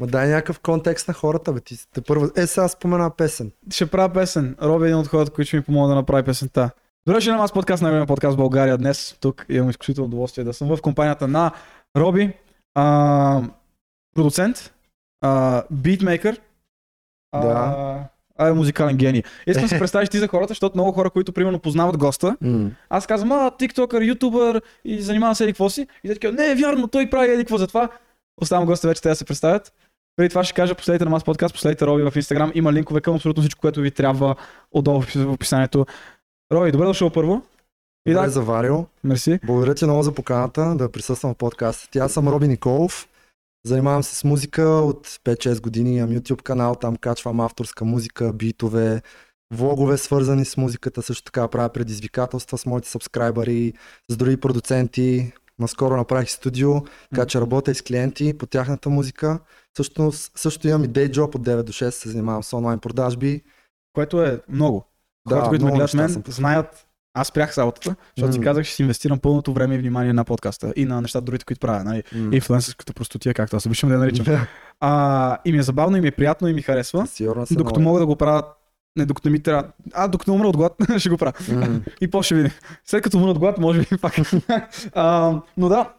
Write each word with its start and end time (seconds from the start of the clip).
Ма 0.00 0.06
дай 0.06 0.28
някакъв 0.28 0.60
контекст 0.60 1.08
на 1.08 1.14
хората, 1.14 1.52
бе. 1.52 1.60
Ти, 1.60 1.76
те 1.94 2.00
първо... 2.00 2.28
Е, 2.36 2.46
сега 2.46 2.68
спомена 2.68 3.10
песен. 3.10 3.52
Ще 3.70 3.86
правя 3.86 4.12
песен. 4.14 4.56
Роби 4.62 4.84
е 4.84 4.88
един 4.88 4.98
от 4.98 5.06
хората, 5.06 5.30
които 5.30 5.46
ще 5.48 5.56
ми 5.56 5.62
помогна 5.62 5.88
да 5.88 5.94
направи 5.94 6.22
песента. 6.22 6.70
Добре, 7.06 7.20
ще 7.20 7.30
на 7.30 7.44
аз 7.44 7.52
подкаст, 7.52 7.82
най 7.82 8.06
подкаст 8.06 8.34
в 8.34 8.36
България 8.36 8.78
днес. 8.78 9.16
Тук 9.20 9.46
имам 9.48 9.70
изключително 9.70 10.06
удоволствие 10.06 10.44
да 10.44 10.54
съм 10.54 10.76
в 10.76 10.82
компанията 10.82 11.28
на 11.28 11.50
Роби, 11.96 12.32
а, 12.74 13.42
продуцент, 14.14 14.72
а, 15.20 15.62
битмейкър, 15.70 16.40
а, 17.32 17.40
Да. 17.40 18.08
а, 18.38 18.48
е 18.48 18.52
музикален 18.52 18.96
гений. 18.96 19.22
Искам 19.46 19.62
да 19.62 19.68
се 19.68 19.78
представиш 19.78 20.08
ти 20.08 20.18
за 20.18 20.28
хората, 20.28 20.48
защото 20.50 20.76
много 20.76 20.92
хора, 20.92 21.10
които 21.10 21.32
примерно 21.32 21.58
познават 21.58 21.96
госта, 21.96 22.36
М. 22.40 22.70
аз 22.90 23.06
казвам, 23.06 23.32
а, 23.32 23.50
тиктокър, 23.50 24.02
ютубър 24.02 24.62
и 24.84 25.02
занимава 25.02 25.34
се 25.34 25.44
еди 25.44 25.52
какво 25.52 25.70
си. 25.70 25.86
И 26.04 26.08
те 26.08 26.14
такива, 26.14 26.32
не, 26.32 26.50
е 26.50 26.54
вярно, 26.54 26.88
той 26.88 27.10
прави 27.10 27.32
еди 27.32 27.42
какво. 27.42 27.58
Затова 27.58 27.88
оставам 28.42 28.66
госта 28.66 28.88
вече 28.88 29.02
те 29.02 29.08
да 29.08 29.16
се 29.16 29.24
представят. 29.24 29.72
Преди 30.16 30.28
това 30.28 30.44
ще 30.44 30.54
кажа, 30.54 30.74
последите 30.74 31.04
на 31.04 31.10
Мас 31.10 31.24
подкаст, 31.24 31.54
последите 31.54 31.86
Роби 31.86 32.02
в 32.02 32.16
Инстаграм. 32.16 32.52
Има 32.54 32.72
линкове 32.72 33.00
към 33.00 33.14
абсолютно 33.14 33.42
всичко, 33.42 33.60
което 33.60 33.80
ви 33.80 33.90
трябва 33.90 34.36
отдолу 34.72 35.00
в 35.00 35.06
опис- 35.06 35.24
в 35.24 35.32
описанието. 35.32 35.86
Роби, 36.52 36.72
добре 36.72 36.86
дошъл 36.86 37.10
първо. 37.10 37.42
И 38.06 38.12
Добре, 38.12 38.24
да, 38.26 38.30
заварил. 38.30 38.86
мерси. 39.04 39.40
Благодаря 39.46 39.74
ти 39.74 39.84
много 39.84 40.02
за 40.02 40.14
поканата 40.14 40.74
да 40.74 40.92
присъствам 40.92 41.34
в 41.34 41.36
подкаста. 41.36 41.98
Аз 41.98 42.12
съм 42.12 42.28
Роби 42.28 42.48
Николов. 42.48 43.08
Занимавам 43.66 44.02
се 44.02 44.14
с 44.14 44.24
музика 44.24 44.62
от 44.62 45.06
5-6 45.24 45.60
години. 45.60 45.96
Имам 45.96 46.10
YouTube 46.10 46.42
канал, 46.42 46.74
там 46.74 46.96
качвам 46.96 47.40
авторска 47.40 47.84
музика, 47.84 48.32
битове, 48.32 49.02
влогове 49.54 49.98
свързани 49.98 50.44
с 50.44 50.56
музиката. 50.56 51.02
Също 51.02 51.24
така 51.24 51.48
правя 51.48 51.68
предизвикателства 51.68 52.58
с 52.58 52.66
моите 52.66 52.88
сабскрайбъри, 52.88 53.72
с 54.10 54.16
други 54.16 54.36
продуценти. 54.36 55.32
Наскоро 55.58 55.96
направих 55.96 56.30
студио, 56.30 56.72
така 57.10 57.26
че 57.26 57.40
работя 57.40 57.70
и 57.70 57.74
с 57.74 57.82
клиенти 57.82 58.38
по 58.38 58.46
тяхната 58.46 58.90
музика. 58.90 59.38
Също, 59.76 60.12
също 60.12 60.68
имам 60.68 60.84
и 60.84 60.88
day 60.88 61.10
job 61.10 61.34
от 61.34 61.42
9 61.42 61.62
до 61.62 61.72
6, 61.72 61.90
се 61.90 62.08
занимавам 62.08 62.42
с 62.42 62.52
онлайн 62.52 62.78
продажби. 62.78 63.42
Което 63.92 64.22
е 64.22 64.40
много. 64.48 64.84
Да, 65.28 65.34
Хората, 65.34 65.48
които 65.48 65.64
ме 65.64 65.72
гледат 65.72 65.94
мен, 65.94 66.08
съм 66.08 66.22
знаят, 66.28 66.86
аз 67.14 67.28
спрях 67.28 67.54
с 67.54 67.58
работата, 67.58 67.96
защото 68.16 68.32
си 68.32 68.38
М. 68.38 68.44
казах, 68.44 68.64
ще 68.64 68.74
си 68.74 68.82
инвестирам 68.82 69.18
пълното 69.18 69.52
време 69.52 69.74
и 69.74 69.78
внимание 69.78 70.12
на 70.12 70.24
подкаста 70.24 70.72
и 70.76 70.84
на 70.84 71.00
нещата 71.00 71.24
другите, 71.24 71.44
които 71.44 71.60
правя. 71.60 71.84
Нали? 71.84 72.02
М. 72.14 72.34
Инфлуенсърската 72.34 72.92
простотия, 72.92 73.34
както 73.34 73.56
аз 73.56 73.66
обичам 73.66 73.88
да 73.88 73.94
я 73.94 73.98
наричам. 73.98 74.46
А, 74.80 75.38
и 75.44 75.52
ми 75.52 75.58
е 75.58 75.62
забавно, 75.62 75.96
и 75.96 76.00
ми 76.00 76.08
е 76.08 76.12
приятно, 76.12 76.48
и 76.48 76.52
ми 76.52 76.62
харесва. 76.62 77.06
Сигурно 77.06 77.46
съм 77.46 77.56
Докато 77.56 77.80
мога 77.80 78.00
да 78.00 78.06
го 78.06 78.16
правя, 78.16 78.42
не 78.96 79.06
докато 79.06 79.28
не 79.28 79.32
ми 79.32 79.42
трябва, 79.42 79.68
а 79.92 80.08
докато 80.08 80.32
умра 80.32 80.48
от 80.48 80.56
глад, 80.56 80.76
ще 80.98 81.08
го 81.08 81.16
правя. 81.16 81.32
М. 81.52 81.80
И 82.00 82.10
после 82.10 82.24
ще 82.26 82.34
видим. 82.34 82.50
След 82.84 83.02
като 83.02 83.18
умра 83.18 83.30
от 83.30 83.38
глад, 83.38 83.58
може 83.58 83.80
би 83.80 83.86
пак. 84.00 84.14
а, 84.94 85.40
но 85.56 85.68
да, 85.68 85.92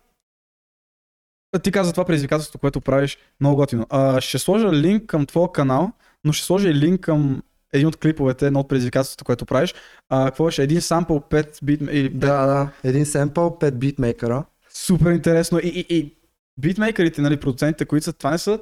ти 1.64 1.72
каза 1.72 1.92
това 1.92 2.06
предизвикателство, 2.06 2.60
което 2.60 2.82
правиш 2.82 3.18
много 3.40 3.56
готино. 3.56 3.86
А, 3.90 4.22
ще 4.22 4.40
сложа 4.40 4.72
линк 4.74 5.06
към 5.06 5.26
твоя 5.26 5.52
канал, 5.52 5.92
но 6.24 6.34
ще 6.34 6.46
сложа 6.46 6.70
и 6.70 6.74
линк 6.76 7.02
към 7.02 7.42
един 7.74 7.88
от 7.88 7.98
клиповете, 7.98 8.48
едно 8.48 8.60
от 8.60 8.68
предизвикателството, 8.68 9.26
което 9.26 9.46
правиш. 9.46 9.76
А, 10.10 10.26
какво 10.26 10.46
беше? 10.46 10.64
Един 10.64 10.82
сампъл 10.82 11.20
5 11.20 11.64
бит 11.64 11.82
или 11.82 12.12
5 12.12 12.18
Да, 12.18 12.46
да. 12.46 12.70
Един 12.84 13.06
семпъл, 13.06 13.58
5 13.62 13.72
битмейкъра. 13.72 14.44
Супер 14.70 15.12
интересно. 15.12 15.60
И, 15.60 15.68
и, 15.68 15.98
и 15.98 16.16
битмейкерите, 16.58 17.22
нали, 17.22 17.38
продуцентите, 17.38 17.86
които 17.86 18.04
са, 18.04 18.14
това 18.14 18.32
не 18.32 18.38
са 18.38 18.60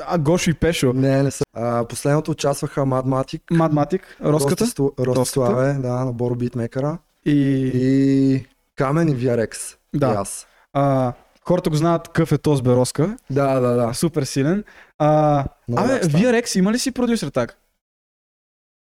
а, 0.00 0.18
Гошо 0.18 0.50
и 0.50 0.54
Пешо. 0.54 0.92
Не, 0.92 1.22
не 1.22 1.30
са. 1.30 1.44
А, 1.56 1.84
последното 1.84 2.30
участваха 2.30 2.86
Мадматик, 2.86 3.42
Мадматик, 3.50 4.16
Роската 4.24 4.64
Рости 4.64 4.82
Роската. 4.98 5.24
Славе, 5.24 5.72
да, 5.72 6.04
на 6.04 6.12
Боро 6.12 6.34
Битмейкъра. 6.34 6.98
и... 7.24 7.32
И 7.74 8.46
Камен 8.76 9.08
и 9.08 9.16
VRX. 9.16 9.76
Да. 9.94 10.08
И 10.12 10.14
аз. 10.16 10.46
А, 10.72 11.12
хората 11.46 11.70
го 11.70 11.76
знаят 11.76 12.08
какъв 12.08 12.32
е 12.32 12.38
този 12.38 12.62
Бероска. 12.62 13.16
Да, 13.30 13.60
да, 13.60 13.68
да. 13.72 13.94
Супер 13.94 14.22
силен. 14.22 14.64
А, 14.98 15.44
Много 15.68 15.84
абе. 15.84 16.00
VRX 16.00 16.58
има 16.58 16.72
ли 16.72 16.78
си 16.78 16.92
продюсер 16.92 17.28
так? 17.28 17.58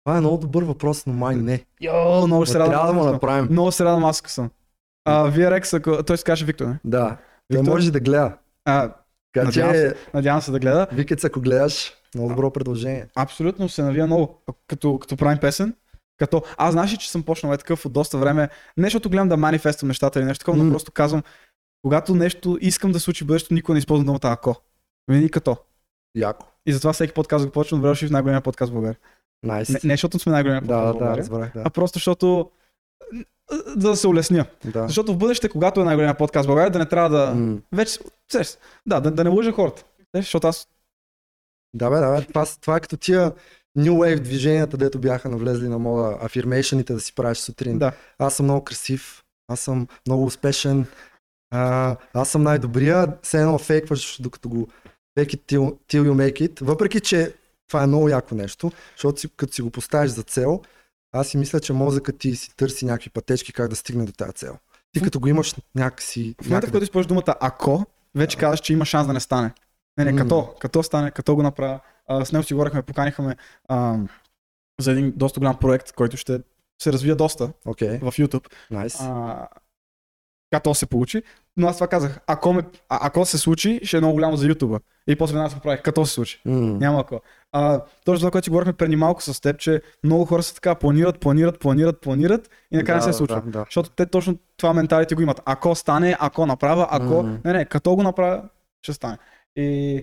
Това 0.05 0.17
е 0.17 0.19
много 0.19 0.37
добър 0.37 0.63
въпрос, 0.63 1.05
но 1.05 1.13
май 1.13 1.35
не. 1.35 1.65
Йо, 1.81 2.27
много 2.27 2.45
ще 2.45 2.51
се 2.51 2.59
радвам. 2.59 2.71
трябва 2.71 2.87
да 2.87 2.93
му 2.93 3.03
съм. 3.03 3.11
направим. 3.11 3.47
Много 3.51 3.71
се 3.71 3.85
радвам, 3.85 4.05
аз 4.05 4.23
съм. 4.25 4.49
А, 5.05 5.31
VRX, 5.31 5.77
ако... 5.77 6.03
той 6.03 6.17
се 6.17 6.23
каже 6.23 6.45
Виктор, 6.45 6.65
не? 6.65 6.79
Да. 6.83 7.17
Той 7.51 7.57
Виктор? 7.57 7.71
може 7.71 7.91
да 7.91 7.99
гледа. 7.99 8.33
А, 8.65 8.89
Така 9.33 9.45
Надявам 9.45 9.73
че, 9.73 9.95
надявам 10.13 10.41
се 10.41 10.51
да 10.51 10.59
гледа. 10.59 10.87
Викец, 10.91 11.23
ако 11.23 11.41
гледаш, 11.41 11.93
много 12.15 12.29
добро 12.29 12.51
предложение. 12.51 13.05
Абсолютно 13.15 13.69
се 13.69 13.83
навия 13.83 14.05
много, 14.05 14.41
като, 14.67 14.99
като 14.99 15.17
правим 15.17 15.37
песен. 15.37 15.75
Като, 16.17 16.43
аз 16.57 16.71
знаеш 16.71 16.97
че 16.97 17.11
съм 17.11 17.23
почнал 17.23 17.53
е 17.53 17.57
такъв 17.57 17.85
от 17.85 17.93
доста 17.93 18.17
време, 18.17 18.49
не 18.77 18.85
защото 18.85 19.09
гледам 19.09 19.29
да 19.29 19.37
манифествам 19.37 19.87
нещата 19.87 20.19
или 20.19 20.25
нещо 20.25 20.39
такова, 20.39 20.57
но 20.57 20.63
М. 20.63 20.71
просто 20.71 20.91
казвам, 20.91 21.23
когато 21.81 22.15
нещо 22.15 22.57
искам 22.61 22.91
да 22.91 22.99
се 22.99 23.03
случи 23.03 23.25
бъдещето, 23.25 23.53
никога 23.53 23.73
не 23.73 23.79
използвам 23.79 24.05
думата 24.05 24.19
ако. 24.23 24.55
Винаги 25.07 25.29
като. 25.29 25.57
Яко. 26.15 26.47
И 26.65 26.73
затова 26.73 26.93
всеки 26.93 27.13
подкаст 27.13 27.45
го 27.45 27.51
почвам, 27.51 27.81
добре, 27.81 27.95
в 27.95 28.11
най-големия 28.11 28.41
подкаст 28.41 28.69
в 28.69 28.73
България. 28.73 28.99
Найс. 29.43 29.69
Не, 29.69 29.79
не 29.83 29.93
защото 29.93 30.19
сме 30.19 30.31
най-големия 30.31 30.61
подкаст 30.61 30.81
Да, 30.81 30.89
в 30.89 30.93
да, 30.93 30.93
България, 30.93 31.17
разбрах, 31.17 31.53
да. 31.53 31.61
а 31.65 31.69
просто 31.69 31.95
защото 31.95 32.51
за 33.51 33.89
да 33.89 33.95
се 33.95 34.07
улесня. 34.07 34.45
да. 34.65 34.87
Защото 34.87 35.13
в 35.13 35.17
бъдеще, 35.17 35.49
когато 35.49 35.81
е 35.81 35.83
най-големия 35.83 36.17
подкаст 36.17 36.45
в 36.45 36.47
България, 36.47 36.71
да 36.71 36.79
не 36.79 36.85
трябва 36.85 37.09
да... 37.09 37.35
М. 37.35 37.57
Вече, 37.71 37.99
сеш, 38.31 38.57
да, 38.85 38.99
да, 38.99 39.11
да 39.11 39.23
не 39.23 39.29
лъжа 39.29 39.51
хората. 39.51 39.83
Сеш, 40.15 40.25
Защото 40.25 40.47
аз 40.47 40.67
Да, 41.75 41.89
бе, 41.89 41.95
да, 41.99 42.11
бе. 42.11 42.25
Това, 42.25 42.45
това 42.61 42.77
е 42.77 42.79
като 42.79 42.97
тия 42.97 43.31
New 43.77 43.91
Wave 43.91 44.19
движенията, 44.19 44.77
дето 44.77 44.99
бяха 44.99 45.29
навлезли 45.29 45.67
на 45.67 45.79
мода, 45.79 46.17
афирмейшените 46.21 46.93
да 46.93 46.99
си 46.99 47.15
правиш 47.15 47.37
сутрин. 47.37 47.79
Да. 47.79 47.91
Аз 48.19 48.35
съм 48.35 48.45
много 48.45 48.63
красив, 48.63 49.23
аз 49.47 49.59
съм 49.59 49.87
много 50.07 50.25
успешен, 50.25 50.85
а, 51.51 51.95
аз 52.13 52.29
съм 52.29 52.43
най-добрия, 52.43 53.07
все 53.21 53.41
едно 53.41 53.57
фейкваш 53.57 54.21
докато 54.21 54.49
го 54.49 54.67
fake 55.17 55.35
it 55.35 55.41
till, 55.41 55.77
till 55.91 56.09
you 56.09 56.11
make 56.11 56.49
it, 56.49 56.65
въпреки 56.65 56.99
че 56.99 57.33
това 57.67 57.83
е 57.83 57.87
много 57.87 58.09
яко 58.09 58.35
нещо, 58.35 58.71
защото 58.95 59.19
си, 59.19 59.29
като 59.37 59.53
си 59.53 59.61
го 59.61 59.69
поставиш 59.69 60.11
за 60.11 60.23
цел, 60.23 60.61
аз 61.11 61.27
си 61.27 61.37
мисля, 61.37 61.59
че 61.59 61.73
мозъкът 61.73 62.19
ти 62.19 62.35
си 62.35 62.55
търси 62.55 62.85
някакви 62.85 63.09
пътечки 63.09 63.53
как 63.53 63.69
да 63.69 63.75
стигне 63.75 64.05
до 64.05 64.11
тази 64.11 64.33
цел. 64.33 64.57
Ти 64.93 65.01
като 65.01 65.19
го 65.19 65.27
имаш 65.27 65.55
някакси... 65.75 66.35
в 66.41 66.45
момента, 66.45 66.67
в 66.67 66.71
който 66.71 66.83
използваш 66.83 67.07
думата 67.07 67.35
ако, 67.39 67.85
вече 68.15 68.37
казваш, 68.37 68.59
че 68.59 68.73
има 68.73 68.85
шанс 68.85 69.07
да 69.07 69.13
не 69.13 69.19
стане. 69.19 69.53
Не, 69.97 70.11
не, 70.11 70.15
като, 70.15 70.55
като 70.59 70.83
стане, 70.83 71.11
като 71.11 71.35
го 71.35 71.43
направя. 71.43 71.79
А, 72.07 72.25
с 72.25 72.31
него 72.31 72.43
си 72.43 72.53
говорихме, 72.53 72.81
поканихме 72.81 73.35
а, 73.67 73.97
за 74.79 74.91
един 74.91 75.13
доста 75.15 75.39
голям 75.39 75.59
проект, 75.59 75.91
който 75.91 76.17
ще 76.17 76.39
се 76.81 76.93
развие 76.93 77.15
доста 77.15 77.51
Окей, 77.65 77.97
в 77.97 78.11
YouTube. 78.11 78.53
найс. 78.71 78.97
А, 79.01 79.47
като 80.51 80.73
се 80.73 80.85
получи. 80.85 81.23
Но 81.59 81.67
аз 81.67 81.77
това 81.77 81.87
казах, 81.87 82.19
ако, 82.27 82.53
ме, 82.53 82.61
а, 82.89 82.99
ако 83.01 83.25
се 83.25 83.37
случи, 83.37 83.79
ще 83.83 83.97
е 83.97 83.99
много 83.99 84.13
голямо 84.13 84.37
за 84.37 84.47
YouTube. 84.47 84.79
И 85.07 85.15
после 85.15 85.33
веднага 85.33 85.49
се 85.49 85.55
поправих, 85.55 85.81
като 85.81 86.05
се 86.05 86.13
случи. 86.13 86.41
М. 86.45 86.55
Няма 86.59 86.99
ако. 86.99 87.21
А, 87.51 87.83
точно 88.05 88.19
това, 88.19 88.31
което 88.31 88.45
си 88.45 88.49
говорихме 88.49 88.73
преди 88.73 88.95
малко 88.95 89.21
с 89.21 89.41
теб, 89.41 89.59
че 89.59 89.81
много 90.03 90.25
хора 90.25 90.43
са 90.43 90.55
така, 90.55 90.75
планират, 90.75 91.19
планират, 91.19 91.59
планират, 91.59 92.01
планират 92.01 92.49
и 92.71 92.77
накрая 92.77 92.99
Да, 92.99 93.07
не 93.07 93.13
се 93.13 93.17
случва. 93.17 93.41
Да, 93.41 93.51
да. 93.51 93.65
Защото 93.65 93.89
те 93.89 94.05
точно 94.05 94.37
това 94.57 94.73
менталите 94.73 95.15
го 95.15 95.21
имат. 95.21 95.41
Ако 95.45 95.75
стане, 95.75 96.17
ако 96.19 96.45
направя, 96.45 96.87
ако... 96.91 97.23
М. 97.23 97.39
Не, 97.45 97.53
не, 97.53 97.65
като 97.65 97.95
го 97.95 98.03
направя, 98.03 98.43
ще 98.81 98.93
стане. 98.93 99.17
И, 99.55 99.95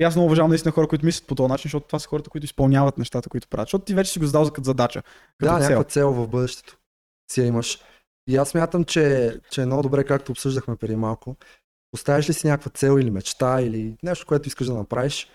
и 0.00 0.04
аз 0.04 0.16
много 0.16 0.26
уважавам 0.26 0.50
наистина 0.50 0.72
хора, 0.72 0.88
които 0.88 1.06
мислят 1.06 1.26
по 1.26 1.34
този 1.34 1.48
начин, 1.48 1.68
защото 1.68 1.86
това 1.86 1.98
са 1.98 2.08
хората, 2.08 2.30
които 2.30 2.44
изпълняват 2.44 2.98
нещата, 2.98 3.28
които 3.28 3.48
правят. 3.48 3.68
Защото 3.68 3.84
ти 3.84 3.94
вече 3.94 4.12
си 4.12 4.18
го 4.18 4.26
задал 4.26 4.44
за 4.44 4.52
като 4.52 4.64
задача. 4.64 5.02
Като 5.38 5.52
да, 5.52 5.60
цел. 5.60 5.68
някаква 5.68 5.84
цел 5.84 6.12
в 6.12 6.28
бъдещето 6.28 6.76
си 7.32 7.40
я 7.40 7.46
имаш. 7.46 7.78
И 8.28 8.36
аз 8.36 8.54
мятам, 8.54 8.84
че, 8.84 9.36
че 9.50 9.62
е 9.62 9.66
много 9.66 9.82
добре, 9.82 10.04
както 10.04 10.32
обсъждахме 10.32 10.76
преди 10.76 10.96
малко. 10.96 11.36
Поставиш 11.90 12.28
ли 12.28 12.32
си 12.32 12.46
някаква 12.46 12.70
цел 12.70 12.98
или 12.98 13.10
мечта 13.10 13.60
или 13.60 13.96
нещо, 14.02 14.26
което 14.26 14.48
искаш 14.48 14.66
да 14.66 14.74
направиш, 14.74 15.28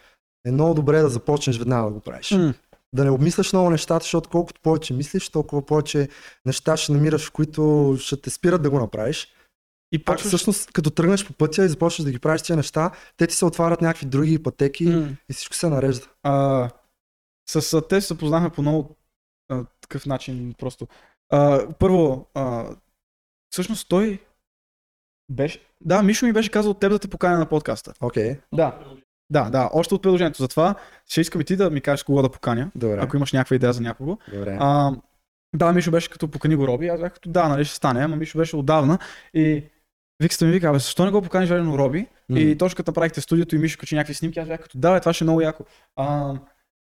е 0.46 0.52
много 0.52 0.74
добре 0.74 1.02
да 1.02 1.10
започнеш 1.10 1.58
веднага 1.58 1.88
да 1.88 1.94
го 1.94 2.00
правиш. 2.00 2.32
М. 2.32 2.54
Да 2.96 3.04
не 3.04 3.12
обмисляш 3.12 3.54
много 3.54 3.70
нещата, 3.70 4.04
защото 4.04 4.30
колкото 4.30 4.62
повече 4.62 4.94
мислиш, 4.94 5.30
толкова 5.30 5.66
повече 5.66 6.10
неща 6.46 6.78
ще 6.78 6.92
намираш, 6.92 7.28
в 7.28 7.32
които 7.32 7.96
ще 8.00 8.22
те 8.22 8.30
спират 8.30 8.62
да 8.62 8.70
го 8.70 8.80
направиш. 8.80 9.34
И 9.92 10.04
Пак 10.04 10.16
почваш... 10.16 10.28
всъщност, 10.28 10.72
като 10.72 10.90
тръгнеш 10.90 11.28
по 11.28 11.34
пътя 11.34 11.66
и 11.66 11.70
започнеш 11.70 12.06
да 12.06 12.12
ги 12.12 12.20
правиш 12.20 12.42
тези 12.42 12.58
неща, 12.58 12.92
те 13.18 13.28
ти 13.28 13.36
се 13.36 13.46
отварят 13.46 13.82
някакви 13.82 14.06
други 14.06 14.44
пътеки 14.44 14.86
М. 14.86 15.10
и 15.30 15.34
всичко 15.34 15.56
се 15.56 15.70
нарежда. 15.70 16.08
А, 16.24 16.70
с 17.50 17.74
а, 17.74 17.88
те 17.88 18.02
се 18.02 18.08
запознахме 18.08 18.50
по 18.50 18.62
много 18.62 18.96
а, 19.50 19.66
такъв 19.82 20.06
начин 20.06 20.56
просто. 20.58 20.88
А, 21.30 21.68
първо, 21.80 22.28
а, 22.34 22.76
всъщност 23.52 23.90
той 23.90 24.20
беше... 25.32 25.60
Да, 25.82 26.04
Мишо 26.04 26.26
ми 26.26 26.34
беше 26.34 26.52
казал 26.52 26.74
теб 26.74 26.92
да 26.92 27.00
те 27.00 27.08
поканя 27.08 27.38
на 27.38 27.46
подкаста. 27.46 27.94
Окей, 28.02 28.36
Да. 28.54 28.80
Да, 29.30 29.50
да, 29.50 29.70
още 29.74 29.96
от 29.96 30.02
приложението. 30.02 30.42
Затова 30.42 30.76
ще 31.10 31.22
искам 31.22 31.42
и 31.42 31.44
ти 31.44 31.56
да 31.56 31.70
ми 31.70 31.82
кажеш 31.82 32.04
кого 32.04 32.22
да 32.22 32.30
поканя, 32.30 32.72
добре. 32.76 32.98
ако 33.02 33.16
имаш 33.18 33.34
някаква 33.34 33.56
идея 33.56 33.74
за 33.74 33.82
някого. 33.82 34.18
добре. 34.34 34.58
А, 34.60 34.92
да, 35.56 35.72
Мишо 35.74 35.92
беше 35.92 36.10
като 36.10 36.28
покани 36.28 36.56
го 36.56 36.68
Роби, 36.68 36.88
аз 36.88 37.00
бях 37.00 37.14
като 37.14 37.30
да, 37.30 37.48
нали 37.48 37.66
ще 37.66 37.76
стане, 37.76 38.04
ама 38.04 38.16
Мишо 38.16 38.38
беше 38.38 38.56
отдавна 38.56 39.00
и 39.34 39.64
Викста 40.22 40.46
ми 40.46 40.52
вика, 40.52 40.68
абе, 40.68 40.80
защо 40.80 41.06
не 41.06 41.12
го 41.12 41.22
поканиш 41.22 41.50
верно 41.50 41.78
Роби? 41.78 42.08
М. 42.30 42.40
И 42.40 42.58
точно 42.58 42.76
като 42.78 42.92
направихте 42.92 43.22
студиото 43.22 43.56
и 43.56 43.60
Мишо 43.60 43.80
качи 43.80 43.96
някакви 43.96 44.14
снимки, 44.14 44.40
аз 44.40 44.48
бях 44.48 44.62
като 44.62 44.78
да, 44.78 44.94
бе, 44.94 45.00
това 45.00 45.14
ще 45.14 45.24
е 45.24 45.26
много 45.26 45.42
яко. 45.42 45.64
А, 45.96 46.34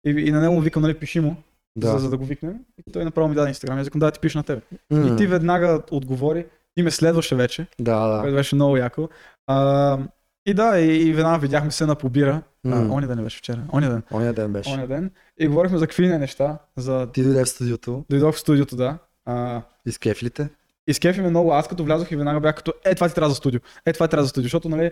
и, 0.05 0.09
и, 0.09 0.31
на 0.31 0.41
него 0.41 0.53
му 0.53 0.61
викам, 0.61 0.81
нали, 0.81 0.99
пиши 0.99 1.19
му, 1.19 1.35
Да. 1.75 1.87
за, 1.91 1.99
за, 1.99 2.09
да 2.09 2.17
го 2.17 2.25
викнем. 2.25 2.59
И 2.87 2.91
той 2.91 3.05
направо 3.05 3.29
ми 3.29 3.35
даде 3.35 3.49
инстаграм. 3.49 3.79
Аз 3.79 3.85
викам, 3.85 3.99
да, 3.99 4.11
ти 4.11 4.19
пиша 4.19 4.37
на 4.39 4.43
тебе. 4.43 4.61
М. 4.91 5.13
И 5.13 5.17
ти 5.17 5.27
веднага 5.27 5.81
отговори. 5.91 6.45
Ти 6.81 6.85
ме 6.85 6.91
следваше 6.91 7.35
вече, 7.35 7.67
Да, 7.79 8.07
да. 8.07 8.21
което 8.21 8.35
беше 8.35 8.55
много 8.55 8.77
яко. 8.77 9.09
А, 9.47 9.97
И 10.45 10.53
да, 10.53 10.79
и, 10.79 11.07
и 11.07 11.13
веднага 11.13 11.39
видяхме 11.39 11.71
се 11.71 11.85
на 11.85 11.95
побира. 11.95 12.41
А, 12.67 12.69
оня 12.81 13.07
ден 13.07 13.23
беше 13.23 13.37
вчера. 13.37 13.59
Оня 13.73 13.89
ден. 13.89 14.03
Оня 14.13 14.33
ден 14.33 14.53
беше. 14.53 14.69
Оня 14.71 14.87
ден. 14.87 15.11
И 15.39 15.47
говорихме 15.47 15.77
за 15.77 15.87
какви 15.87 16.07
не 16.07 16.17
неща. 16.17 16.57
За... 16.77 17.07
Ти 17.07 17.23
дойде 17.23 17.45
в 17.45 17.49
студиото 17.49 18.05
Дойдох 18.09 18.35
в 18.35 18.39
студиото, 18.39 18.75
да. 18.75 18.97
А, 19.25 19.61
и 19.85 19.91
с 19.91 19.97
кефлите. 19.97 20.49
и 20.87 20.93
скефи 20.93 21.21
ме 21.21 21.29
много. 21.29 21.53
Аз 21.53 21.67
като 21.67 21.83
влязох 21.83 22.11
и 22.11 22.15
веднага 22.15 22.39
бях 22.39 22.55
като, 22.55 22.73
е, 22.85 22.95
това 22.95 23.09
ти 23.09 23.15
трябва 23.15 23.29
за 23.29 23.35
студио. 23.35 23.59
Е, 23.85 23.93
това 23.93 24.07
ти 24.07 24.11
трябва 24.11 24.23
за 24.23 24.29
студио. 24.29 24.45
Защото, 24.45 24.69
нали, 24.69 24.91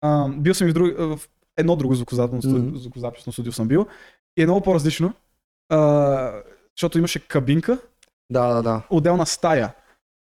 а, 0.00 0.28
бил 0.28 0.54
съм 0.54 0.68
и 0.68 0.70
в, 0.70 0.74
друг, 0.74 0.88
в 0.98 1.18
едно 1.56 1.76
друго 1.76 1.94
звукозаписно 1.94 2.42
студио, 2.42 2.58
Мгм. 2.62 2.76
звукозаписно 2.76 3.32
студио 3.32 3.52
съм 3.52 3.68
бил. 3.68 3.86
И 4.36 4.42
е 4.42 4.46
много 4.46 4.60
по-различно. 4.60 5.12
А, 5.68 6.32
защото 6.76 6.98
имаше 6.98 7.18
кабинка, 7.20 7.78
Да, 8.30 8.54
да, 8.54 8.62
да. 8.62 8.82
отделна 8.90 9.26
стая. 9.26 9.74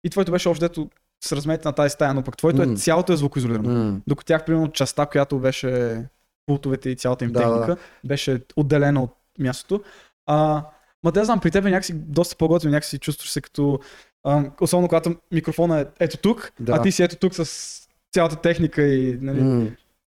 И 0.04 0.10
твоето 0.10 0.32
беше 0.32 0.50
общо 0.50 0.66
дето 0.66 0.90
с 1.24 1.32
размерите 1.32 1.68
на 1.68 1.74
тази 1.74 1.90
стая, 1.90 2.14
но 2.14 2.24
пък 2.24 2.38
твоето 2.38 2.62
е 2.62 2.66
М. 2.66 2.76
цялото 2.76 3.14
е 3.14 3.18
звукоизолирано. 3.18 3.70
М. 3.70 4.02
Докато 4.08 4.28
тях, 4.28 4.46
примерно, 4.46 4.72
частта, 4.72 5.06
която 5.06 5.40
беше 5.40 6.02
пултовете 6.46 6.90
и 6.90 6.96
цялата 6.96 7.26
им 7.26 7.32
Да, 7.32 7.40
да, 7.40 7.60
техника, 7.60 7.82
беше 8.04 8.42
отделена 8.56 9.04
от 9.04 9.16
мястото. 9.40 9.84
А, 10.26 10.64
ма 11.04 11.12
да 11.12 11.26
знам, 11.26 11.40
при 11.40 11.52
теб 11.52 11.66
е 11.66 11.70
някакси 11.70 11.94
доста 11.94 12.36
по-готино, 12.36 12.72
някакси 12.72 13.00
чувстваш 13.00 13.32
се 13.32 13.42
като... 13.42 13.80
А, 14.24 14.44
особено 14.62 14.88
когато 14.88 15.16
микрофона 15.32 15.80
е 15.80 15.86
ето 16.00 16.18
тук, 16.18 16.52
Да. 16.60 16.74
а 16.74 16.82
ти 16.82 16.92
си 16.92 17.04
ето 17.04 17.16
тук 17.16 17.36
с 17.36 17.72
цялата 18.14 18.36
техника 18.36 18.84
и 18.84 19.18
нали, 19.22 19.42
М. 19.42 19.68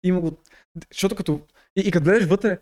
има 0.02 0.20
го... 0.20 0.32
Защото 0.92 1.14
като... 1.14 1.40
И, 1.76 1.80
и 1.80 1.90
като 1.90 2.04
гледаш 2.04 2.24
вътре, 2.24 2.58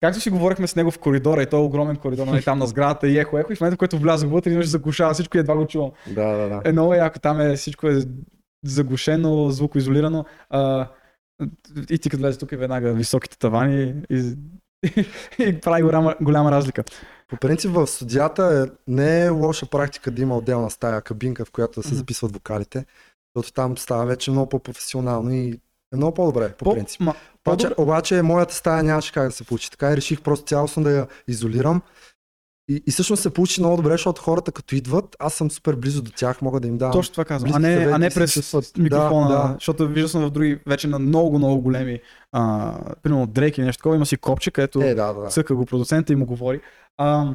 както 0.00 0.20
си 0.20 0.30
говорихме 0.30 0.66
с 0.66 0.76
него 0.76 0.90
в 0.90 0.98
коридора, 0.98 1.42
и 1.42 1.46
той 1.46 1.60
е 1.60 1.62
огромен 1.62 1.96
коридор, 1.96 2.26
нали, 2.26 2.42
там 2.42 2.58
на 2.58 2.66
сградата 2.66 3.08
и 3.08 3.18
ехо, 3.18 3.38
ехо, 3.38 3.52
и 3.52 3.56
в 3.56 3.60
момента, 3.60 3.76
в 3.76 3.78
който 3.78 3.98
влязох 3.98 4.30
вътре, 4.30 4.52
имаш 4.52 4.66
заглушава 4.66 5.14
всичко 5.14 5.36
и 5.36 5.40
едва 5.40 5.56
го 5.56 5.66
чувам. 5.66 5.90
Да, 6.06 6.36
да, 6.36 6.48
да. 6.48 6.62
Е 6.64 6.72
много 6.72 6.94
яко, 6.94 7.18
там 7.18 7.40
е 7.40 7.56
всичко 7.56 7.88
е 7.88 8.02
заглушено, 8.64 9.50
звукоизолирано. 9.50 10.24
А, 10.50 10.88
и 11.90 11.98
ти 11.98 12.10
като 12.10 12.22
влезе 12.22 12.38
тук 12.38 12.52
е 12.52 12.56
веднага 12.56 12.92
високите 12.92 13.38
тавани 13.38 13.94
и, 14.10 14.34
и, 14.84 15.06
и 15.38 15.60
прави 15.60 15.82
голяма, 15.82 16.14
голяма 16.20 16.50
разлика. 16.50 16.84
По 17.28 17.36
принцип 17.36 17.70
в 17.70 17.86
студията 17.86 18.66
е, 18.66 18.72
не 18.86 19.24
е 19.24 19.28
лоша 19.28 19.66
практика 19.66 20.10
да 20.10 20.22
има 20.22 20.36
отделна 20.36 20.70
стая, 20.70 21.02
кабинка, 21.02 21.44
в 21.44 21.50
която 21.50 21.80
да 21.80 21.88
се 21.88 21.94
записват 21.94 22.32
вокалите, 22.32 22.84
защото 23.36 23.54
там 23.54 23.78
става 23.78 24.06
вече 24.06 24.30
много 24.30 24.48
по-професионално 24.48 25.32
и 25.32 25.60
е 25.92 25.96
много 25.96 26.14
по-добре, 26.14 26.52
по, 26.52 26.74
принцип. 26.74 27.00
Ма, 27.00 27.14
Обаче, 27.46 27.66
по-добре- 27.66 27.82
обаче 27.82 28.22
моята 28.22 28.54
стая 28.54 28.82
нямаше 28.82 29.12
как 29.12 29.24
да 29.24 29.32
се 29.32 29.44
получи. 29.44 29.70
Така 29.70 29.92
и 29.92 29.96
реших 29.96 30.20
просто 30.20 30.46
цялостно 30.46 30.82
да 30.82 30.90
я 30.90 31.06
изолирам. 31.28 31.82
И, 32.68 32.82
и 32.86 32.90
всъщност 32.90 33.22
се 33.22 33.30
получи 33.30 33.60
много 33.60 33.76
добре, 33.76 33.90
защото 33.90 34.22
хората 34.22 34.52
като 34.52 34.74
идват, 34.74 35.16
аз 35.18 35.34
съм 35.34 35.50
супер 35.50 35.74
близо 35.74 36.02
до 36.02 36.10
тях, 36.10 36.42
мога 36.42 36.60
да 36.60 36.68
им 36.68 36.78
давам. 36.78 36.92
Точно 36.92 37.12
това 37.12 37.24
казвам. 37.24 37.52
А 37.54 37.58
не, 37.58 37.72
съвети 37.72 37.92
а 37.92 37.98
не 37.98 38.10
през 38.10 38.32
чувстват. 38.32 38.72
микрофона, 38.78 39.28
Да, 39.28 39.34
да. 39.38 39.54
защото 39.54 39.88
виждал 39.88 40.08
съм 40.08 40.22
в 40.22 40.30
други, 40.30 40.60
вече 40.66 40.86
на 40.86 40.98
много, 40.98 41.38
много 41.38 41.60
големи, 41.60 42.00
а, 42.32 42.72
примерно 43.02 43.26
Дрейк 43.26 43.58
и 43.58 43.62
нещо 43.62 43.80
такова, 43.80 43.96
има 43.96 44.06
си 44.06 44.16
копче, 44.16 44.50
където 44.50 44.82
Е, 44.82 44.94
да. 44.94 45.12
да. 45.12 45.28
цъка 45.28 45.54
го 45.54 45.66
продуцента 45.66 46.12
и 46.12 46.16
му 46.16 46.26
говори. 46.26 46.60
А, 46.96 47.34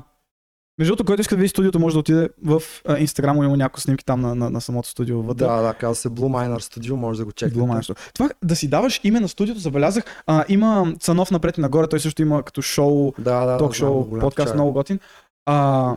между 0.80 0.92
другото, 0.92 1.06
който 1.06 1.22
иска 1.22 1.36
да 1.36 1.40
види 1.40 1.50
студиото, 1.50 1.80
може 1.80 1.94
да 1.94 2.00
отиде 2.00 2.30
в 2.44 2.62
Инстаграм, 2.98 3.38
има 3.38 3.58
няколко 3.58 3.82
снимки 3.82 4.06
там 4.06 4.22
на, 4.22 4.36
на, 4.36 4.50
на 4.50 4.62
самото 4.62 4.90
студио 4.90 5.22
вътре. 5.22 5.46
Да, 5.46 5.62
да, 5.62 5.74
казва 5.74 5.96
се 5.96 6.10
Blue 6.10 6.50
Miner 6.50 6.60
Studio, 6.60 6.94
може 6.94 7.20
да 7.20 7.26
го 7.26 7.32
чекнете. 7.32 7.60
Blue 7.60 7.66
Miner 7.80 7.94
Studio. 7.94 8.14
Това 8.14 8.30
да 8.44 8.56
си 8.56 8.70
даваш 8.70 9.02
име 9.04 9.20
на 9.20 9.28
студиото, 9.28 9.60
забелязах. 9.62 10.24
А, 10.28 10.46
има 10.50 10.94
Цанов 11.00 11.32
напред 11.32 11.58
и 11.58 11.62
нагоре, 11.62 11.88
той 11.88 12.00
също 12.00 12.22
има 12.22 12.44
като 12.44 12.62
шоу, 12.62 13.14
Да, 13.20 13.46
да, 13.46 13.58
ток 13.58 13.70
да, 13.72 13.76
шоу, 13.76 14.04
голям 14.04 14.22
подкаст, 14.22 14.48
чай. 14.48 14.56
много 14.56 14.74
готин. 14.74 15.00
А, 15.46 15.96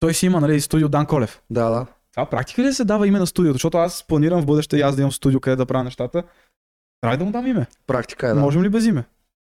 той 0.00 0.14
си 0.14 0.26
има, 0.26 0.40
нали, 0.40 0.60
студио 0.60 0.88
Дан 0.88 1.06
Колев. 1.06 1.42
Да, 1.50 1.70
да. 1.70 1.86
Това 2.12 2.26
практика 2.26 2.62
ли 2.62 2.66
да 2.66 2.74
се 2.74 2.84
дава 2.84 3.06
име 3.06 3.18
на 3.18 3.26
студиото? 3.26 3.54
Защото 3.54 3.78
аз 3.78 4.04
планирам 4.08 4.42
в 4.42 4.46
бъдеще 4.46 4.76
и 4.76 4.80
аз 4.80 4.96
да 4.96 5.02
имам 5.02 5.12
студио, 5.12 5.40
къде 5.40 5.56
да 5.56 5.66
правя 5.66 5.84
нещата. 5.84 6.22
Трябва 7.00 7.16
да 7.18 7.24
му 7.24 7.30
дам 7.30 7.46
име? 7.46 7.66
Практика 7.86 8.28
е, 8.28 8.34
да. 8.34 8.40
Можем 8.40 8.62
ли 8.62 8.68
без 8.68 8.86
име? 8.86 9.04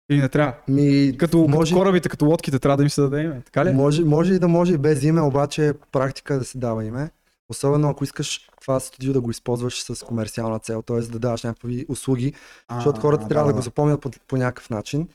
Или 0.10 0.22
не 0.22 0.30
трябва? 0.30 0.54
Ми, 0.68 1.18
Като, 1.18 1.38
може, 1.38 1.72
като 1.72 1.82
корабите, 1.82 2.10
като 2.10 2.26
лодките, 2.26 2.60
трябва 2.60 2.78
да 2.78 2.84
им 2.84 2.90
се 2.90 3.02
даде 3.02 3.22
име. 3.22 3.42
Така 3.46 3.66
ли? 3.66 3.74
може, 3.74 4.04
може 4.04 4.34
и 4.34 4.40
да 4.40 4.48
може 4.48 4.74
и 4.74 4.78
без 4.78 5.04
име, 5.04 5.22
обаче 5.22 5.74
практика 5.92 6.34
е 6.34 6.38
да 6.38 6.46
се 6.46 6.58
дава 6.58 6.86
име. 6.86 7.10
Особено 7.50 7.90
ако 7.90 8.04
искаш 8.04 8.50
това 8.62 8.80
студио 8.80 9.14
да 9.14 9.22
го 9.22 9.32
използваш 9.32 9.84
с 9.84 10.06
комерциална 10.06 10.60
цел, 10.60 10.82
т.е. 10.82 11.00
да 11.00 11.20
даваш 11.20 11.44
някакви 11.44 11.86
услуги, 11.90 12.34
защото 12.76 13.02
хората 13.02 13.28
трябва 13.28 13.48
да, 13.48 13.54
го 13.54 13.62
запомнят 13.62 14.02
по, 14.02 14.12
по 14.28 14.38
някакъв 14.38 14.70
начин. 14.70 15.08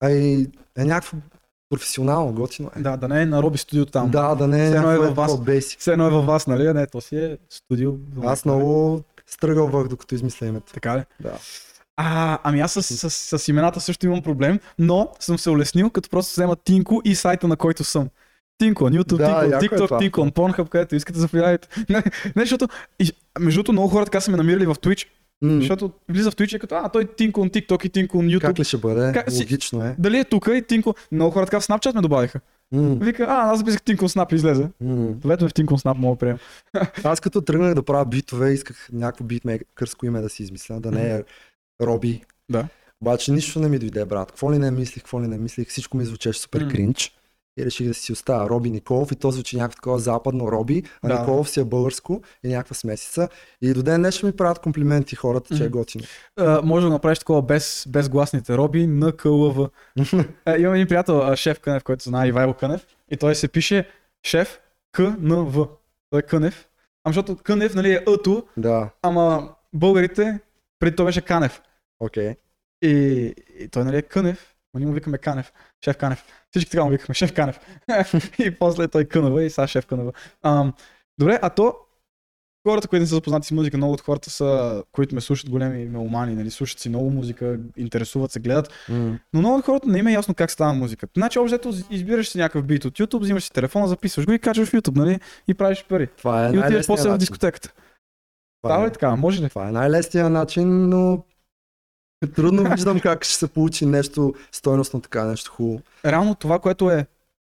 А 0.00 0.10
и 0.10 0.48
е 0.78 0.84
някакво 0.84 1.16
професионално, 1.70 2.32
готино 2.32 2.70
е. 2.76 2.80
Да, 2.80 2.96
да 2.96 3.08
не 3.08 3.22
е 3.22 3.26
на 3.26 3.42
Роби 3.42 3.58
студиото 3.58 3.92
там. 3.92 4.10
Да, 4.10 4.34
да 4.34 4.48
не 4.48 4.64
е 4.64 4.66
едно 4.66 4.92
е 4.92 4.98
във 4.98 5.16
вас. 5.16 5.36
по-бейсик. 5.36 5.80
Все 5.80 5.92
едно 5.92 6.06
е 6.06 6.10
във 6.10 6.26
вас, 6.26 6.46
нали? 6.46 6.66
А 6.66 6.74
Не, 6.74 6.86
то 6.86 7.00
си 7.00 7.16
е 7.16 7.38
студио. 7.50 7.92
Аз 8.24 8.44
много 8.44 9.00
стръгълвах, 9.26 9.88
докато 9.88 10.14
измисля 10.14 10.46
името. 10.46 10.72
Така 10.72 10.98
ли? 10.98 11.04
Да. 11.20 11.38
А, 12.00 12.38
ами 12.42 12.60
аз 12.60 12.72
с, 12.72 12.82
с, 12.82 13.38
с, 13.38 13.48
имената 13.48 13.80
също 13.80 14.06
имам 14.06 14.22
проблем, 14.22 14.60
но 14.78 15.08
съм 15.20 15.38
се 15.38 15.50
улеснил, 15.50 15.90
като 15.90 16.10
просто 16.10 16.32
взема 16.32 16.56
Тинко 16.56 17.02
и 17.04 17.14
сайта, 17.14 17.48
на 17.48 17.56
който 17.56 17.84
съм. 17.84 18.08
Тинко, 18.58 18.84
YouTube, 18.84 19.16
Да, 19.16 19.40
Тинко, 19.40 19.52
яко 19.54 19.64
е 19.64 19.68
TikTok, 19.68 19.86
това. 19.86 19.98
Тинко, 19.98 20.24
на 20.24 20.32
Pornhub, 20.32 20.68
където 20.68 20.96
искате 20.96 21.18
заповядайте. 21.18 21.68
Не, 21.88 22.02
не, 22.36 22.42
защото, 22.42 22.68
между 23.40 23.58
другото, 23.58 23.72
много 23.72 23.88
хора 23.88 24.04
така 24.04 24.20
са 24.20 24.30
ме 24.30 24.36
намирали 24.36 24.66
в 24.66 24.74
Twitch, 24.74 25.06
М, 25.42 25.58
защото 25.60 25.92
влиза 26.08 26.30
в 26.30 26.36
Twitch 26.36 26.56
е 26.56 26.58
като, 26.58 26.74
а, 26.74 26.88
той 26.88 27.04
Тинко 27.16 27.44
на 27.44 27.50
TikTok 27.50 27.86
и 27.86 27.88
Тинко 27.88 28.22
на 28.22 28.30
YouTube. 28.30 28.40
Как 28.40 28.58
ли 28.58 28.64
ще 28.64 28.76
бъде? 28.76 29.12
Как 29.12 29.32
Логично 29.32 29.84
е. 29.84 29.96
Дали 29.98 30.18
е 30.18 30.24
тук 30.24 30.48
и 30.52 30.62
Тинко? 30.62 30.94
Много 31.12 31.30
хора 31.30 31.46
така 31.46 31.60
в 31.60 31.66
Snapchat 31.66 31.94
ме 31.94 32.00
добавиха. 32.00 32.40
М, 32.72 32.96
Вика, 33.00 33.26
а, 33.28 33.50
аз 33.50 33.58
записах 33.58 33.82
Тинко 33.82 34.08
Snap 34.08 34.32
и 34.32 34.36
излезе. 34.36 34.68
м. 34.80 35.14
Лето 35.26 35.44
е 35.44 35.48
в 35.48 35.54
Тинко 35.54 35.78
Snap, 35.78 35.98
мога 35.98 36.14
да 36.14 36.18
приема. 36.18 36.38
Аз 37.04 37.20
като 37.20 37.40
тръгнах 37.40 37.74
да 37.74 37.82
правя 37.82 38.04
битове, 38.04 38.52
исках 38.52 38.88
някакво 38.92 39.24
битмейкърско 39.24 40.06
име 40.06 40.20
да 40.20 40.28
си 40.28 40.42
измисля, 40.42 40.80
да 40.80 40.90
не 40.90 41.14
е 41.14 41.22
Роби. 41.82 42.24
Да. 42.50 42.68
Обаче 43.02 43.32
нищо 43.32 43.60
не 43.60 43.68
ми 43.68 43.78
дойде, 43.78 44.04
брат. 44.04 44.28
Какво 44.28 44.52
ли 44.52 44.58
не 44.58 44.70
мислих, 44.70 45.02
какво 45.02 45.22
ли 45.22 45.28
не 45.28 45.38
мислих, 45.38 45.68
всичко 45.68 45.96
ми 45.96 46.04
звучеше 46.04 46.40
супер 46.40 46.60
М. 46.60 46.68
кринч. 46.70 47.14
И 47.58 47.64
реших 47.64 47.86
да 47.88 47.94
си 47.94 48.12
оставя 48.12 48.50
Роби 48.50 48.70
Николов 48.70 49.12
и 49.12 49.16
то 49.16 49.30
звучи 49.30 49.56
някакво 49.56 49.74
такова 49.76 49.98
западно 49.98 50.52
Роби, 50.52 50.82
а 51.02 51.08
Да. 51.08 51.18
Николов 51.18 51.50
си 51.50 51.60
е 51.60 51.64
българско 51.64 52.22
и 52.44 52.48
някаква 52.48 52.74
смесица. 52.74 53.28
И 53.62 53.72
до 53.74 53.82
ден 53.82 54.00
днешен 54.00 54.26
ми 54.26 54.36
правят 54.36 54.58
комплименти 54.58 55.16
хората, 55.16 55.56
че 55.56 55.62
е 55.62 55.68
Мгм. 55.68 55.78
готино. 55.78 56.04
А, 56.36 56.62
може 56.62 56.86
да 56.86 56.92
направиш 56.92 57.18
такова 57.18 57.42
без, 57.42 57.84
без 57.88 58.08
гласните 58.08 58.56
роби, 58.56 58.86
на 58.86 59.12
КЛВ. 59.12 59.68
А, 60.44 60.56
имам 60.56 60.74
един 60.74 60.86
приятел, 60.86 61.36
шеф 61.36 61.60
Кънев, 61.60 61.84
който 61.84 62.04
знае 62.04 62.28
Ивайло 62.28 62.54
Кънев. 62.54 62.86
И 63.10 63.16
той 63.16 63.34
се 63.34 63.48
пише 63.48 63.88
шеф 64.22 64.60
КНВ. 64.92 65.66
Той 66.10 66.18
е 66.20 66.22
Кънев. 66.22 66.68
Ама 67.04 67.12
защото 67.12 67.36
Кънев, 67.36 67.74
нали, 67.74 67.92
е 67.92 68.04
Ъто, 68.06 68.42
Да, 68.56 68.88
ама 69.02 69.48
българите, 69.74 70.38
преди 70.78 70.96
той 70.96 71.06
беше 71.06 71.20
Канев. 71.20 71.62
Окей. 72.00 72.34
И, 72.82 72.88
и 73.58 73.68
той, 73.68 73.84
нали, 73.84 73.96
е 73.96 74.02
Кънев. 74.02 74.54
Но 74.74 74.78
ние 74.78 74.86
му 74.86 74.94
викаме 74.94 75.18
Канев. 75.18 75.52
Шеф 75.84 75.96
Канев. 75.96 76.24
Всички 76.50 76.70
така 76.70 76.84
му 76.84 76.90
викахме. 76.90 77.14
Шеф 77.14 77.34
Канев. 77.34 77.60
и 78.38 78.50
после 78.50 78.88
той 78.88 79.04
КНВ 79.04 79.42
и 79.42 79.50
сега 79.50 79.66
шеф 79.66 79.86
КНВ. 79.86 80.12
Ам, 80.42 80.72
добре, 81.18 81.38
а 81.42 81.50
то 81.50 81.76
хората, 82.68 82.88
които 82.88 83.00
не 83.00 83.06
са 83.06 83.14
запознати 83.14 83.46
с 83.46 83.50
музика, 83.50 83.76
много 83.76 83.92
от 83.92 84.00
хората 84.00 84.30
са, 84.30 84.82
които 84.92 85.14
ме 85.14 85.20
слушат 85.20 85.50
големи 85.50 85.84
меломани, 85.84 86.34
нали, 86.34 86.50
слушат 86.50 86.78
си 86.78 86.88
много 86.88 87.10
музика, 87.10 87.58
интересуват 87.76 88.30
се, 88.32 88.40
гледат, 88.40 88.72
М. 88.88 89.18
но 89.32 89.40
много 89.40 89.56
от 89.58 89.64
хората 89.64 89.88
не 89.88 89.98
им 89.98 90.06
е 90.06 90.12
ясно 90.12 90.34
как 90.34 90.50
става 90.50 90.72
музика. 90.72 91.06
Значи, 91.16 91.38
общо 91.38 91.72
избираш 91.90 92.28
си 92.28 92.38
някакъв 92.38 92.64
бит 92.64 92.84
от 92.84 92.98
YouTube, 92.98 93.20
взимаш 93.20 93.44
си 93.44 93.52
телефона, 93.52 93.88
записваш 93.88 94.26
го 94.26 94.32
и 94.32 94.38
качваш 94.38 94.68
в 94.68 94.72
YouTube, 94.72 94.96
нали, 94.96 95.20
и 95.48 95.54
правиш 95.54 95.84
пари. 95.88 96.06
Това 96.06 96.46
е 96.48 96.52
и 96.52 96.58
отиваш 96.58 96.86
после 96.86 97.10
в 97.10 97.18
дискотеката. 97.18 97.68
Това 98.62 98.70
Става 98.70 98.84
е- 98.84 98.86
ли 98.88 98.92
така? 98.92 99.16
Може 99.16 99.42
ли? 99.42 99.48
Това 99.48 99.68
е 99.68 99.72
най-лесният 99.72 100.32
начин, 100.32 100.88
но 100.88 101.24
трудно 102.26 102.70
виждам 102.70 103.00
как 103.00 103.24
ще 103.24 103.34
се 103.34 103.48
получи 103.48 103.86
нещо 103.86 104.34
стойностно 104.52 105.00
така, 105.00 105.24
нещо 105.24 105.50
хубаво. 105.50 105.80
Реално 106.04 106.34
това, 106.34 106.58
което 106.58 106.90
е 106.90 107.06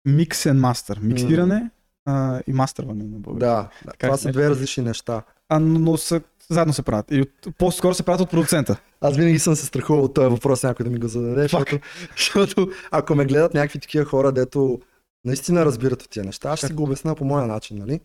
mix 0.08 0.32
and 0.32 0.60
master, 0.60 1.02
миксиране 1.02 1.70
а, 2.04 2.40
и 2.46 2.52
мастерване 2.52 3.04
на 3.04 3.18
български. 3.18 3.40
Да, 3.40 3.68
да. 3.84 3.92
това 3.98 4.16
са 4.16 4.32
две 4.32 4.50
различни 4.50 4.82
неща. 4.82 5.22
А, 5.48 5.58
но, 5.58 5.78
но 5.78 5.96
са, 5.96 6.20
заедно 6.50 6.74
се 6.74 6.82
правят. 6.82 7.06
И 7.10 7.20
от, 7.20 7.56
по-скоро 7.58 7.94
се 7.94 8.02
правят 8.02 8.20
от 8.20 8.30
продуцента. 8.30 8.80
Аз 9.00 9.16
винаги 9.16 9.38
съм 9.38 9.56
се 9.56 9.66
страхувал 9.66 10.04
от 10.04 10.14
този 10.14 10.28
въпрос 10.28 10.62
някой 10.62 10.84
да 10.84 10.90
ми 10.90 10.98
го 10.98 11.08
зададе, 11.08 11.42
защото, 11.42 11.78
защото 12.16 12.70
ако 12.90 13.14
ме 13.14 13.24
гледат 13.24 13.54
някакви 13.54 13.78
такива 13.78 14.04
хора, 14.04 14.32
дето 14.32 14.80
наистина 15.24 15.64
разбират 15.64 16.02
от 16.02 16.10
тия 16.10 16.24
неща, 16.24 16.50
аз 16.50 16.58
ще 16.58 16.66
си 16.66 16.72
го 16.72 16.82
обясня 16.82 17.14
по 17.14 17.24
моя 17.24 17.46
начин, 17.46 17.78
нали? 17.78 18.00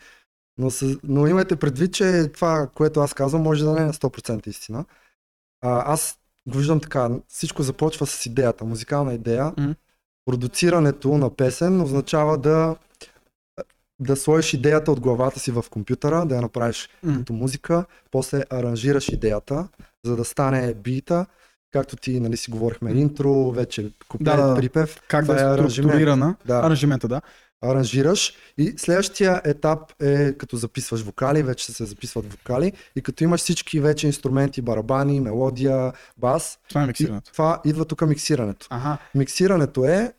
Но, 0.58 0.70
с, 0.70 0.98
но 1.04 1.28
имайте 1.28 1.56
предвид, 1.56 1.94
че 1.94 2.28
това, 2.34 2.70
което 2.76 3.00
аз 3.00 3.14
казвам, 3.14 3.42
може 3.42 3.64
да 3.64 3.74
не 3.74 3.82
е 3.82 3.86
на 3.86 3.94
100% 3.94 4.48
истина. 4.48 4.86
А, 5.62 5.94
аз 5.94 6.20
го 6.48 6.58
виждам 6.58 6.80
така, 6.80 7.10
всичко 7.28 7.64
започва 7.64 8.06
с 8.08 8.26
идеята, 8.26 8.66
музикална 8.66 9.14
идея. 9.14 9.54
Мгм. 9.58 9.72
Продуцирането 10.26 11.18
на 11.18 11.30
песен 11.36 11.82
означава 11.82 12.38
да 12.38 12.76
да 14.00 14.16
сложиш 14.16 14.54
идеята 14.54 14.92
от 14.92 15.00
главата 15.00 15.40
си 15.40 15.52
в 15.52 15.66
компютъра, 15.70 16.26
да 16.26 16.36
я 16.36 16.42
направиш 16.42 16.90
М. 17.04 17.18
като 17.18 17.34
музика, 17.34 17.86
после 18.12 18.44
аранжираш 18.50 19.10
идеята, 19.10 19.68
за 20.06 20.16
да 20.16 20.26
стане 20.26 20.74
бита, 20.74 21.26
както 21.72 21.96
ти 21.96 22.20
нали, 22.20 22.38
си 22.38 22.52
говорихме 22.52 22.92
интро, 22.92 23.52
вече 23.52 23.92
куплет, 24.08 24.26
Да, 24.26 24.56
припев. 24.56 25.02
Как 25.08 25.26
да 25.26 25.34
е 25.34 25.36
е 25.36 25.40
аранжимент. 25.40 25.72
структурирана. 25.72 26.36
Да. 26.46 26.56
Аранжимента, 26.58 27.08
да. 27.08 27.22
Аранжираш 27.62 28.34
и 28.58 28.74
следващия 28.78 29.42
етап 29.46 29.80
е 30.02 30.34
като 30.34 30.58
записваш 30.58 31.02
вокали, 31.02 31.44
вече 31.44 31.72
се 31.72 31.86
записват 31.86 32.32
вокали 32.32 32.74
и 32.96 33.02
като 33.02 33.24
имаш 33.24 33.42
всички 33.42 33.80
вече 33.80 34.08
инструменти, 34.08 34.62
барабани, 34.62 35.20
мелодия, 35.20 35.94
бас, 36.18 36.60
Това 36.70 36.84
е 36.84 36.88
миксирането. 36.88 37.32
това 37.32 37.62
идва 37.66 37.86
тук 37.86 38.02
миксирането. 38.02 38.68
Ага. 38.70 38.98
Миксирането 39.16 39.86
е 39.86 40.14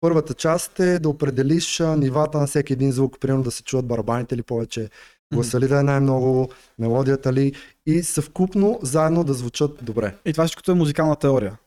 първата 0.00 0.34
част 0.34 0.80
е 0.80 0.98
да 0.98 1.08
определиш 1.08 1.78
нивата 1.78 2.38
на 2.38 2.46
всеки 2.46 2.72
един 2.72 2.92
звук, 2.92 3.20
примерно 3.20 3.42
да 3.42 3.50
се 3.50 3.62
чуват 3.62 3.86
барабаните 3.86 4.36
ли 4.36 4.42
повече, 4.42 4.90
гласа 5.34 5.60
ли 5.60 5.68
да 5.68 5.80
е 5.80 5.82
най-много, 5.82 6.48
мелодията 6.78 7.32
ли 7.32 7.52
и 7.86 8.02
съвкупно 8.02 8.78
заедно 8.82 9.24
да 9.24 9.34
звучат 9.34 9.78
добре. 9.82 10.14
И 10.24 10.32
това 10.32 10.44
всичкото 10.46 10.72
е 10.72 10.74
музикална 10.74 11.16
теория. 11.16 11.58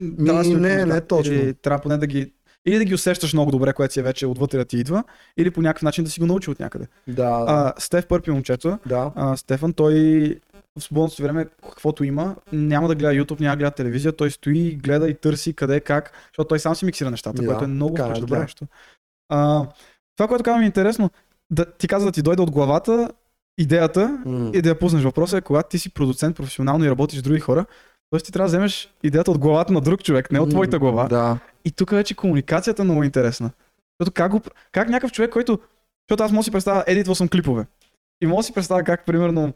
Ми, 0.00 0.26
да 0.26 0.32
не, 0.32 0.38
музикант. 0.38 0.92
не 0.92 1.00
точно. 1.00 1.34
Или 1.34 1.54
трябва 1.54 1.82
поне 1.82 1.96
да 1.96 2.06
ги 2.06 2.32
или 2.66 2.78
да 2.78 2.84
ги 2.84 2.94
усещаш 2.94 3.32
много 3.32 3.50
добре, 3.50 3.72
което 3.72 3.94
си 3.94 4.00
е 4.00 4.02
вече 4.02 4.26
отвътре 4.26 4.58
да 4.58 4.64
ти 4.64 4.78
идва, 4.78 5.04
или 5.36 5.50
по 5.50 5.62
някакъв 5.62 5.82
начин 5.82 6.04
да 6.04 6.10
си 6.10 6.20
го 6.20 6.26
научи 6.26 6.50
от 6.50 6.60
някъде. 6.60 6.86
Да, 7.08 7.44
А, 7.48 7.72
Стеф 7.78 8.06
Пърпи 8.06 8.30
момчето, 8.30 8.78
да. 8.86 9.12
а, 9.14 9.36
Стефан, 9.36 9.72
той 9.72 9.94
в 10.78 10.82
свободното 10.82 11.22
време, 11.22 11.46
каквото 11.62 12.04
има, 12.04 12.36
няма 12.52 12.88
да 12.88 12.94
гледа 12.94 13.12
YouTube, 13.14 13.40
няма 13.40 13.52
да 13.52 13.58
гледа 13.58 13.70
телевизия, 13.70 14.12
той 14.12 14.30
стои, 14.30 14.76
гледа 14.76 15.08
и 15.08 15.14
търси 15.14 15.52
къде, 15.52 15.80
как, 15.80 16.12
защото 16.32 16.48
той 16.48 16.58
сам 16.58 16.74
си 16.74 16.84
миксира 16.84 17.10
нещата, 17.10 17.42
Да, 17.42 17.48
което 17.48 17.64
е 17.64 17.66
много 17.66 17.94
така 17.94 18.08
е, 18.08 18.10
впечатляващо. 18.10 18.66
А, 19.28 19.66
това, 20.16 20.28
което 20.28 20.44
казвам 20.44 20.62
е 20.62 20.66
интересно, 20.66 21.10
да, 21.50 21.64
ти 21.64 21.88
каза 21.88 22.06
да 22.06 22.12
ти 22.12 22.22
дойде 22.22 22.42
от 22.42 22.50
главата 22.50 23.10
идеята 23.58 24.22
М. 24.26 24.50
и 24.54 24.62
да 24.62 24.68
я 24.68 24.78
пуснеш. 24.78 25.02
Въпросът 25.02 25.38
е, 25.38 25.42
когато 25.42 25.68
ти 25.68 25.78
си 25.78 25.90
продуцент 25.90 26.36
професионално 26.36 26.84
и 26.84 26.90
работиш 26.90 27.18
с 27.18 27.22
други 27.22 27.40
хора, 27.40 27.66
т.е. 28.10 28.20
ти 28.20 28.32
трябва 28.32 28.44
да 28.44 28.48
вземеш 28.48 28.94
идеята 29.02 29.30
от 29.30 29.38
главата 29.38 29.72
на 29.72 29.80
друг 29.80 30.02
човек, 30.02 30.32
не 30.32 30.40
от 30.40 30.50
твоята 30.50 30.78
глава. 30.78 31.08
Да. 31.08 31.38
И 31.64 31.70
тук 31.70 31.90
вече 31.90 32.14
комуникацията 32.14 32.82
е 32.82 32.84
много 32.84 33.02
интересна. 33.02 33.50
Защото 34.00 34.14
как, 34.14 34.30
го, 34.32 34.40
как 34.72 34.88
някакъв 34.88 35.12
човек, 35.12 35.30
който... 35.30 35.58
Защото 36.08 36.24
аз 36.24 36.32
мога 36.32 36.40
да 36.40 36.44
си 36.44 36.50
представя, 36.50 36.84
едитвал 36.86 37.14
съм 37.14 37.28
клипове. 37.28 37.66
И 38.22 38.26
мога 38.26 38.40
да 38.40 38.42
си 38.42 38.52
представя 38.52 38.82
как, 38.82 39.06
примерно, 39.06 39.52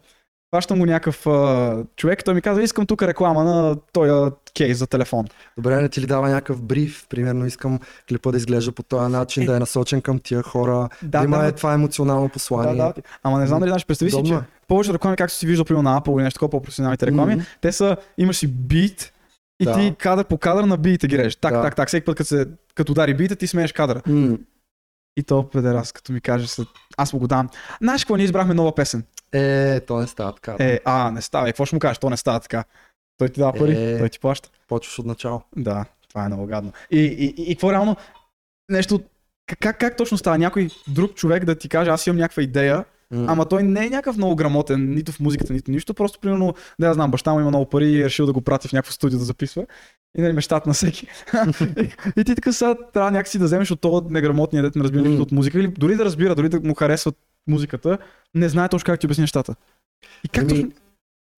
хващам 0.54 0.78
го 0.78 0.86
някакъв 0.86 1.26
а, 1.26 1.84
човек, 1.96 2.24
той 2.24 2.34
ми 2.34 2.42
казва, 2.42 2.62
искам 2.62 2.86
тук 2.86 3.02
реклама 3.02 3.44
на 3.44 3.76
този 3.92 4.32
кейс 4.56 4.78
за 4.78 4.86
телефон. 4.86 5.26
Добре, 5.56 5.82
не 5.82 5.88
ти 5.88 6.00
ли 6.00 6.06
дава 6.06 6.28
някакъв 6.28 6.62
бриф? 6.62 7.06
Примерно 7.08 7.46
искам 7.46 7.78
клипа 8.08 8.30
да 8.30 8.36
изглежда 8.36 8.72
по 8.72 8.82
този 8.82 9.12
начин, 9.12 9.42
Е. 9.42 9.46
да 9.46 9.56
е 9.56 9.58
насочен 9.58 10.02
към 10.02 10.18
тия 10.18 10.42
хора, 10.42 10.88
да, 11.02 11.18
Да, 11.18 11.24
има 11.24 11.38
да, 11.38 11.46
е 11.46 11.52
това 11.52 11.72
емоционално 11.74 12.26
да, 12.26 12.32
послание. 12.32 12.74
да. 12.74 12.94
Ама 13.22 13.38
не 13.38 13.46
знам 13.46 13.60
дали 13.60 13.70
знаеш, 13.70 13.86
представи 13.86 14.10
си, 14.10 14.16
Удобно 14.16 14.40
че. 14.40 14.46
Повечето 14.70 14.94
реклами, 14.94 15.16
както 15.16 15.34
си 15.34 15.46
виждал, 15.46 15.64
примерно 15.64 15.90
на 15.90 16.00
Apple 16.00 16.16
или 16.16 16.22
нещо 16.22 16.36
такова, 16.38 16.50
по-професионалните 16.50 17.06
реклами, 17.06 17.34
Мгм. 17.34 17.44
те 17.60 17.72
са, 17.72 17.96
имаш 18.18 18.36
си 18.36 18.46
бит 18.48 19.12
и 19.60 19.64
Да. 19.64 19.74
ти 19.74 19.94
кадър 19.98 20.24
по 20.24 20.38
кадър 20.38 20.64
на 20.64 20.76
бита 20.76 21.06
ги 21.06 21.18
режеш. 21.18 21.36
Так, 21.36 21.52
Да. 21.54 21.62
так, 21.62 21.76
так. 21.76 21.88
Всеки 21.88 22.04
път, 22.04 22.16
като, 22.16 22.28
се, 22.28 22.46
като 22.74 22.92
удари 22.92 23.14
бита, 23.14 23.36
ти 23.36 23.46
сменяш 23.46 23.72
кадъра. 23.72 24.02
М. 24.06 24.38
И 25.16 25.22
то 25.22 25.50
педерас, 25.50 25.92
като 25.92 26.12
ми 26.12 26.20
каже 26.20 26.46
след... 26.46 26.68
Аз 26.96 27.12
му 27.12 27.18
го 27.18 27.26
дам. 27.26 27.48
Знаеш 27.82 28.02
какво, 28.04 28.16
ние 28.16 28.24
избрахме 28.24 28.54
нова 28.54 28.74
песен. 28.74 29.04
Е, 29.32 29.80
то 29.80 29.98
не 29.98 30.06
става 30.06 30.32
така. 30.34 30.56
Е, 30.64 30.80
а, 30.84 31.10
не 31.10 31.22
става. 31.22 31.48
И 31.48 31.52
какво 31.52 31.66
ще 31.66 31.76
му 31.76 31.80
кажеш? 31.80 31.98
То 31.98 32.10
не 32.10 32.16
става 32.16 32.40
така. 32.40 32.64
Той 33.18 33.28
ти 33.28 33.40
дава 33.40 33.52
пари, 33.52 33.72
Е. 33.92 33.98
той 33.98 34.08
ти 34.08 34.20
плаща. 34.20 34.50
Почваш 34.68 34.98
от 34.98 35.06
начало. 35.06 35.42
Да, 35.56 35.84
това 36.08 36.24
е 36.24 36.28
много 36.28 36.46
гадно. 36.46 36.72
И, 36.90 36.98
и, 36.98 37.24
и, 37.24 37.50
и 37.50 37.54
какво 37.54 37.72
реално? 37.72 37.96
Нещо. 38.68 39.00
Как, 39.60 39.78
как 39.78 39.96
точно 39.96 40.18
става? 40.18 40.38
Някой 40.38 40.68
друг 40.88 41.14
човек 41.14 41.44
да 41.44 41.54
ти 41.54 41.68
каже, 41.68 41.90
аз 41.90 42.06
имам 42.06 42.16
някаква 42.18 42.42
идея, 42.42 42.84
М. 43.12 43.24
ама 43.28 43.48
той 43.48 43.62
не 43.62 43.86
е 43.86 43.90
някакъв 43.90 44.16
много 44.16 44.36
грамотен, 44.36 44.94
нито 44.94 45.12
в 45.12 45.20
музиката, 45.20 45.52
нито 45.52 45.70
нищо. 45.70 45.94
Просто, 45.94 46.18
примерно, 46.20 46.54
да 46.80 46.86
я 46.86 46.94
знам, 46.94 47.10
баща 47.10 47.32
му 47.32 47.40
има 47.40 47.48
много 47.48 47.66
пари 47.70 47.86
и 47.86 48.00
е 48.00 48.04
решил 48.04 48.26
да 48.26 48.32
го 48.32 48.40
прати 48.40 48.68
в 48.68 48.72
някакво 48.72 48.92
студио 48.92 49.18
да 49.18 49.24
записва. 49.24 49.66
И 50.18 50.22
нали 50.22 50.32
мечтата 50.32 50.68
на 50.68 50.74
всеки. 50.74 51.06
и, 51.60 51.90
и, 52.20 52.24
ти 52.24 52.34
така 52.34 52.52
сега 52.52 52.74
трябва 52.92 53.10
някакси 53.10 53.38
да 53.38 53.44
вземеш 53.44 53.70
от 53.70 53.80
този 53.80 54.06
неграмотния, 54.10 54.62
дете 54.62 54.78
не 54.78 54.82
разбира 54.82 55.02
нищо 55.02 55.16
М. 55.16 55.22
от 55.22 55.32
музика, 55.32 55.58
или 55.58 55.68
дори 55.68 55.96
да 55.96 56.04
разбира, 56.04 56.34
дори 56.34 56.48
да 56.48 56.60
му 56.60 56.74
харесва 56.74 57.12
музиката, 57.48 57.98
не 58.34 58.48
знае 58.48 58.68
точно 58.68 58.86
как 58.86 59.00
ти 59.00 59.06
обясни 59.06 59.22
нещата. 59.22 59.54
И 60.24 60.28
как 60.28 60.42
Еми, 60.50 60.62
точно... 60.62 60.70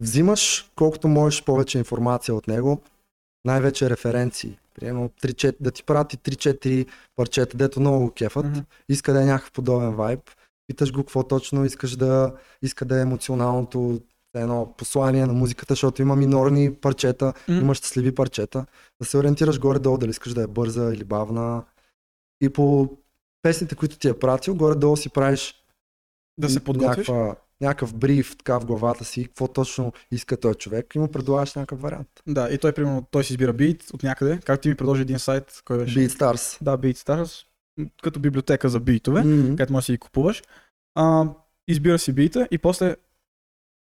взимаш 0.01 0.71
колкото 0.77 1.09
можеш 1.09 1.45
повече 1.45 1.79
информация 1.79 2.35
от 2.35 2.49
него, 2.49 2.81
най-вече 3.45 3.91
референции. 3.91 4.59
Примерно 4.75 5.11
3-4, 5.23 5.57
да 5.61 5.71
ти 5.71 5.85
прати 5.85 6.19
3-4 6.19 6.87
парчета, 7.17 7.57
дето 7.57 7.81
много 7.81 7.99
го 8.05 8.11
кефат, 8.11 8.47
Мгм. 8.47 8.59
иска 8.89 9.13
да 9.13 9.23
е 9.23 9.27
някакъв 9.27 9.53
подобен 9.53 9.91
вайб. 9.91 10.21
Питаш 10.73 10.93
го 10.93 10.99
какво 11.03 11.23
точно 11.23 11.65
искаш 11.65 11.97
да, 11.97 12.35
иска 12.63 12.85
да 12.85 12.99
е 12.99 13.03
емоционалното 13.03 14.01
едно 14.35 14.75
послание 14.79 15.27
на 15.27 15.33
музиката, 15.33 15.73
защото 15.73 16.03
има 16.03 16.17
минорни 16.17 16.75
парчета, 16.75 17.33
М. 17.49 17.55
има 17.55 17.75
щастливи 17.75 18.15
парчета. 18.15 18.67
Да 19.01 19.07
се 19.07 19.19
ориентираш 19.19 19.61
горе-долу, 19.61 19.99
дали 19.99 20.11
искаш 20.11 20.35
да 20.35 20.43
е 20.43 20.47
бърза 20.47 20.93
или 20.95 21.05
бавна. 21.05 21.65
И 22.41 22.49
по 22.49 22.89
песните, 23.43 23.75
които 23.75 23.99
ти 23.99 24.09
е 24.09 24.19
пратил, 24.19 24.55
горе-долу 24.55 24.97
си 24.97 25.09
правиш 25.09 25.55
Да 26.39 26.49
се 26.49 26.65
подготвиш? 26.65 27.09
някаква, 27.09 27.37
някакъв 27.61 27.95
бриф 27.95 28.37
така 28.37 28.59
в 28.59 28.67
главата 28.67 29.05
си, 29.05 29.25
какво 29.25 29.49
точно 29.49 29.93
иска 30.11 30.37
този 30.37 30.55
човек 30.59 30.95
и 30.95 30.99
му 30.99 31.09
предлагаш 31.09 31.55
някакъв 31.55 31.81
вариант. 31.81 32.09
Да, 32.27 32.49
и 32.53 32.59
той, 32.59 32.73
примерно, 32.73 33.07
той 33.11 33.25
си 33.25 33.33
избира 33.33 33.53
бит 33.53 33.85
от 33.95 34.03
някъде. 34.03 34.41
Както 34.45 34.63
ти 34.63 34.69
ми 34.69 34.75
предложи 34.75 35.03
един 35.03 35.19
сайт, 35.19 35.63
кой 35.65 35.79
беше? 35.79 35.99
BeatStars. 35.99 36.63
Да, 36.63 36.79
BeatStars, 36.79 37.45
м, 37.79 37.87
като 38.03 38.21
библиотека 38.21 38.69
за 38.69 38.81
битове, 38.81 39.25
М. 39.25 39.49
където 39.49 39.73
можеш 39.73 39.85
да 39.85 39.87
си 39.87 39.93
ги 39.93 39.99
купуваш. 39.99 40.43
А, 40.95 41.25
избира 41.69 41.99
си 41.99 42.13
бита 42.13 42.49
и 42.51 42.59
после 42.59 42.97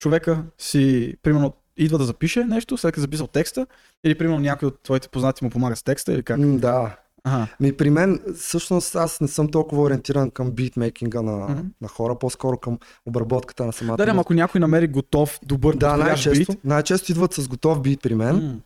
човека 0.03 0.45
си, 0.59 1.15
примерно, 1.23 1.53
идва 1.77 1.99
да 1.99 2.05
запише 2.05 2.45
нещо, 2.45 2.77
след 2.77 2.93
като 2.95 3.01
е 3.01 3.03
записал 3.03 3.27
текста, 3.27 3.67
или 4.05 4.19
примерно 4.19 4.41
някой 4.41 4.69
от 4.69 4.83
твоите 4.83 5.09
познати 5.09 5.45
му 5.45 5.51
помага 5.51 5.77
с 5.77 5.83
текста, 5.83 6.13
или 6.13 6.23
как? 6.23 6.39
М, 6.39 6.59
Да. 6.59 6.97
Ага. 7.25 7.47
Ми 7.61 7.77
при 7.77 7.91
мен, 7.91 8.21
всъщност 8.37 8.95
аз 8.97 9.21
не 9.21 9.29
съм 9.29 9.51
толкова 9.51 9.83
ориентиран 9.83 10.31
към 10.31 10.51
битмейкинга 10.51 11.23
на, 11.23 11.49
Мгм. 11.49 11.61
на 11.81 11.89
хора, 11.89 12.19
по-скоро 12.19 12.57
към 12.59 12.79
обработката 13.07 13.65
на 13.67 13.73
самата 13.73 13.97
Да, 13.97 14.07
да, 14.07 14.21
ако 14.21 14.35
някой 14.35 14.61
намери 14.61 14.89
готов, 14.89 15.39
добър, 15.43 15.77
Да, 15.77 15.97
най-често, 15.97 16.53
бит, 16.53 16.65
най-често 16.65 17.13
идват 17.13 17.33
с 17.35 17.49
готов 17.49 17.83
бит 17.83 18.03
при 18.03 18.15
мен 18.15 18.37
м, 18.37 18.61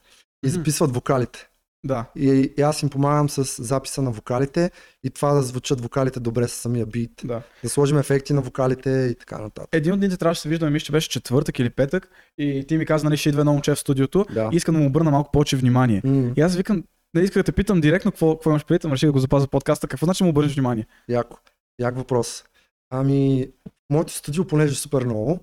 и 0.44 0.48
записват 0.48 0.94
вокалите. 0.94 1.48
Да. 1.86 2.04
И, 2.16 2.52
и 2.58 2.62
аз 2.62 2.82
им 2.82 2.88
помагам 2.88 3.28
с 3.28 3.62
записа 3.62 4.02
на 4.02 4.10
вокалите 4.10 4.70
и 5.04 5.10
това 5.10 5.32
да 5.32 5.42
звучат 5.42 5.80
вокалите 5.80 6.20
добре 6.20 6.48
с 6.48 6.52
самия 6.52 6.86
бит. 6.86 7.10
Да. 7.24 7.42
Да 7.62 7.68
сложим 7.68 7.98
ефекти 7.98 8.32
на 8.32 8.40
вокалите 8.40 8.90
и 8.90 9.14
така 9.14 9.38
нататък. 9.38 9.68
Един 9.72 9.92
от 9.92 9.98
дните 10.00 10.16
трябваше 10.16 10.38
да 10.38 10.42
се 10.42 10.48
виждаме, 10.48 10.70
мисля, 10.70 10.84
че 10.84 10.92
беше 10.92 11.08
четвъртък 11.08 11.58
или 11.58 11.70
петък, 11.70 12.08
и 12.38 12.64
ти 12.68 12.78
ми 12.78 12.86
каза, 12.86 13.04
нали, 13.04 13.16
ще 13.16 13.28
идва 13.28 13.40
едно 13.40 13.52
момче 13.52 13.74
в 13.74 13.78
студиото, 13.78 14.26
Да. 14.34 14.50
и 14.52 14.56
искам 14.56 14.74
да 14.74 14.80
му 14.80 14.86
обърна 14.86 15.10
малко 15.10 15.30
повече 15.32 15.56
внимание. 15.56 16.02
М, 16.04 16.32
И 16.36 16.40
аз 16.40 16.56
викам, 16.56 16.84
не 17.14 17.22
исках 17.22 17.40
да 17.40 17.44
те 17.44 17.52
питам 17.52 17.80
директно 17.80 18.10
какво, 18.12 18.34
какво 18.36 18.50
имаш 18.50 18.64
предвид, 18.64 18.92
реших 18.92 19.08
да 19.08 19.12
го 19.12 19.18
запазя 19.18 19.48
подкаста. 19.48 19.88
Какво 19.88 20.04
значи 20.04 20.24
му 20.24 20.30
обърнеш 20.30 20.54
внимание? 20.54 20.86
Яко. 21.08 21.38
Як 21.80 21.96
въпрос. 21.96 22.44
Ами, 22.90 23.48
моето 23.90 24.12
студио, 24.12 24.46
понеже 24.46 24.72
е 24.72 24.76
супер 24.76 25.04
много, 25.04 25.40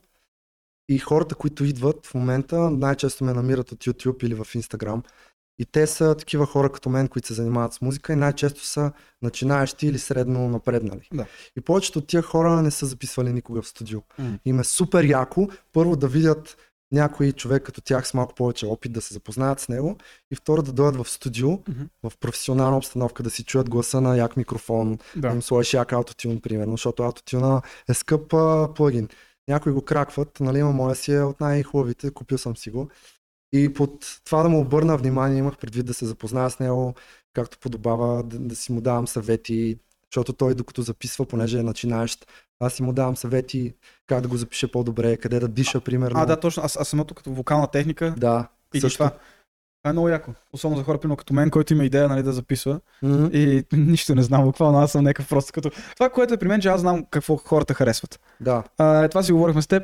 и 0.89 0.97
хората, 0.97 1.35
които 1.35 1.65
идват 1.65 2.05
в 2.05 2.13
момента, 2.13 2.57
най-често 2.69 3.23
ме 3.23 3.33
намират 3.33 3.71
от 3.71 3.85
YouTube 3.85 4.23
или 4.23 4.35
в 4.35 4.43
Instagram. 4.45 5.01
И 5.59 5.65
те 5.65 5.87
са 5.87 6.15
такива 6.15 6.45
хора 6.45 6.69
като 6.71 6.89
мен, 6.89 7.07
които 7.07 7.27
се 7.27 7.33
занимават 7.33 7.73
с 7.73 7.81
музика 7.81 8.13
и 8.13 8.15
най-често 8.15 8.65
са 8.65 8.91
начинаещи 9.21 9.87
или 9.87 9.99
средно 9.99 10.49
напреднали. 10.49 11.07
Да. 11.13 11.25
И 11.57 11.61
повечето 11.61 11.99
от 11.99 12.07
тия 12.07 12.21
хора 12.21 12.61
не 12.61 12.71
са 12.71 12.85
записвали 12.85 13.33
никога 13.33 13.61
в 13.61 13.67
студио. 13.67 14.01
М. 14.19 14.39
Им 14.45 14.59
е 14.59 14.63
супер 14.63 15.03
яко 15.03 15.47
първо 15.73 15.95
да 15.95 16.07
видят 16.07 16.57
някой 16.91 17.31
човек 17.31 17.63
като 17.63 17.81
тях 17.81 18.07
с 18.07 18.13
малко 18.13 18.35
повече 18.35 18.65
опит, 18.65 18.91
да 18.93 19.01
се 19.01 19.13
запознаят 19.13 19.59
с 19.59 19.69
него 19.69 19.97
и 20.31 20.35
второ 20.35 20.61
да 20.61 20.71
дойдат 20.71 21.05
в 21.05 21.09
студио, 21.09 21.49
Мгм. 21.51 21.83
в 22.03 22.11
професионална 22.19 22.77
обстановка, 22.77 23.23
да 23.23 23.29
си 23.29 23.43
чуят 23.43 23.69
гласа 23.69 24.01
на 24.01 24.17
як 24.17 24.37
микрофон, 24.37 24.97
да 25.15 25.21
Да. 25.29 25.35
им 25.35 25.41
сложиш 25.41 25.73
як 25.73 25.93
аутотюн, 25.93 26.41
примерно, 26.41 26.73
защото 26.73 27.03
аутотюна 27.03 27.61
е 27.89 27.93
скъп 27.93 28.33
а, 28.33 28.69
плагин. 28.75 29.07
Някои 29.47 29.71
го 29.71 29.81
кракват, 29.81 30.39
нали, 30.39 30.59
има 30.59 30.71
моя 30.71 30.95
си 30.95 31.13
е 31.13 31.21
от 31.21 31.39
най-хубавите, 31.41 32.11
купил 32.11 32.37
съм 32.37 32.57
си 32.57 32.69
го. 32.69 32.89
И 33.53 33.73
под 33.73 34.21
това 34.25 34.43
да 34.43 34.49
му 34.49 34.59
обърна 34.59 34.97
внимание, 34.97 35.37
имах 35.37 35.57
предвид 35.57 35.85
да 35.85 35.93
се 35.93 36.05
запозная 36.05 36.49
с 36.49 36.59
него, 36.59 36.93
както 37.33 37.59
подобава, 37.59 38.23
да, 38.23 38.39
да 38.39 38.55
си 38.55 38.71
му 38.71 38.81
давам 38.81 39.07
съвети, 39.07 39.77
защото 40.11 40.33
той 40.33 40.55
докато 40.55 40.81
записва, 40.81 41.25
понеже 41.25 41.59
е 41.59 41.63
начинаещ, 41.63 42.25
аз 42.59 42.73
си 42.73 42.83
му 42.83 42.93
давам 42.93 43.17
съвети 43.17 43.73
как 44.07 44.21
да 44.21 44.27
го 44.27 44.37
запише 44.37 44.71
по-добре, 44.71 45.17
къде 45.17 45.39
да 45.39 45.47
диша, 45.47 45.81
примерно. 45.81 46.19
А, 46.19 46.25
да, 46.25 46.39
точно. 46.39 46.63
Аз, 46.63 46.77
аз 46.77 46.87
самото 46.87 47.15
като 47.15 47.31
вокална 47.31 47.67
техника 47.67 48.15
Да, 48.17 48.47
и 48.73 48.79
също. 48.81 48.97
това. 48.97 49.09
Това 49.83 49.89
е 49.89 49.93
много 49.93 50.09
яко. 50.09 50.33
Особено 50.53 50.77
за 50.77 50.83
хора, 50.83 50.97
примерно 50.97 51.17
като 51.17 51.33
мен, 51.33 51.49
който 51.49 51.73
има 51.73 51.85
идея 51.85 52.09
нали, 52.09 52.23
да 52.23 52.33
записва. 52.33 52.79
Мгм. 53.01 53.25
И 53.33 53.63
нищо 53.73 54.15
не 54.15 54.23
знам, 54.23 54.43
буквално 54.43 54.77
аз 54.79 54.91
съм 54.91 55.03
някакъв 55.03 55.29
просто 55.29 55.53
като... 55.53 55.71
Това, 55.93 56.09
което 56.09 56.33
е 56.33 56.37
при 56.37 56.47
мен, 56.47 56.61
че 56.61 56.67
аз 56.67 56.81
знам 56.81 57.05
какво 57.11 57.35
хората 57.35 57.73
харесват. 57.73 58.19
Да, 58.39 58.63
А, 58.77 59.07
това 59.07 59.23
си 59.23 59.31
говорихме 59.31 59.61
с 59.61 59.67
теб. 59.67 59.83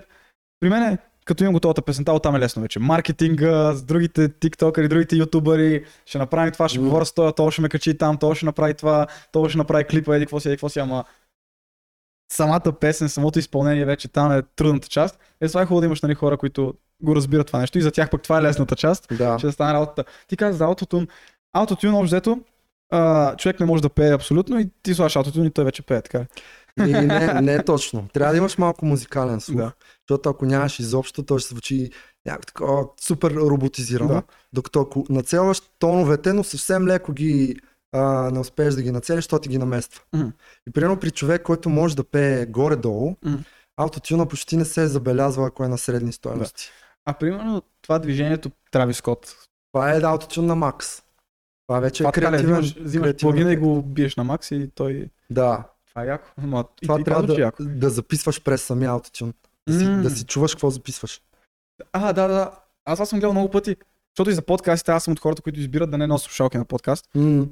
При 0.60 0.70
мен 0.70 0.84
е, 0.84 0.98
като 1.30 1.44
имам 1.44 1.54
готовата 1.54 1.82
песента, 1.82 2.14
оттам 2.14 2.36
е 2.36 2.40
лесно 2.40 2.62
вече. 2.62 2.80
Маркетинга, 2.80 3.74
с 3.74 3.84
другите 3.84 4.30
тиктокъри, 4.30 4.88
другите 4.88 5.16
ютубъри, 5.16 5.86
ще 6.06 6.18
направим 6.18 6.54
това, 6.54 6.70
ще 6.70 6.80
говоря 6.80 7.06
с 7.06 7.14
това, 7.14 7.32
то 7.32 7.52
ще 7.52 7.62
ме 7.62 7.70
качи 7.70 7.98
там, 7.98 8.18
то 8.18 8.36
ще 8.36 8.46
направи 8.46 8.74
това, 8.74 9.08
то 9.32 9.50
ще 9.50 9.58
направи 9.58 9.84
клипа, 9.84 10.16
еди 10.16 10.26
какво 10.26 10.40
си, 10.40 10.48
еди 10.48 10.58
какво 10.58 10.70
си, 10.70 10.80
ама 10.80 11.04
самата 12.32 12.74
песен, 12.80 13.10
самото 13.10 13.40
изпълнение 13.40 13.86
вече 13.86 14.08
там 14.08 14.32
е 14.32 14.42
трудната 14.56 14.88
част. 14.88 15.20
Е, 15.42 15.48
това 15.48 15.62
е 15.62 15.66
хубаво 15.66 15.80
да 15.82 15.86
имаш 15.86 16.02
нали, 16.02 16.14
хора, 16.14 16.38
които 16.38 16.74
го 17.04 17.16
разбират 17.16 17.48
това 17.48 17.60
нещо 17.60 17.78
и 17.78 17.82
за 17.82 17.92
тях 17.92 18.10
пък 18.10 18.22
това 18.22 18.38
е 18.40 18.42
лесната 18.42 18.76
част 18.76 19.08
да. 19.18 19.40
ще 19.40 19.48
да 19.48 19.54
стане 19.54 19.74
работата. 19.74 20.04
Ти 20.28 20.38
каза 20.38 20.58
за 20.58 20.66
аутотюн. 20.66 21.08
Аутотюн, 21.54 21.94
общо 21.94 22.06
взето, 22.06 22.40
човек 23.38 23.60
не 23.60 23.66
може 23.66 23.82
да 23.82 23.90
пее 23.90 24.14
абсолютно 24.14 24.60
и 24.60 24.70
ти 24.84 24.94
слагаш 24.94 25.16
аутотюн 25.16 25.46
и 25.46 25.52
той 25.52 25.66
вече 25.66 25.82
пее, 25.82 26.02
така. 26.02 26.26
Ли? 26.80 26.90
И 26.90 26.94
не, 26.94 27.42
не 27.42 27.54
е 27.54 27.64
точно. 27.66 28.08
Трябва 28.14 28.32
да 28.34 28.38
имаш 28.38 28.58
малко 28.58 28.86
музикален 28.86 29.42
слух. 29.42 29.58
Да. 29.58 29.72
Защото 30.10 30.30
ако 30.30 30.46
нямаш 30.46 30.80
изобщо, 30.80 31.24
той 31.24 31.40
ще 31.40 31.50
звучи 31.50 31.92
някак 32.26 32.46
такова 32.46 32.86
супер 33.02 33.32
роботизирано. 33.32 34.10
Да. 34.14 34.24
Докато 34.54 34.82
ако 34.82 35.06
нацелваш 35.10 35.62
тоновете, 35.80 36.34
но 36.34 36.44
съвсем 36.44 36.88
леко 36.88 37.14
ги 37.14 37.56
а, 37.92 38.02
не 38.32 38.40
успееш 38.40 38.74
да 38.74 38.82
ги 38.82 38.92
нацелиш, 38.92 39.18
защото 39.24 39.42
ти 39.42 39.50
ги 39.50 39.58
намества. 39.58 40.02
Мгм. 40.14 40.28
И 40.70 40.72
примерно 40.72 41.00
при 41.00 41.12
човек, 41.12 41.42
който 41.44 41.70
може 41.70 41.96
да 41.96 42.04
пее 42.04 42.46
горе-долу, 42.46 43.16
Мгм. 43.26 43.36
аутотюна 43.78 44.26
почти 44.26 44.58
не 44.58 44.66
се 44.66 44.88
забелязва, 44.88 45.48
ако 45.48 45.64
е 45.64 45.68
на 45.68 45.78
средни 45.78 46.14
стоености. 46.14 46.70
А 47.06 47.14
примерно 47.14 47.62
това 47.82 48.00
движението 48.00 48.52
Трави 48.72 48.94
Скот. 48.94 49.36
Това 49.72 49.94
е 49.94 50.02
аутотюн 50.04 50.46
на 50.46 50.56
макс. 50.56 51.02
Това 51.68 51.80
вече 51.80 51.98
Това 52.04 52.10
е 52.10 52.14
така 52.14 52.28
ли, 52.28 52.32
креативен. 52.32 52.62
взимаш, 52.62 52.86
взимаш 52.86 53.04
креативен 53.04 53.32
плагина 53.32 53.54
и 53.54 53.58
го 53.58 53.82
биеш 53.82 54.16
на 54.16 54.24
макс 54.24 54.52
и 54.52 54.70
той... 54.76 55.10
Да, 55.30 55.64
Това 55.90 56.04
е 56.04 56.08
яко. 56.08 56.28
Ама, 56.38 56.66
и, 56.82 56.86
това 56.86 57.02
и 57.02 57.04
трябва 57.04 57.24
да, 57.24 57.42
яко. 57.42 57.64
да 57.64 57.90
записваш 57.90 58.44
през 58.44 58.62
самия 58.62 58.90
аутотюн. 58.90 59.34
Да 59.68 59.80
си, 59.80 59.86
М. 59.86 60.02
да 60.04 60.10
си 60.10 60.26
чуваш 60.26 60.56
какво 60.56 60.70
записваш. 60.70 61.22
А, 61.94 62.14
да, 62.14 62.28
да. 62.28 62.52
Аз 62.86 62.98
това 62.98 63.06
съм 63.06 63.20
гледал 63.20 63.32
много 63.34 63.52
пъти. 63.52 63.76
Защото 64.12 64.30
и 64.30 64.34
за 64.34 64.42
подкастите 64.42 64.92
аз 64.92 65.04
съм 65.04 65.12
от 65.12 65.20
хората, 65.20 65.42
които 65.42 65.60
избират 65.60 65.92
да 65.92 65.98
не 65.98 66.08
носят 66.08 66.26
слушалки 66.26 66.58
на 66.58 66.66
подкаст. 66.66 67.10
М, 67.16 67.46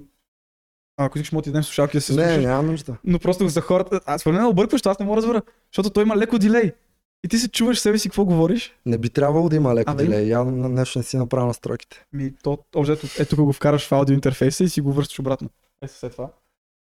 А, 0.97 1.05
ако 1.05 1.17
искаш, 1.17 1.31
може 1.31 1.39
да 1.39 1.43
ти 1.43 1.49
дадем 1.49 1.63
слушалки 1.63 1.97
да 1.97 2.01
се 2.01 2.15
Не, 2.15 2.23
слушаш. 2.23 2.43
няма 2.43 2.63
нужда. 2.63 2.97
Но 3.03 3.19
просто 3.19 3.47
за 3.47 3.61
хората. 3.61 4.01
Аз 4.05 4.21
според 4.21 4.35
мен 4.35 4.45
е 4.45 4.49
объркващо, 4.49 4.89
аз 4.89 4.99
не 4.99 5.05
мога 5.05 5.21
да 5.21 5.27
разбера. 5.27 5.41
Защото 5.71 5.89
той 5.89 6.03
има 6.03 6.17
леко 6.17 6.39
дилей. 6.39 6.71
И 7.23 7.27
ти 7.27 7.37
се 7.37 7.47
чуваш 7.49 7.79
себе 7.79 7.97
си 7.97 8.09
какво 8.09 8.25
говориш. 8.25 8.75
Не 8.85 8.97
би 8.97 9.09
трябвало 9.09 9.49
да 9.49 9.55
има 9.55 9.75
леко 9.75 9.91
Абе, 9.91 10.03
дилей. 10.03 10.27
Явно 10.27 10.69
нещо 10.69 10.99
не 10.99 11.03
си 11.03 11.17
направил 11.17 11.47
настройките. 11.47 12.05
Ми, 12.13 12.33
то, 12.43 12.57
общо, 12.75 12.97
ето, 13.19 13.45
го 13.45 13.53
вкараш 13.53 13.87
в 13.87 13.91
аудио 13.91 14.13
интерфейса 14.13 14.63
и 14.63 14.69
си 14.69 14.81
го 14.81 14.93
връщаш 14.93 15.19
обратно. 15.19 15.49
Е, 15.81 15.87
след 15.87 16.11
това. 16.11 16.29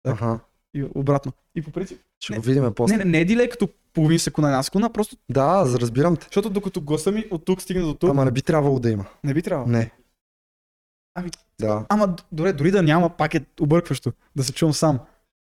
Так. 0.03 0.15
Аха. 0.15 0.41
И 0.75 0.85
обратно. 0.95 1.33
И 1.55 1.63
по 1.63 1.71
принцип. 1.71 2.01
Ще 2.21 2.33
Не, 2.33 2.39
го 2.39 2.45
видим 2.45 2.73
после. 2.75 2.97
Не, 2.97 3.05
не, 3.05 3.11
не 3.11 3.19
е 3.19 3.25
дилей 3.25 3.49
като 3.49 3.69
половин 3.93 4.19
секунда, 4.19 4.49
една 4.49 4.63
секунда, 4.63 4.91
просто 4.91 5.17
Да, 5.29 5.65
разбирам 5.71 6.17
те. 6.17 6.25
защото 6.25 6.51
докато 6.51 6.81
гласа 6.81 7.11
ми 7.11 7.25
от 7.31 7.45
тук 7.45 7.63
стигне 7.63 7.83
до 7.83 7.95
тук, 7.95 8.11
Ама 8.11 8.25
не 8.25 8.31
би 8.31 8.43
трябвало 8.43 8.79
да 8.79 8.91
има. 8.91 9.05
не 9.25 9.35
би 9.35 9.43
трябвало. 9.43 9.69
Не. 9.69 9.91
Ами, 11.15 11.31
Да. 11.61 11.87
Ама 11.89 12.17
добре, 12.33 12.53
дори 12.53 12.71
да 12.71 12.83
няма, 12.83 13.11
пак 13.11 13.35
е 13.35 13.45
объркващо. 13.61 14.13
Да 14.37 14.45
се 14.45 14.53
чувам 14.53 14.73
сам. 14.75 14.99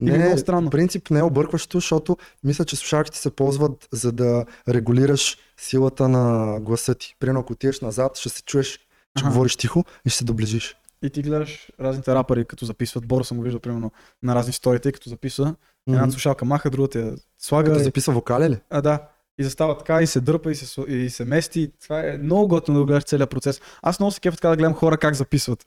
Е 0.02 0.04
Не, 0.04 0.18
много 0.18 0.38
странно. 0.38 0.66
в 0.66 0.70
принцип 0.70 1.10
не 1.10 1.18
е 1.18 1.22
объркващо, 1.22 1.78
защото 1.78 2.16
мисля, 2.44 2.64
че 2.64 2.76
слушалките 2.76 3.18
се 3.18 3.30
ползват 3.30 3.88
за 3.92 4.12
да 4.12 4.44
регулираш 4.68 5.38
силата 5.56 6.08
на 6.08 6.56
гласа 6.60 6.94
ти. 6.94 7.16
Примерно 7.18 7.40
ако 7.40 7.52
отидеш 7.52 7.80
назад, 7.80 8.16
ще 8.16 8.28
се 8.28 8.42
чуеш, 8.42 8.72
че 8.72 8.80
Аха. 9.16 9.28
говориш 9.28 9.56
тихо 9.56 9.84
и 10.06 10.10
ще 10.10 10.18
се 10.18 10.24
доближиш. 10.24 10.76
И 11.02 11.10
ти 11.10 11.22
гледаш 11.22 11.70
разните 11.80 12.14
рапъри, 12.14 12.44
като 12.44 12.64
записват. 12.64 13.06
Боро 13.06 13.24
съм 13.24 13.36
го 13.36 13.42
виждал, 13.42 13.60
примерно, 13.60 13.92
на 14.22 14.34
разни 14.34 14.52
сторите, 14.52 14.92
като 14.92 15.08
записва. 15.08 15.54
Една 15.88 16.02
Мгм. 16.02 16.10
слушалка 16.10 16.44
маха, 16.44 16.70
другата 16.70 16.98
я 16.98 17.12
слага. 17.38 17.70
Като 17.70 17.80
и- 17.80 17.84
записва 17.84 18.12
вокали 18.12 18.50
ли? 18.50 18.58
А, 18.70 18.80
да. 18.82 19.08
И 19.38 19.44
застава 19.44 19.78
така, 19.78 20.02
и 20.02 20.06
се 20.06 20.20
дърпа, 20.20 20.50
и 20.50 20.54
се, 20.54 20.80
и 20.82 21.10
се 21.10 21.24
мести. 21.24 21.72
Това 21.82 22.00
е 22.00 22.18
много 22.18 22.48
готино 22.48 22.78
да 22.78 22.84
гледаш 22.84 23.04
целият 23.04 23.30
процес. 23.30 23.60
Аз 23.82 24.00
много 24.00 24.12
се 24.12 24.20
кефа 24.20 24.36
така 24.36 24.48
да 24.48 24.56
гледам 24.56 24.74
хора 24.74 24.98
как 24.98 25.14
записват. 25.14 25.66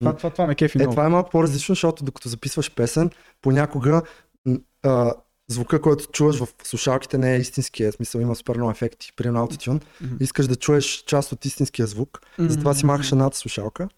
Това, 0.00 0.16
това, 0.16 0.30
това 0.30 0.46
ме 0.46 0.54
кефи 0.54 0.78
Е, 0.78 0.80
много. 0.80 0.92
това 0.92 1.06
е 1.06 1.08
малко 1.08 1.30
по-различно, 1.30 1.72
защото 1.74 2.04
докато 2.04 2.28
записваш 2.28 2.74
песен, 2.74 3.10
понякога 3.42 4.02
а, 4.82 5.12
звука, 5.50 5.80
който 5.80 6.06
чуваш 6.06 6.38
в 6.38 6.48
слушалките 6.62 7.18
не 7.18 7.34
е 7.34 7.38
истинския. 7.38 7.92
Смисъл 7.92 8.20
има 8.20 8.36
супер 8.36 8.56
много 8.56 8.70
ефекти. 8.70 9.12
При 9.16 9.28
аутотюн. 9.28 9.80
Мгм. 10.00 10.16
Искаш 10.20 10.46
да 10.46 10.56
чуеш 10.56 10.84
част 11.06 11.32
от 11.32 11.44
истинския 11.44 11.86
звук, 11.86 12.20
затова 12.38 12.74
си 12.74 12.86
махаш 12.86 13.12
едната 13.12 13.36
слушалка 13.36 13.88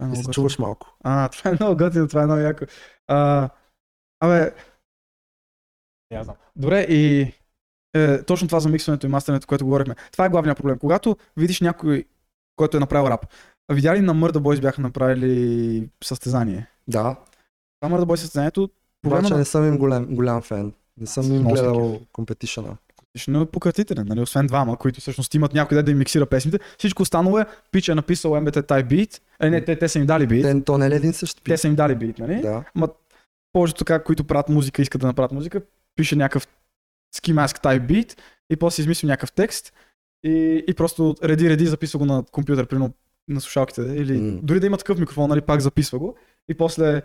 Това 0.00 0.06
е 0.06 0.10
много 0.10 0.24
се 0.24 0.30
чуваш 0.30 0.58
малко. 0.58 0.96
А, 1.04 1.28
това 1.32 1.50
е 1.50 1.54
много 1.60 1.76
готино, 1.76 2.08
това 2.08 2.22
е 2.22 2.26
много 2.26 2.40
яко. 2.40 2.64
А, 3.08 3.48
абе, 4.20 4.54
не 6.10 6.16
я 6.16 6.24
знам. 6.24 6.36
Добре, 6.56 6.80
и 6.80 7.32
е, 7.94 8.22
точно 8.22 8.48
това 8.48 8.60
за 8.60 8.68
миксването 8.68 9.06
и 9.06 9.10
мастерането, 9.10 9.46
което 9.46 9.64
говорихме. 9.64 9.94
Това 10.12 10.24
е 10.24 10.28
главният 10.28 10.58
проблем. 10.58 10.78
Когато 10.78 11.16
видиш 11.36 11.60
някой, 11.60 12.04
който 12.56 12.76
е 12.76 12.80
направил 12.80 13.10
рап, 13.10 13.26
а 13.68 13.74
видя 13.74 13.96
ли 13.96 14.00
на 14.00 14.14
Murder 14.14 14.38
Boys 14.38 14.60
бяха 14.60 14.82
направили 14.82 15.88
състезание? 16.04 16.66
Да, 16.88 17.16
Това 17.80 17.96
Murder 17.96 18.04
Boys 18.04 18.16
състезанието, 18.16 18.70
обаче 19.06 19.32
на... 19.32 19.38
не 19.38 19.44
съм 19.44 19.68
им 19.68 19.78
голям, 19.78 20.06
голям 20.06 20.42
фен. 20.42 20.72
Не 20.96 21.06
съм 21.06 21.34
им 21.34 21.44
гледал 21.44 22.00
компетишъна. 22.12 22.76
Но 23.28 23.40
е 23.40 23.46
пократителен, 23.46 24.06
нали? 24.08 24.20
освен 24.20 24.46
двама, 24.46 24.76
които 24.76 25.00
всъщност 25.00 25.34
имат 25.34 25.54
някой 25.54 25.82
да, 25.82 25.90
им 25.90 25.98
миксира 25.98 26.26
песните. 26.26 26.58
Всичко 26.78 27.02
останало 27.02 27.38
е, 27.38 27.46
пич 27.72 27.88
е 27.88 27.94
написал 27.94 28.30
MBT 28.30 28.62
type 28.62 28.86
beat, 28.86 29.20
е, 29.40 29.50
не, 29.50 29.64
те, 29.64 29.76
те 29.78 29.88
са 29.88 29.98
им 29.98 30.06
дали 30.06 30.26
бит, 30.26 30.42
Те, 30.42 30.64
то 30.64 30.78
не 30.78 30.86
е 30.86 30.88
един 30.88 31.12
същ 31.12 31.40
те 31.44 31.56
са 31.56 31.68
им 31.68 31.74
дали 31.74 31.94
бит, 31.94 32.18
нали? 32.18 32.40
Да. 32.40 32.64
повечето 33.52 33.78
така, 33.78 34.04
които 34.04 34.24
правят 34.24 34.48
музика, 34.48 34.82
искат 34.82 35.00
да 35.00 35.06
направят 35.06 35.32
музика, 35.32 35.62
пише 35.96 36.16
някакъв 36.16 36.48
ski 37.16 37.34
mask 37.34 37.64
type 37.64 37.86
beat 37.86 38.18
и 38.50 38.56
после 38.56 38.80
измисля 38.80 39.06
някакъв 39.06 39.32
текст 39.32 39.72
и, 40.24 40.64
и 40.68 40.74
просто 40.74 41.16
реди, 41.24 41.50
реди, 41.50 41.66
записва 41.66 41.98
го 41.98 42.04
на 42.04 42.24
компютър, 42.32 42.66
примерно 42.66 42.92
на 43.28 43.40
слушалките, 43.40 43.80
или 43.80 44.20
М. 44.20 44.40
дори 44.42 44.60
да 44.60 44.66
има 44.66 44.78
такъв 44.78 44.98
микрофон, 44.98 45.28
нали, 45.28 45.40
пак 45.40 45.60
записва 45.60 45.98
го 45.98 46.16
и 46.48 46.54
после 46.54 47.02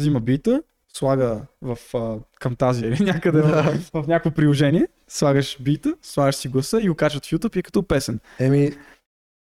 взима 0.00 0.20
бита, 0.20 0.62
слага 0.96 1.40
в 1.62 1.78
uh, 1.92 2.20
Camtasia 2.40 2.86
или 2.86 3.04
някъде 3.04 3.42
в, 3.42 3.78
в 3.94 4.04
някакво 4.08 4.30
приложение, 4.30 4.88
слагаш 5.08 5.56
бита, 5.60 5.94
слагаш 6.02 6.34
си 6.34 6.48
гласа 6.48 6.80
и 6.82 6.88
го 6.88 6.94
качват 6.94 7.26
в 7.26 7.30
YouTube 7.30 7.56
и 7.56 7.58
е 7.58 7.62
като 7.62 7.82
песен. 7.82 8.20
Еми, 8.38 8.72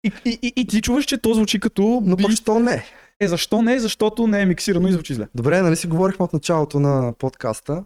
И, 0.04 0.12
и, 0.26 0.40
и, 0.42 0.54
и 0.56 0.68
ти 0.68 0.82
чуваш, 0.82 1.06
че 1.06 1.18
то 1.18 1.34
звучи 1.34 1.60
като 1.60 2.02
но 2.06 2.18
пък 2.18 2.32
що 2.32 2.60
не? 2.60 2.84
Е, 3.20 3.28
защо 3.28 3.62
не? 3.62 3.80
Защото 3.80 4.28
не 4.28 4.42
е 4.42 4.46
миксирано 4.46 4.88
и 4.88 4.92
звучи 4.92 5.14
зле. 5.14 5.28
Добре, 5.36 5.62
нали 5.62 5.76
си 5.76 5.88
говорихме 5.88 6.26
от 6.26 6.34
началото 6.34 6.80
на 6.80 7.14
подкаста. 7.14 7.84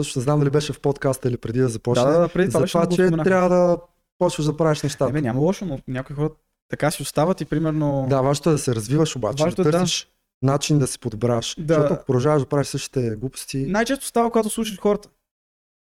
Също 0.00 0.18
не 0.18 0.22
знам 0.22 0.38
дали 0.38 0.50
беше 0.50 0.72
в 0.72 0.80
подкаста 0.80 1.28
или 1.28 1.36
преди 1.36 1.60
да 1.60 1.68
започне. 1.68 2.04
Да, 2.04 2.10
да, 2.10 2.18
да, 2.18 2.28
преди 2.28 2.48
това 2.48 2.60
за 2.60 2.66
това, 2.66 2.86
че 2.86 2.94
споменах. 2.94 3.24
трябва 3.24 3.48
да 3.48 3.78
почваш 4.18 4.46
да 4.46 4.56
правиш 4.56 4.82
нещата. 4.82 5.10
Ебе, 5.10 5.20
няма 5.20 5.40
лошо, 5.40 5.64
но 5.64 5.78
някои 5.88 6.16
хора 6.16 6.30
така 6.68 6.90
си 6.90 7.02
остават 7.02 7.40
и 7.40 7.44
примерно... 7.44 8.06
Да, 8.10 8.20
важното 8.20 8.50
е 8.50 8.52
да 8.52 8.58
се 8.58 8.74
развиваш 8.74 9.16
обаче. 9.16 9.44
Важното 9.44 9.62
да 9.62 9.68
е 9.68 9.72
да. 9.72 9.86
Начин 10.42 10.78
да 10.78 10.86
се 10.86 10.98
подобряваш. 10.98 11.56
Да. 11.58 11.74
Защото 11.74 11.94
ако 11.94 12.04
продължаваш 12.04 12.42
да 12.42 12.48
правиш 12.48 12.66
същите 12.66 13.16
глупости, 13.16 13.66
Най-често 13.66 14.06
става, 14.06 14.30
когато 14.30 14.50
слушаш 14.50 14.80
хората. 14.80 15.08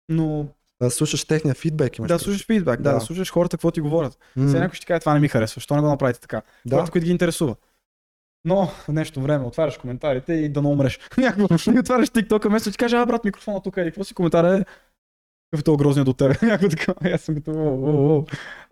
Но 0.10 0.48
да 0.82 0.92
слушаш 0.92 1.26
техния 1.26 1.56
фидбек. 1.56 1.98
Имаш 1.98 2.10
да 2.10 2.20
слушаш 2.20 2.46
фидбек, 2.46 2.82
да. 2.82 2.90
Да. 2.90 2.96
да 2.96 3.02
слушаш 3.02 3.32
хората 3.32 3.58
какво 3.58 3.72
ти 3.72 3.82
говорят. 3.82 4.18
М, 4.36 4.48
Сега 4.48 4.60
някой 4.60 4.76
ще 4.76 4.86
каже, 4.86 5.00
това 5.00 5.14
не 5.14 5.20
ми 5.20 5.28
харесва, 5.28 5.60
защо 5.60 5.76
не 5.76 5.82
го 5.82 5.88
направите 5.88 6.20
така? 6.20 6.42
Да, 6.66 6.76
Хората, 6.76 6.92
които 6.92 7.06
ги 7.06 7.12
интересува. 7.12 7.56
Но 8.48 8.68
в 8.68 8.88
нещо 8.88 9.22
време 9.22 9.46
отваряш 9.46 9.78
коментарите 9.78 10.34
и 10.34 10.50
да 10.50 10.62
не 10.62 10.68
умреш. 10.68 11.00
Някакво, 11.18 11.72
и 11.76 11.80
отваряш 11.80 12.10
TikTok, 12.10 12.48
вместо 12.48 12.72
ти 12.72 12.78
каже, 12.78 12.96
а 12.98 13.06
брат, 13.06 13.26
микрофона 13.26 13.62
тук 13.62 13.78
е, 13.78 13.84
какво 13.86 14.04
си 14.04 14.14
коментар 14.14 14.44
е, 14.44 14.66
какъв 15.52 15.60
е 15.60 15.64
този 15.64 15.78
грозния 15.78 16.06
до 16.06 16.14
тебе. 16.14 16.36
Някакво 16.42 16.70
така, 16.70 16.94
аз 17.14 17.22
съм 17.22 17.36
като, 17.36 17.52
о, 17.52 17.56
о, 17.56 18.18
о. 18.18 18.26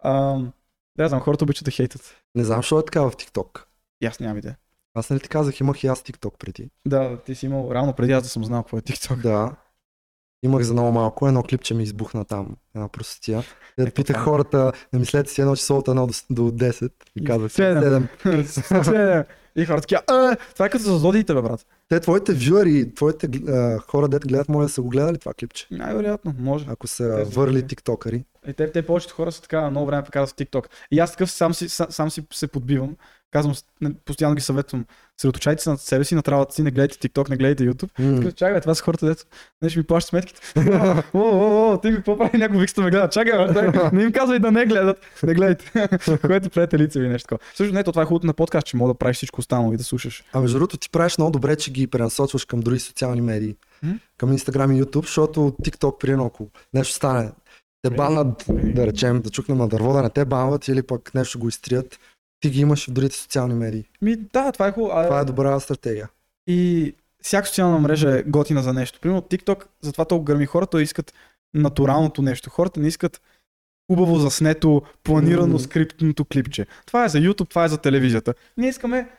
Ам, 0.10 0.52
Да, 0.98 1.08
знам, 1.10 1.22
хората 1.22 1.44
обичат 1.44 1.66
да 1.66 1.72
хейтят. 1.72 2.16
не 2.36 2.44
знам, 2.44 2.58
защо 2.60 2.80
е 2.80 2.86
така 2.86 3.02
в 3.02 3.12
TikTok. 3.12 3.64
И 4.02 4.06
аз 4.06 4.20
нямам 4.20 4.38
идея. 4.38 4.58
Аз 4.94 5.10
нали 5.10 5.20
ти 5.20 5.30
казах, 5.30 5.60
имах 5.60 5.84
и 5.84 5.88
аз 5.88 6.02
TikTok 6.02 6.38
преди. 6.38 6.70
Да, 6.88 7.18
ти 7.26 7.36
си 7.36 7.46
имал, 7.46 7.70
реално 7.74 7.94
преди 7.94 8.12
аз 8.14 8.24
да 8.24 8.30
съм 8.30 8.46
знал 8.46 8.64
какво 8.64 8.78
е 8.78 8.82
TikTok. 8.82 9.22
Да. 9.22 9.56
Имах 10.44 10.62
за 10.64 10.74
много 10.74 10.92
малко, 10.92 11.28
едно 11.28 11.44
клипче 11.44 11.74
ми 11.74 11.84
избухна 11.84 12.26
там, 12.26 12.56
една 12.76 12.88
простотия. 12.88 13.44
Да 13.78 13.88
Е, 13.88 13.92
питах 13.92 14.16
това. 14.16 14.24
хората, 14.26 14.72
не 14.94 15.00
мислете 15.00 15.32
си 15.32 15.42
едно 15.42 15.56
число 15.56 15.78
от 15.78 15.88
1 15.88 16.28
до, 16.30 16.44
до 16.52 16.66
10. 16.66 16.92
И 17.16 17.26
казах 17.26 17.52
седем. 17.52 18.08
7. 18.24 18.84
Седем. 18.84 19.24
и 19.56 19.66
хората 19.66 19.82
такива, 19.82 20.02
«А, 20.08 20.36
това 20.54 20.66
е 20.66 20.70
като 20.70 20.84
за 20.84 20.98
злодиите, 20.98 21.34
бе, 21.34 21.42
брат. 21.42 21.66
Те, 21.90 22.00
твоите 22.00 22.34
вюари, 22.34 22.96
твоите 22.96 23.30
а, 23.48 23.80
хора, 23.80 24.08
дете 24.08 24.28
гледат, 24.28 24.50
може 24.50 24.66
да 24.68 24.74
са 24.74 24.82
го 24.82 24.90
гледали 24.90 25.18
това 25.18 25.34
клипче. 25.34 25.68
Най-вероятно, 25.72 26.34
може. 26.40 26.66
Ако 26.70 26.88
са 26.88 27.16
Те 27.18 27.24
върли 27.24 27.52
гледали. 27.52 27.68
тиктокъри. 27.68 28.24
И 28.48 28.54
те, 28.54 28.72
те 28.72 28.82
повечето 28.82 29.14
хора 29.16 29.32
са 29.32 29.42
така 29.42 29.70
много 29.70 29.86
време 29.86 30.04
показват 30.04 30.30
в 30.30 30.36
TikTok. 30.36 30.66
И 30.92 31.00
аз 31.00 31.12
такъв 31.12 31.32
сам 31.32 31.54
си, 31.54 31.70
сам, 31.70 31.88
сам 31.90 32.12
си 32.12 32.24
се 32.34 32.48
подбивам. 32.48 32.96
Казвам, 33.32 33.56
постоянно 34.06 34.36
ги 34.36 34.42
съветвам. 34.42 34.86
Средоточайте 35.22 35.64
се 35.64 35.70
над 35.70 35.82
себе 35.82 36.04
си, 36.04 36.16
на 36.16 36.22
travaта 36.22 36.56
си, 36.56 36.64
не 36.64 36.72
гледайте 36.72 37.10
TikTok, 37.10 37.30
не 37.30 37.38
гледайте 37.38 37.64
YouTube. 37.64 37.90
Казвам, 37.98 38.32
Чакай, 38.32 38.54
бе, 38.54 38.62
това 38.62 38.76
са 38.76 38.84
хората, 38.84 39.06
дето 39.06 39.24
не 39.62 39.70
ще 39.70 39.80
ми 39.80 39.86
плащат 39.86 40.10
сметките. 40.10 40.42
О, 41.14 41.20
о, 41.20 41.74
о, 41.74 41.78
ти 41.78 41.90
ми 41.90 41.96
какво 41.96 42.18
прави 42.18 42.38
някой 42.38 42.60
викста 42.60 42.82
ме 42.82 42.90
гледа. 42.92 43.10
Чакай, 43.10 43.48
бе, 43.48 43.54
дай, 43.54 43.90
не 43.94 44.04
им 44.04 44.12
казвай 44.12 44.40
да 44.40 44.52
не 44.52 44.66
гледат. 44.66 44.98
Не 45.24 45.34
гледайте. 45.34 45.72
Което 46.22 46.50
правите 46.50 46.80
лице 46.80 47.00
ви 47.00 47.08
нещо 47.08 47.28
такова. 47.28 47.48
Също 47.56 47.74
не, 47.74 47.84
то 47.84 47.92
това 47.92 48.02
е 48.02 48.06
хубавото 48.06 48.28
на 48.28 48.34
подкаст, 48.34 48.68
че 48.68 48.78
мога 48.78 48.94
да 48.94 48.98
правиш 48.98 49.18
всичко 49.18 49.42
останало 49.44 49.74
и 49.74 49.78
да 49.78 49.84
слушаш. 49.84 50.24
А 50.34 50.40
между 50.40 50.58
другото, 50.58 50.78
ти 50.78 50.90
правиш 50.90 51.18
много 51.18 51.32
добре, 51.32 51.56
че 51.56 51.72
ги 51.72 51.88
пренасочваш 51.88 52.46
към 52.46 52.60
други 52.60 52.80
социални 52.80 53.22
медии. 53.22 53.56
М? 53.84 54.00
Към 54.18 54.38
Instagram 54.38 54.76
и 54.76 54.84
YouTube, 54.84 55.06
защото 55.06 55.40
TikTok, 55.40 55.98
примерно, 56.00 56.26
ако 56.26 56.48
нещо 56.74 56.94
стане, 56.94 57.32
те 57.82 57.90
банат, 57.90 58.46
да 58.50 58.88
речем, 58.88 59.22
да 59.22 59.30
чукнем 59.30 59.58
на 59.58 59.68
дърво, 59.68 59.94
да 59.94 60.02
не 60.02 60.10
те 60.10 60.26
банват 60.26 60.68
или 60.68 60.84
пък 60.84 61.14
нещо 61.14 61.40
го 61.40 61.48
изтрият, 61.48 62.00
ти 62.40 62.50
ги 62.50 62.62
имаш 62.62 62.88
в 62.88 62.92
другите 62.92 63.16
социални 63.16 63.54
медии. 63.54 63.86
Ми, 64.02 64.16
да, 64.16 64.52
това 64.52 64.68
е 64.68 64.72
хубаво. 64.72 65.04
Това 65.04 65.20
е 65.20 65.26
добра 65.26 65.60
стратегия. 65.60 66.10
И 66.48 66.94
всяка 67.22 67.48
социална 67.48 67.80
мрежа 67.80 68.20
е 68.20 68.24
готина 68.24 68.62
за 68.62 68.74
нещо. 68.74 69.00
Примерно 69.00 69.22
TikTok, 69.22 69.64
затова 69.82 70.06
толкова 70.06 70.26
гърми 70.26 70.46
хората 70.46 70.82
искат 70.82 71.14
натуралното 71.54 72.22
нещо. 72.22 72.50
Хората 72.50 72.80
не 72.80 72.88
искат 72.88 73.22
хубаво 73.92 74.20
заснето, 74.20 74.82
планирано 75.04 75.60
скриптното 75.60 76.26
клипче. 76.26 76.66
Това 76.86 77.06
е 77.06 77.10
за 77.10 77.18
YouTube, 77.18 77.50
това 77.50 77.66
е 77.66 77.68
за 77.68 77.78
телевизията. 77.78 78.34
Ние 78.58 78.70
искаме 78.70 79.10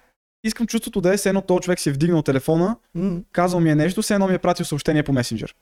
искам 0.45 0.67
чувството 0.67 1.01
да 1.01 1.15
е, 1.15 1.17
все 1.17 1.29
едно 1.29 1.41
този 1.41 1.61
човек 1.61 1.81
си 1.81 1.89
е 1.89 1.93
вдигнал 1.93 2.23
телефона, 2.23 2.77
М, 2.95 3.21
казал 3.33 3.61
ми 3.61 3.71
е 3.71 3.75
нещо, 3.75 4.03
все 4.03 4.15
едно 4.15 4.29
ми 4.29 4.35
е 4.35 4.39
пратил 4.39 4.67
съобщение 4.67 5.03
по 5.03 5.13
месенджер. 5.13 5.55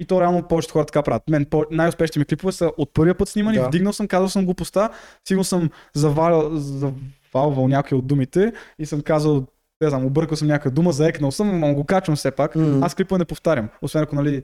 И 0.00 0.06
то 0.06 0.20
реално 0.20 0.42
повечето 0.42 0.72
хора 0.72 0.86
така 0.86 1.02
правят. 1.02 1.22
Мен 1.30 1.44
по- 1.44 1.64
най-успешните 1.70 2.18
ми 2.18 2.24
клипове 2.24 2.52
са 2.52 2.70
от 2.76 2.94
първия 2.94 3.14
път 3.14 3.28
снимани, 3.28 3.58
Да. 3.58 3.68
вдигнал 3.68 3.92
съм, 3.92 4.08
казал 4.08 4.28
съм 4.28 4.44
глупостта, 4.44 4.90
сигурно 5.24 5.44
съм 5.44 5.70
завалял, 5.94 6.50
завалвал 6.54 7.68
някои 7.68 7.98
от 7.98 8.06
думите 8.06 8.52
и 8.78 8.86
съм 8.86 9.00
казал, 9.00 9.46
не 9.80 9.88
знам, 9.88 10.04
объркал 10.04 10.36
съм 10.36 10.48
някаква 10.48 10.70
дума, 10.70 10.92
заекнал 10.92 11.30
съм, 11.30 11.60
но 11.60 11.74
го 11.74 11.84
качвам 11.84 12.16
все 12.16 12.30
пак. 12.30 12.54
М. 12.56 12.80
Аз 12.82 12.94
клипа 12.94 13.18
не 13.18 13.24
повтарям, 13.24 13.68
освен 13.82 14.02
ако 14.02 14.14
нали 14.14 14.42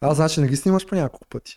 Аз 0.00 0.16
значи 0.16 0.40
не 0.40 0.48
ги 0.48 0.56
снимаш 0.56 0.86
по 0.86 0.94
няколко 0.94 1.26
пъти. 1.28 1.56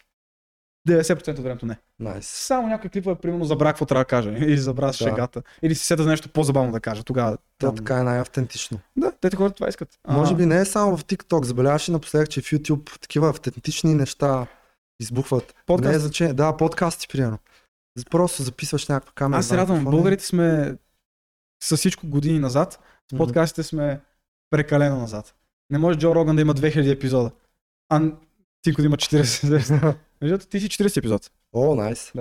90% 0.89 1.29
от 1.29 1.39
времето 1.39 1.65
не. 1.65 1.77
Найс. 1.99 2.27
Само 2.27 2.67
някои 2.67 2.89
клипове, 2.89 3.15
примерно, 3.15 3.45
забрах 3.45 3.71
какво 3.73 3.85
трябва 3.85 4.01
да 4.01 4.07
кажа. 4.07 4.29
Или 4.31 4.57
забрах 4.57 4.87
Да. 4.87 4.93
шегата. 4.93 5.41
Или 5.61 5.75
си 5.75 5.85
сета 5.85 6.03
за 6.03 6.09
нещо 6.09 6.29
по-забавно 6.29 6.71
да 6.71 6.79
кажа. 6.79 7.03
Тогава. 7.03 7.37
То 7.57 7.65
Там... 7.67 7.75
така 7.75 7.99
е 7.99 8.03
най-автентично. 8.03 8.79
Да, 8.97 9.11
те 9.11 9.35
хората 9.35 9.55
това 9.55 9.69
искат. 9.69 9.89
Може 10.07 10.35
би 10.35 10.45
не 10.45 10.59
е 10.59 10.65
само 10.65 10.97
в 10.97 11.05
TikTok. 11.05 11.43
Забеляваш 11.45 11.89
ли 11.89 11.93
напоследък, 11.93 12.29
че 12.29 12.41
в 12.41 12.45
YouTube 12.45 12.99
такива 13.01 13.29
автентични 13.29 13.93
неща 13.95 14.47
избухват. 15.01 15.55
Подкаст. 15.65 15.89
Не 15.89 15.95
е 15.95 15.99
значение. 15.99 16.33
Да, 16.33 16.57
подкасти, 16.57 17.07
примерно. 17.07 17.37
Просто 18.09 18.43
записваш 18.43 18.87
някаква 18.87 19.11
камера. 19.15 19.39
Аз 19.39 19.47
се 19.47 19.57
радвам. 19.57 19.81
и- 19.81 19.83
Българите 19.83 20.25
сме 20.25 20.75
с 21.63 21.77
всичко 21.77 22.07
години 22.07 22.39
назад. 22.39 22.79
С 23.13 23.17
подкастите 23.17 23.63
сме 23.63 23.99
прекалено 24.49 24.97
назад. 24.99 25.35
Не 25.69 25.77
може 25.77 25.99
Джо 25.99 26.15
Роган 26.15 26.35
да 26.35 26.41
има 26.41 26.53
2000 26.55 26.91
епизода. 26.91 27.31
А 27.89 28.01
Тинко 28.61 28.81
да 28.81 28.85
има 28.85 28.97
40. 28.97 29.95
Другото, 30.21 30.47
ти 30.47 30.59
си 30.59 30.69
40 30.69 30.97
епизод. 30.97 31.31
О, 31.53 31.75
найс. 31.75 32.13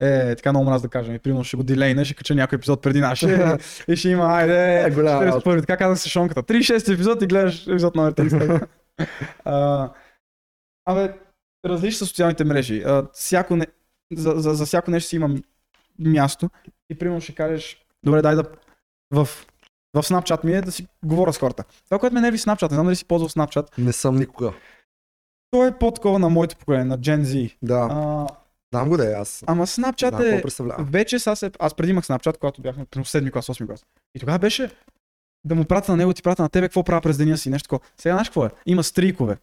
Е, 0.00 0.36
така 0.36 0.52
много 0.52 0.70
мраз 0.70 0.82
да 0.82 0.88
кажем. 0.88 1.14
И 1.14 1.18
примерно 1.18 1.44
ще 1.44 1.56
го 1.56 1.62
дилейна, 1.62 2.04
ще 2.04 2.14
кача 2.14 2.34
някой 2.34 2.56
епизод 2.56 2.82
преди 2.82 3.00
нашия. 3.00 3.58
и 3.88 3.96
ще 3.96 4.08
има, 4.08 4.24
айде, 4.24 4.84
Е, 4.84 4.90
голяма 4.90 5.22
41. 5.22 5.60
Така 5.60 5.76
казах 5.76 5.98
с 5.98 6.08
шонката. 6.08 6.42
36 6.42 6.94
епизод 6.94 7.22
и 7.22 7.26
гледаш 7.26 7.66
епизод 7.66 7.94
номер 7.94 8.14
30. 8.14 8.66
а, 9.44 9.90
абе, 10.84 11.14
различни 11.66 11.92
са 11.98 12.06
социалните 12.06 12.44
мрежи. 12.44 12.82
А, 12.86 13.06
всяко 13.12 13.56
не, 13.56 13.66
за, 14.12 14.34
за, 14.36 14.54
за 14.54 14.66
всяко 14.66 14.90
нещо 14.90 15.08
си 15.08 15.16
има 15.16 15.28
м- 15.28 15.38
място. 15.98 16.50
И 16.90 16.98
примерно 16.98 17.20
ще 17.20 17.34
кажеш, 17.34 17.84
добре, 18.04 18.22
дай 18.22 18.34
да 18.34 18.44
в, 19.10 19.28
в 19.94 20.02
Snapchat 20.02 20.44
ми 20.44 20.52
е 20.52 20.60
да 20.62 20.72
си 20.72 20.86
говоря 21.04 21.32
с 21.32 21.38
хората. 21.38 21.64
Това, 21.84 21.98
което 21.98 22.14
ме 22.14 22.20
нерви 22.20 22.38
Snapchat, 22.38 22.70
не 22.70 22.74
знам 22.74 22.86
дали 22.86 22.96
си 22.96 23.04
ползвал 23.04 23.28
Snapchat, 23.28 23.78
Не 23.78 23.92
съм 23.92 24.16
никога. 24.16 24.52
То 25.50 25.66
е 25.66 25.78
по-такова 25.78 26.18
на 26.18 26.28
моето 26.28 26.56
поколение, 26.56 26.84
на 26.84 26.98
Gen 26.98 27.22
Z. 27.22 27.56
Да, 27.62 27.88
А, 27.90 28.26
знам 28.74 28.88
го 28.88 28.96
да 28.96 29.10
е 29.10 29.14
аз. 29.14 29.44
ама 29.46 29.66
Snapchat 29.66 30.10
какво 30.10 30.22
е 30.22 30.84
вече 30.84 31.18
сега 31.18 31.36
се... 31.36 31.50
Аз 31.58 31.74
преди 31.74 31.90
имах 31.90 32.04
Snapchat, 32.06 32.38
когато 32.38 32.62
бяхме 32.62 32.84
примерно 32.84 33.04
7 33.04 33.32
клас, 33.32 33.46
8 33.46 33.66
клас. 33.66 33.84
И 34.14 34.20
тогава 34.20 34.38
беше 34.38 34.70
да 35.44 35.54
му 35.54 35.64
пратя 35.64 35.92
на 35.92 35.96
него, 35.96 36.12
ти 36.14 36.22
пратя 36.22 36.42
на 36.42 36.48
тебе, 36.48 36.66
какво 36.68 36.84
правя 36.84 37.00
през 37.00 37.16
деня 37.18 37.38
си, 37.38 37.50
нещо 37.50 37.68
такова. 37.68 37.90
Сега 37.96 38.14
знаеш 38.14 38.28
какво 38.28 38.44
е? 38.46 38.50
Има 38.66 38.82
стрикове. 38.84 39.36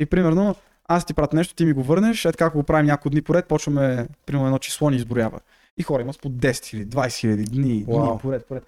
И 0.00 0.06
примерно, 0.06 0.54
аз 0.84 1.04
ти 1.04 1.14
пратя 1.14 1.36
нещо, 1.36 1.54
ти 1.54 1.64
ми 1.64 1.72
го 1.72 1.82
върнеш, 1.82 2.24
е 2.24 2.32
така, 2.32 2.44
ако 2.44 2.58
го 2.58 2.64
правим 2.64 2.86
няколко 2.86 3.10
дни 3.10 3.22
поред, 3.22 3.46
почваме, 3.46 4.08
примерно 4.26 4.46
едно 4.46 4.58
число 4.58 4.90
ни 4.90 4.96
изброява. 4.96 5.40
И 5.76 5.82
хора 5.82 6.02
има 6.02 6.12
с 6.12 6.18
по 6.18 6.30
10 6.30 6.50
000, 6.50 6.86
20 6.86 7.06
000 7.08 7.50
дни, 7.50 7.84
Уау. 7.88 8.10
дни 8.10 8.18
поред, 8.20 8.46
поред. 8.46 8.66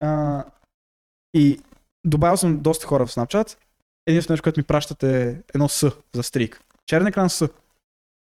А, 0.00 0.44
и 1.34 1.60
добавил 2.04 2.36
съм 2.36 2.58
доста 2.58 2.86
хора 2.86 3.06
в 3.06 3.10
Snapchat. 3.10 3.56
Единственото 4.06 4.32
нещо, 4.32 4.42
което 4.42 4.60
ми 4.60 4.64
пращат 4.64 5.02
е 5.02 5.42
едно 5.54 5.68
С 5.68 5.92
за 6.14 6.22
стрик. 6.22 6.60
Черен 6.86 7.06
екран 7.06 7.30
С. 7.30 7.48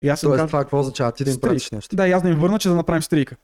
И 0.03 0.09
аз 0.09 0.19
съм 0.19 0.27
Тоест 0.27 0.37
казал, 0.37 0.47
това 0.47 0.59
какво 0.59 0.79
означава? 0.79 1.11
Ти 1.11 1.23
да 1.23 1.31
им 1.31 1.39
пратиш 1.39 1.71
нещо. 1.71 1.95
да, 1.95 2.07
и 2.07 2.11
аз 2.11 2.23
да 2.23 2.29
им 2.29 2.39
върна, 2.39 2.59
че 2.59 2.69
да 2.69 2.75
направим 2.75 3.03
стрика. 3.03 3.35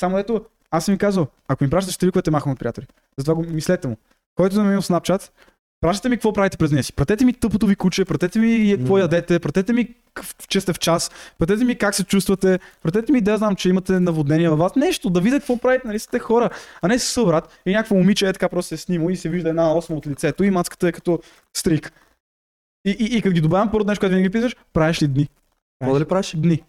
Само 0.00 0.18
ето, 0.18 0.44
аз 0.70 0.84
съм 0.84 0.92
им 0.92 0.98
казал, 0.98 1.26
ако 1.48 1.64
ми 1.64 1.70
пращате 1.70 1.94
стриковете, 1.94 2.30
махам 2.30 2.52
от 2.52 2.58
приятели. 2.58 2.86
Затова 3.18 3.34
го 3.34 3.42
мислете 3.42 3.88
му. 3.88 3.96
Който 4.34 4.54
да 4.54 4.62
има 4.62 4.80
в 4.80 4.84
Snapchat, 4.84 5.30
пращате 5.80 6.08
ми 6.08 6.16
какво 6.16 6.32
правите 6.32 6.56
през 6.56 6.70
деня 6.70 6.82
си. 6.82 6.92
Пратете 6.92 7.24
ми 7.24 7.32
тъпото 7.32 7.66
ви 7.66 7.76
куче, 7.76 8.04
пратете 8.04 8.38
ми 8.38 8.76
какво 8.78 8.98
ядете, 8.98 9.38
пратете 9.38 9.72
ми 9.72 9.94
че 10.48 10.60
сте 10.60 10.72
в 10.72 10.78
час, 10.78 11.10
пратете 11.38 11.64
ми 11.64 11.78
как 11.78 11.94
се 11.94 12.04
чувствате, 12.04 12.58
пратете 12.82 13.12
ми 13.12 13.20
да 13.20 13.36
знам, 13.36 13.56
че 13.56 13.68
имате 13.68 14.00
наводнение 14.00 14.48
във 14.48 14.58
вас. 14.58 14.76
Нещо, 14.76 15.10
да 15.10 15.20
видя 15.20 15.38
какво 15.38 15.58
правите, 15.58 15.86
нали 15.88 15.98
сте 15.98 16.18
хора. 16.18 16.50
А 16.82 16.88
не 16.88 16.98
се 16.98 17.24
брат 17.24 17.60
и 17.66 17.72
някакво 17.72 17.94
момиче 17.94 18.28
е 18.28 18.32
така 18.32 18.48
просто 18.48 18.68
се 18.68 18.76
снима 18.76 19.12
и 19.12 19.16
се 19.16 19.28
вижда 19.28 19.48
една 19.48 19.76
осма 19.76 19.96
от 19.96 20.06
лицето 20.06 20.44
и 20.44 20.50
мацката 20.50 20.88
е 20.88 20.92
като 20.92 21.20
стрик. 21.56 21.92
И, 22.84 22.90
и, 22.90 23.16
и 23.16 23.22
като 23.22 23.34
ги 23.34 23.40
добавям 23.40 23.70
първо 23.70 23.86
нещо, 23.86 24.00
което 24.00 24.14
винаги 24.14 24.30
питаш, 24.30 24.56
правиш 24.72 25.02
ли 25.02 25.08
дни? 25.08 25.28
Какво 25.80 25.94
да 25.94 26.00
ли 26.00 26.04
правиш? 26.04 26.34
Дни. 26.36 26.62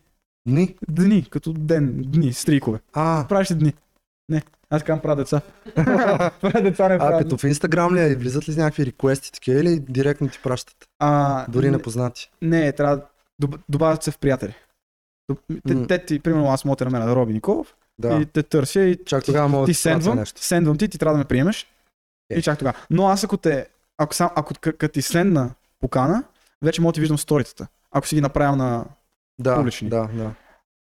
Дни. 0.47 0.75
Дни, 0.89 1.25
като 1.29 1.53
ден, 1.53 2.03
дни, 2.05 2.33
стрикове. 2.33 2.79
А, 2.93 3.25
Правиш 3.29 3.51
ли 3.51 3.55
дни? 3.55 3.73
Не. 4.29 4.43
Аз 4.69 4.81
така 4.81 5.01
правя 5.01 5.15
деца. 5.15 5.41
правя 6.41 6.61
деца 6.61 6.89
не 6.89 6.95
а 6.95 6.99
правя. 6.99 7.17
като 7.17 7.37
в 7.37 7.43
Инстаграм 7.43 7.95
ли 7.95 8.01
е? 8.01 8.15
Влизат 8.15 8.49
ли 8.49 8.55
някакви 8.55 8.85
реквести 8.85 9.31
такива 9.31 9.59
или 9.59 9.79
директно 9.79 10.29
ти 10.29 10.39
пращат? 10.43 10.75
А, 10.99 11.45
Дори 11.49 11.65
не, 11.65 11.71
непознати. 11.71 12.31
не, 12.41 12.71
трябва 12.71 12.95
да 12.95 13.03
доб- 13.41 13.59
добавят 13.69 14.03
се 14.03 14.11
в 14.11 14.17
приятели. 14.17 14.53
Те, 15.67 15.87
те, 15.87 16.05
ти, 16.05 16.19
примерно 16.19 16.49
аз 16.49 16.65
мога 16.65 16.75
да 16.75 16.85
намеря 16.85 17.05
на 17.05 17.15
Роби 17.15 17.33
Николов 17.33 17.75
Да. 17.99 18.19
и 18.21 18.25
те 18.25 18.43
търся 18.43 18.81
и 18.81 19.05
Чак 19.05 19.23
тогава 19.25 19.47
ти 19.47 19.51
да 19.51 19.57
ти 19.57 19.65
пратя 19.65 19.73
сендвам, 19.79 20.17
нещо. 20.17 20.43
сендвам 20.43 20.77
ти, 20.77 20.87
ти 20.87 20.97
трябва 20.97 21.13
да 21.13 21.17
ме 21.17 21.25
приемеш. 21.25 21.67
Е. 22.29 22.39
И 22.39 22.41
чак 22.41 22.59
тогава. 22.59 22.77
Но 22.89 23.07
аз 23.07 23.23
ако 23.23 23.37
те, 23.37 23.67
ако, 23.97 24.15
сам, 24.15 24.29
ако 24.35 24.53
като 24.61 24.87
ти 24.89 25.01
сендна 25.01 25.51
покана, 25.79 26.23
вече 26.61 26.81
мога 26.81 26.91
да 26.91 26.95
ти 26.95 26.99
виждам 26.99 27.17
сторитата. 27.17 27.67
Ако 27.91 28.07
си 28.07 28.15
ги 28.15 28.21
направил 28.21 28.55
на... 28.55 28.85
Да, 29.39 29.55
публични. 29.55 29.89
да, 29.89 30.09
да. 30.13 30.31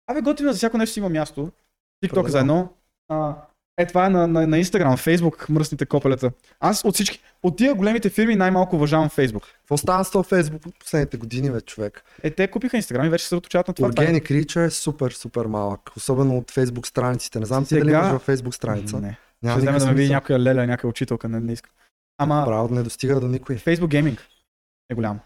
Абе, 0.07 0.21
готино, 0.21 0.51
за 0.51 0.57
всяко 0.57 0.77
нещо 0.77 0.93
си 0.93 0.99
има 0.99 1.09
място. 1.09 1.51
TikTok 2.05 2.19
Определено. 2.19 2.31
за 2.31 2.39
едно. 2.39 2.69
А, 3.09 3.35
е, 3.77 3.85
това 3.87 4.05
е 4.05 4.09
на, 4.09 4.27
на, 4.27 4.47
на 4.47 4.63
Instagram, 4.63 5.17
Facebook, 5.17 5.49
мръсните 5.49 5.85
копелета. 5.85 6.31
Аз 6.59 6.85
от 6.85 6.93
всички, 6.93 7.19
от 7.43 7.57
тия 7.57 7.75
големите 7.75 8.09
фирми 8.09 8.35
най-малко 8.35 8.75
уважавам 8.75 9.09
Facebook. 9.09 9.43
Какво 9.57 9.77
става 9.77 10.05
с 10.05 10.11
този 10.11 10.29
Фейсбук 10.29 10.65
от 10.65 10.79
последните 10.79 11.17
години, 11.17 11.51
бе, 11.51 11.61
човек? 11.61 12.03
Е, 12.23 12.31
те 12.31 12.47
купиха 12.47 12.77
Instagram 12.77 13.05
и 13.05 13.09
вече 13.09 13.27
се 13.27 13.35
отучават 13.35 13.67
на 13.67 13.73
това. 13.73 13.89
Organic 13.89 14.21
Reach 14.31 14.65
е 14.65 14.69
супер, 14.69 15.11
супер 15.11 15.45
малък. 15.45 15.91
Особено 15.97 16.37
от 16.37 16.51
Facebook 16.51 16.85
страниците. 16.85 17.39
Не 17.39 17.45
знам 17.45 17.63
ти 17.63 17.69
Сега- 17.69 17.85
дали 17.85 17.93
имаш 17.93 18.11
във 18.11 18.27
Facebook 18.27 18.55
страница. 18.55 18.99
Не. 18.99 19.17
Няма 19.43 19.59
Ще 19.59 19.61
вземе 19.61 19.79
да 19.79 19.85
ме 19.85 19.93
види 19.93 20.13
някоя 20.13 20.39
леля, 20.39 20.67
някоя 20.67 20.89
учителка, 20.89 21.29
не, 21.29 21.39
не 21.39 21.53
искам. 21.53 21.71
Ама 22.17 22.43
Право 22.45 22.75
не 22.75 22.83
достига 22.83 23.19
до 23.19 23.27
никой. 23.27 23.57
Facebook 23.57 23.87
Gaming 23.87 24.19
е 24.89 24.95
голям. 24.95 25.19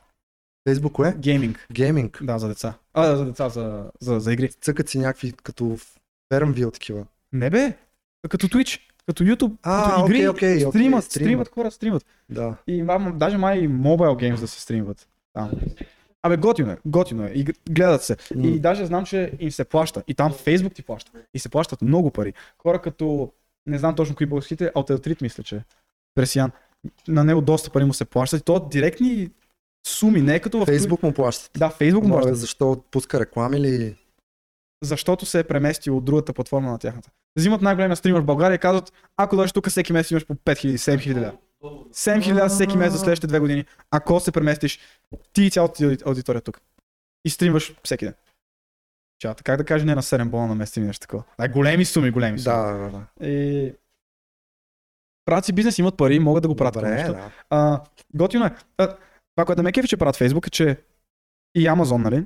Facebook 0.70 0.92
кое? 0.92 1.14
Гейминг. 1.18 1.68
Гейминг. 1.72 2.20
Да, 2.24 2.40
за 2.40 2.48
деца. 2.48 2.74
А, 2.94 3.16
за 3.16 3.26
деца, 3.26 3.50
за, 3.50 3.92
за, 4.02 4.20
за 4.20 4.34
игри. 4.34 4.50
Цъкат 4.50 4.90
си 4.90 5.00
някакви 5.00 5.32
като 5.32 5.78
Фермвил 6.34 6.72
такива. 6.72 7.06
Не 7.34 7.50
бе, 7.50 7.74
като 8.30 8.48
Twitch, 8.48 8.80
като 9.06 9.24
YouTube, 9.24 9.56
А, 9.64 9.90
като 9.90 10.06
игри, 10.06 10.28
окей, 10.28 10.30
окей, 10.30 10.60
стримат, 10.60 11.04
стримат. 11.04 11.06
стримат 11.06 11.48
хора, 11.48 11.72
стримат. 11.72 12.06
Да. 12.30 12.56
И 12.68 12.84
мам, 12.84 13.18
даже 13.18 13.38
май 13.38 13.58
и 13.58 13.70
mobile 13.70 14.34
games 14.34 14.40
да 14.40 14.48
се 14.48 14.62
стримват. 14.62 15.08
Там. 15.34 15.52
Абе, 16.24 16.38
готино 16.38 16.72
е, 16.72 16.78
готино 16.86 17.24
е. 17.26 17.32
И 17.36 17.46
гледат 17.70 18.04
се. 18.04 18.18
М. 18.36 18.48
И 18.48 18.60
даже 18.60 18.86
знам, 18.86 19.06
че 19.06 19.32
им 19.40 19.52
се 19.52 19.64
плаща. 19.64 20.04
И 20.08 20.14
там 20.14 20.34
Facebook 20.34 20.76
ти 20.76 20.84
плаща. 20.84 21.12
И 21.34 21.40
се 21.40 21.50
плащат 21.50 21.82
много 21.82 22.12
пари. 22.12 22.34
Хора 22.58 22.82
като, 22.82 23.32
не 23.68 23.78
знам 23.78 23.96
точно 23.96 24.16
кои 24.16 24.26
българските, 24.26 24.72
Алтелтрит 24.76 25.22
мисля, 25.22 25.44
че 25.44 25.64
Пресиян. 26.16 26.52
На 27.08 27.24
него 27.24 27.42
доста 27.42 27.70
пари 27.70 27.86
му 27.86 27.94
се 27.94 28.06
плащат. 28.06 28.42
И 28.42 28.44
то 28.44 28.68
директни 28.72 29.30
суми, 29.88 30.22
не 30.22 30.36
е 30.36 30.40
като 30.40 30.60
в 30.60 30.66
Фейсбук 30.66 31.04
му 31.04 31.14
плащат. 31.14 31.52
Да, 31.58 31.70
Facebook 31.70 32.02
му 32.02 32.08
Ма, 32.08 32.16
плаща. 32.16 32.36
Защо 32.36 32.84
пуска 32.92 33.20
реклами 33.20 33.58
или... 33.58 33.96
Защото 34.84 35.26
се 35.26 35.40
е 35.40 35.44
преместил 35.44 35.98
от 35.98 36.06
другата 36.06 36.34
платформа 36.34 36.72
на 36.72 36.80
тяхната. 36.80 37.10
Взимат 37.36 37.62
най-големия 37.62 37.96
стример 37.96 38.22
в 38.22 38.26
България 38.26 38.56
и 38.56 38.60
казват, 38.60 38.94
ако 39.18 39.36
дойдеш 39.36 39.52
тук 39.52 39.70
всеки 39.70 39.94
месец 39.94 40.12
имаш 40.12 40.26
по 40.26 40.36
5000-7000 40.36 41.16
лева. 41.16 41.38
7000 41.64 42.34
лева 42.36 42.50
всеки 42.50 42.78
месец 42.78 42.94
за 42.94 43.00
следващите 43.00 43.28
две 43.28 43.40
години. 43.40 43.66
Ако 43.92 44.20
се 44.20 44.32
преместиш, 44.32 44.80
ти 45.34 45.44
и 45.44 45.52
цялата 45.52 45.74
ти 45.74 45.84
ауди- 45.86 46.06
аудитория 46.08 46.42
тук. 46.42 46.62
И 47.26 47.30
стримваш 47.30 47.74
всеки 47.84 48.06
ден. 48.06 48.14
Чата, 49.20 49.44
как 49.44 49.58
да 49.58 49.66
кажа 49.66 49.86
не 49.86 49.96
на 49.96 50.02
7 50.02 50.30
бона 50.30 50.48
на 50.48 50.56
месец 50.56 50.78
или 50.78 50.86
нещо 50.86 51.02
такова. 51.02 51.24
Да, 51.40 51.48
големи 51.48 51.86
суми, 51.86 52.12
големи 52.12 52.40
суми. 52.40 52.56
Да, 52.56 52.72
да, 52.72 52.90
да. 52.90 53.28
И... 53.28 53.74
Правят 55.26 55.46
си 55.46 55.54
бизнес, 55.54 55.78
имат 55.78 55.98
пари, 55.98 56.20
могат 56.20 56.42
да 56.42 56.48
го 56.48 56.56
правят. 56.56 56.74
Добре, 56.74 56.90
нещо. 56.90 57.12
да. 57.14 57.32
А, 57.50 57.82
готино 58.16 58.46
е. 58.46 58.56
А, 58.78 58.88
това, 59.36 59.46
което 59.46 59.64
ме 59.64 59.72
кефи, 59.72 59.88
че 59.88 59.98
правят 59.98 60.16
Facebook 60.18 60.48
е, 60.48 60.50
че 60.50 60.78
и 61.56 61.68
Amazon, 61.68 62.04
нали? 62.04 62.26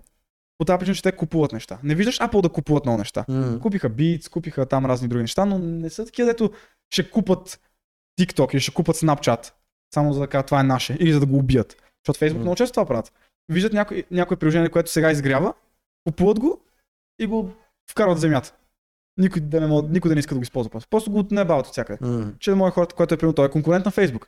По 0.63 0.65
тази 0.65 0.79
причина, 0.79 0.95
че 0.95 1.01
те 1.01 1.11
купуват 1.11 1.51
неща. 1.51 1.79
Не 1.83 1.95
виждаш 1.95 2.19
Apple 2.19 2.41
да 2.41 2.49
купуват 2.49 2.85
много 2.85 2.97
неща. 2.97 3.25
М. 3.27 3.59
Купиха 3.59 3.89
Beats, 3.89 4.29
купиха 4.29 4.65
там 4.65 4.85
разни 4.85 5.07
други 5.07 5.21
неща, 5.21 5.45
но 5.45 5.59
не 5.59 5.89
са 5.89 6.05
такива, 6.05 6.27
дето 6.27 6.51
ще 6.93 7.09
купат 7.09 7.59
TikTok 8.19 8.53
или 8.53 8.59
ще 8.59 8.73
купат 8.73 8.95
Snapchat. 8.95 9.51
Само 9.93 10.13
за 10.13 10.19
да 10.19 10.27
кажат 10.27 10.45
това 10.45 10.59
е 10.59 10.63
наше. 10.63 10.97
Или 10.99 11.13
за 11.13 11.19
да 11.19 11.25
го 11.25 11.37
убият. 11.37 11.75
Защото 12.05 12.25
Facebook 12.25 12.37
М. 12.37 12.39
много 12.39 12.55
често 12.55 12.73
това 12.73 12.85
правят. 12.85 13.13
Виждат 13.49 13.73
някое, 13.73 14.03
някое 14.11 14.37
приложение, 14.37 14.69
което 14.69 14.91
сега 14.91 15.11
изгрява, 15.11 15.53
купуват 16.07 16.39
го 16.39 16.61
и 17.19 17.25
го 17.25 17.49
вкарват 17.91 18.17
в 18.17 18.21
земята. 18.21 18.53
Никой 19.17 19.41
да 19.41 19.61
не, 19.61 19.67
мога, 19.67 19.87
никой 19.91 20.09
да 20.09 20.15
не 20.15 20.19
иска 20.19 20.35
да 20.35 20.39
го 20.39 20.43
използва. 20.43 20.81
Просто, 20.89 21.11
го 21.11 21.27
не 21.31 21.45
бават 21.45 21.67
от 21.67 21.71
всякъде. 21.71 22.07
М. 22.07 22.33
Че 22.39 22.49
да 22.49 22.55
може 22.55 22.71
хората, 22.71 22.95
който 22.95 23.13
е 23.13 23.17
примерно, 23.17 23.35
той 23.35 23.45
е 23.45 23.51
конкурент 23.51 23.85
на 23.85 23.91
Facebook. 23.91 24.25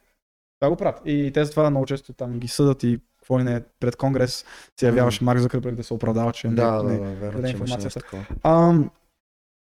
Това 0.60 0.70
го 0.70 0.76
правят. 0.76 1.02
И 1.06 1.32
те 1.34 1.46
затова 1.46 1.70
много 1.70 1.86
често 1.86 2.13
там 2.13 2.39
ги 2.39 2.48
съдат 2.48 2.84
и 2.84 3.00
какво 3.18 3.39
ли 3.39 3.44
не 3.44 3.62
пред 3.80 3.96
Конгрес 3.96 4.46
се 4.80 4.86
явяваше 4.86 5.24
Марк 5.24 5.39
Закърберг 5.39 5.76
да 5.76 5.84
се 5.84 5.94
оправдава, 5.94 6.34
че 6.34 6.48
Да, 6.48 6.84
не, 6.84 6.98
да, 6.98 7.06
да, 7.06 7.12
верно, 7.15 7.44
че 7.44 7.52
информацията. 7.52 8.28
Ам, 8.44 8.89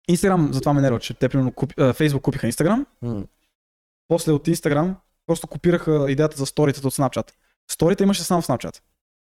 Инстаграм, 0.08 0.52
затова 0.52 0.72
ме 0.72 0.80
нерва, 0.80 1.00
че 1.00 1.14
те 1.14 1.28
примерно 1.28 1.52
купи, 1.52 1.74
а, 1.78 1.94
Facebook 1.94 2.20
купиха 2.20 2.46
Инстаграм 2.46 2.86
М. 3.02 3.24
После 4.08 4.32
от 4.32 4.46
Instagram 4.46 4.94
просто 5.26 5.46
копираха 5.46 6.06
идеята 6.08 6.36
за 6.36 6.46
сторитата 6.46 6.86
от 6.86 6.94
Snapchat. 6.94 7.32
Сторите 7.70 8.02
имаше 8.02 8.22
само 8.22 8.42
в 8.42 8.46
Snapchat. 8.46 8.80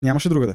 Нямаше 0.03 0.29
другаде. 0.29 0.55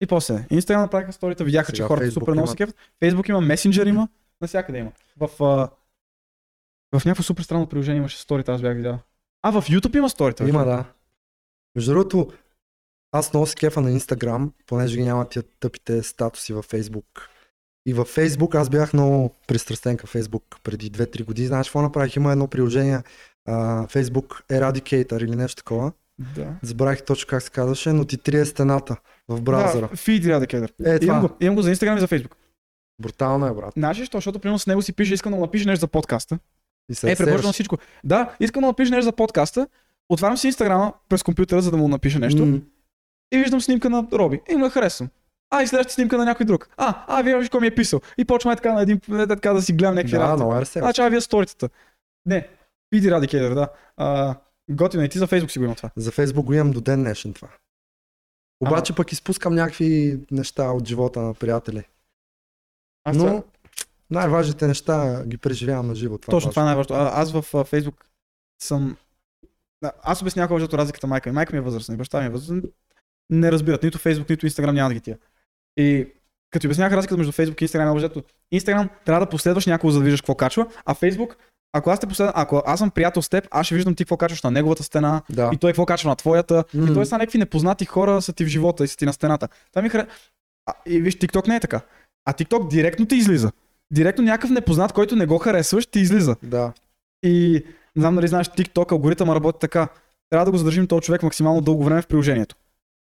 И 0.00 0.06
после 0.06 0.46
Instagram 0.52 0.80
направиха 0.80 1.12
сторита, 1.12 1.44
видяха, 1.44 1.72
че 1.72 1.76
Сега 1.76 1.86
хората 1.88 2.06
Facebook 2.06 2.12
супер 2.14 2.32
много 2.32 2.48
се 2.48 2.56
кефят. 2.56 2.76
Facebook 3.02 3.28
има, 3.28 3.42
Messenger 3.42 3.88
има, 3.88 4.08
навсякъде 4.40 4.78
има. 4.78 4.92
В, 5.16 5.42
а, 5.44 5.68
в 6.98 7.04
някакво 7.04 7.22
супер 7.22 7.42
странно 7.42 7.66
приложение 7.66 7.98
имаше 7.98 8.18
сторите, 8.18 8.50
аз 8.50 8.62
бях 8.62 8.76
видял. 8.76 8.98
А, 9.42 9.60
в 9.60 9.68
YouTube 9.68 9.96
има 9.96 10.10
сторите. 10.10 10.44
Има, 10.44 10.64
да. 10.64 10.84
Между 11.76 11.92
другото, 11.92 12.32
аз 13.12 13.32
много 13.32 13.46
се 13.46 13.54
кефа 13.54 13.80
на 13.80 13.90
Instagram, 13.90 14.50
понеже 14.66 14.96
ги 14.96 15.04
няма 15.04 15.28
тия 15.28 15.42
тъпите 15.60 16.02
статуси 16.02 16.52
във 16.52 16.66
Facebook. 16.66 17.04
И 17.86 17.94
във 17.94 18.16
Facebook 18.16 18.54
аз 18.54 18.68
бях 18.68 18.92
много 18.92 19.34
пристрастен 19.46 19.96
към 19.96 20.08
Facebook 20.08 20.42
преди 20.62 20.90
2-3 20.90 21.24
години. 21.24 21.48
Знаеш 21.48 21.66
какво 21.66 21.82
направих? 21.82 22.16
Има 22.16 22.32
едно 22.32 22.46
приложение 22.46 23.02
а, 23.46 23.86
Facebook 23.86 24.42
Eradicator 24.50 25.24
или 25.24 25.36
нещо 25.36 25.56
такова. 25.56 25.92
Да. 26.34 26.54
Забравих 26.62 27.04
точно 27.04 27.28
как 27.28 27.42
се 27.42 27.50
казваше, 27.50 27.92
но 27.92 28.04
ти 28.04 28.18
трие 28.18 28.44
стената 28.44 28.96
в 29.28 29.42
браузъра. 29.42 29.88
Да, 29.88 29.96
Feed 29.96 30.22
Eradicator. 30.22 30.94
Е, 30.94 30.98
това. 30.98 31.12
Имам 31.12 31.22
го, 31.26 31.36
имам 31.40 31.54
го 31.54 31.62
за 31.62 31.74
Instagram 31.74 31.96
и 31.96 32.00
за 32.00 32.08
Facebook. 32.08 32.34
Брутално 33.02 33.46
е, 33.46 33.54
брат. 33.54 33.72
Знаеш 33.76 33.96
защо? 33.98 34.16
защото 34.16 34.38
примерно 34.38 34.58
с 34.58 34.66
него 34.66 34.82
си 34.82 34.92
пише, 34.92 35.14
искам 35.14 35.32
да 35.32 35.36
му 35.36 35.44
напише 35.44 35.66
нещо 35.66 35.80
за 35.80 35.88
подкаста. 35.88 36.38
И 36.90 36.94
се 36.94 37.12
Е, 37.12 37.16
препоръчвам 37.16 37.52
всичко. 37.52 37.76
Да, 38.04 38.36
искам 38.40 38.60
да 38.60 38.66
му 38.66 38.70
напише 38.70 38.90
нещо 38.90 39.04
за 39.04 39.12
подкаста. 39.12 39.68
Отварям 40.08 40.36
си 40.36 40.46
Инстаграма 40.46 40.92
през 41.08 41.22
компютъра, 41.22 41.62
за 41.62 41.70
да 41.70 41.76
му 41.76 41.88
напиша 41.88 42.18
нещо. 42.18 42.46
М, 42.46 42.60
И 43.32 43.38
виждам 43.38 43.60
снимка 43.60 43.90
на 43.90 44.06
Роби. 44.12 44.40
И 44.48 44.56
му 44.56 44.64
я 44.64 44.70
харесвам. 44.70 45.08
А, 45.50 45.62
и 45.62 45.66
следващата 45.66 45.94
снимка 45.94 46.18
на 46.18 46.24
някой 46.24 46.46
друг. 46.46 46.68
А, 46.76 47.04
а, 47.08 47.22
вие 47.22 47.38
виж 47.38 47.48
кой 47.48 47.60
ми 47.60 47.66
е 47.66 47.74
писал. 47.74 48.00
И 48.18 48.24
почваме 48.24 48.56
така 48.56 48.72
на 48.72 48.82
един, 48.82 49.00
е, 49.10 49.26
така 49.26 49.52
да 49.52 49.62
си 49.62 49.72
гледам 49.72 49.94
някакви 49.94 50.12
Да, 50.12 50.20
работи. 50.20 50.42
е 50.44 50.46
А, 50.48 50.60
разсейваш. 50.60 50.96
чава 50.96 51.10
вие 51.10 51.20
сторитата. 51.20 51.68
Не, 52.26 52.48
Пиди 52.90 53.10
Радикейдър, 53.10 53.54
да. 53.54 53.68
А, 53.96 54.34
готино 54.70 55.02
и 55.04 55.08
ти 55.08 55.18
за 55.18 55.26
Фейсбук 55.26 55.50
си 55.50 55.58
го 55.58 55.64
има 55.64 55.74
това. 55.74 55.90
За 55.96 56.10
Фейсбук 56.10 56.46
го 56.46 56.54
имам 56.54 56.70
до 56.70 56.80
ден 56.80 57.02
днешен 57.02 57.32
това. 57.32 57.48
Обаче 58.60 58.94
пък 58.94 59.12
изпускам 59.12 59.54
някакви 59.54 60.20
неща 60.30 60.64
от 60.64 60.88
живота 60.88 61.20
на 61.20 61.34
приятели. 61.34 61.84
Аз 63.04 63.16
Но 63.16 63.26
това- 63.26 63.42
най-важните 64.10 64.66
неща 64.66 65.24
ги 65.26 65.38
преживявам 65.38 65.86
на 65.86 65.94
живо. 65.94 66.18
Това 66.18 66.30
е 66.30 66.36
Точно 66.36 66.50
това 66.50 66.62
е 66.62 66.64
най-важното. 66.64 66.94
А, 66.94 67.10
аз 67.14 67.32
в 67.32 67.64
Фейсбук 67.64 68.04
съм... 68.62 68.96
Аз 70.02 70.22
обяснявам 70.22 70.58
защото 70.58 70.78
разликата 70.78 71.06
майка 71.06 71.30
ми. 71.30 71.34
Майка 71.34 71.52
ми 71.52 71.58
е 71.58 71.62
възрастна 71.62 71.94
и 71.94 71.98
баща 71.98 72.20
ми 72.20 72.26
е 72.26 72.30
възрастен. 72.30 72.62
Не 73.30 73.52
разбират 73.52 73.82
нито 73.82 73.98
Фейсбук, 73.98 74.28
нито 74.28 74.46
Инстаграм 74.46 74.74
няма 74.74 74.88
да 74.88 74.94
ги 74.94 75.00
тия. 75.00 75.18
И 75.76 76.12
като 76.50 76.60
ти 76.60 76.66
обяснях 76.66 76.92
разликата 76.92 77.18
между 77.18 77.32
Фейсбук 77.32 77.60
и 77.60 77.64
Инстаграм, 77.64 77.92
общо 77.92 78.22
Инстаграм 78.50 78.88
трябва 79.04 79.26
да 79.26 79.30
последваш 79.30 79.66
някого, 79.66 79.90
за 79.90 79.98
да 79.98 80.04
виждаш 80.04 80.20
какво 80.20 80.34
качва, 80.34 80.66
а 80.84 80.94
Фейсбук, 80.94 81.36
ако 81.72 81.90
аз 81.90 82.00
те 82.00 82.06
последвам, 82.06 82.32
ако 82.36 82.62
аз 82.66 82.78
съм 82.78 82.90
приятел 82.90 83.22
с 83.22 83.28
теб, 83.28 83.48
аз 83.50 83.66
ще 83.66 83.74
виждам 83.74 83.94
ти 83.94 84.04
какво 84.04 84.16
качваш 84.16 84.42
на 84.42 84.50
неговата 84.50 84.82
стена, 84.82 85.22
Да. 85.30 85.50
и 85.54 85.56
той 85.56 85.70
какво 85.70 85.86
качва 85.86 86.08
на 86.08 86.16
твоята. 86.16 86.64
М. 86.74 86.90
И 86.90 86.94
той 86.94 87.06
са 87.06 87.18
някакви 87.18 87.38
непознати 87.38 87.84
хора 87.84 88.22
са 88.22 88.32
ти 88.32 88.44
в 88.44 88.48
живота 88.48 88.84
и 88.84 88.88
са 88.88 88.96
ти 88.96 89.06
на 89.06 89.12
стената. 89.12 89.48
Това 89.72 89.82
ми 89.82 89.88
хара... 89.88 90.06
а, 90.66 90.72
и 90.86 91.00
виж, 91.00 91.16
TikTok 91.16 91.48
не 91.48 91.56
е 91.56 91.60
така. 91.60 91.80
А 92.24 92.32
TikTok 92.32 92.68
директно 92.68 93.06
ти 93.06 93.16
излиза. 93.16 93.52
Директно 93.92 94.24
някакъв 94.24 94.50
непознат, 94.50 94.92
който 94.92 95.16
не 95.16 95.26
го 95.26 95.38
харесваш, 95.38 95.86
ти 95.86 96.00
излиза. 96.00 96.36
Да. 96.42 96.72
И 97.22 97.64
не 97.96 98.00
знам 98.00 98.14
дали 98.14 98.28
знаеш, 98.28 98.46
TikTok 98.46 98.92
алгоритъма 98.92 99.34
работи 99.34 99.58
така. 99.60 99.88
Трябва 100.30 100.44
да 100.44 100.50
го 100.50 100.56
задържим 100.56 100.86
този 100.86 101.02
човек 101.02 101.22
максимално 101.22 101.60
дълго 101.60 101.84
време 101.84 102.02
в 102.02 102.06
приложението. 102.06 102.56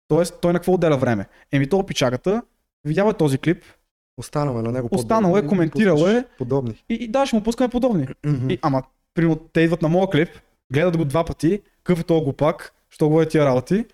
Тоест, 0.08 0.34
той 0.40 0.52
на 0.52 0.58
какво 0.58 0.72
отделя 0.72 0.96
време? 0.96 1.26
Еми, 1.52 1.68
то 1.68 1.86
пичагата, 1.86 2.42
видява 2.84 3.14
този 3.14 3.38
клип 3.38 3.64
Останало 4.18 4.58
е 4.58 4.62
на 4.62 4.72
него 4.72 4.88
Останало 4.92 5.36
е, 5.36 5.40
подобни, 5.40 5.48
коментирал 5.48 5.96
пускаш 5.96 6.14
е. 6.14 6.24
Подобни. 6.38 6.84
и, 6.88 6.94
и 6.94 7.08
да, 7.08 7.26
ще 7.26 7.36
му 7.36 7.42
пускаме 7.42 7.68
подобни. 7.68 8.08
И, 8.48 8.58
ама, 8.62 8.82
примерно, 9.14 9.36
те 9.36 9.60
идват 9.60 9.82
на 9.82 9.88
моя 9.88 10.10
клип, 10.10 10.28
гледат 10.72 10.96
го 10.96 11.04
два 11.04 11.24
пъти, 11.24 11.62
какъв 11.82 12.00
е 12.00 12.04
този 12.04 12.24
глупак, 12.24 12.72
що 12.90 13.08
го 13.08 13.22
е 13.22 13.28
тия 13.28 13.44
работи, 13.44 13.84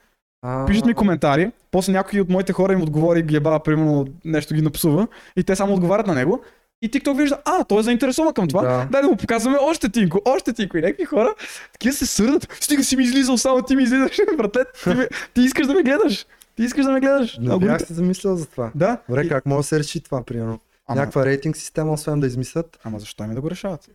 А, 0.43 0.67
пишат 0.67 0.87
ми 0.87 0.95
коментари, 0.95 1.51
после 1.71 1.93
някой 1.93 2.21
от 2.21 2.29
моите 2.29 2.53
хора 2.53 2.73
им 2.73 2.83
отговори, 2.83 3.23
ги 3.23 3.37
еба, 3.37 3.59
примерно 3.59 4.07
нещо 4.25 4.55
ги 4.55 4.63
напсува 4.63 5.09
и 5.37 5.45
те 5.45 5.57
само 5.57 5.75
отговарят 5.75 6.07
на 6.07 6.15
него. 6.15 6.41
И 6.85 6.91
TikTok 6.91 7.17
вижда, 7.17 7.43
а, 7.45 7.65
той 7.65 7.81
е 7.81 7.83
заинтересован 7.83 8.35
към 8.35 8.49
това, 8.49 8.63
Да. 8.63 8.89
дай 8.91 9.03
да 9.03 9.09
му 9.09 9.17
показваме 9.17 9.59
още 9.61 9.89
тинко, 9.89 10.21
още 10.25 10.53
тинко. 10.53 10.79
И 10.79 10.83
някакви 10.83 11.05
хора, 11.05 11.35
такива 11.73 11.95
се 11.95 12.07
сърдат, 12.07 12.49
стига 12.61 12.85
си 12.85 12.97
ми 12.97 13.05
излизал, 13.05 13.39
само 13.39 13.63
ти 13.63 13.77
ми 13.77 13.83
излизаш, 13.83 14.17
братле, 14.37 14.65
ти, 14.85 14.91
ти 15.35 15.41
искаш 15.41 15.67
да 15.67 15.75
ме 15.75 15.83
гледаш. 15.83 16.27
Ти 16.57 16.63
искаш 16.63 16.85
да 16.85 16.93
ме 16.93 17.01
гледаш. 17.01 17.39
Не 17.39 17.59
бях 17.59 17.87
се 17.87 17.95
замислял 17.95 18.37
за 18.37 18.47
това. 18.47 18.73
Да. 18.75 18.99
Добре, 19.09 19.23
И- 19.23 19.29
как 19.29 19.47
може 19.47 19.57
да 19.57 19.63
се 19.63 19.79
реши 19.79 20.01
това, 20.01 20.23
примерно? 20.23 20.61
Ама, 20.87 21.01
Някаква 21.01 21.27
рейтинг 21.27 21.57
система, 21.57 21.93
освен 21.93 22.21
да 22.21 22.27
измислят. 22.27 22.79
ама 22.85 22.99
защо 23.01 23.25
им 23.25 23.35
да 23.35 23.41
го 23.41 23.51
решават? 23.51 23.89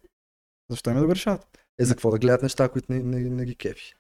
Защо 0.70 0.90
им 0.90 1.00
да 1.00 1.06
го 1.06 1.12
решават? 1.16 1.48
Е, 1.80 1.86
за 1.86 1.94
какво 1.94 2.12
да 2.12 2.18
гледат 2.18 2.44
неща, 2.44 2.70
които 2.70 2.92
не, 2.94 3.00
не, 3.00 3.20
не 3.20 3.46
ги 3.46 3.56
кефи. 3.56 3.94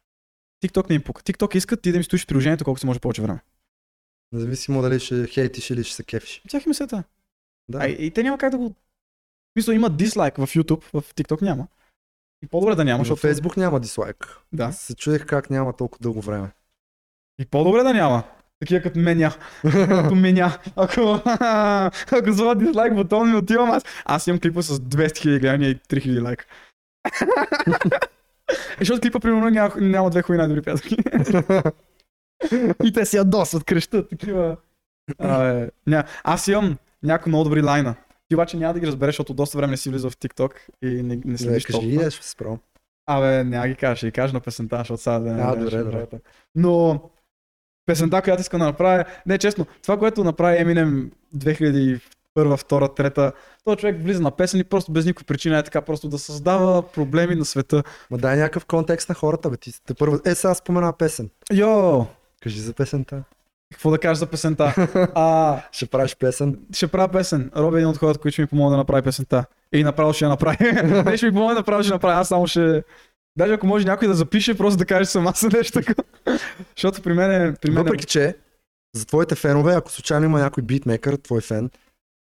TikTok 0.63 0.89
не 0.89 0.95
им 0.95 1.01
пука. 1.01 1.21
TikTok 1.23 1.55
искат 1.55 1.81
ти 1.81 1.91
да 1.91 1.97
им 1.97 2.03
стоиш 2.03 2.25
приложението 2.25 2.63
колкото 2.65 2.81
се 2.81 2.87
може 2.87 2.99
повече 2.99 3.21
време. 3.21 3.39
Независимо 4.31 4.81
дали 4.81 4.99
ще 4.99 5.27
хейтиш 5.27 5.69
или 5.69 5.83
ще 5.83 5.95
се 5.95 6.03
кефиш. 6.03 6.41
Тях 6.49 6.65
им 6.65 6.71
е 6.71 6.75
сета. 6.75 7.03
Да. 7.69 7.79
А, 7.81 7.87
и, 7.87 8.05
и 8.05 8.11
те 8.11 8.23
няма 8.23 8.37
как 8.37 8.51
да 8.51 8.57
го... 8.57 8.69
В 8.69 9.53
смисъл 9.53 9.73
има 9.73 9.89
дислайк 9.89 10.37
в 10.37 10.47
YouTube, 10.47 10.83
в 10.83 11.13
TikTok 11.13 11.41
няма. 11.41 11.67
И 12.43 12.47
по-добре 12.47 12.75
да 12.75 12.85
няма, 12.85 13.01
защото... 13.03 13.21
Фейсбук 13.21 13.57
няма 13.57 13.79
дислайк. 13.79 14.37
Да. 14.53 14.71
Се 14.71 14.95
чудех 14.95 15.25
как 15.25 15.49
няма 15.49 15.73
толкова 15.73 16.01
дълго 16.01 16.21
време. 16.21 16.51
И 17.41 17.45
по-добре 17.45 17.83
да 17.83 17.93
няма. 17.93 18.23
Такива 18.59 18.81
като 18.81 18.99
меня. 18.99 19.35
като 19.61 20.15
меня. 20.15 20.57
Ако, 20.75 21.21
ако 22.11 22.31
зова 22.31 22.55
дизлайк 22.55 22.95
бутон 22.95 23.29
ми 23.29 23.37
отивам 23.37 23.71
аз. 23.71 23.83
Аз 24.05 24.27
имам 24.27 24.39
клипа 24.39 24.61
с 24.61 24.79
200 24.79 25.07
000 25.07 25.39
гледания 25.39 25.69
и 25.69 25.75
3000 25.75 26.23
лайка. 26.23 26.45
И 28.75 28.79
защото 28.79 29.01
клипа 29.01 29.19
примерно 29.19 29.49
няма, 29.49 29.73
няма 29.75 30.09
две 30.09 30.21
хуй 30.21 30.37
най-добри 30.37 30.61
приятелки. 30.61 30.95
и 32.83 32.93
те 32.93 33.05
си 33.05 33.17
ядосват, 33.17 33.63
крещат, 33.63 34.09
такива. 34.09 34.57
Абе, 35.19 35.69
ня... 35.87 36.03
Аз 36.23 36.47
имам 36.47 36.77
някои 37.03 37.29
много 37.29 37.43
добри 37.43 37.61
лайна. 37.61 37.95
Ти 38.29 38.35
обаче 38.35 38.57
няма 38.57 38.73
да 38.73 38.79
ги 38.79 38.87
разбереш, 38.87 39.15
защото 39.15 39.33
доста 39.33 39.57
време 39.57 39.71
не 39.71 39.77
си 39.77 39.89
влизал 39.89 40.09
в 40.09 40.17
TikTok 40.17 40.51
и 40.81 41.03
не, 41.03 41.21
не 41.25 41.37
следиш 41.37 41.65
кажи 41.65 41.79
ги, 41.79 41.85
толкова. 41.87 42.07
е, 42.07 42.11
ще 42.11 42.23
се 42.25 42.29
справям. 42.29 42.59
Абе, 43.07 43.43
няма 43.43 43.67
ги 43.67 43.75
кажа, 43.75 43.95
ще 43.95 44.07
ги 44.07 44.11
кажа 44.11 44.33
на 44.33 44.39
песента, 44.39 44.77
защото 44.77 45.03
сега 45.03 45.19
да 45.19 45.33
не 45.33 45.41
А, 45.41 45.47
да 45.47 45.55
добре, 45.55 45.69
ще 45.69 45.83
добре. 45.83 46.07
Но 46.55 47.01
песента, 47.85 48.21
която 48.21 48.41
искам 48.41 48.59
да 48.59 48.65
направя, 48.65 49.05
не 49.25 49.37
честно, 49.37 49.65
това, 49.81 49.97
което 49.97 50.23
направи 50.23 50.57
Eminem 50.57 51.09
2001, 51.35 52.01
2, 52.37 53.15
3, 53.15 53.33
този 53.63 53.77
човек 53.77 54.01
влиза 54.03 54.21
на 54.21 54.31
песен 54.31 54.59
и 54.59 54.63
просто 54.63 54.91
без 54.91 55.05
никаква 55.05 55.25
причина 55.25 55.57
е 55.57 55.63
така, 55.63 55.81
просто 55.81 56.09
да 56.09 56.19
създава 56.19 56.91
проблеми 56.91 57.35
на 57.35 57.45
света. 57.45 57.83
Ма 58.11 58.17
дай 58.17 58.37
някакъв 58.37 58.65
контекст 58.65 59.09
на 59.09 59.15
хората, 59.15 59.49
бе. 59.49 59.57
Ти 59.57 59.71
сте 59.71 59.93
първо. 59.93 60.19
Е, 60.25 60.35
сега 60.35 60.53
спомена 60.53 60.93
песен. 60.93 61.29
Йо, 61.53 62.05
Кажи 62.41 62.59
за 62.59 62.73
песента. 62.73 63.23
Какво 63.71 63.91
да 63.91 63.97
кажа 63.97 64.19
за 64.19 64.25
песента? 64.25 64.73
А, 65.15 65.61
Ще 65.71 65.85
правиш 65.85 66.15
песен. 66.15 66.59
ще 66.73 66.87
правя 66.87 67.07
песен. 67.07 67.51
Роби 67.55 67.77
е 67.77 67.79
един 67.79 67.89
от 67.89 67.97
хората, 67.97 68.19
които 68.19 68.33
ще 68.33 68.41
ми 68.41 68.47
помогне 68.47 68.71
да 68.71 68.77
направи 68.77 69.01
песента. 69.01 69.45
И 69.73 69.83
направо 69.83 70.13
ще 70.13 70.25
я 70.25 70.29
направи. 70.29 70.57
не 71.05 71.17
ще 71.17 71.25
ми 71.25 71.31
помогне, 71.31 71.53
направо 71.53 71.83
ще 71.83 71.93
направи. 71.93 72.19
Аз 72.19 72.27
само 72.27 72.47
ще... 72.47 72.83
Даже 73.37 73.53
ако 73.53 73.67
може 73.67 73.85
някой 73.85 74.07
да 74.07 74.13
запише, 74.13 74.57
просто 74.57 74.77
да 74.77 74.85
каже 74.85 75.05
сама 75.05 75.35
са 75.35 75.47
нещо 75.47 75.79
такова. 75.81 76.03
Защото 76.75 77.01
при 77.01 77.13
мен 77.13 77.31
е... 77.31 77.53
При 77.61 77.71
мен 77.71 77.79
е... 77.79 77.83
Въпреки, 77.83 78.05
че 78.05 78.35
за 78.95 79.05
твоите 79.05 79.35
фенове, 79.35 79.73
ако 79.73 79.91
случайно 79.91 80.25
има 80.25 80.39
някой 80.39 80.63
битмейкър, 80.63 81.15
твой 81.15 81.41
фен, 81.41 81.69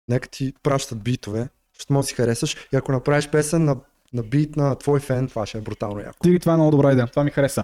нека 0.07 0.27
ти 0.29 0.53
пращат 0.63 1.03
битове, 1.03 1.47
защото 1.73 1.93
може 1.93 2.05
да 2.05 2.07
си 2.07 2.15
харесаш. 2.15 2.55
И 2.73 2.75
ако 2.75 2.91
направиш 2.91 3.29
песен 3.29 3.65
на, 3.65 3.75
на 4.13 4.23
бит 4.23 4.55
на 4.55 4.75
твой 4.75 4.99
фен, 4.99 5.27
това 5.27 5.45
ще 5.45 5.57
е 5.57 5.61
брутално 5.61 5.99
яко. 5.99 6.19
Ти, 6.23 6.39
това 6.39 6.53
е 6.53 6.55
много 6.55 6.71
добра 6.71 6.91
идея. 6.91 7.07
Това 7.07 7.23
ми 7.23 7.31
хареса. 7.31 7.63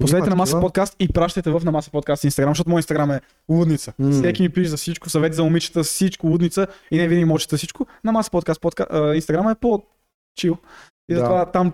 Последете 0.00 0.30
на 0.30 0.36
Маса 0.36 0.60
подкаст 0.60 0.96
и 0.98 1.08
пращайте 1.08 1.50
в 1.50 1.60
на 1.64 1.72
Маса 1.72 1.90
подкаст 1.90 2.24
Инстаграм, 2.24 2.50
защото 2.50 2.70
мой 2.70 2.78
Инстаграм 2.78 3.10
е 3.10 3.20
лудница. 3.48 3.92
М. 3.98 4.10
Всеки 4.10 4.42
ми 4.42 4.48
пише 4.48 4.68
за 4.68 4.76
всичко, 4.76 5.10
съвети 5.10 5.36
за 5.36 5.44
момичета, 5.44 5.82
всичко, 5.82 6.26
лудница 6.26 6.66
и 6.90 6.96
не 6.98 7.08
винаги 7.08 7.24
може 7.24 7.42
да 7.42 7.46
чета 7.46 7.56
всичко. 7.56 7.86
На 8.04 8.12
Маса 8.12 8.30
подкаст, 8.30 8.60
подка... 8.60 9.12
Инстаграм 9.14 9.48
е 9.48 9.54
по-чил. 9.54 10.56
И 11.10 11.14
Да. 11.14 11.20
затова 11.20 11.46
там 11.46 11.72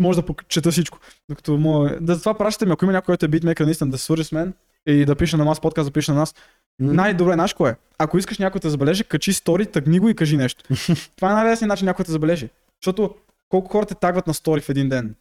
може 0.00 0.22
да 0.22 0.34
чета 0.48 0.70
всичко. 0.70 0.98
Докато 1.28 1.56
мое... 1.56 1.98
Да, 2.00 2.14
затова 2.14 2.34
пращате 2.34 2.66
ми, 2.66 2.72
ако 2.72 2.84
има 2.84 2.92
някой, 2.92 3.06
който 3.06 3.24
е 3.24 3.28
битмейкър, 3.28 3.64
наистина 3.64 3.90
да 3.90 3.98
свържи 3.98 4.24
с 4.24 4.32
мен 4.32 4.54
и 4.86 5.04
да 5.04 5.16
пише 5.16 5.36
на 5.36 5.44
Маса 5.44 5.60
подкаст, 5.60 5.88
да 5.88 5.92
пише 5.92 6.12
на 6.12 6.18
нас. 6.18 6.34
М. 6.80 6.92
Най-добре, 6.92 7.32
знаеш 7.34 7.54
кое? 7.54 7.70
е? 7.70 7.74
Ако 7.98 8.18
искаш 8.18 8.38
някой 8.38 8.60
да 8.60 8.70
забележи, 8.70 9.04
качи 9.04 9.32
стори, 9.32 9.66
тъгни 9.66 9.98
го 9.98 10.08
и 10.08 10.14
кажи 10.14 10.36
нещо. 10.36 10.64
Това 11.16 11.30
е 11.30 11.34
най-лесният 11.34 11.68
начин 11.68 11.86
някой 11.86 12.04
да 12.04 12.12
забележи. 12.12 12.48
Защото 12.82 13.14
колко 13.48 13.68
хора 13.72 13.86
те 13.86 13.94
тагват 13.94 14.26
на 14.26 14.34
стори 14.34 14.60
в 14.60 14.68
един 14.68 14.88
ден? 14.88 15.14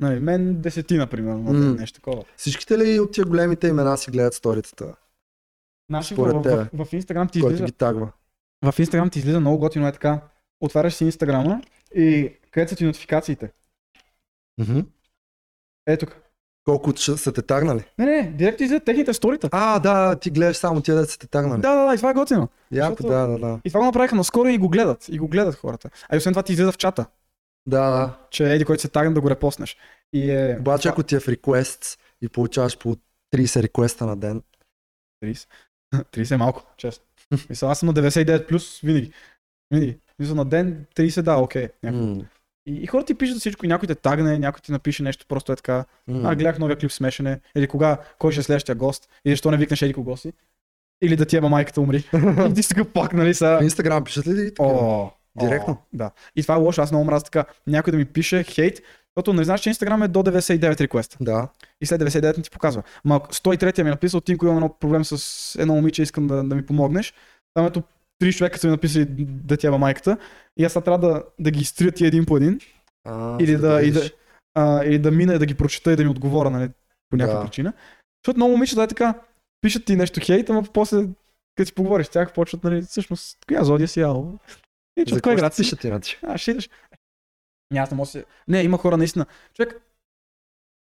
Нали, 0.00 0.20
мен 0.20 0.60
десетина, 0.60 1.06
примерно, 1.06 1.52
М. 1.52 1.74
нещо 1.74 2.00
такова. 2.00 2.24
Всичките 2.36 2.78
ли 2.78 3.00
от 3.00 3.12
тия 3.12 3.24
големите 3.24 3.68
имена 3.68 3.98
си 3.98 4.10
гледат 4.10 4.34
сторитата, 4.34 4.94
Наши 5.90 6.14
в, 6.14 6.18
в, 6.18 6.42
в, 6.72 6.84
в, 6.84 6.90
Instagram 6.90 7.32
ти 7.32 7.38
излиза, 7.38 7.64
ги 7.64 7.72
тагва? 7.72 8.12
в 8.64 8.72
Instagram 8.72 9.12
ти 9.12 9.18
излиза 9.18 9.40
много 9.40 9.58
готино 9.58 9.86
е 9.88 9.92
така. 9.92 10.20
Отваряш 10.60 10.94
си 10.94 11.04
Инстаграма 11.04 11.60
и 11.94 12.32
където 12.50 12.70
са 12.70 12.76
ти 12.76 12.84
нотификациите? 12.84 13.52
Мгм. 14.58 14.80
Ето 15.86 16.06
тук. 16.06 16.16
Колко 16.64 16.96
са 16.96 17.32
те 17.32 17.42
тагнали? 17.42 17.84
Не, 17.98 18.06
не, 18.06 18.32
директно 18.32 18.64
излизат 18.64 18.84
техните 18.84 19.14
сторита. 19.14 19.48
А, 19.52 19.78
да, 19.78 20.16
ти 20.16 20.30
гледаш 20.30 20.56
само 20.56 20.80
тия 20.80 20.96
да 20.96 21.06
са 21.06 21.18
те 21.18 21.26
тагнали. 21.26 21.60
Да, 21.60 21.74
да, 21.74 21.86
да, 21.86 21.94
и 21.94 21.96
това 21.96 22.10
е 22.10 22.14
готино. 22.14 22.48
Яко, 22.72 22.90
защото- 22.90 23.08
да, 23.08 23.26
да, 23.26 23.38
да. 23.38 23.60
И 23.64 23.70
това 23.70 23.80
го 23.80 23.86
направиха 23.86 24.16
наскоро 24.16 24.48
и 24.48 24.58
го 24.58 24.68
гледат. 24.68 25.08
И 25.08 25.18
го 25.18 25.28
гледат 25.28 25.54
хората. 25.54 25.90
А 26.08 26.16
и 26.16 26.18
освен 26.18 26.32
това 26.32 26.42
ти 26.42 26.52
излиза 26.52 26.72
в 26.72 26.78
чата, 26.78 27.06
Да, 27.66 27.90
да. 27.90 28.18
че 28.30 28.52
еди 28.52 28.64
който 28.64 28.82
се 28.82 28.88
тагна 28.88 29.14
да 29.14 29.20
го 29.20 29.30
репостнеш. 29.30 29.76
И 30.12 30.30
е... 30.30 30.56
Обаче 30.60 30.88
ако 30.88 31.02
ти 31.02 31.14
е 31.14 31.20
в 31.20 31.26
requests 31.26 31.98
и 32.22 32.28
получаваш 32.28 32.78
по 32.78 32.96
30 33.34 33.62
реквеста 33.62 34.06
на 34.06 34.16
ден, 34.16 34.42
30. 35.24 35.46
30 35.94 36.30
е 36.34 36.36
малко, 36.36 36.62
честно. 36.76 37.04
Мисля, 37.50 37.68
аз 37.70 37.78
съм 37.78 37.86
на 37.86 37.94
99 37.94 38.46
плюс 38.48 38.80
винаги. 38.80 39.12
Винаги. 39.70 39.98
Мисля, 40.18 40.34
на 40.34 40.44
ден 40.44 40.86
30 40.96 41.22
да, 41.22 41.36
окей. 41.36 41.68
м, 41.84 42.24
И, 42.66 42.72
и 42.72 42.86
хората 42.86 43.06
ти 43.06 43.14
пишат 43.14 43.38
всичко, 43.38 43.64
и 43.66 43.68
някой 43.68 43.86
те 43.86 43.94
тагне, 43.94 44.38
някой 44.38 44.60
ти 44.60 44.72
напише 44.72 45.02
нещо, 45.02 45.26
просто 45.28 45.52
е 45.52 45.56
така. 45.56 45.84
м, 46.06 46.30
А, 46.30 46.34
гледах 46.34 46.58
новия 46.58 46.78
клип 46.78 46.92
смешене. 46.92 47.40
Или 47.56 47.68
кога, 47.68 47.98
кой 48.18 48.32
ще 48.32 48.40
е 48.40 48.44
следващия 48.44 48.74
гост. 48.74 49.08
Или 49.24 49.32
защо 49.32 49.50
не 49.50 49.56
викнеш 49.56 49.82
еди 49.82 49.92
кого 49.92 50.16
си. 50.16 50.32
Или 51.02 51.16
да 51.16 51.26
ти 51.26 51.36
еба 51.36 51.48
майката 51.48 51.80
умри. 51.80 51.96
и 52.50 52.54
ти 52.54 52.62
си 52.62 52.74
пак, 52.94 53.12
нали 53.12 53.34
са. 53.34 53.58
В 53.60 53.62
Инстаграм 53.62 54.04
пишат 54.04 54.26
ли 54.26 54.54
ти? 54.54 54.62
О, 54.62 55.10
Директно? 55.40 55.72
О, 55.72 55.86
да. 55.92 56.10
И 56.36 56.42
това 56.42 56.54
е 56.54 56.58
лошо, 56.58 56.82
аз 56.82 56.92
много 56.92 57.04
мразя 57.04 57.24
така. 57.24 57.44
Някой 57.66 57.90
да 57.90 57.96
ми 57.96 58.04
пише 58.04 58.42
хейт, 58.42 58.80
защото 59.16 59.32
не 59.32 59.44
знаеш, 59.44 59.60
че 59.60 59.68
Инстаграм 59.68 60.02
е 60.02 60.08
до 60.08 60.22
99 60.22 60.80
реквеста. 60.80 61.16
Да. 61.20 61.48
И 61.80 61.86
след 61.86 62.00
99 62.00 62.36
не 62.36 62.42
ти 62.42 62.50
показва. 62.50 62.82
Ма 63.04 63.20
103 63.20 63.82
ми 63.82 63.88
е 63.88 63.90
написал, 63.90 64.20
Тинко 64.20 64.44
имам 64.44 64.56
едно 64.56 64.76
проблем 64.80 65.04
с 65.04 65.56
едно 65.60 65.74
момиче, 65.74 66.02
искам 66.02 66.26
да, 66.26 66.44
да 66.44 66.54
ми 66.54 66.66
помогнеш. 66.66 67.14
Там 67.54 67.66
ето 67.66 67.82
три 68.18 68.32
човека 68.32 68.58
са 68.58 68.66
ми 68.66 68.70
написали 68.70 69.06
да 69.08 69.56
еба 69.64 69.78
майката. 69.78 70.18
И 70.56 70.64
аз 70.64 70.72
трябва 70.72 70.98
да, 70.98 71.22
да 71.38 71.50
ги 71.50 71.60
изтрия 71.60 71.92
ти 71.92 72.06
един 72.06 72.26
по 72.26 72.36
един. 72.36 72.60
А, 73.04 73.36
или 73.40 73.56
за 73.56 73.68
да, 73.68 73.82
и 73.82 73.92
да, 73.92 74.10
а, 74.54 74.84
или 74.84 74.98
да 74.98 75.10
мина 75.10 75.34
и 75.34 75.38
да 75.38 75.46
ги 75.46 75.54
прочета 75.54 75.92
и 75.92 75.96
да 75.96 76.04
ми 76.04 76.10
отговоря, 76.10 76.50
нали, 76.50 76.70
по 77.10 77.16
някаква 77.16 77.38
Да. 77.40 77.46
причина. 77.46 77.72
Защото 78.24 78.38
много 78.38 78.52
момичета 78.52 78.82
е 78.82 78.86
така, 78.86 79.14
пишат 79.60 79.84
ти 79.84 79.96
нещо 79.96 80.20
хейт, 80.22 80.50
ама 80.50 80.62
после, 80.62 81.04
като 81.56 81.66
си 81.66 81.74
поговориш 81.74 82.06
с 82.06 82.10
тях, 82.10 82.32
почват, 82.32 82.64
нали, 82.64 82.82
всъщност, 82.82 83.38
коя 83.48 83.64
зодия 83.64 83.88
си 83.88 84.00
ало? 84.00 84.38
И 84.96 85.04
че 85.04 85.14
За 85.14 85.22
кой 85.22 85.36
град 85.36 85.52
ще 85.52 85.62
си? 85.64 85.70
пишат 85.70 85.84
иначе? 85.84 86.20
А, 86.22 86.38
ще 86.38 86.50
идеш. 86.50 86.70
Не, 87.70 87.80
аз 87.80 87.90
не 87.90 87.96
мога 87.96 88.06
се... 88.06 88.24
Не, 88.48 88.62
има 88.62 88.78
хора 88.78 88.96
наистина. 88.96 89.26
Човек, 89.54 89.82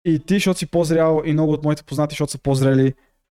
и 0.04 0.18
ти, 0.18 0.34
защото 0.34 0.58
си 0.58 0.66
по-зрял, 0.66 1.22
и 1.24 1.32
много 1.32 1.52
от 1.52 1.64
моите 1.64 1.82
познати, 1.82 2.12
защото 2.12 2.32
са 2.32 2.38
по-зрели, 2.38 2.94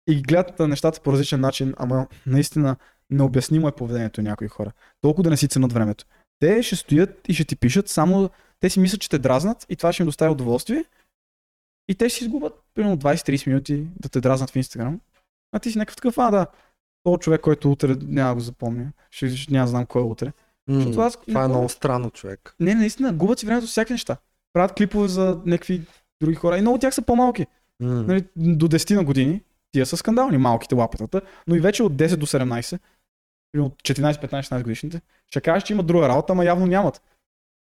и 0.08 0.22
гледат 0.22 0.58
на 0.58 0.68
нещата 0.68 1.00
по 1.00 1.12
различен 1.12 1.40
начин, 1.40 1.74
ама 1.78 2.06
наистина 2.26 2.76
необяснимо 3.10 3.68
е 3.68 3.72
поведението 3.72 4.22
на 4.22 4.30
някои 4.30 4.48
хора. 4.48 4.72
Толкова 5.00 5.22
да 5.22 5.30
не 5.30 5.36
си 5.36 5.48
ценят 5.48 5.72
времето. 5.72 6.04
Те 6.38 6.62
ще 6.62 6.76
стоят 6.76 7.28
и 7.28 7.34
ще 7.34 7.44
ти 7.44 7.56
пишат, 7.56 7.88
само 7.88 8.30
те 8.60 8.70
си 8.70 8.80
мислят, 8.80 9.00
че 9.00 9.08
те 9.08 9.18
дразнат 9.18 9.66
и 9.68 9.76
това 9.76 9.92
ще 9.92 10.02
им 10.02 10.06
доставя 10.06 10.32
удоволствие. 10.32 10.84
И 11.88 11.94
те 11.94 12.08
ще 12.08 12.18
си 12.18 12.24
изгубят 12.24 12.62
примерно 12.74 12.98
20-30 12.98 13.46
минути 13.46 13.86
да 14.00 14.08
те 14.08 14.20
дразнат 14.20 14.50
в 14.50 14.56
Инстаграм. 14.56 15.00
А 15.52 15.58
ти 15.58 15.70
си 15.70 15.78
някакъв 15.78 15.96
такъв, 15.96 16.18
а 16.18 16.30
да, 16.30 16.46
този 17.02 17.18
човек, 17.18 17.40
който 17.40 17.72
утре 17.72 17.96
няма 18.02 18.28
да 18.28 18.34
го 18.34 18.40
запомня. 18.40 18.92
Ще, 19.10 19.36
ще 19.36 19.52
няма 19.52 19.64
да 19.64 19.70
знам 19.70 19.86
кой 19.86 20.02
е 20.02 20.04
утре. 20.04 20.32
М, 20.68 20.74
Защото 20.74 21.00
аз 21.00 21.18
не 21.18 21.24
Това 21.26 21.44
е 21.44 21.48
много 21.48 21.68
странно, 21.68 22.10
човек. 22.10 22.54
не, 22.60 22.74
наистина, 22.74 23.12
губят 23.12 23.38
си 23.38 23.46
времето 23.46 23.66
с 23.66 23.70
всякакви 23.70 23.94
неща. 23.94 24.16
Правят 24.52 24.72
клипове 24.72 25.08
за 25.08 25.40
някакви 25.46 25.82
други 26.20 26.34
хора. 26.36 26.58
И 26.58 26.60
много 26.60 26.74
от 26.74 26.80
тях 26.80 26.94
са 26.94 27.02
по-малки. 27.02 27.46
М, 27.80 28.02
Нали, 28.02 28.24
до 28.36 28.68
10 28.68 28.94
на 28.94 29.04
години. 29.04 29.42
Тия 29.72 29.86
са 29.86 29.96
скандални, 29.96 30.38
малките 30.38 30.74
лапетата. 30.74 31.20
Но 31.46 31.54
и 31.54 31.60
вече 31.60 31.82
от 31.82 31.92
10 31.92 32.16
до 32.16 32.26
17, 32.26 32.78
или 33.54 33.62
от 33.62 33.82
14, 33.82 34.20
15, 34.20 34.42
16 34.42 34.62
годишните, 34.62 35.00
ще 35.30 35.40
кажеш, 35.40 35.62
че 35.64 35.72
имат 35.72 35.86
друга 35.86 36.08
работа, 36.08 36.32
ама 36.32 36.44
явно 36.44 36.66
нямат. 36.66 37.02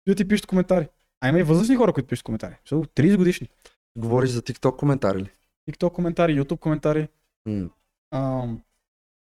И 0.06 0.10
да 0.10 0.14
ти 0.14 0.28
пишат 0.28 0.46
коментари. 0.46 0.88
А 1.20 1.28
има 1.28 1.38
и 1.38 1.42
възрастни 1.42 1.76
хора, 1.76 1.92
които 1.92 2.06
пишат 2.08 2.24
коментари. 2.24 2.54
Са 2.68 2.74
30 2.74 3.16
годишни. 3.16 3.48
Говориш 3.98 4.30
за 4.30 4.42
TikTok 4.42 4.76
коментари 4.76 5.18
ли? 5.18 5.30
TikTok 5.70 5.92
коментари, 5.92 6.40
YouTube 6.40 6.58
коментари. 6.58 7.08
М, 7.46 7.70
Ам, 8.14 8.60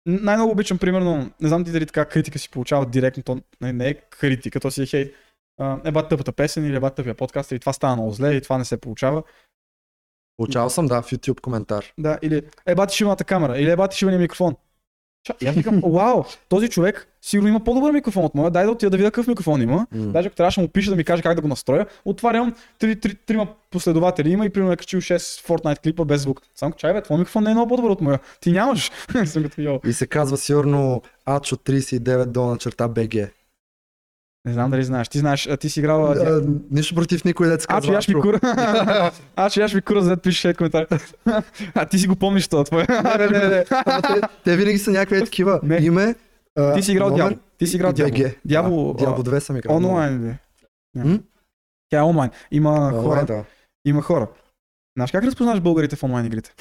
най-много 0.09 0.53
обичам, 0.53 0.79
примерно, 0.79 1.31
не 1.41 1.49
знам 1.49 1.65
ти 1.65 1.73
дали 1.73 1.87
така 1.87 2.05
критика 2.05 2.39
си 2.39 2.51
получава 2.51 2.87
директно, 2.87 3.23
то 3.23 3.41
не, 3.61 3.73
не 3.73 3.89
е 3.89 3.95
критика, 3.95 4.61
то 4.61 4.71
си 4.71 4.83
е 4.83 4.87
хейт. 4.87 5.15
А, 5.61 5.81
еба 5.85 6.09
тъпата 6.09 6.33
песен 6.33 6.67
или 6.67 6.77
еба 6.77 6.91
тъпия 6.91 7.15
подкаст, 7.15 7.53
или 7.53 7.59
това 7.59 7.73
става 7.73 7.97
много 7.97 8.11
зле, 8.11 8.35
и 8.35 8.41
това 8.41 8.59
не 8.59 8.65
се 8.65 8.81
получава. 8.81 9.23
Получавал 10.37 10.71
съм, 10.71 10.87
да, 10.87 11.03
в 11.03 11.11
YouTube 11.11 11.41
коментар. 11.41 11.85
Да, 11.99 12.19
или 12.23 12.43
еба 12.67 12.87
ти 12.87 12.97
шиваната 12.97 13.25
камера, 13.25 13.59
или 13.59 13.71
еба 13.71 13.89
ти 13.89 13.97
шивания 13.97 14.21
микрофон. 14.21 14.57
И 15.41 15.47
аз 15.47 15.55
викам, 15.55 15.83
вау, 15.87 16.25
този 16.49 16.69
човек 16.69 17.09
сигурно 17.23 17.49
има 17.49 17.61
по-добър 17.61 17.93
микрофон 17.93 18.25
от 18.25 18.35
моя, 18.35 18.51
дай 18.51 18.65
да 18.65 18.71
отида 18.71 18.91
да 18.91 18.97
видя 18.97 19.11
какъв 19.11 19.27
микрофон 19.27 19.63
има. 19.63 19.87
М, 19.93 20.07
Даже 20.13 20.27
ако 20.27 20.37
трябваше 20.37 20.61
да 20.61 20.63
му 20.63 20.69
пише 20.69 20.91
да 20.91 20.97
ми 20.97 21.05
каже 21.05 21.23
как 21.23 21.35
да 21.35 21.43
го 21.43 21.49
настроя, 21.49 21.87
отварям 22.05 22.55
три, 22.79 23.01
три, 23.01 23.15
трима 23.15 23.47
последователи 23.71 24.31
има 24.31 24.47
и 24.47 24.51
примерно 24.51 24.73
е 24.73 24.77
качил 24.77 25.01
6 25.01 25.47
Fortnite 25.49 25.83
клипа 25.83 26.05
без 26.05 26.21
звук. 26.23 26.43
Само 26.55 26.73
чай 26.73 26.93
бе, 26.93 27.03
твой 27.03 27.19
микрофон 27.19 27.45
не 27.45 27.51
е 27.51 27.55
много 27.55 27.69
по-добър 27.69 27.91
от 27.91 28.01
моя. 28.01 28.19
Ти 28.41 28.53
нямаш. 28.53 28.91
И 29.85 29.93
се 29.93 30.07
казва 30.07 30.37
сигурно 30.37 31.03
Ачо 31.27 31.57
39 31.57 32.25
долна 32.27 32.59
черта 32.59 32.89
БГ. 32.89 33.15
Не 34.49 34.55
знам 34.55 34.71
дали 34.71 34.85
знаеш. 34.85 35.09
Ти 35.09 35.19
знаеш, 35.19 35.49
ти 35.61 35.71
си 35.71 35.81
играл. 35.81 36.05
А, 36.05 36.43
Нищо 36.71 36.95
против 36.95 37.25
никой 37.25 37.53
А, 37.53 37.59
че 37.59 37.67
казва 37.67 37.91
ми 37.91 37.97
Ачо. 37.97 38.21
кура. 38.21 38.41
А, 39.37 39.51
че 39.51 39.61
яш 39.61 39.75
ми 39.75 39.83
кура, 39.83 40.03
за 40.03 40.11
да 40.11 40.17
пишеш 40.17 40.57
коментар. 40.57 40.87
А, 41.75 41.87
ти 41.87 41.99
си 41.99 42.07
го 42.09 42.17
помниш 42.17 42.49
това, 42.49 42.65
твое. 42.65 42.87
Не, 43.19 43.27
не, 43.29 43.49
не, 43.49 43.65
те, 43.65 44.21
те 44.45 44.57
винаги 44.57 44.79
са 44.79 44.91
някакви 44.91 45.25
такива. 45.25 45.61
Не. 45.63 45.77
Име. 45.77 46.15
а, 46.59 46.75
Ти 46.75 46.83
си 46.83 46.93
играл 46.93 47.09
номер 47.09 47.23
Дявол. 47.23 47.39
Ти 47.59 47.67
си 47.67 47.77
играл 47.77 47.93
Дявол. 47.93 48.13
Дявол, 48.45 48.93
Да, 48.95 49.05
Дявол 49.05 49.19
2 49.19 49.39
съм 49.39 49.57
играл. 49.57 49.77
Онлайн 49.77 50.29
ли? 50.29 50.35
Тя 51.91 51.99
е 51.99 52.03
онлайн. 52.03 52.31
Има 52.51 52.93
хора. 53.03 53.45
Има 53.85 54.03
хора. 54.03 54.29
Знаеш 54.97 55.11
как 55.11 55.25
разпознаваш 55.25 55.61
българите 55.61 55.97
в 55.97 56.03
онлайн 56.03 56.27
игрите? 56.27 56.55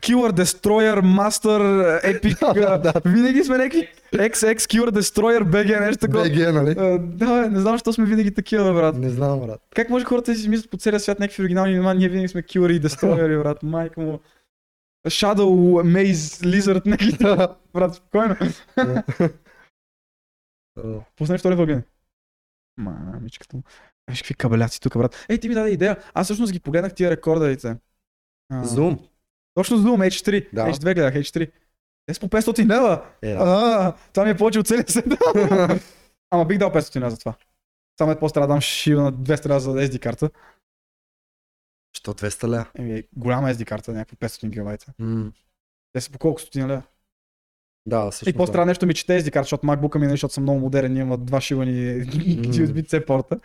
Killer, 0.00 0.32
Destroyer, 0.32 1.00
Master, 1.00 1.60
Epic. 2.04 2.54
Да, 2.54 2.74
а, 2.74 2.78
да. 2.78 2.92
Винаги 3.04 3.44
сме 3.44 3.58
някакви 3.58 3.88
XX, 4.12 4.56
Killer, 4.56 4.90
Destroyer, 4.90 5.42
BG, 5.42 5.80
нещо 5.80 6.06
такова. 6.06 6.24
БГ, 6.24 6.54
нали? 6.54 6.74
А, 6.78 6.98
Да, 6.98 7.50
не 7.50 7.60
знам, 7.60 7.74
защо 7.74 7.92
сме 7.92 8.04
винаги 8.04 8.34
такива, 8.34 8.72
брат. 8.72 8.96
Не 8.96 9.10
знам, 9.10 9.40
брат. 9.40 9.60
Как 9.74 9.90
може 9.90 10.04
хората 10.04 10.32
да 10.32 10.38
си 10.38 10.48
мислят 10.48 10.70
по 10.70 10.76
целия 10.76 11.00
свят 11.00 11.20
някакви 11.20 11.42
оригинални 11.42 11.72
имена, 11.72 11.94
ние 11.94 12.08
винаги 12.08 12.28
сме 12.28 12.42
Killer 12.42 12.72
и 12.72 12.80
Destroyer, 12.80 13.42
брат, 13.42 13.62
майка 13.62 14.00
му. 14.00 14.20
Shadow, 15.06 15.82
Maze, 15.82 16.46
Lizard, 16.46 16.86
някакви, 16.86 17.16
брат, 17.74 17.94
спокойно. 17.94 18.36
А, 18.76 19.02
Пусне 21.16 21.38
втори 21.38 21.54
вълген. 21.54 21.82
Мамичката 22.76 23.56
му. 23.56 23.62
Виж 24.10 24.22
какви 24.22 24.34
кабеляци 24.34 24.80
тук, 24.80 24.98
брат. 24.98 25.26
Ей, 25.28 25.38
ти 25.38 25.48
ми 25.48 25.54
даде 25.54 25.70
идея. 25.70 25.96
Аз 26.14 26.26
всъщност 26.26 26.52
ги 26.52 26.60
погледнах 26.60 26.94
тия 26.94 27.10
рекордерите. 27.10 27.76
А, 28.52 28.64
Точно 29.54 29.78
Zoom, 29.78 30.08
H3. 30.08 30.48
Да. 30.52 30.66
H2 30.66 30.94
гледах, 30.94 31.14
H3. 31.14 31.50
Те 32.06 32.20
по 32.20 32.28
500 32.28 32.66
лева. 32.66 33.04
Е, 33.22 33.32
да. 33.32 33.38
А, 33.40 33.92
това 34.12 34.24
ми 34.24 34.30
е 34.30 34.36
повече 34.36 34.58
от 34.58 34.66
целия 34.66 34.84
свят. 34.88 35.04
Ама 36.30 36.44
бих 36.44 36.58
дал 36.58 36.72
500 36.72 37.00
лева 37.00 37.10
за 37.10 37.18
това. 37.18 37.34
Само 38.00 38.12
е 38.12 38.16
да 38.34 38.46
дам 38.46 38.60
шива 38.60 39.02
на 39.02 39.12
200 39.12 39.48
лева 39.48 39.60
за 39.60 39.70
SD 39.70 39.98
карта. 39.98 40.30
Що 41.96 42.14
200 42.14 42.48
ля? 42.48 42.66
Еми, 42.74 43.02
голяма 43.16 43.48
SD 43.48 43.64
карта, 43.64 43.92
някакви 43.92 44.16
500 44.16 44.48
гигабайта. 44.48 44.92
М, 44.98 45.32
Те 45.92 46.00
са 46.00 46.10
по 46.10 46.18
колко 46.18 46.40
стотина 46.40 46.68
лева. 46.68 46.82
Да, 47.86 48.10
също. 48.12 48.30
И 48.30 48.32
после 48.32 48.52
трябва 48.52 48.66
нещо 48.66 48.86
ми 48.86 48.94
чете 48.94 49.22
SD 49.22 49.30
карта, 49.32 49.44
защото 49.44 49.66
MacBook 49.66 49.94
ми, 49.98 50.06
нали, 50.06 50.10
защото 50.10 50.34
съм 50.34 50.42
много 50.42 50.60
модерен, 50.60 50.96
има 50.96 51.18
два 51.18 51.40
шивани 51.40 51.72
USB-C 52.04 53.06
порта. 53.06 53.40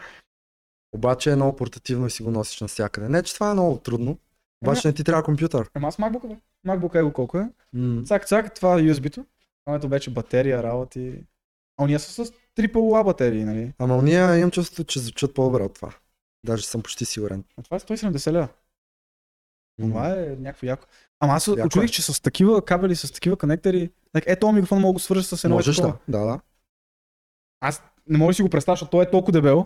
Обаче 0.95 1.31
е 1.31 1.35
много 1.35 1.55
портативно 1.55 2.07
и 2.07 2.09
си 2.09 2.23
го 2.23 2.31
носиш 2.31 2.61
навсякъде. 2.61 3.09
Не, 3.09 3.23
че 3.23 3.33
това 3.33 3.49
е 3.49 3.53
много 3.53 3.77
трудно. 3.77 4.19
Обаче 4.61 4.87
не 4.87 4.93
ти 4.93 5.03
трябва 5.03 5.23
компютър. 5.23 5.69
Ема 5.75 5.87
аз 5.87 5.97
MacBook, 5.97 6.27
бе. 6.27 6.35
MacBook 6.67 6.95
Ego 6.95 7.13
колко 7.13 7.37
е? 7.37 7.49
М, 7.73 8.03
Цак, 8.05 8.27
цак, 8.27 8.55
това 8.55 8.73
е 8.73 8.83
USB-то. 8.83 9.25
Ето 9.69 9.87
вече 9.87 10.09
батерия, 10.09 10.63
работи. 10.63 11.23
А 11.77 11.83
уния 11.83 11.99
са 11.99 12.25
с 12.25 12.31
AAA 12.57 13.03
батерии, 13.05 13.43
нали? 13.43 13.73
Ама 13.79 13.97
уния 13.97 14.37
имам 14.37 14.51
чувството, 14.51 14.83
че 14.83 14.99
звучат 14.99 15.33
по-добре 15.33 15.63
от 15.63 15.73
това. 15.73 15.93
Даже 16.45 16.65
съм 16.65 16.81
почти 16.81 17.05
сигурен. 17.05 17.43
А 17.57 17.63
това 17.63 17.77
е 17.77 17.79
170 17.79 18.31
лева. 18.31 18.47
М, 19.79 19.89
Това 19.89 20.09
е 20.11 20.35
някакво 20.39 20.67
яко. 20.67 20.85
Ама 21.19 21.33
аз 21.33 21.47
Яко 21.47 21.67
очудих, 21.67 21.89
е. 21.89 21.93
че 21.93 22.01
с 22.01 22.21
такива 22.21 22.65
кабели, 22.65 22.95
с 22.95 23.11
такива 23.13 23.35
конектори, 23.37 23.89
like, 24.15 24.23
ето 24.27 24.51
микрофон 24.51 24.79
мога 24.79 24.89
да 24.89 24.93
го 24.93 24.99
свържа 24.99 25.23
с 25.23 25.43
едно 25.43 25.55
Можеш 25.55 25.75
такова. 25.75 25.97
да. 26.07 26.19
Да, 26.19 26.25
да. 26.25 26.39
Аз 27.61 27.83
не 28.07 28.17
мога 28.17 28.29
да 28.29 28.33
си 28.33 28.41
го 28.41 28.49
представя, 28.49 28.73
защото 28.75 28.89
той 28.89 29.03
е 29.03 29.09
толкова 29.11 29.31
дебел. 29.31 29.65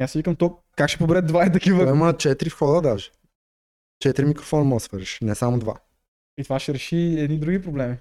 И 0.00 0.04
аз 0.04 0.10
си 0.10 0.18
викам, 0.18 0.36
то, 0.36 0.58
как 0.76 0.88
ще 0.88 0.98
побере 0.98 1.22
два 1.22 1.42
и 1.42 1.46
Той 1.46 1.52
такива? 1.52 1.82
има 1.82 2.14
4 2.14 2.50
входа 2.50 2.80
даже. 2.82 3.10
4 4.04 4.24
микрофона 4.24 4.64
може 4.64 4.82
да 4.82 4.84
свържиш, 4.84 5.18
не 5.22 5.34
само 5.34 5.58
2. 5.58 5.74
И 6.38 6.44
това 6.44 6.58
ще 6.58 6.74
реши 6.74 6.96
едни 6.96 7.38
други 7.38 7.62
проблеми. 7.62 7.96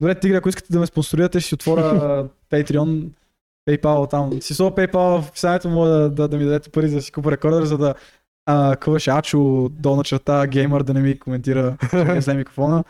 Добре, 0.00 0.20
тигри, 0.20 0.36
ако 0.36 0.48
искате 0.48 0.72
да 0.72 0.80
ме 0.80 0.86
спонсорирате, 0.86 1.40
ще 1.40 1.48
си 1.48 1.54
отворя 1.54 2.28
Patreon, 2.50 3.08
PayPal 3.68 4.10
там. 4.10 4.42
Си 4.42 4.54
сложа 4.54 4.74
PayPal 4.74 5.20
в 5.20 5.28
описанието, 5.28 5.68
мога 5.68 5.88
да, 5.88 6.10
да, 6.10 6.28
да, 6.28 6.36
ми 6.36 6.44
дадете 6.44 6.70
пари 6.70 6.88
за 6.88 6.96
да 6.96 7.02
си 7.02 7.12
купа 7.12 7.30
рекордер, 7.30 7.64
за 7.64 7.78
да 7.78 7.94
а, 8.46 8.76
къваше 8.76 9.10
Ачо 9.10 9.68
долна 9.72 10.04
черта 10.04 10.46
геймър 10.46 10.82
да 10.82 10.94
не 10.94 11.00
ми 11.00 11.18
коментира 11.18 11.76
вземе 12.16 12.38
микрофона. 12.38 12.84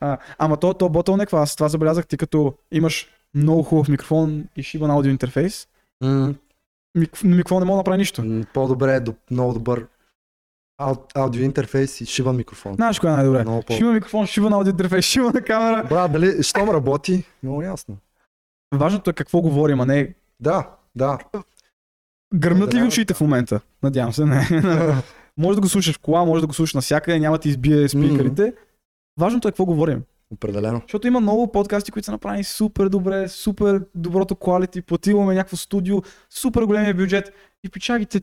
А, 0.00 0.18
ама 0.38 0.56
то, 0.56 0.74
то 0.74 0.88
bottleneck, 0.88 1.32
аз 1.32 1.56
това 1.56 1.68
забелязах, 1.68 2.06
ти 2.06 2.16
като 2.16 2.54
имаш 2.72 3.08
много 3.34 3.62
хубав 3.62 3.88
микрофон 3.88 4.44
и 4.56 4.62
шибан 4.62 4.90
аудио 4.90 5.10
интерфейс, 5.10 5.68
на 6.00 6.34
микрофон 7.24 7.58
не 7.58 7.64
мога 7.64 7.74
да 7.74 7.76
направи 7.76 7.98
нищо. 7.98 8.44
По-добре 8.54 8.96
е 8.96 9.12
много 9.30 9.52
добър 9.52 9.86
аудио 11.14 11.42
интерфейс 11.42 12.00
и 12.00 12.06
шиван 12.06 12.36
микрофон. 12.36 12.74
Знаеш 12.74 13.00
кое 13.00 13.10
е 13.10 13.12
най-добре? 13.12 13.42
Много 13.42 13.62
по- 13.62 13.72
Шива 13.72 13.92
микрофон, 13.92 14.26
шива 14.26 14.50
на 14.50 14.56
аудио 14.56 14.70
интерфейс, 14.70 15.04
шива 15.04 15.32
на 15.32 15.42
камера. 15.42 15.86
Брат, 15.88 16.12
дали, 16.12 16.42
щом 16.42 16.70
работи, 16.70 17.24
много 17.42 17.62
ясно. 17.62 17.96
Важното 18.74 19.10
е 19.10 19.14
какво 19.14 19.40
говорим, 19.40 19.80
а 19.80 19.86
не 19.86 20.14
Да, 20.40 20.70
да. 20.94 21.18
Гръмнат 22.34 22.74
ли 22.74 22.80
ви 22.80 22.86
очите 22.86 23.14
в 23.14 23.20
момента? 23.20 23.60
Надявам 23.82 24.12
се, 24.12 24.24
не. 24.24 24.48
Може 25.38 25.56
да 25.56 25.60
го 25.60 25.68
слушаш 25.68 25.96
в 25.96 25.98
кола, 25.98 26.24
може 26.24 26.40
да 26.40 26.46
го 26.46 26.52
слушаш 26.52 26.74
навсякъде, 26.74 27.18
няма 27.18 27.36
да 27.36 27.40
ти 27.40 27.48
избие 27.48 27.88
спикерите. 27.88 28.52
Важното 29.20 29.48
е 29.48 29.50
какво 29.50 29.64
говорим. 29.64 30.02
Определено. 30.30 30.80
Защото 30.84 31.06
има 31.06 31.20
много 31.20 31.52
подкасти, 31.52 31.90
които 31.90 32.06
са 32.06 32.12
направени 32.12 32.44
супер 32.44 32.88
добре, 32.88 33.28
супер 33.28 33.82
доброто 33.94 34.34
quality, 34.34 34.80
платиламе 34.80 35.34
някакво 35.34 35.56
студио, 35.56 36.02
супер 36.30 36.62
големия 36.62 36.94
бюджет 36.94 37.32
и 37.64 37.68
печагите 37.68 38.20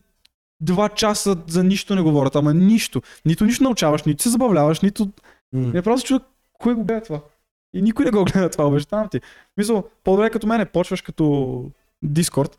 два 0.62 0.90
часа 0.90 1.38
за 1.48 1.64
нищо 1.64 1.96
не 1.96 2.02
говорят, 2.02 2.36
ама 2.36 2.54
нищо. 2.54 3.02
Нито 3.26 3.46
нищо 3.46 3.64
научаваш, 3.64 4.04
нито 4.04 4.24
се 4.24 4.30
забавляваш, 4.30 4.82
нито... 4.82 5.12
М. 5.54 5.68
Не 5.74 5.82
просто 5.82 6.08
чуя 6.08 6.20
кой 6.54 6.76
го 6.76 6.84
гледа 6.84 7.02
това. 7.02 7.22
И 7.74 7.82
никой 7.82 8.06
не 8.06 8.12
го 8.12 8.26
гледа 8.26 8.50
това, 8.50 8.68
обещавам 8.68 9.10
ти. 9.10 9.22
Мисъл, 9.58 9.90
по-добре 10.04 10.30
като 10.30 10.48
мене, 10.48 10.66
почваш 10.66 11.02
като 11.02 11.24
Discord, 12.06 12.56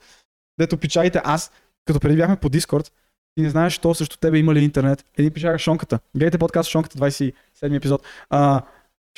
дето 0.58 0.78
печагите 0.78 1.20
аз, 1.24 1.52
като 1.84 2.00
преди 2.00 2.16
бяхме 2.16 2.36
по 2.36 2.50
Discord, 2.50 2.90
и 3.36 3.42
не 3.42 3.50
знаеш, 3.50 3.78
то 3.78 3.94
срещу 3.94 4.16
тебе 4.16 4.38
има 4.38 4.54
ли 4.54 4.64
интернет. 4.64 5.04
Един 5.18 5.32
печага 5.32 5.58
Шонката. 5.58 5.98
Гледайте 6.14 6.38
подкаст 6.38 6.70
Шонката, 6.70 6.98
27 6.98 7.32
епизод. 7.76 8.02
А, 8.30 8.62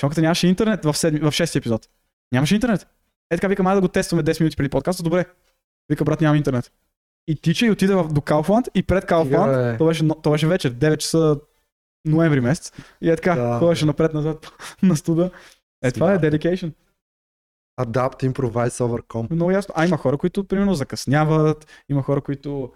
Шонката 0.00 0.20
нямаше 0.20 0.46
интернет 0.46 0.84
в, 0.84 0.92
7, 0.92 1.20
в 1.20 1.32
6 1.32 1.56
епизод. 1.56 1.88
Нямаше 2.32 2.54
интернет. 2.54 2.86
Е 3.30 3.36
така 3.36 3.48
вика, 3.48 3.62
май 3.62 3.74
да 3.74 3.80
го 3.80 3.88
тестваме 3.88 4.22
10 4.22 4.40
минути 4.40 4.56
преди 4.56 4.68
подкаста. 4.68 5.02
Добре. 5.02 5.24
Вика, 5.88 6.04
брат, 6.04 6.20
няма 6.20 6.36
интернет. 6.36 6.72
И 7.28 7.36
тича 7.36 7.66
и 7.66 7.70
отиде 7.70 7.94
в, 7.94 8.08
до 8.12 8.20
Кауфланд 8.20 8.68
и 8.74 8.82
пред 8.82 9.04
бе. 9.06 9.78
то 9.78 9.86
беше, 9.86 10.04
но- 10.04 10.14
то 10.14 10.30
беше 10.30 10.46
вечер, 10.46 10.74
9 10.74 10.96
часа 10.96 11.40
ноември 12.04 12.40
месец. 12.40 12.72
И 13.00 13.10
е 13.10 13.16
така, 13.16 13.34
Да, 13.34 13.58
ходеше 13.58 13.86
напред-назад 13.86 14.46
на 14.82 14.96
студа. 14.96 15.30
Е, 15.84 15.92
това 15.92 16.12
е 16.14 16.18
dedication. 16.18 16.72
Adapt, 17.80 18.32
improvise, 18.32 18.68
overcome. 18.68 19.30
Много 19.30 19.50
ясно. 19.50 19.74
А 19.76 19.86
има 19.86 19.96
хора, 19.96 20.18
които 20.18 20.44
примерно 20.44 20.74
закъсняват, 20.74 21.84
има 21.88 22.02
хора, 22.02 22.20
които 22.20 22.72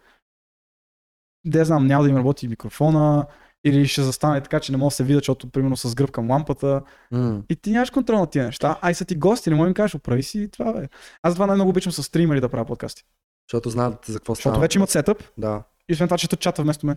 не 1.44 1.64
знам, 1.64 1.86
няма 1.86 2.04
да 2.04 2.10
им 2.10 2.16
работи 2.16 2.48
микрофона, 2.48 3.26
или 3.64 3.86
ще 3.86 4.02
застане 4.02 4.40
така, 4.40 4.60
че 4.60 4.72
не 4.72 4.78
може 4.78 4.92
да 4.92 4.96
се 4.96 5.04
видят, 5.04 5.20
защото 5.20 5.50
примерно 5.50 5.76
с 5.76 5.94
гръб 5.94 6.10
към 6.10 6.30
лампата. 6.30 6.82
М. 7.10 7.42
И 7.50 7.56
ти 7.56 7.70
нямаш 7.70 7.90
контрол 7.90 8.18
на 8.18 8.26
тия 8.26 8.44
неща. 8.44 8.78
Ай 8.82 8.94
са 8.94 9.04
ти 9.04 9.14
гости, 9.14 9.50
не 9.50 9.56
да 9.56 9.66
им 9.66 9.74
кажеш, 9.74 9.94
оправи 9.94 10.22
си 10.22 10.48
това, 10.52 10.72
бе. 10.72 10.88
Аз 11.22 11.34
това 11.34 11.46
най-много 11.46 11.70
обичам 11.70 11.92
с 11.92 12.02
стримери 12.02 12.40
да 12.40 12.48
правя 12.48 12.64
подкасти. 12.64 13.04
Защото 13.48 13.70
знаят 13.70 14.04
за 14.06 14.18
какво 14.18 14.34
Защото 14.34 14.52
става. 14.52 14.60
вече 14.60 14.78
имат 14.78 14.90
сетъп 14.90 15.24
Да. 15.38 15.62
и 15.88 15.92
освен 15.92 16.08
това 16.08 16.18
четат 16.18 16.40
чата 16.40 16.62
вместо 16.62 16.86
мен. 16.86 16.96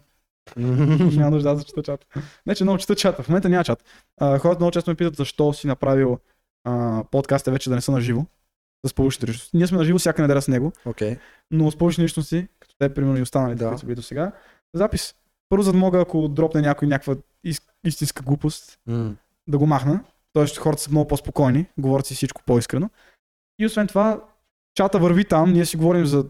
няма 0.58 1.32
нужда 1.32 1.50
аз 1.50 1.58
да 1.58 1.64
чета 1.64 1.84
чата. 1.84 2.08
Не, 2.46 2.56
че 2.56 2.64
много 2.64 2.80
чета 2.80 2.96
чата. 2.96 3.24
В 3.24 3.30
момента 3.30 3.50
няма 3.50 3.64
чат. 3.64 3.84
А, 4.18 4.39
хората 4.39 4.60
много 4.60 4.72
често 4.72 4.91
ме 4.91 4.96
питат 4.96 5.16
защо 5.16 5.54
си 5.54 5.68
направил 5.68 6.20
а, 6.64 7.04
подкаста 7.12 7.52
вече 7.52 7.70
да 7.70 7.76
не 7.76 7.82
са 7.82 7.91
на 7.91 8.02
живо. 8.02 8.26
С 8.88 8.93
повечето 8.93 9.26
личности. 9.26 9.58
Ние 9.58 9.68
сме 9.68 9.78
на 9.78 9.84
живо 9.84 10.00
всяка 10.00 10.22
неделя 10.22 10.41
с 10.41 10.48
него, 10.48 10.72
Окей. 10.86 11.18
но 11.52 11.72
с 11.72 11.78
повече 11.78 12.02
личности, 12.02 12.48
като 12.60 12.76
те, 12.78 12.93
примерно 12.93 13.18
и 13.18 13.22
останалите, 13.22 13.64
Да. 13.64 13.66
които 13.66 13.80
са 13.80 13.86
били 13.86 13.96
до 13.96 14.02
сега, 14.02 14.32
запис. 14.74 15.16
Първо, 15.50 15.64
за 15.64 15.72
да 15.72 15.78
мога, 15.78 16.02
ако 16.02 16.28
дропне 16.28 16.62
някой 16.62 16.88
някаква 16.88 17.16
ис- 17.46 17.64
истинска 17.84 18.24
глупост, 18.24 18.80
М. 18.88 19.16
да 19.48 19.58
го 19.58 19.68
махна. 19.68 20.04
Тоест 20.34 20.58
хората 20.58 20.82
са 20.82 20.91
много 20.91 21.08
по-спокойни, 21.08 21.66
говорят 21.78 22.06
си 22.06 22.16
всичко 22.16 22.41
по-искрено. 22.46 22.89
И 23.60 23.66
освен 23.66 23.88
това, 23.88 24.22
чата 24.76 24.99
върви 24.99 25.26
там, 25.26 25.53
ние 25.53 25.65
си 25.65 25.78
говорим 25.78 26.05
за, 26.05 26.26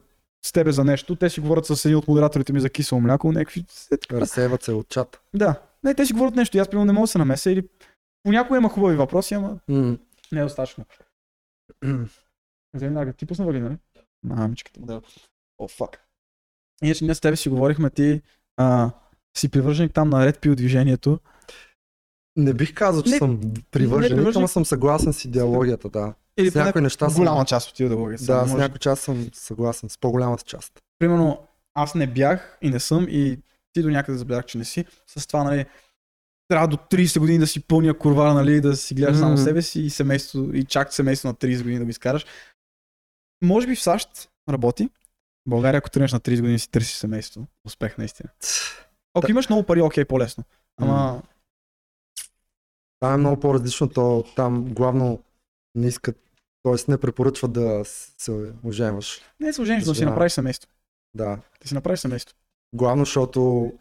с 0.46 0.52
тебе 0.52 0.72
за 0.72 0.84
нещо, 0.84 1.16
те 1.16 1.30
си 1.30 1.40
говорят 1.40 1.66
с 1.66 1.86
един 1.86 1.98
от 1.98 2.08
модераторите 2.08 2.54
ми 2.54 2.60
за 2.60 2.70
кисело 2.70 3.02
мляко, 3.02 3.32
някакви... 3.32 3.66
така. 3.90 4.22
Разсейват 4.22 4.64
се 4.64 4.72
от 4.72 4.90
чат. 4.90 5.22
Да, 5.34 5.62
не, 5.84 5.94
те 5.94 6.06
си 6.06 6.14
говорят 6.14 6.36
нещо, 6.36 6.58
и 6.58 6.60
аз 6.60 6.70
примерно 6.70 6.86
не 6.86 6.94
мога 6.94 7.04
да 7.04 7.08
се 7.08 7.18
намеся 7.18 7.52
или 7.52 7.68
понякога 8.24 8.58
има 8.58 8.70
хубави 8.70 8.96
въпроси, 8.96 9.34
ама 9.34 9.60
М. 9.68 9.98
не 10.32 10.40
е 10.40 10.44
достатъчно. 10.44 10.86
Вземи 12.74 13.14
ти 13.14 13.26
пусна 13.26 13.46
вали, 13.46 13.60
нали? 13.60 13.78
Мамичката 14.24 14.80
модел. 14.80 15.02
О, 15.60 15.68
фак. 15.68 16.08
Иначе 16.84 17.06
ние 17.06 17.16
с 17.16 17.22
тебе 17.22 17.36
си 17.38 17.50
говорихме, 17.50 17.90
ти 17.90 18.22
а, 18.58 18.92
си 19.38 19.50
привърженик 19.50 19.94
там 19.94 20.10
на 20.10 20.32
Red 20.32 20.38
Pill 20.38 20.56
движението. 20.56 21.20
Не 22.36 22.54
бих 22.54 22.74
казал, 22.74 23.04
че 23.04 23.10
Не- 23.10 23.18
съм 23.18 23.40
привърженик, 23.72 24.10
привърженик. 24.18 24.36
ама 24.36 24.48
съм 24.48 24.66
съгласен 24.66 25.14
с 25.14 25.26
идеологията, 25.26 25.90
да. 25.90 26.14
Или 26.38 26.52
С 26.52 26.56
някои 26.56 26.82
неща 26.82 27.10
съм... 27.10 27.18
голяма 27.18 27.46
част 27.46 27.70
от 27.70 27.80
идеологията. 27.80 28.22
Да, 28.22 28.26
Само 28.28 28.48
с 28.48 28.52
може- 28.52 28.62
някой 28.62 28.80
част 28.80 29.04
съм 29.04 29.30
съгласен, 29.34 29.90
с 29.90 29.98
по-голямата 29.98 30.44
част. 30.44 30.80
примерно, 31.00 31.48
аз 31.74 31.96
не 31.96 32.08
бях 32.08 32.58
и 32.62 32.70
не 32.70 32.80
съм 32.80 33.06
и 33.10 33.40
ти 33.74 33.82
до 33.82 33.90
някъде 33.90 34.18
забелязах, 34.18 34.46
че 34.46 34.58
не 34.58 34.66
си. 34.66 34.86
С 35.08 35.28
това, 35.28 35.44
нали, 35.44 35.66
трябва 36.48 36.68
до 36.68 36.78
30 36.78 37.20
години 37.20 37.40
да 37.40 37.48
си 37.48 37.60
пълня 37.60 37.94
курвара, 37.94 38.34
нали, 38.34 38.62
да 38.62 38.76
си 38.76 38.94
гледаш 38.94 39.18
само 39.18 39.38
себе 39.38 39.62
си 39.62 39.82
и 39.82 39.90
семейство, 39.90 40.50
и 40.54 40.64
чак 40.64 40.94
семейство 40.94 41.28
на 41.28 41.34
30 41.34 41.58
години 41.58 41.80
да 41.80 41.86
го 41.86 41.90
изкараш. 41.90 42.26
Може 43.42 43.68
би 43.68 43.76
в 43.76 43.82
САЩ 43.82 44.10
работи. 44.50 44.90
В 45.46 45.50
България, 45.50 45.78
ако 45.78 45.90
тръгнеш 45.90 46.14
на 46.14 46.20
30 46.20 46.40
години, 46.42 46.60
си 46.60 46.72
търсиш 46.72 46.96
семейство. 46.96 47.48
Успех, 47.66 47.98
наистина. 47.98 48.30
Ако 49.14 49.28
Да. 49.28 49.32
имаш 49.32 49.50
много 49.50 49.64
пари, 49.64 49.82
окей, 49.82 50.06
по-лесно. 50.06 50.44
Ама, 50.78 51.22
Това 53.00 53.14
е 53.14 53.18
много 53.18 53.40
по-различно, 53.40 53.90
то 53.90 54.24
там 54.36 54.66
главно 54.66 55.24
не 55.76 55.88
искат, 55.88 56.18
т.е. 56.66 56.92
не 56.92 56.98
препоръчват 56.98 57.54
да 57.54 57.82
се 57.86 58.32
оженваш. 58.64 59.22
не 59.40 59.48
е 59.48 59.54
сложение, 59.54 59.80
но 59.80 59.92
да 59.92 59.96
си 59.96 60.04
Да. 60.04 60.10
направиш 60.10 60.32
семейство. 60.32 60.70
Да. 61.14 61.40
Да 61.62 61.68
си 61.68 61.74
направиш 61.74 62.00
семейство. 62.00 62.36
Главно, 62.76 63.06
защото 63.06 63.72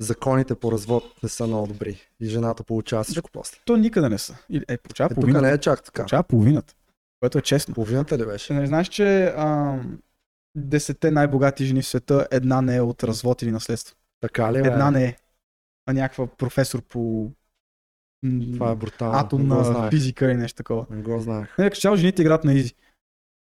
законите 0.00 0.54
по 0.54 0.72
развод 0.72 1.04
не 1.22 1.28
са 1.28 1.46
много 1.46 1.66
добри 1.66 2.00
и 2.20 2.26
жената 2.26 2.64
получава 2.64 3.04
всичко 3.04 3.30
после. 3.30 3.58
То 3.64 3.76
никъде 3.76 4.08
не 4.08 4.18
са. 4.18 4.36
Е, 4.68 4.76
получава 4.78 5.06
Е, 5.06 5.08
тук 5.08 5.14
половината. 5.14 5.46
не 5.46 5.52
е 5.52 5.58
чак 5.58 5.82
така. 5.82 6.02
Получава 6.02 6.22
половината. 6.22 6.74
Което 7.20 7.38
е 7.38 7.42
честно. 7.42 7.74
Половината 7.74 8.18
ли 8.18 8.26
беше? 8.26 8.52
не 8.52 8.66
знаеш, 8.66 8.88
че 8.88 9.34
ам, 9.36 9.98
десетте 10.54 11.10
най-богати 11.10 11.64
жени 11.64 11.82
в 11.82 11.86
света, 11.86 12.28
една 12.30 12.62
не 12.62 12.76
е 12.76 12.80
от 12.80 13.04
развод 13.04 13.42
или 13.42 13.50
наследство. 13.52 13.96
Така 14.20 14.52
ли? 14.52 14.58
Една 14.58 14.90
не 14.90 15.04
е. 15.04 15.16
А 15.86 15.92
някаква 15.92 16.26
професор 16.26 16.82
по 16.82 17.30
Това 18.54 18.70
е 18.70 18.74
брутално. 18.74 19.18
атомна 19.18 19.90
физика 19.90 20.24
или 20.26 20.36
нещо 20.36 20.56
такова. 20.56 20.86
Не 20.90 21.02
го 21.02 21.20
знаех. 21.20 21.58
Не, 21.58 21.70
като 21.70 21.96
жените 21.96 22.22
играят 22.22 22.44
на 22.44 22.52
изи. 22.52 22.74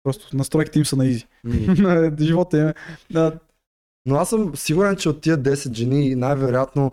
Просто 0.03 0.37
настройките 0.37 0.79
им 0.79 0.85
са 0.85 0.95
на 0.95 1.05
изи. 1.05 1.27
Живота 2.21 2.57
им 2.57 2.67
е. 2.67 2.73
Да, 3.11 3.39
Но 4.05 4.15
аз 4.15 4.29
съм 4.29 4.55
сигурен, 4.55 4.95
че 4.95 5.09
от 5.09 5.21
тия 5.21 5.37
10 5.37 5.73
жени 5.73 6.15
най-вероятно 6.15 6.91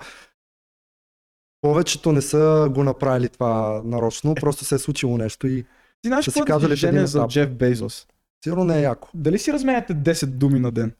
повечето 1.61 2.13
не 2.13 2.23
са 2.23 2.69
го 2.75 2.85
направили 2.85 3.29
това 3.29 3.83
нарочно, 3.85 4.35
просто 4.35 4.65
се 4.65 4.75
е 4.75 4.79
случило 4.79 5.19
нещо 5.19 5.47
и 5.47 5.63
ти 6.03 6.09
знаеш 6.09 6.25
Ще 6.25 6.31
си 6.31 6.39
да 6.39 6.45
казали 6.45 6.77
жене 6.77 7.07
за. 7.07 7.27
Джеф 7.29 7.51
Безос? 7.51 8.07
сигурно 8.45 8.65
не 8.65 8.79
е 8.79 8.83
яко. 8.83 9.09
Дали 9.15 9.39
си 9.39 9.53
разменяте 9.53 9.95
10 9.95 10.27
думи 10.27 10.61
на 10.61 10.71
ден? 10.71 10.93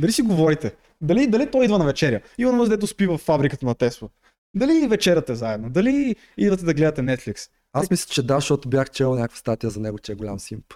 Дали 0.00 0.12
си 0.12 0.22
говорите? 0.22 0.76
Дали, 1.00 1.26
дали 1.26 1.50
той 1.50 1.64
идва 1.64 1.78
на 1.78 1.84
вечеря? 1.84 2.20
Иван 2.38 2.58
Въздето 2.58 2.86
спи 2.86 3.06
в 3.06 3.18
фабриката 3.18 3.66
на 3.66 3.74
Тесла. 3.74 4.08
Дали 4.54 4.88
вечерате 4.88 5.34
заедно? 5.34 5.70
Дали 5.70 6.16
идвате 6.36 6.64
да 6.64 6.74
гледате 6.74 7.02
Netflix? 7.02 7.50
Аз 7.72 7.90
мисля, 7.90 8.08
че 8.12 8.22
да, 8.22 8.34
защото 8.34 8.68
бях 8.68 8.90
чел 8.90 9.14
някаква 9.14 9.36
статия 9.36 9.70
за 9.70 9.80
него, 9.80 9.98
че 9.98 10.12
е 10.12 10.14
голям 10.14 10.40
симп. 10.40 10.74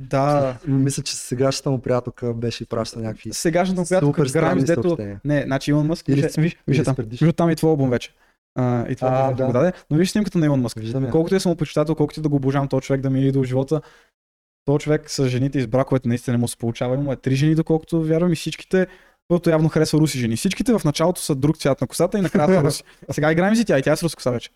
Да. 0.00 0.56
Мисля, 0.66 1.02
че 1.02 1.16
сегашната 1.16 1.70
му 1.70 1.78
приятелка 1.78 2.34
беше 2.34 2.64
и 2.64 2.66
праща 2.66 3.00
някакви 3.00 3.32
Сегашната 3.32 3.80
му 3.80 3.86
приятелка 3.86 4.24
Граймс, 4.24 4.64
дето... 4.64 4.96
Не, 5.24 5.42
значи 5.42 5.70
Илон 5.70 5.86
Мъск, 5.86 6.08
Или 6.08 6.28
виж, 6.38 6.56
виж, 6.66 6.84
там, 6.84 6.94
виж 6.98 7.32
там 7.36 7.50
и 7.50 7.56
твой 7.56 7.70
албум 7.70 7.90
вече. 7.90 8.14
А, 8.54 8.88
и 8.88 8.96
това 8.96 9.08
А, 9.08 9.32
да. 9.32 9.46
го 9.46 9.52
даде. 9.52 9.72
Но 9.90 9.96
виж 9.96 10.10
снимката 10.10 10.38
на 10.38 10.46
Илон 10.46 10.60
Мъск. 10.60 10.78
Виждам 10.78 11.04
я. 11.04 11.10
Колкото 11.10 11.34
я 11.34 11.40
съм 11.40 11.50
му 11.50 11.56
почитател, 11.56 11.94
колкото 11.94 12.20
и 12.20 12.22
да 12.22 12.28
го 12.28 12.36
обожавам 12.36 12.68
този 12.68 12.82
човек 12.82 13.00
да 13.00 13.10
ми 13.10 13.20
е 13.20 13.26
идол 13.26 13.42
в 13.42 13.46
живота, 13.46 13.80
този 14.64 14.78
човек 14.78 15.10
с 15.10 15.28
жените 15.28 15.58
и 15.58 15.62
с 15.62 15.66
браковете 15.66 16.08
наистина 16.08 16.36
не 16.36 16.40
му 16.40 16.48
се 16.48 16.56
получава. 16.56 16.94
Има 16.94 17.16
три 17.16 17.34
жени, 17.34 17.54
доколкото 17.54 18.02
вярвам 18.02 18.32
и 18.32 18.36
всичките, 18.36 18.86
който 19.28 19.50
явно 19.50 19.68
харесва 19.68 19.98
руси 19.98 20.18
жени. 20.18 20.36
Всичките 20.36 20.72
в 20.72 20.84
началото 20.84 21.20
са 21.20 21.34
друг 21.34 21.58
цвят 21.58 21.80
на 21.80 21.86
косата 21.86 22.18
и 22.18 22.22
накрая 22.22 22.48
са 22.48 22.62
руси. 22.62 22.82
А 23.08 23.12
сега 23.12 23.32
играем 23.32 23.56
си 23.56 23.64
тя 23.64 23.78
и 23.78 23.82
тя 23.82 23.92
е 23.92 23.96
с 23.96 24.02
руска 24.02 24.16
коса 24.16 24.30
вече. 24.30 24.50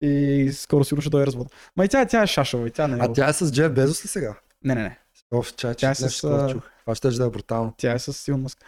И 0.00 0.50
скоро 0.52 0.84
сигурно 0.84 1.02
ще 1.02 1.10
дойде 1.10 1.26
развод. 1.26 1.54
Ма 1.76 1.84
и 1.84 1.88
тя, 1.88 2.06
тя 2.06 2.22
е 2.22 2.26
шашова 2.26 2.68
и 2.68 2.70
тя 2.70 2.88
не 2.88 2.96
е. 2.96 2.98
А 3.02 3.12
тя 3.12 3.28
е 3.28 3.32
с 3.32 3.52
Джеф 3.52 3.72
Безос 3.72 4.04
ли 4.04 4.08
сега? 4.08 4.34
Не, 4.64 4.74
не, 4.74 4.82
не. 4.82 4.98
Оф, 5.34 5.56
чай, 5.56 5.74
Тя 5.74 5.90
е 5.90 5.94
с. 5.94 6.18
Това 6.20 6.94
ще 6.94 7.10
да 7.10 7.26
е 7.26 7.30
брутално. 7.30 7.74
Тя 7.76 7.92
е 7.92 7.98
с 7.98 8.28
Илон 8.28 8.40
Мъск. 8.40 8.64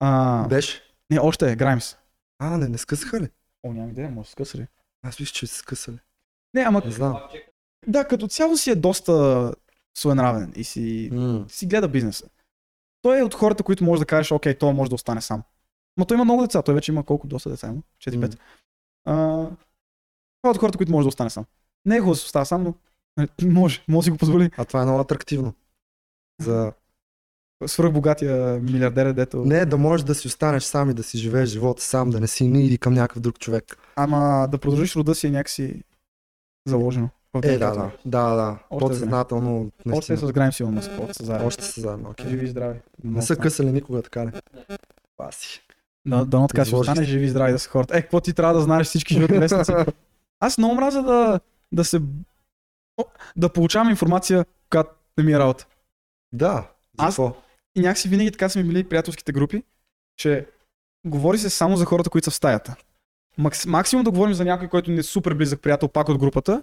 А, 0.00 0.44
Беше? 0.48 0.82
не, 1.10 1.20
още 1.20 1.52
е, 1.52 1.56
Граймс. 1.56 1.96
А, 2.38 2.56
не, 2.56 2.68
не 2.68 2.78
скъсаха 2.78 3.20
ли? 3.20 3.28
О, 3.66 3.72
нямам 3.72 3.90
идея, 3.90 4.10
може 4.10 4.20
да 4.20 4.26
се 4.26 4.32
скъса 4.32 4.58
ли? 4.58 4.66
Аз 5.02 5.20
мисля, 5.20 5.32
че 5.32 5.46
се 5.46 5.58
скъсали. 5.58 5.98
Не, 6.54 6.60
ама 6.60 6.82
Не 6.84 6.90
знам. 6.90 7.18
да, 7.86 8.04
като 8.04 8.28
цяло 8.28 8.56
си 8.56 8.70
е 8.70 8.74
доста 8.74 9.52
своенравен 9.98 10.52
и 10.56 10.64
си, 10.64 11.08
М. 11.12 11.44
си 11.48 11.66
гледа 11.66 11.88
бизнеса. 11.88 12.24
Той 13.02 13.18
е 13.18 13.22
от 13.22 13.34
хората, 13.34 13.62
които 13.62 13.84
може 13.84 14.00
да 14.00 14.06
кажеш, 14.06 14.32
окей, 14.32 14.58
той 14.58 14.74
може 14.74 14.88
да 14.88 14.94
остане 14.94 15.20
сам. 15.20 15.42
Но 15.96 16.04
той 16.04 16.14
има 16.14 16.24
много 16.24 16.42
деца, 16.42 16.62
той 16.62 16.74
вече 16.74 16.92
има 16.92 17.04
колко 17.04 17.26
доста 17.26 17.50
деца 17.50 17.66
има? 17.66 17.82
4-5. 18.06 18.38
А, 19.04 19.14
той 20.42 20.48
е 20.48 20.50
от 20.50 20.58
хората, 20.58 20.78
които 20.78 20.92
може 20.92 21.04
да 21.04 21.08
остане 21.08 21.30
сам. 21.30 21.44
Не 21.84 21.96
е 21.96 21.98
хубаво 21.98 22.12
да 22.12 22.16
се 22.16 22.24
остава 22.24 22.44
сам, 22.44 22.62
но 22.62 22.74
нали, 23.16 23.28
може, 23.52 23.84
може 23.88 23.98
да 23.98 24.04
си 24.04 24.10
го 24.10 24.16
позволи. 24.16 24.50
А 24.56 24.64
това 24.64 24.82
е 24.82 24.84
много 24.84 25.00
атрактивно. 25.00 25.54
За... 26.40 26.72
Свръхбогатия 27.66 28.60
милиардер, 28.60 29.06
е, 29.06 29.12
дето. 29.12 29.44
Не, 29.44 29.66
да 29.66 29.78
можеш 29.78 30.04
да 30.04 30.14
си 30.14 30.26
останеш 30.26 30.62
сам 30.62 30.90
и 30.90 30.94
да 30.94 31.02
си 31.02 31.18
живееш 31.18 31.48
живота 31.48 31.82
сам, 31.82 32.10
да 32.10 32.20
не 32.20 32.26
си 32.26 32.46
ни 32.46 32.64
или 32.66 32.78
към 32.78 32.94
някакъв 32.94 33.22
друг 33.22 33.38
човек. 33.38 33.76
Ама 33.96 34.48
да 34.50 34.58
продължиш 34.58 34.96
рода 34.96 35.14
си 35.14 35.26
е 35.26 35.30
някакси 35.30 35.82
заложено. 36.66 37.08
Е, 37.42 37.58
да, 37.58 37.70
да. 37.70 37.90
Да, 38.04 38.34
да. 38.34 38.58
Подсъзнателно. 38.78 39.70
Още 39.78 39.88
е 39.88 39.92
наистина. 39.92 40.16
с 40.18 40.32
Грайм 40.32 40.52
Силон 40.52 40.74
Мъск, 40.74 40.90
още 41.00 41.14
са 41.14 41.24
заедно. 41.24 41.46
Още 41.46 41.64
са 41.64 41.80
заедно, 41.80 42.10
окей. 42.10 42.26
Живи 42.28 42.44
и 42.44 42.48
здрави. 42.48 42.80
Не 43.04 43.22
са 43.22 43.36
късали 43.36 43.72
никога, 43.72 44.02
така 44.02 44.26
ли? 44.26 44.30
Паси. 45.16 45.62
Да, 46.06 46.24
да, 46.24 46.46
така 46.46 46.64
ще 46.64 46.76
остане 46.76 46.96
се. 46.96 47.04
живи 47.04 47.24
и 47.24 47.28
здрави 47.28 47.52
да 47.52 47.58
са 47.58 47.68
хората. 47.70 47.98
Е, 47.98 48.02
какво 48.02 48.20
ти 48.20 48.32
трябва 48.32 48.54
да 48.54 48.60
знаеш 48.60 48.86
всички 48.86 49.14
животни 49.14 49.38
вестници? 49.38 49.72
Аз 50.40 50.58
много 50.58 50.74
мразя 50.74 51.02
да, 51.02 51.40
да 51.72 51.84
се... 51.84 52.00
Да 53.36 53.52
получавам 53.52 53.90
информация, 53.90 54.44
когато 54.70 54.90
не 55.18 55.24
ми 55.24 55.32
е 55.32 55.38
работа. 55.38 55.66
Да. 56.32 56.70
Аз-? 56.98 57.20
И 57.76 57.80
някакси 57.80 58.08
винаги 58.08 58.30
така 58.30 58.48
са 58.48 58.58
ми 58.58 58.64
били 58.64 58.84
приятелските 58.84 59.32
групи, 59.32 59.62
че 60.16 60.46
говори 61.06 61.38
се 61.38 61.50
само 61.50 61.76
за 61.76 61.84
хората, 61.84 62.10
които 62.10 62.24
са 62.24 62.30
в 62.30 62.34
стаята. 62.34 62.76
Макс, 63.38 63.66
максимум 63.66 64.04
да 64.04 64.10
говорим 64.10 64.34
за 64.34 64.44
някой, 64.44 64.68
който 64.68 64.90
не 64.90 64.98
е 64.98 65.02
супер 65.02 65.34
близък 65.34 65.60
приятел 65.60 65.88
пак 65.88 66.08
от 66.08 66.18
групата, 66.18 66.62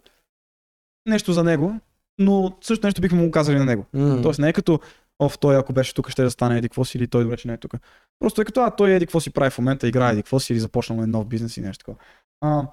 нещо 1.05 1.33
за 1.33 1.43
него, 1.43 1.79
но 2.19 2.57
също 2.61 2.87
нещо 2.87 3.01
бихме 3.01 3.21
му 3.21 3.31
казали 3.31 3.57
на 3.57 3.65
него. 3.65 3.85
М. 3.93 4.21
Тоест 4.21 4.39
не 4.39 4.49
е 4.49 4.53
като, 4.53 4.79
оф, 5.19 5.37
той 5.37 5.57
ако 5.57 5.73
беше 5.73 5.93
тук 5.93 6.09
ще 6.09 6.23
да 6.23 6.31
стане 6.31 6.57
еди 6.57 6.69
какво 6.69 6.85
си 6.85 6.97
или 6.97 7.07
той 7.07 7.25
вече 7.25 7.47
не 7.47 7.53
е 7.53 7.57
тук. 7.57 7.73
Просто 8.19 8.41
е 8.41 8.45
като, 8.45 8.61
а 8.61 8.71
той 8.71 8.91
еди 8.91 9.05
какво 9.05 9.19
си 9.19 9.29
прави 9.29 9.49
в 9.49 9.57
момента, 9.57 9.87
играе 9.87 10.11
еди 10.11 10.21
какво 10.23 10.39
си 10.39 10.53
или 10.53 10.59
започнал 10.59 11.03
е 11.03 11.07
нов 11.07 11.27
бизнес 11.27 11.57
и 11.57 11.61
нещо 11.61 11.85
такова. 11.85 11.97
А, 12.41 12.67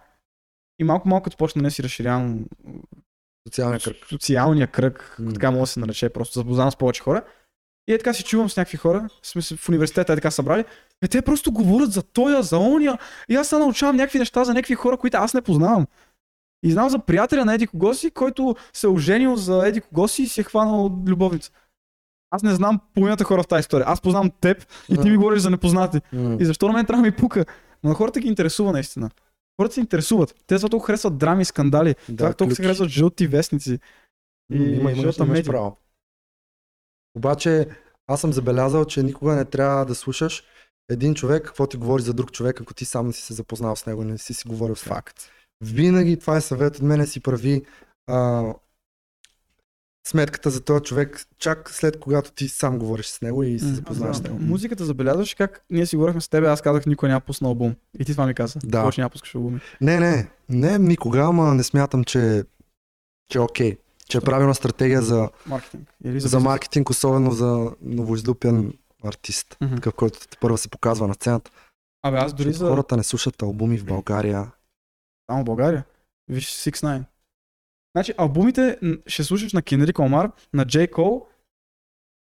и 0.78 0.85
малко 0.85 1.09
малко 1.09 1.24
като 1.24 1.37
почна 1.37 1.62
не 1.62 1.70
си 1.70 1.83
разширявам 1.83 2.45
Социалния 3.49 3.80
кръг. 3.80 3.97
социалния 4.09 4.66
кръг, 4.66 5.16
М. 5.18 5.33
така 5.33 5.51
може 5.51 5.61
да 5.61 5.66
се 5.66 5.80
нарече, 5.80 6.09
просто 6.09 6.39
запознавам 6.39 6.72
с 6.72 6.76
повече 6.76 7.03
хора. 7.03 7.22
И 7.89 7.93
е 7.95 7.99
така 7.99 8.14
си 8.14 8.24
чувам 8.24 8.51
с 8.51 8.57
някакви 8.57 8.76
хора, 8.76 9.09
се 9.22 9.57
в 9.57 9.68
университета 9.68 10.12
е 10.12 10.16
така 10.16 10.30
събрали. 10.30 10.64
Е, 11.03 11.09
те 11.09 11.22
просто 11.22 11.53
говорят 11.53 11.93
за 11.93 12.03
тоя, 12.03 12.43
за 12.43 12.59
ония. 12.59 12.99
И 13.28 13.35
аз 13.37 13.49
се 13.49 13.59
научавам 13.59 13.97
някакви 13.97 14.18
неща 14.18 14.45
за 14.45 14.55
някакви 14.55 14.74
хора, 14.74 14.97
които 14.97 15.16
аз 15.16 15.35
не 15.35 15.43
познавам. 15.43 15.87
И 16.62 16.72
знам 16.72 16.88
за 16.88 16.98
приятеля 16.98 17.44
на 17.44 17.54
Еди 17.54 17.66
кого 17.66 17.94
си, 17.94 18.10
който 18.10 18.54
се 18.72 18.86
е 18.86 18.90
оженил 18.90 19.36
за 19.36 19.68
Еди 19.68 19.80
кого 19.80 20.08
си 20.08 20.22
и 20.22 20.28
си 20.28 20.40
е 20.40 20.44
хванал 20.44 21.02
любовница. 21.06 21.50
Аз 22.30 22.42
не 22.42 22.54
знам 22.54 22.80
половината 22.94 23.24
хора 23.24 23.42
в 23.42 23.46
тази 23.46 23.60
история. 23.60 23.84
Аз 23.88 24.00
познавам 24.00 24.30
теб 24.40 24.66
и 24.88 24.96
ти 24.96 25.10
ми 25.10 25.16
говориш 25.16 25.40
за 25.42 25.50
непознати. 25.50 26.00
И 26.40 26.44
защо 26.44 26.66
на 26.66 26.72
мен 26.72 26.86
трябва 26.86 27.02
да 27.02 27.06
ми 27.10 27.16
пука? 27.16 27.44
Но 27.82 27.88
на 27.88 27.94
хората 27.94 28.20
ги 28.20 28.28
интересува 28.28 28.72
наистина. 28.72 29.10
Хората 29.60 29.74
се 29.74 29.80
интересуват. 29.80 30.34
Те 30.46 30.58
за 30.58 30.68
толкова 30.68 30.86
харесват 30.86 31.18
драми 31.18 31.42
и 31.42 31.44
скандали. 31.44 31.94
Да, 32.08 32.28
Да, 32.28 32.34
толкова 32.34 32.56
се 32.56 32.62
харесват 32.62 32.88
жълти 32.88 33.26
вестници. 33.26 33.78
М, 34.50 34.64
Има, 34.64 34.94
жълта 34.94 35.24
имаш 35.24 35.44
право. 35.46 35.76
Обаче 37.16 37.68
аз 38.06 38.20
съм 38.20 38.32
забелязал, 38.32 38.84
че 38.84 39.02
никога 39.02 39.34
не 39.34 39.44
трябва 39.44 39.86
да 39.86 39.94
слушаш 39.94 40.42
един 40.90 41.14
човек, 41.14 41.44
какво 41.46 41.66
ти 41.66 41.76
говори 41.76 42.02
за 42.02 42.14
друг 42.14 42.32
човек, 42.32 42.60
ако 42.60 42.74
ти 42.74 42.84
сам 42.84 43.06
не 43.06 43.12
си 43.12 43.22
се 43.22 43.34
запознал 43.34 43.76
с 43.76 43.86
него, 43.86 44.04
не 44.04 44.18
си 44.18 44.34
си 44.34 44.48
говорил 44.48 44.76
с. 44.76 44.82
Факт. 44.82 45.30
Винаги 45.62 46.18
това 46.18 46.36
е 46.36 46.40
съвет 46.40 46.76
от 46.76 46.82
мене 46.82 47.06
си 47.06 47.20
прави 47.20 47.62
а, 48.06 48.44
сметката 50.08 50.50
за 50.50 50.60
този 50.60 50.82
човек, 50.82 51.26
чак 51.38 51.70
след 51.70 52.00
когато 52.00 52.32
ти 52.32 52.48
сам 52.48 52.78
говориш 52.78 53.06
с 53.06 53.20
него 53.20 53.42
и 53.42 53.58
се 53.58 53.66
М, 53.66 53.74
запознаеш 53.74 54.16
с 54.16 54.22
него. 54.22 54.38
Музиката 54.40 54.84
забелязваш 54.84 55.34
как 55.34 55.64
ние 55.70 55.86
си 55.86 55.96
говорихме 55.96 56.20
с 56.20 56.28
теб, 56.28 56.44
аз 56.44 56.62
казах 56.62 56.86
никой 56.86 57.08
няма 57.08 57.20
пусна 57.20 57.48
албум. 57.48 57.74
И 57.98 58.04
ти 58.04 58.12
това 58.12 58.26
ми 58.26 58.34
каза. 58.34 58.58
Да. 58.64 58.80
Повече 58.80 59.00
няма 59.00 59.10
пускаш 59.10 59.34
албуми. 59.34 59.60
Не, 59.80 60.00
не, 60.00 60.28
не 60.48 60.78
никога, 60.78 61.20
ама 61.20 61.54
не 61.54 61.62
смятам, 61.62 62.04
че, 62.04 62.44
че 63.30 63.38
е 63.38 63.42
окей. 63.42 63.76
Че 64.08 64.18
е 64.18 64.20
правилна 64.20 64.54
стратегия 64.54 65.02
за, 65.02 65.30
Маркетинг. 65.46 65.88
Или 66.04 66.20
за, 66.20 66.28
за 66.28 66.40
маркетинг, 66.40 66.90
особено 66.90 67.30
за 67.30 67.70
новоизлюпен 67.82 68.72
артист, 69.04 69.56
Мгм. 69.60 69.74
такъв, 69.74 69.94
който 69.94 70.18
първо 70.40 70.58
се 70.58 70.68
показва 70.68 71.08
на 71.08 71.14
сцената. 71.14 71.50
Абе, 72.02 72.16
аз 72.16 72.32
дори 72.34 72.52
за... 72.52 72.68
Хората 72.68 72.96
не 72.96 73.02
слушат 73.02 73.42
албуми 73.42 73.78
в 73.78 73.84
България. 73.84 74.50
В 75.41 75.45
България. 75.45 75.85
Виж 76.28 76.47
6 76.47 77.03
Значи, 77.97 78.14
албумите 78.18 78.78
ще 79.07 79.24
слушаш 79.24 79.53
на 79.53 79.62
Кенрик 79.62 79.99
Омар, 79.99 80.30
на 80.53 80.64
Джей 80.64 80.87
Кол, 80.87 81.26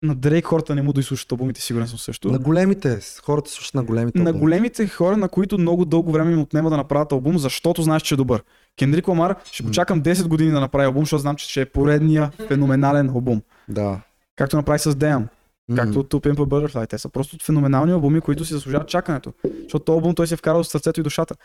на 0.03 0.15
Дрейк 0.15 0.45
хората 0.45 0.75
не 0.75 0.81
му 0.81 0.93
да 0.93 0.99
изслушат 0.99 1.31
албумите, 1.31 1.61
сигурен 1.61 1.87
съм 1.87 1.99
също. 1.99 2.31
На 2.31 2.39
големите, 2.39 2.99
хората 3.23 3.51
слушат 3.51 3.73
на 3.73 3.83
големите 3.83 4.19
на 4.19 4.29
албуми. 4.29 4.41
големите 4.41 4.87
хора, 4.87 5.17
на 5.17 5.29
които 5.29 5.57
много 5.57 5.85
дълго 5.85 6.11
време 6.11 6.31
им 6.31 6.41
отнема 6.41 6.69
да 6.69 6.77
направят 6.77 7.11
албум, 7.11 7.37
защото 7.37 7.81
знаеш, 7.81 8.01
че 8.01 8.13
е 8.13 8.17
добър. 8.17 8.43
Кендрик 8.79 9.07
Ламар 9.07 9.35
ще 9.51 9.63
почакам 9.63 10.01
10 10.03 10.27
години 10.27 10.51
да 10.51 10.59
направи 10.59 10.85
албум, 10.85 11.03
защото 11.03 11.21
знам, 11.21 11.35
че 11.35 11.49
ще 11.49 11.61
е 11.61 11.65
поредния 11.65 12.31
феноменален 12.47 13.09
албум. 13.09 13.41
Да. 13.69 14.01
Както 14.35 14.55
направи 14.55 14.79
с 14.79 14.93
Damn, 14.93 15.27
М. 15.69 15.75
както 15.75 16.03
To 16.03 16.13
Pimp 16.13 16.35
a 16.35 16.45
Butterfly. 16.45 16.89
Те 16.89 16.97
са 16.97 17.09
просто 17.09 17.37
феноменални 17.45 17.91
албуми, 17.91 18.21
които 18.21 18.45
си 18.45 18.53
заслужават 18.53 18.87
чакането. 18.87 19.33
Защото 19.63 19.91
албум 19.91 20.15
той 20.15 20.27
се 20.27 20.33
е 20.33 20.37
вкарал 20.37 20.63
с 20.63 20.69
сърцето 20.69 20.99
и 20.99 21.03
душата. 21.03 21.35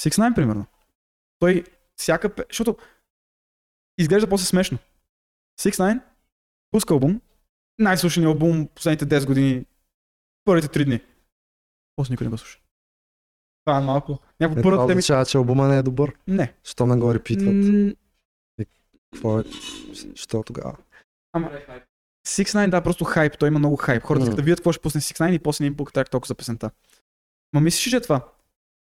Six 0.00 0.10
Nine, 0.10 0.34
примерно. 0.34 0.66
Той 1.42 1.64
всяка... 1.96 2.30
Защото 2.50 2.76
изглежда 3.98 4.28
после 4.28 4.46
смешно. 4.46 4.78
Six 5.60 5.70
Nine 5.70 6.00
пуска 6.70 6.94
албум, 6.94 7.20
най-слушания 7.78 8.28
албум 8.28 8.68
последните 8.74 9.06
10 9.06 9.26
години, 9.26 9.66
първите 10.44 10.68
3 10.68 10.84
дни. 10.84 11.00
После 11.96 12.12
никой 12.12 12.24
не 12.24 12.30
го 12.30 12.38
слуша. 12.38 12.58
Това 13.64 13.78
е 13.78 13.80
малко. 13.80 14.18
Някакво 14.40 14.60
Е, 14.60 14.62
първата 14.62 14.86
теми. 14.86 14.98
означава, 14.98 15.26
че 15.26 15.38
албума 15.38 15.68
не 15.68 15.78
е 15.78 15.82
добър. 15.82 16.14
Не. 16.26 16.54
Що 16.64 16.86
не 16.86 16.96
го 16.96 17.14
репитват? 17.14 17.54
Какво 19.12 19.40
е? 19.40 19.44
Що 20.14 20.42
тогава? 20.42 20.76
Ама, 21.32 21.50
Six 22.26 22.44
Nine, 22.44 22.70
да, 22.70 22.82
просто 22.82 23.04
хайп. 23.04 23.38
Той 23.38 23.48
има 23.48 23.58
много 23.58 23.76
хайп. 23.76 24.02
Хората 24.02 24.22
искат 24.22 24.36
да 24.36 24.42
видят 24.42 24.58
какво 24.58 24.72
ще 24.72 24.82
пусне 24.82 25.00
Six 25.00 25.20
Nine 25.20 25.32
и 25.32 25.38
после 25.38 25.62
не 25.62 25.66
им 25.66 25.76
пука 25.76 26.04
толкова 26.04 26.28
за 26.28 26.34
песента. 26.34 26.70
Ма 27.52 27.60
мислиш, 27.60 27.86
ли, 27.86 27.90
че 27.90 27.96
е 27.96 28.00
това? 28.00 28.32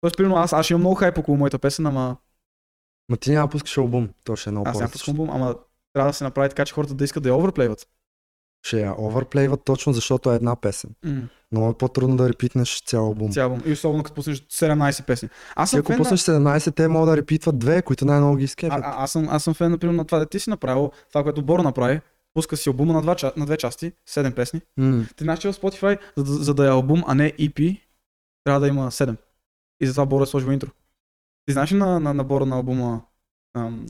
Тоест, 0.00 0.16
примерно, 0.16 0.36
аз, 0.36 0.52
аз 0.52 0.70
имам 0.70 0.80
много 0.80 0.94
хайп 0.94 1.18
около 1.18 1.36
моята 1.36 1.58
песен, 1.58 1.86
ама 1.86 2.16
Ма 3.10 3.16
ти 3.16 3.30
няма 3.30 3.48
пускаш 3.48 3.78
албум. 3.78 4.08
То 4.24 4.36
ще 4.36 4.50
е 4.50 4.52
много 4.52 4.68
аз 4.68 4.78
няма 4.78 4.90
пускам 4.90 5.12
албум, 5.12 5.30
ама 5.30 5.54
трябва 5.92 6.10
да 6.10 6.14
се 6.14 6.24
направи 6.24 6.48
така, 6.48 6.64
че 6.64 6.74
хората 6.74 6.94
да 6.94 7.04
искат 7.04 7.22
да 7.22 7.28
я 7.28 7.34
оверплейват. 7.34 7.88
Ще 8.66 8.80
я 8.80 8.94
оверплейват 8.98 9.64
точно 9.64 9.92
защото 9.92 10.32
е 10.32 10.36
една 10.36 10.56
песен. 10.56 10.90
Много 11.52 11.70
е 11.70 11.74
по-трудно 11.74 12.16
да 12.16 12.28
репитнеш 12.28 12.82
цял 12.82 13.06
албум. 13.06 13.32
Цял 13.32 13.50
албум. 13.50 13.62
И 13.66 13.72
особено 13.72 14.02
като 14.02 14.14
пуснеш 14.14 14.40
17 14.40 15.04
песни. 15.04 15.28
Аз 15.54 15.70
Ти 15.70 15.70
съм 15.70 15.80
ако 15.80 15.86
фен 15.86 15.98
пуснеш 15.98 16.20
17, 16.20 16.74
те 16.74 16.88
могат 16.88 17.08
да 17.08 17.16
репитват 17.16 17.58
две, 17.58 17.82
които 17.82 18.04
най-много 18.04 18.36
ги 18.36 18.42
а, 18.42 18.44
изкефят. 18.44 18.80
а, 18.84 18.94
аз, 18.96 19.12
съм, 19.12 19.28
аз 19.30 19.44
съм 19.44 19.54
фен, 19.54 19.70
например, 19.70 19.94
на 19.94 20.04
това 20.04 20.18
да 20.18 20.26
ти 20.26 20.40
си 20.40 20.50
направил, 20.50 20.90
това, 21.08 21.22
което 21.22 21.42
Боро 21.42 21.62
направи. 21.62 22.00
Пуска 22.34 22.56
си 22.56 22.68
албума 22.68 22.92
на, 22.92 23.02
два, 23.02 23.32
на 23.36 23.46
две 23.46 23.56
части, 23.56 23.92
7 24.08 24.34
песни. 24.34 24.60
М. 24.76 25.04
Ти 25.16 25.24
знаеш, 25.24 25.38
че 25.38 25.52
в 25.52 25.54
Spotify, 25.54 25.98
за, 26.16 26.24
да- 26.24 26.32
за 26.44 26.54
да 26.54 26.66
е 26.66 26.70
албум, 26.70 27.04
а 27.06 27.14
не 27.14 27.32
EP, 27.32 27.80
трябва 28.44 28.60
да 28.60 28.68
има 28.68 28.90
7. 28.90 29.16
И 29.80 29.86
затова 29.86 30.06
Боро 30.06 30.22
е 30.22 30.26
сложил 30.26 30.50
интро. 30.50 30.70
Ти 31.50 31.52
знаеш 31.52 31.70
на, 31.70 32.00
на 32.00 32.14
набора 32.14 32.46
на 32.46 32.56
албума 32.56 33.02
ам, 33.56 33.86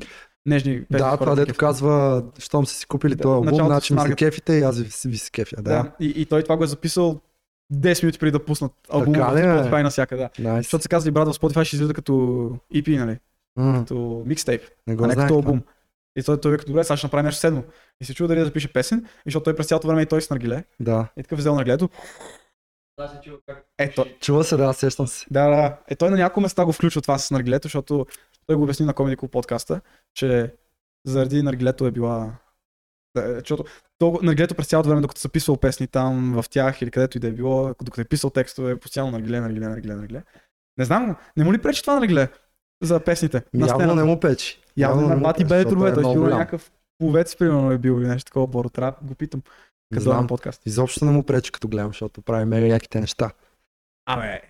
Нежни 0.47 0.85
песни? 0.85 1.05
Да, 1.05 1.17
това 1.17 1.35
дето 1.35 1.55
казва, 1.55 2.25
щом 2.39 2.67
са 2.67 2.75
си 2.75 2.87
купили 2.87 3.15
Да, 3.15 3.23
този 3.23 3.35
албум, 3.35 3.67
значи 3.67 3.95
ми 3.95 4.01
се 4.01 4.15
кефите 4.15 4.53
и 4.53 4.63
аз 4.63 4.79
ви, 4.81 4.89
ви 5.11 5.19
се 5.19 5.31
кефя. 5.31 5.57
Да. 5.57 5.63
Да. 5.63 5.93
И, 6.01 6.07
и 6.17 6.27
той 6.27 6.43
това 6.43 6.57
го 6.57 6.65
е 6.65 6.67
записал 6.67 7.21
10 7.73 8.03
минути 8.03 8.19
преди 8.19 8.31
да 8.33 8.45
пуснат 8.45 8.73
албума 8.91 9.13
Така 9.13 9.29
в 9.31 9.35
бе? 9.35 9.41
Spotify 9.43 9.83
навсякъде. 9.83 10.29
Да. 10.39 10.49
Найс. 10.51 10.65
Защото 10.65 10.83
се 10.83 10.89
казва 10.89 11.13
брат 11.13 11.29
в 11.29 11.39
Spotify 11.39 11.65
ще 11.65 11.77
излиза 11.77 11.95
като 11.95 12.13
EP, 12.75 12.99
нали? 12.99 13.19
М, 13.57 13.79
Като 13.79 14.23
микстейп, 14.27 14.63
Не 14.87 14.97
а 15.01 15.07
не 15.07 15.13
знаех. 15.13 15.29
като 15.29 15.35
албум. 15.35 15.63
И 16.17 16.23
той, 16.23 16.41
той 16.41 16.53
вика, 16.53 16.65
добре, 16.65 16.85
сега 16.85 16.97
ще 16.97 17.07
направим 17.07 17.25
нещо 17.25 17.41
седмо. 17.41 17.63
И 18.01 18.05
се 18.05 18.15
чува 18.15 18.29
дали 18.29 18.39
да 18.39 18.45
запише 18.45 18.73
песен, 18.73 18.99
и 18.99 19.03
защото 19.27 19.45
той 19.45 19.57
през 19.57 19.67
цялото 19.67 19.89
време 19.89 20.03
и 20.03 20.07
той 20.07 20.23
с 20.23 20.31
наргиле. 20.31 20.65
Да. 20.81 21.09
И 21.17 21.23
такъв 21.23 21.39
взел 21.39 21.55
наргилето. 21.55 21.89
Ето, 23.79 24.07
Чува 24.21 24.45
се, 24.45 24.57
да, 24.57 24.73
сещам 24.73 25.07
се. 25.07 25.27
Да, 25.31 25.49
да. 25.49 25.79
Е, 25.89 25.97
той 25.97 26.11
на 26.11 26.17
няколко 26.17 26.41
места 26.41 26.65
го 26.65 26.73
включва 26.73 27.01
това 27.01 27.19
с 27.19 27.31
наргилето, 27.31 27.67
защото 27.67 28.07
той 28.47 28.57
го 28.57 28.63
обясни 28.63 28.87
на 28.87 28.95
Comedy 28.95 29.17
Club 29.17 29.31
подкаста, 29.31 29.81
че 30.15 30.55
заради 31.07 31.43
наргилето 31.43 31.87
е 31.87 31.91
била... 31.91 32.33
Да, 33.17 33.35
защото 33.35 33.65
то, 33.99 34.19
наргилето 34.23 34.55
през 34.55 34.67
цялото 34.67 34.89
време, 34.89 35.01
докато 35.01 35.21
са 35.21 35.29
писал 35.29 35.57
песни 35.57 35.87
там, 35.87 36.43
в 36.43 36.49
тях 36.49 36.83
или 36.83 36.91
където 36.91 37.17
и 37.17 37.21
да 37.21 37.29
е 37.29 37.33
било, 37.33 37.75
докато 37.83 38.01
е 38.01 38.05
писал 38.05 38.31
текстове, 38.31 38.77
постоянно 38.77 39.11
наргиле, 39.11 39.41
наргиле, 39.41 39.69
наргиле, 39.69 39.95
наргиле. 39.95 40.23
Не 40.79 40.85
знам, 40.85 41.17
не 41.37 41.45
му 41.45 41.53
ли 41.53 41.59
пречи 41.59 41.83
това 41.83 42.01
наргиле 42.01 42.29
за 42.83 43.01
песните? 43.01 43.43
на 43.55 43.67
Явно 43.67 43.81
сцената? 43.81 43.97
не 43.97 44.05
му 44.05 44.21
печи. 44.21 44.61
Явно 44.77 45.03
не 45.03 45.09
на 45.09 45.17
му 45.17 45.23
бати 45.23 45.45
бе 45.45 45.61
е 45.61 45.65
той 45.65 45.75
голям. 45.75 46.39
някакъв 46.39 46.73
повец, 46.99 47.37
примерно 47.37 47.71
е 47.71 47.79
бил 47.79 47.93
или 47.93 48.09
нещо 48.09 48.29
такова, 48.29 48.47
Боро, 48.47 48.69
трябва 48.69 48.97
да 49.03 49.09
го 49.09 49.15
питам. 49.15 49.43
Не 49.91 49.99
Като 49.99 50.09
на 50.09 50.15
знам. 50.15 50.27
подкаст. 50.27 50.63
Изобщо 50.67 51.05
не 51.05 51.11
му 51.11 51.23
пречи 51.23 51.53
като 51.53 51.69
гледам, 51.69 51.89
защото 51.89 52.23
прави 52.23 52.45
мега 52.45 52.67
яките 52.67 53.01
неща. 53.01 53.31
Абе, 54.07 54.41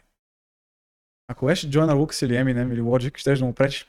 ако 1.28 1.46
беше 1.46 1.70
Джойнар 1.70 1.94
Лукас 1.94 2.22
или 2.22 2.32
Eminem 2.32 2.72
или 2.72 2.80
Logic, 2.80 3.18
ще 3.18 3.34
да 3.34 3.44
му 3.44 3.52
пречи. 3.52 3.84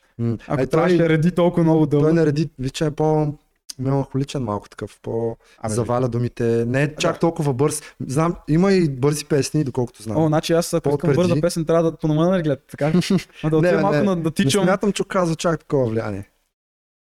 Ако 0.48 0.62
Е, 0.62 0.68
трябваше 0.68 0.98
да 0.98 1.10
реди 1.10 1.32
толкова 1.32 1.64
много 1.64 1.86
дълго. 1.86 2.06
Той 2.06 2.14
нареди, 2.14 2.50
вича 2.60 2.86
е 2.86 2.92
по 2.92 3.34
меланхоличен 3.80 4.44
малко 4.44 4.70
такъв, 4.70 5.00
по 5.02 5.38
Абе, 5.60 5.74
заваля 5.74 6.08
думите. 6.08 6.44
Не 6.68 6.84
е 6.84 6.96
чак 6.96 7.14
Да. 7.14 7.20
толкова 7.20 7.54
бърз. 7.54 7.82
Знам, 8.00 8.36
има 8.48 8.74
и 8.74 8.90
бързи 8.90 9.26
песни, 9.26 9.64
доколкото 9.64 10.04
знам. 10.04 10.18
О, 10.18 10.28
значи 10.28 10.54
аз 10.54 10.74
ако 10.74 10.90
искам 10.90 11.14
бърза 11.14 11.42
песен, 11.42 11.66
трябва 11.66 11.92
да 11.92 11.98
понамаля 11.98 12.30
на 12.30 12.42
глед, 12.42 12.64
така? 12.68 12.86
А 13.44 13.50
да 13.50 13.62
Не, 13.62 13.68
отида 13.68 13.82
малко 13.82 13.98
не. 13.98 14.04
на, 14.04 14.16
да 14.16 14.22
не 14.22 14.32
тичам. 14.32 14.64
смятам, 14.64 14.92
че 14.92 15.02
оказва 15.02 15.36
чак 15.36 15.60
такова 15.60 15.86
влияние. 15.86 16.30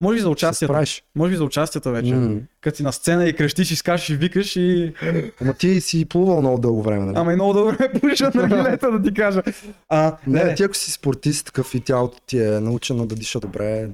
Може 0.01 0.17
би 0.17 0.23
за 0.23 0.31
участията. 0.31 0.73
справиш. 0.73 1.03
Може 1.15 1.31
би 1.31 1.37
за 1.37 1.45
участията 1.45 1.91
вече. 1.91 2.15
М. 2.15 2.41
Като 2.61 2.77
си 2.77 2.83
на 2.83 2.93
сцена 2.93 3.29
и 3.29 3.33
крещиш 3.33 3.71
и 3.71 3.77
скачаш 3.77 4.11
и 4.11 4.17
викаш 4.17 4.57
и... 4.57 4.95
Ама 5.41 5.55
ти 5.55 5.81
си 5.81 6.05
плувал 6.05 6.41
много 6.41 6.59
дълго 6.59 6.83
време, 6.83 7.05
нали? 7.05 7.19
Ама 7.19 7.33
и 7.33 7.35
много 7.35 7.53
добре 7.53 7.93
пуша 8.01 8.31
на 8.35 8.49
гилета 8.49 8.91
да 8.91 9.03
ти 9.03 9.15
кажа. 9.15 9.43
А, 9.89 10.17
не, 10.27 10.45
не, 10.45 10.55
ти 10.55 10.63
ако 10.63 10.75
си 10.75 10.93
спортист 10.93 11.47
такъв 11.47 11.75
и 11.75 11.81
тялото 11.81 12.19
ти 12.27 12.43
е 12.43 12.61
научено 12.61 13.07
да 13.07 13.15
диша 13.15 13.41
добре. 13.41 13.91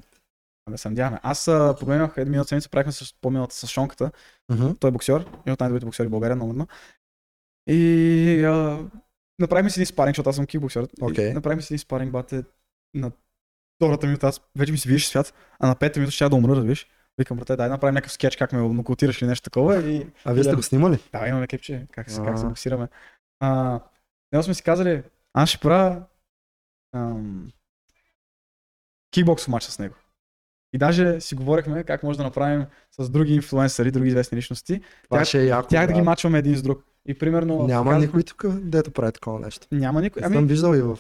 Абе, 0.69 0.79
се 0.79 0.89
надяваме. 0.89 1.21
Аз 1.23 1.49
а, 1.49 1.77
погледнах 1.81 2.13
един 2.17 2.31
миналата 2.31 2.49
седмица, 2.49 2.71
правихме 2.71 2.93
с 2.93 3.15
по-миналата 3.21 3.55
с 3.55 3.67
Шонката. 3.67 4.11
Мгм. 4.53 4.71
Той 4.81 4.89
е 4.89 4.93
боксер, 4.93 5.27
един 5.41 5.53
от 5.53 5.61
най-добрите 5.61 5.87
боксери 5.87 6.07
в 6.07 6.11
България, 6.11 6.37
номерно. 6.37 6.67
И 7.71 8.45
а, 8.45 8.79
направихме 9.39 9.71
си 9.71 9.81
един 9.81 9.87
спаринг, 9.87 10.15
защото 10.15 10.31
аз 10.31 10.37
съм 10.37 10.47
кикбоксер. 10.47 10.89
И 11.19 11.33
Направихме 11.33 11.63
си 11.63 11.73
един 11.73 11.79
спаринг, 11.79 12.13
бате, 12.13 12.43
на 12.95 13.11
втората 13.77 14.07
минута, 14.07 14.27
аз 14.27 14.41
вече 14.57 14.73
ми 14.73 14.79
се 14.79 14.89
виждаш 14.89 15.09
свят, 15.09 15.35
а 15.61 15.69
на 15.69 15.75
пета 15.77 16.01
минута 16.01 16.13
ще 16.13 16.25
я 16.25 16.31
да 16.31 16.37
умра, 16.37 16.57
разбираш. 16.57 16.87
Викам, 17.19 17.37
брате, 17.37 17.57
дай 17.57 17.69
да 17.69 17.73
направим 17.73 17.95
някакъв 17.95 18.13
скетч, 18.13 18.37
как 18.37 18.53
ме 18.53 18.59
нокаутираш 18.61 19.23
или 19.23 19.29
нещо 19.29 19.45
такова. 19.45 19.77
И 19.83 20.07
А 20.25 20.33
вие 20.33 20.45
сте 20.45 20.55
го 20.55 20.63
снимали? 20.63 20.99
да, 21.13 21.29
имаме 21.29 21.47
клипче, 21.47 21.87
как 21.91 22.11
се, 22.11 22.23
как 22.23 22.39
се 22.39 22.47
боксираме. 22.47 22.89
А, 23.41 23.81
него 24.33 24.43
сме 24.43 24.55
си 24.55 24.63
казали, 24.63 25.03
аз 25.35 25.49
ще 25.49 25.59
правя 25.59 26.03
ам, 26.93 27.53
кикбоксов 29.11 29.49
матч 29.49 29.65
с 29.65 29.79
него. 29.79 29.95
И 30.73 30.79
даже 30.79 31.21
си 31.21 31.35
говорихме 31.35 31.85
как 31.85 32.03
може 32.03 32.19
да 32.19 32.25
направим 32.25 32.67
с 32.93 33.11
други 33.11 33.35
инфлуенсъри, 33.35 33.91
други 33.91 34.09
известни 34.09 34.39
личности, 34.39 34.81
Това 35.05 35.19
Тях- 35.19 35.25
ще 35.25 35.43
е 35.43 35.47
яко. 35.47 35.69
тях 35.69 35.87
да 35.87 35.93
ги 35.93 35.99
брат. 35.99 36.05
мачваме 36.05 36.39
един 36.39 36.57
с 36.57 36.63
друг. 36.63 36.85
И 37.07 37.19
примерно... 37.19 37.63
Няма 37.63 37.91
казах- 37.91 38.07
никой 38.07 38.23
тук, 38.23 38.45
дето 38.51 38.91
прави 38.91 39.13
такова 39.13 39.41
нещо. 39.41 39.67
Няма 39.73 40.01
никой. 40.03 40.23
Ами... 40.25 40.35
Съм 40.35 40.47
виждал 40.47 40.75
и 40.75 40.83
в 40.83 40.99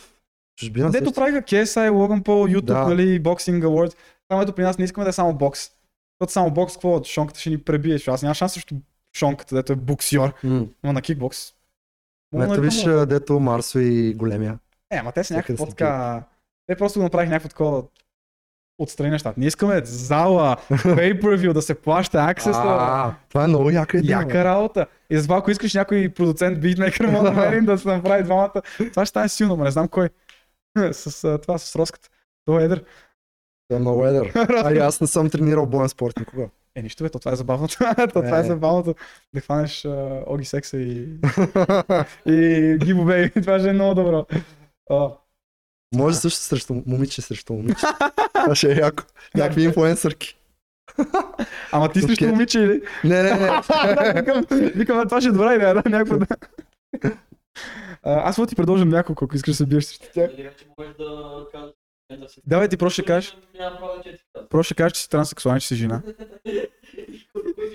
чужбина. 0.57 0.90
дето 0.90 1.05
също. 1.05 1.14
правиха 1.14 1.42
KSI, 1.42 1.90
Logan 1.90 2.22
Paul, 2.22 2.57
YouTube, 2.57 2.61
Да. 2.62 2.88
нали, 2.88 3.22
Boxing 3.22 3.62
Awards. 3.62 3.96
Само 4.28 4.42
ето 4.42 4.52
при 4.52 4.62
нас 4.62 4.78
не 4.78 4.84
искаме 4.84 5.05
да 5.05 5.11
е 5.11 5.12
само 5.12 5.34
бокс. 5.34 5.61
Защото 5.61 6.32
само 6.32 6.50
бокс, 6.50 6.72
какво? 6.72 7.05
Шонката 7.05 7.40
ще 7.40 7.50
ни 7.50 7.59
пребие. 7.59 7.98
Аз 8.07 8.22
нямам 8.22 8.34
шанс 8.34 8.52
срещу 8.52 8.74
Шонката, 9.16 9.55
дето 9.55 9.72
е 9.72 9.76
боксьор. 9.76 10.32
М. 10.44 10.66
Но 10.84 10.92
на 10.92 11.02
кикбокс. 11.02 11.38
Ето 11.48 11.57
нарекам 12.38 12.61
виж, 12.61 12.86
му- 12.86 13.07
дето 13.07 13.40
Марсо 13.40 13.78
и 13.78 14.14
големия. 14.14 14.59
Е, 14.90 14.96
ама 14.96 15.12
те 15.12 15.20
са 15.20 15.24
Всеки 15.24 15.36
някакви 15.36 15.52
да 15.52 15.59
се 15.59 15.64
по-така... 15.64 16.22
Те 16.66 16.76
просто 16.76 16.98
го 16.98 17.02
направих 17.02 17.30
някакво 17.30 17.48
такова 17.48 17.82
отстрани 18.78 19.11
нещата. 19.11 19.40
Ние 19.40 19.48
искаме 19.48 19.80
зала, 19.84 20.57
pay-per-view, 20.70 21.52
да 21.52 21.62
се 21.62 21.74
плаща 21.74 22.18
аксеса. 22.20 22.61
А, 22.64 23.14
това 23.28 23.44
е 23.44 23.48
много 23.48 23.70
яка 23.70 23.98
идея. 23.98 24.18
Яка 24.18 24.44
работа. 24.44 24.86
И 25.11 25.16
затова, 25.16 25.36
ако 25.36 25.50
искаш 25.50 25.74
някой 25.74 26.09
продуцент, 26.09 26.61
битмейкър, 26.61 27.07
може 27.07 27.22
да 27.22 27.32
намерим 27.32 27.64
да 27.64 27.78
се 27.78 27.88
направи 27.88 28.22
двамата. 28.22 28.52
Това 28.90 29.05
ще 29.05 29.11
стане 29.11 29.28
силно, 29.28 29.57
но 29.57 29.64
не 29.64 29.70
знам 29.70 29.88
кой. 29.88 30.09
С 30.93 31.25
а, 31.25 31.39
това, 31.39 31.59
с 31.59 31.77
Роската. 31.77 32.09
Това 32.47 32.61
е 32.61 32.64
едър. 32.64 32.85
Това 33.68 33.77
е 33.77 33.81
много 33.81 34.07
едър. 34.07 34.33
А 34.64 34.72
и 34.75 34.79
аз 34.79 35.01
не 35.01 35.07
съм 35.07 35.31
тренирал 35.31 35.66
боен 35.66 35.89
спорт 35.89 36.18
никога. 36.18 36.49
Е, 36.77 36.83
нищо 36.83 37.05
бе, 37.05 37.11
то 37.11 37.18
това 37.18 37.33
е 37.33 37.37
забавното. 37.37 37.77
то 37.97 38.22
това 38.22 38.37
е 38.39 38.41
Е. 38.41 38.45
забавното. 38.45 38.95
Да 39.35 39.41
хванеш 39.41 39.85
а, 39.85 40.22
Оги 40.27 40.45
Секса 40.45 40.77
и, 40.77 41.09
и 42.27 42.77
Гибо 42.85 43.05
Бей. 43.05 43.31
това 43.31 43.59
ще 43.59 43.68
е 43.68 43.72
много 43.72 43.95
добро. 43.95 44.27
А, 44.91 45.11
Може 45.95 46.16
също 46.16 46.41
срещу 46.41 46.83
момиче, 46.87 47.22
срещу 47.22 47.53
момиче. 47.53 47.87
Това 48.35 48.55
ще 48.55 48.72
е 48.72 48.77
яко. 48.77 49.03
Някакви 49.35 49.62
инфлуенсърки. 49.62 50.39
ама 51.72 51.93
ти 51.93 52.01
срещу 52.01 52.27
момиче 52.27 52.61
или? 52.61 52.83
Не, 53.05 53.22
не, 53.22 53.35
не. 53.35 53.61
викам, 54.75 55.05
това 55.05 55.20
ще 55.20 55.29
е 55.29 55.33
добра 55.33 55.55
идея, 55.55 55.75
да, 55.75 55.91
някакво 55.91 56.18
да. 56.18 56.27
А, 58.02 58.28
аз 58.28 58.38
мога 58.38 58.48
ти 58.48 58.57
предложим 58.57 58.88
няколко, 58.88 59.24
ако 59.24 59.36
искаш 59.36 59.52
да 59.52 59.57
се 59.57 59.66
биеш 59.66 59.84
срещу 59.84 60.07
тях. 60.14 60.30
Или 60.32 60.42
вече 60.42 60.66
можеш 60.78 60.94
да 60.94 61.46
кажеш. 61.52 61.74
Давай 62.46 62.68
ти 62.68 62.76
просто 62.76 62.94
ще 62.94 63.05
кажеш, 63.05 63.36
просто 64.50 64.62
ще 64.64 64.74
кажеш, 64.74 64.92
че 64.92 65.02
си 65.02 65.11
транссексуален, 65.11 65.61
че 65.61 65.66
си 65.66 65.76
жена. 65.76 66.02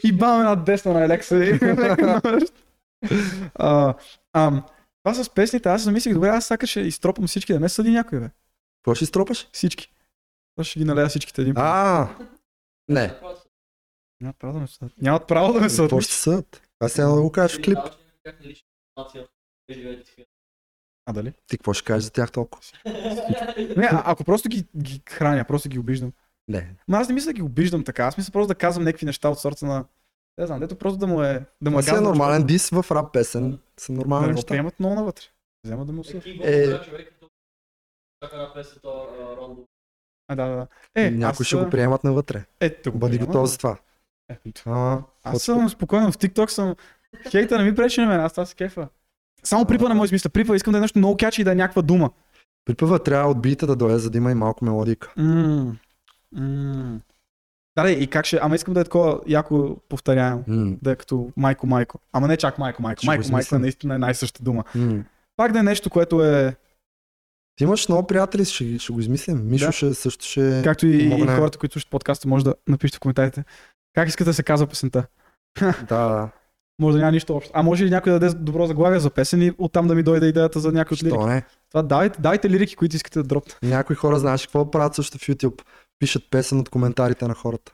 И 0.04 0.12
бам 0.12 0.40
една 0.40 0.56
десна 0.56 0.94
на 0.94 1.04
Елекса. 1.06 1.36
и- 1.38 1.60
А, 3.56 3.94
Това 5.04 5.14
с 5.14 5.30
песните, 5.30 5.70
аз 5.70 5.82
замислих, 5.82 6.14
добре, 6.14 6.28
аз 6.28 6.46
сака 6.46 6.68
ще 6.68 6.80
изтропам 6.80 7.28
всички, 7.28 7.54
да 7.54 7.60
ме 7.60 7.70
съди 7.70 7.90
някой, 7.92 8.20
бе. 8.20 8.30
Какво 8.80 8.96
ще 8.96 9.04
изтропаш? 9.04 9.50
Всички. 9.52 9.94
Аз 10.58 10.66
ще 10.66 10.80
ги 10.80 10.86
налея 10.86 11.08
всичките 11.08 11.42
един. 11.42 11.54
път. 11.54 11.64
А, 11.66 12.10
не. 12.90 13.16
Нямат 14.22 14.36
право 14.40 14.54
да 14.54 14.60
ме 14.60 14.68
съдят. 14.68 14.94
Нямат 15.02 15.28
право 15.28 15.54
да 15.54 15.62
ме 15.62 15.70
съдят. 15.70 15.90
Какво 15.90 16.02
ще 16.02 16.14
съд? 16.14 16.62
Аз 16.80 16.92
сега 16.92 17.08
да 17.08 17.22
го 17.22 17.32
кажеш 17.32 17.58
в 17.58 17.62
клип. 17.62 17.78
А 21.06 21.14
дали? 21.14 21.34
Ти 21.48 21.58
какво 21.58 21.74
ще 21.74 21.86
кажеш 21.86 22.04
за 22.04 22.12
тях 22.12 22.32
толкова? 22.32 22.64
Не, 23.78 23.90
а, 23.92 24.04
ако 24.06 24.24
просто 24.24 24.50
ги, 24.50 24.66
ги 24.78 25.02
храня, 25.10 25.46
просто 25.48 25.70
ги 25.70 25.80
обиждам. 25.80 26.14
Не. 26.48 26.76
Ма 26.88 26.98
аз 26.98 27.08
не 27.08 27.14
мисля 27.14 27.30
да 27.30 27.34
ги 27.34 27.42
обиждам 27.42 27.84
така, 27.84 28.04
аз 28.04 28.18
мисля 28.18 28.32
просто 28.32 28.48
да 28.48 28.56
казвам 28.56 28.84
някакви 28.84 29.06
неща 29.06 29.30
от 29.30 29.40
сорта 29.40 29.66
на... 29.66 29.86
Не 30.38 30.48
знам, 30.48 30.60
дето 30.60 30.76
просто 30.76 30.98
да 30.98 31.08
му 31.08 31.24
е... 31.24 31.46
Да 31.62 31.72
му 31.72 31.80
е 31.80 31.82
е 31.82 31.86
гадно, 31.86 32.10
нормален 32.10 32.46
дис 32.46 32.70
в 32.70 32.86
рап 32.92 33.14
песен. 33.14 33.60
Са 33.78 33.92
Да 33.92 33.98
нормални 33.98 34.28
не 34.28 34.34
го 34.34 34.36
неща. 34.36 34.48
приемат 34.48 34.80
много 34.80 34.96
навътре. 34.96 35.26
Взема 35.66 35.86
да 35.86 35.92
му 35.94 36.04
се... 36.04 36.18
Е. 36.44 36.64
Е. 36.64 36.80
А, 40.28 40.36
да, 40.36 40.46
да, 40.46 40.56
да. 40.56 40.68
Е, 40.96 41.12
Някои 41.12 41.44
аз, 41.44 41.48
ще 41.48 41.56
го 41.56 41.70
приемат 41.70 42.04
навътре. 42.04 42.46
Ето 42.60 42.92
го 42.92 42.98
Бъди 42.98 43.18
приема. 43.18 43.28
готов 43.28 43.50
за 43.50 43.58
това. 43.58 43.78
Е, 44.30 44.38
А, 44.66 45.02
Аз 45.24 45.42
съм 45.42 45.70
спокоен 45.70 46.12
в 46.12 46.18
TikTok 46.18 46.48
съм... 46.48 46.76
Хейта 47.30 47.58
не 47.58 47.64
ми 47.64 47.76
пречи 47.76 48.02
на 48.02 48.08
мен, 48.08 48.20
аз 48.20 48.34
това 48.34 48.46
се 48.46 48.56
кефа. 48.56 48.88
Само 49.44 49.66
припа 49.66 49.90
не 49.90 49.96
може 49.96 50.18
да. 50.18 50.30
Припа 50.30 50.56
искам 50.56 50.72
да 50.72 50.78
е 50.78 50.82
нещо 50.82 51.00
много 51.00 51.18
кячи 51.18 51.42
и 51.42 51.44
да 51.44 51.52
е 51.52 51.56
някаква 51.56 51.82
дума. 51.82 52.10
Припъва 52.66 53.00
трябва 53.00 53.32
от 53.32 53.42
бита 53.42 53.68
да 53.68 53.76
дойде, 53.76 53.98
за 53.98 54.10
да 54.10 54.18
има 54.18 54.32
и 54.32 54.36
малко 54.36 54.66
мелодика. 54.66 55.14
Мм. 55.18 55.76
Мм. 56.36 57.00
Да, 57.76 57.84
да, 57.84 57.92
и 57.92 58.08
как 58.08 58.26
ще... 58.26 58.40
Ама 58.42 58.56
искам 58.56 58.74
да 58.74 58.80
е 58.80 58.84
такова 58.84 59.20
яко 59.28 59.76
повторяемо. 59.90 60.44
М, 60.48 60.76
Да 60.82 60.92
е 60.92 60.96
като 60.96 61.32
майко 61.38 61.68
майко. 61.68 62.00
Ама 62.14 62.28
не 62.28 62.38
чак 62.38 62.58
майко 62.58 62.82
майко. 62.82 63.00
Ще 63.00 63.08
Майко 63.08 63.32
майко 63.32 63.56
е 63.56 63.60
наистина 63.60 63.96
е 63.96 63.98
най-съща 63.98 64.44
дума. 64.44 64.64
м. 64.76 65.04
Пак 65.38 65.52
да 65.52 65.60
е 65.60 65.64
нещо, 65.64 65.90
което 65.90 66.24
е... 66.26 66.56
Ти 67.56 67.64
имаш 67.64 67.88
много 67.90 68.08
приятели, 68.08 68.46
ще, 68.46 68.80
ще 68.80 68.94
го 68.94 69.00
измислим. 69.00 69.48
Мишо 69.50 69.66
Да. 69.66 69.72
ще, 69.72 69.94
също 69.94 70.26
ще... 70.26 70.62
Както 70.64 70.88
и, 70.88 70.98
и 70.98 71.28
хората, 71.28 71.58
които 71.58 71.74
слушат 71.74 71.90
подкаста, 71.90 72.28
може 72.28 72.46
да 72.46 72.56
напишете 72.68 72.98
в 72.98 73.00
коментарите. 73.00 73.44
Как 73.96 74.08
искате 74.08 74.30
да 74.30 74.34
се 74.34 74.44
казва 74.44 74.68
песента? 74.68 75.06
Да, 75.60 75.74
да. 75.88 76.30
Може 76.80 76.98
да 76.98 77.00
няма 77.00 77.12
нищо 77.12 77.36
общо. 77.36 77.52
А 77.54 77.64
може 77.64 77.86
ли 77.86 77.90
някой 77.90 78.12
да 78.12 78.20
даде 78.20 78.38
добро 78.38 78.66
заглавие 78.66 79.00
за 79.00 79.10
песен 79.10 79.42
и 79.42 79.52
оттам 79.58 79.88
да 79.88 79.96
ми 79.96 80.04
дойде 80.04 80.26
идеята 80.26 80.60
за 80.60 80.72
някой 80.72 80.96
от 80.96 81.04
лирики? 81.04 81.20
Що 81.20 81.28
не? 81.28 81.44
Това 81.70 81.82
давайте, 81.82 82.22
давайте 82.22 82.50
лирики, 82.50 82.76
които 82.76 82.96
искате 82.96 83.20
да 83.20 83.24
дропнете. 83.24 83.60
Някои 83.64 83.96
хора 83.96 84.20
знаеш 84.20 84.46
какво 84.46 84.72
правят 84.72 84.96
също 84.96 85.18
в 85.18 85.22
YouTube. 85.22 85.62
Пишат 86.00 86.24
песен 86.32 86.60
от 86.60 86.70
коментарите 86.70 87.28
на 87.28 87.34
хората. 87.34 87.74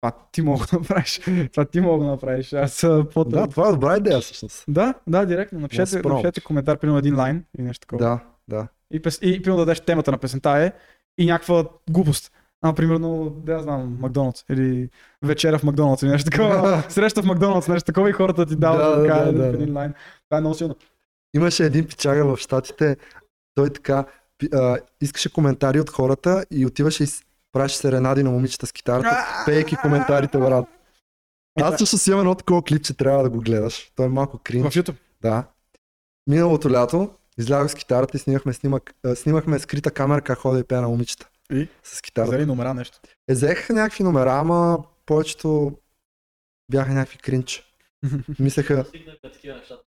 Това 0.00 0.12
ти 0.32 0.42
мога 0.42 0.66
да 0.70 0.78
направиш. 0.78 1.20
Това 1.52 1.64
ти 1.64 1.80
мога 1.80 2.04
да 2.04 2.10
направиш. 2.10 2.52
Аз 2.52 2.86
по 3.14 3.24
Да, 3.24 3.46
това 3.46 3.68
е 3.68 3.72
добра 3.72 3.96
идея 3.96 4.20
всъщност. 4.20 4.64
да, 4.68 4.94
да, 5.06 5.26
директно. 5.26 5.60
Напишете, 5.60 6.02
напишете 6.08 6.40
коментар, 6.40 6.78
примерно 6.78 6.98
един 6.98 7.16
лайн 7.16 7.44
и 7.58 7.62
нещо 7.62 7.80
такова. 7.80 8.04
Да, 8.04 8.20
да. 8.48 8.68
И, 8.90 9.02
пес, 9.02 9.18
и 9.22 9.42
примерно 9.42 9.56
да 9.56 9.66
дадеш 9.66 9.80
темата 9.80 10.10
на 10.10 10.18
песента 10.18 10.50
е 10.50 10.72
и 11.18 11.26
някаква 11.26 11.64
глупост. 11.90 12.32
А, 12.62 12.72
примерно, 12.72 13.30
да 13.30 13.52
я 13.52 13.60
знам, 13.60 13.96
Макдоналдс 14.00 14.44
или 14.50 14.90
вечеря 15.22 15.58
в 15.58 15.62
Макдоналдс 15.62 16.02
или 16.02 16.10
нещо 16.10 16.30
такова. 16.30 16.84
Среща 16.88 17.22
в 17.22 17.26
Макдоналдс, 17.26 17.68
нещо 17.68 17.86
такова 17.86 18.10
и 18.10 18.12
хората 18.12 18.46
ти 18.46 18.56
дават 18.56 18.80
Да, 18.80 18.90
да, 18.96 19.24
да, 19.24 19.24
да, 19.24 19.32
в 19.32 19.34
да. 19.38 19.46
един 19.46 19.76
лайн. 19.76 19.94
Това 20.28 20.38
е 20.38 20.40
много 20.40 20.54
силно. 20.54 20.76
Имаше 21.34 21.64
един 21.64 21.86
пичага 21.86 22.24
в 22.24 22.36
Штатите, 22.36 22.96
той 23.54 23.70
така 23.70 24.04
а, 24.52 24.78
искаше 25.00 25.32
коментари 25.32 25.80
от 25.80 25.90
хората 25.90 26.44
и 26.50 26.66
отиваше 26.66 27.04
и 27.04 27.06
правеше 27.52 27.76
серенади 27.76 28.22
на 28.22 28.30
момичета 28.30 28.66
с 28.66 28.72
китарата, 28.72 29.42
пейки 29.46 29.76
коментарите, 29.76 30.38
брат. 30.38 30.64
Аз 31.60 31.78
също 31.78 31.98
си 31.98 32.10
имам 32.10 32.20
едно 32.20 32.34
такова 32.34 32.62
клипче, 32.62 32.96
трябва 32.96 33.22
да 33.22 33.30
го 33.30 33.40
гледаш. 33.40 33.92
Той 33.96 34.06
е 34.06 34.08
малко 34.08 34.36
В 34.36 34.40
кринч. 34.40 34.74
YouTube. 34.74 34.96
Да. 35.22 35.44
Миналото 36.26 36.70
лято 36.70 37.10
излязох 37.38 37.70
с 37.70 37.74
китарата 37.74 38.16
и 38.16 38.20
снимахме, 38.20 38.52
снимак, 38.52 38.94
а, 39.04 39.16
снимахме 39.16 39.58
скрита 39.58 39.90
камера 39.90 40.20
как 40.20 40.38
ходя 40.38 40.58
и 40.60 40.64
пея 40.64 40.80
на 40.80 40.88
момичета. 40.88 41.28
И? 41.52 41.68
С 41.82 42.02
китарата. 42.02 42.30
Взели 42.32 42.46
номера 42.46 42.74
нещо. 42.74 42.98
Е, 43.28 43.32
взех 43.32 43.70
някакви 43.70 44.04
номера, 44.04 44.32
ама 44.32 44.84
повечето 45.06 45.72
бяха 46.70 46.92
някакви 46.92 47.18
кринч. 47.18 47.62
Мислеха, 48.38 48.84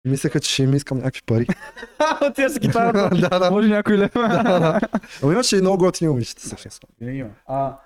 мислеха, 0.05 0.41
че 0.41 0.53
ще 0.53 0.63
им 0.63 0.75
искам 0.75 0.99
някакви 0.99 1.23
пари. 1.27 1.47
Отива 2.31 2.51
с 2.51 2.59
китарата. 2.59 3.17
да, 3.31 3.39
да. 3.39 3.51
Може 3.51 3.69
някой 3.69 3.99
лев. 3.99 4.13
да, 4.15 4.43
да. 4.43 4.81
Ама 5.23 5.33
имаше 5.33 5.57
и 5.57 5.61
много 5.61 5.79
готини 5.79 6.09
момичета. 6.09 6.57
Винаги 7.01 7.19
има. 7.19 7.31
А, 7.47 7.79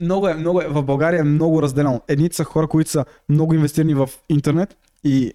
много 0.00 0.28
е, 0.28 0.34
много 0.34 0.62
е, 0.62 0.68
в 0.68 0.82
България 0.82 1.20
е 1.20 1.24
много 1.24 1.62
разделено. 1.62 2.02
Едните 2.08 2.36
са 2.36 2.44
хора, 2.44 2.68
които 2.68 2.90
са 2.90 3.04
много 3.28 3.54
инвестирани 3.54 3.94
в 3.94 4.10
интернет 4.28 4.76
и 5.04 5.34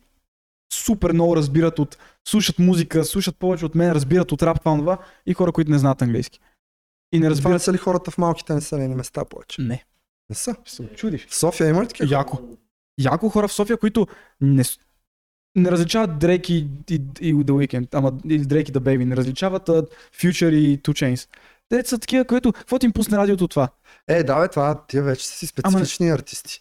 супер 0.74 1.12
много 1.12 1.36
разбират 1.36 1.80
от, 1.80 1.98
слушат 2.28 2.60
музика, 2.60 3.04
слушат 3.04 3.38
повече 3.38 3.66
от 3.66 3.76
мен, 3.76 3.92
разбират 3.92 4.32
от 4.32 4.44
рап, 4.44 4.60
това, 4.60 4.78
това 4.78 4.98
и 5.26 5.34
хора, 5.34 5.52
които 5.52 5.72
не 5.72 5.78
знаят 5.78 6.02
английски. 6.02 6.40
И 7.12 7.20
не 7.20 7.30
Разбира 7.30 7.60
се 7.60 7.74
ли 7.74 7.78
хората 7.78 8.12
в 8.12 8.18
малките 8.18 8.54
населени 8.54 8.96
места 8.96 9.26
повече? 9.26 9.62
Не. 9.62 9.84
Не 10.30 10.36
са. 10.36 10.56
Се 10.66 10.82
очудиш. 10.82 11.28
В 11.28 11.36
София 11.36 11.70
има 11.70 11.84
ли 11.84 11.88
такива? 11.88 12.16
Яко. 12.16 12.40
Яко 13.00 13.30
хора 13.30 13.48
в 13.48 13.54
София, 13.54 13.78
които 13.78 14.08
не, 14.42 14.64
не 15.56 15.72
различават 15.72 16.20
Дрейк 16.20 16.50
и, 16.50 16.68
и, 16.90 17.02
и 17.22 17.36
The 17.36 17.52
Weeknd, 17.52 17.88
ама 17.92 18.12
или 18.26 18.46
Дрейк 18.46 18.70
и 18.70 18.74
The 18.74 18.80
Baby, 18.80 19.06
не 19.06 19.16
различават 19.16 19.68
uh, 19.68 19.88
Future 20.16 20.56
и 20.56 20.80
Two 20.80 20.92
Chains. 20.92 21.30
Те 21.70 21.84
са 21.86 21.98
такива, 22.00 22.26
които, 22.26 22.54
какво 22.54 22.80
ти 22.80 22.86
им 22.86 22.92
пусне 22.92 23.18
радиото 23.18 23.44
от 23.44 23.52
това? 23.52 23.70
Е, 24.08 24.24
да, 24.24 24.40
бе, 24.42 24.48
това, 24.48 24.86
тия 24.88 25.04
вече 25.04 25.28
са 25.28 25.34
си 25.34 25.48
специфични 25.48 26.10
артисти. 26.10 26.60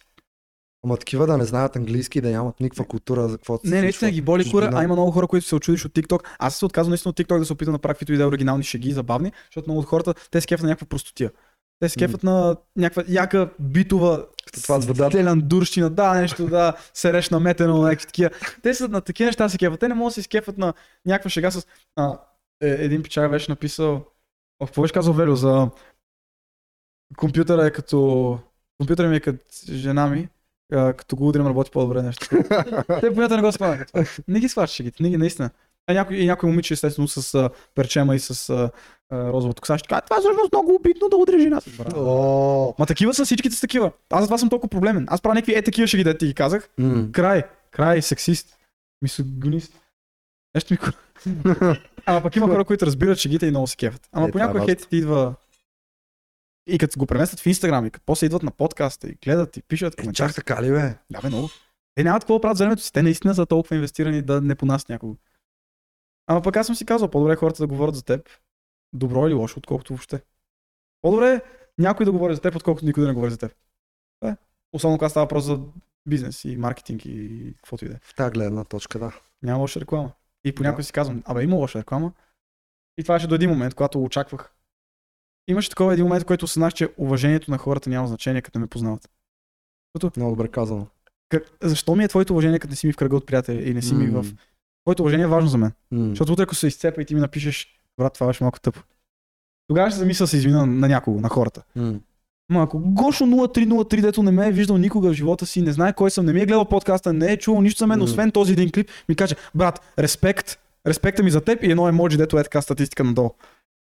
Ама 0.83 0.97
такива 0.97 1.27
да 1.27 1.37
не 1.37 1.45
знаят 1.45 1.75
английски 1.75 2.17
и 2.17 2.21
да 2.21 2.29
нямат 2.29 2.59
никаква 2.59 2.85
култура 2.85 3.27
за 3.27 3.37
каквото 3.37 3.67
Не, 3.67 3.81
наистина 3.81 4.11
ги 4.11 4.21
боли 4.21 4.51
кура, 4.51 4.69
а 4.73 4.83
има 4.83 4.93
много 4.93 5.11
хора, 5.11 5.27
които 5.27 5.47
се 5.47 5.55
очудиш 5.55 5.85
от 5.85 5.93
TikTok. 5.93 6.27
Аз 6.39 6.55
се 6.55 6.65
отказвам 6.65 6.89
наистина 6.89 7.09
от 7.09 7.17
TikTok 7.17 7.39
да 7.39 7.45
се 7.45 7.53
опитам 7.53 7.73
да 7.73 7.79
правя 7.79 7.93
каквито 7.93 8.13
и 8.13 8.17
да 8.17 8.23
е 8.23 8.25
оригинални 8.25 8.63
шеги, 8.63 8.91
забавни, 8.91 9.31
защото 9.45 9.69
много 9.69 9.79
от 9.79 9.85
хората, 9.85 10.13
те 10.31 10.41
се 10.41 10.47
кефят 10.47 10.63
на 10.63 10.69
някаква 10.69 10.87
простотия. 10.87 11.31
Те 11.79 11.89
се 11.89 11.99
кефат 11.99 12.23
на 12.23 12.57
някаква 12.75 13.03
яка 13.07 13.49
битова 13.59 14.25
Като 14.45 14.61
това 14.61 14.81
с 14.81 14.85
водата. 14.85 15.17
теландурщина, 15.17 15.89
да, 15.89 16.13
нещо, 16.13 16.47
да, 16.47 16.73
сереш 16.93 17.29
наметено, 17.29 17.81
някакви 17.81 18.05
такива. 18.05 18.29
Те 18.63 18.73
са 18.73 18.87
на 18.87 19.01
такива 19.01 19.27
неща 19.27 19.49
се 19.49 19.57
кефат. 19.57 19.79
Те 19.79 19.87
не 19.87 19.93
могат 19.93 20.09
да 20.09 20.13
се 20.13 20.19
изкефат 20.19 20.57
на 20.57 20.73
някаква 21.05 21.29
шега 21.29 21.51
с... 21.51 21.67
А, 21.95 22.19
е, 22.61 22.67
един 22.69 23.03
пичар 23.03 23.29
беше 23.29 23.51
написал... 23.51 24.05
О, 24.59 24.65
какво 24.65 24.81
беше 24.81 24.93
казал 24.93 25.13
Велю 25.13 25.35
за... 25.35 25.69
Компютъра 27.17 27.65
е 27.65 27.71
като... 27.71 28.39
Компютъра 28.77 29.09
ми 29.09 29.15
е 29.15 29.19
като 29.19 29.45
жена 29.69 30.07
ми, 30.07 30.29
а, 30.71 30.93
като 30.93 31.15
го 31.15 31.27
удрям 31.27 31.47
работи 31.47 31.71
по-добре 31.71 32.01
нещо. 32.01 32.27
Те 33.01 33.13
понятно 33.13 33.35
не 33.35 33.41
го 33.41 33.51
спомнят. 33.51 33.91
Не 34.27 34.39
ги 34.39 34.49
сварчи 34.49 34.75
шегите, 34.75 35.03
не 35.03 35.09
ги 35.09 35.17
наистина. 35.17 35.49
А 35.87 35.93
някой, 35.93 36.15
и 36.15 36.25
някой 36.25 36.49
момиче, 36.49 36.73
естествено, 36.73 37.07
с 37.07 37.33
а, 37.35 37.49
перчема 37.75 38.15
и 38.15 38.19
с 38.19 38.49
а, 38.49 38.69
а, 39.09 39.33
розовото 39.33 39.61
коса, 39.61 39.77
ще 39.77 39.87
кажа, 39.87 40.01
това 40.01 40.17
е 40.17 40.19
всъщност 40.19 40.51
много 40.51 40.75
обидно 40.75 41.09
да. 41.09 41.61
Браво. 41.77 42.01
О, 42.69 42.73
Ма 42.79 42.85
такива 42.85 43.13
са 43.13 43.25
всичките 43.25 43.55
са 43.55 43.61
такива. 43.61 43.91
Аз 44.09 44.21
затова 44.21 44.37
съм 44.37 44.49
толкова 44.49 44.69
проблемен. 44.69 45.05
Аз 45.09 45.21
правя 45.21 45.35
някакви 45.35 45.53
е 45.55 45.61
такива 45.61 45.87
шеги, 45.87 46.03
да 46.03 46.17
ти 46.17 46.25
ги 46.25 46.33
казах. 46.33 46.69
м. 46.77 47.11
Край, 47.11 47.43
край, 47.71 48.01
сексист, 48.01 48.57
мисогонист. 49.01 49.73
Нещо 50.55 50.73
ми... 50.73 50.79
Ама 52.05 52.21
пък 52.21 52.35
има 52.35 52.47
хора, 52.47 52.65
които 52.65 52.85
разбират 52.85 53.17
шегите 53.17 53.45
и 53.45 53.49
много 53.49 53.67
се 53.67 53.75
кефят. 53.75 54.01
Ама 54.11 54.25
Е, 54.25 54.29
е 54.29 54.31
понякога 54.31 54.59
важно. 54.59 54.65
хейтът 54.67 54.93
идва 54.93 55.33
и 56.67 56.77
като 56.77 56.99
го 56.99 57.05
преместят 57.05 57.39
в 57.39 57.45
Инстаграм, 57.45 57.85
и 57.85 57.91
като 57.91 58.05
после 58.05 58.25
идват 58.25 58.43
на 58.43 58.51
подкаста 58.51 59.09
и 59.09 59.17
гледат 59.23 59.57
и 59.57 59.61
пишат 59.63 59.93
Е, 59.93 59.97
коментари. 59.97 60.15
чак 60.27 60.35
така 60.35 60.63
ли 60.63 60.71
бе? 60.71 60.95
Да, 61.09 61.21
бе, 61.21 61.27
много. 61.27 61.49
Те 61.95 62.03
нямат 62.03 62.23
какво 62.23 62.33
да 62.33 62.41
правят 62.41 62.57
за 62.57 62.63
времето 62.63 62.81
си. 62.81 62.93
Те 62.93 63.03
наистина 63.03 63.35
са 63.35 63.45
толкова 63.45 63.75
инвестирани 63.75 64.21
да 64.21 64.41
не 64.41 64.55
понасят 64.55 64.89
някого. 64.89 65.15
Ама 66.27 66.41
пък 66.41 66.55
аз 66.55 66.65
съм 66.65 66.75
си 66.75 66.85
казал, 66.85 67.07
по-добре 67.11 67.33
е 67.33 67.35
хората 67.35 67.63
да 67.63 67.67
говорят 67.67 67.95
за 67.95 68.03
теб. 68.03 68.29
Добро 68.93 69.27
или 69.27 69.33
лошо, 69.33 69.59
отколкото 69.59 69.93
въобще. 69.93 70.21
По-добре 71.01 71.33
е 71.33 71.41
някой 71.77 72.05
да 72.05 72.11
говори 72.11 72.35
за 72.35 72.41
теб, 72.41 72.55
отколкото 72.55 72.85
никой 72.85 73.01
да 73.01 73.07
не 73.07 73.13
говори 73.13 73.31
за 73.31 73.37
теб. 73.37 73.55
Това 74.19 74.31
е. 74.31 74.37
Особено 74.73 74.97
когато 74.97 75.11
става 75.11 75.23
въпрос 75.25 75.43
за 75.43 75.59
бизнес 76.05 76.45
и 76.45 76.57
маркетинг 76.57 77.05
и 77.05 77.53
каквото 77.55 77.85
и 77.85 77.87
да 77.87 77.93
е. 77.93 77.99
В 78.01 78.15
тази 78.15 78.31
гледна 78.31 78.63
точка, 78.63 78.99
да. 78.99 79.15
Няма 79.43 79.59
лоша 79.59 79.79
реклама. 79.79 80.11
И 80.43 80.55
понякога 80.55 80.83
си 80.83 80.93
казвам, 80.93 81.23
абе 81.25 81.43
има 81.43 81.55
лоша 81.55 81.79
реклама. 81.79 82.13
И 82.97 83.03
това 83.03 83.19
ще 83.19 83.27
до 83.27 83.35
един 83.35 83.49
момент, 83.49 83.73
когато 83.73 84.03
очаквах. 84.03 84.53
Имаше 85.51 85.69
такова 85.69 85.93
един 85.93 86.05
момент, 86.05 86.23
в 86.23 86.25
който 86.25 86.45
осъзнах, 86.45 86.73
че 86.73 86.89
уважението 86.97 87.51
на 87.51 87.57
хората 87.57 87.89
няма 87.89 88.07
значение, 88.07 88.41
като 88.41 88.59
не 88.59 88.63
ме 88.63 88.67
познават. 88.67 89.09
Много 90.17 90.31
добре 90.35 90.47
казано. 90.47 90.87
Как, 91.29 91.43
защо 91.63 91.95
ми 91.95 92.03
е 92.03 92.07
твоето 92.07 92.33
уважение, 92.33 92.59
като 92.59 92.71
не 92.71 92.75
си 92.75 92.87
ми 92.87 92.93
в 92.93 92.97
кръга 92.97 93.15
от 93.15 93.25
приятели 93.25 93.69
и 93.69 93.73
не 93.73 93.81
си 93.81 93.93
ми 93.93 94.07
М. 94.07 94.23
в... 94.23 94.33
Твоето 94.85 95.03
уважение 95.03 95.23
е 95.23 95.27
важно 95.27 95.49
за 95.49 95.57
мен. 95.57 95.71
М. 95.91 96.09
Защото 96.09 96.33
утре, 96.33 96.43
ако 96.43 96.55
се 96.55 96.67
изцепа 96.67 97.01
и 97.01 97.05
ти 97.05 97.15
ми 97.15 97.21
напишеш, 97.21 97.67
брат, 97.97 98.13
това 98.13 98.27
беше 98.27 98.43
малко 98.43 98.59
тъпо. 98.59 98.79
Тогава 99.67 99.89
ще 99.89 99.95
се 99.95 99.99
замисля 99.99 100.27
се 100.27 100.37
извина 100.37 100.65
на 100.65 100.87
някого, 100.87 101.21
на 101.21 101.29
хората. 101.29 101.63
М. 101.75 101.99
Ма 102.49 102.63
ако 102.63 102.79
Гошо 102.79 103.25
0303, 103.25 104.01
дето 104.01 104.23
не 104.23 104.31
ме 104.31 104.47
е 104.47 104.51
виждал 104.51 104.77
никога 104.77 105.09
в 105.09 105.13
живота 105.13 105.45
си, 105.45 105.61
не 105.61 105.71
знае 105.71 105.93
кой 105.93 106.11
съм, 106.11 106.25
не 106.25 106.33
ми 106.33 106.41
е 106.41 106.45
гледал 106.45 106.65
подкаста, 106.65 107.13
не 107.13 107.31
е 107.31 107.37
чувал 107.37 107.61
нищо 107.61 107.79
за 107.79 107.87
мен, 107.87 107.99
М. 107.99 108.05
освен 108.05 108.31
този 108.31 108.53
един 108.53 108.71
клип, 108.71 108.89
ми 109.09 109.15
каже, 109.15 109.35
брат, 109.55 109.93
респект, 109.99 110.59
респекта 110.87 111.23
ми 111.23 111.31
за 111.31 111.41
теб 111.41 111.63
и 111.63 111.71
едно 111.71 111.87
емоджи, 111.87 112.17
дето 112.17 112.39
е 112.39 112.43
така 112.43 112.61
статистика 112.61 113.03
надолу. 113.03 113.31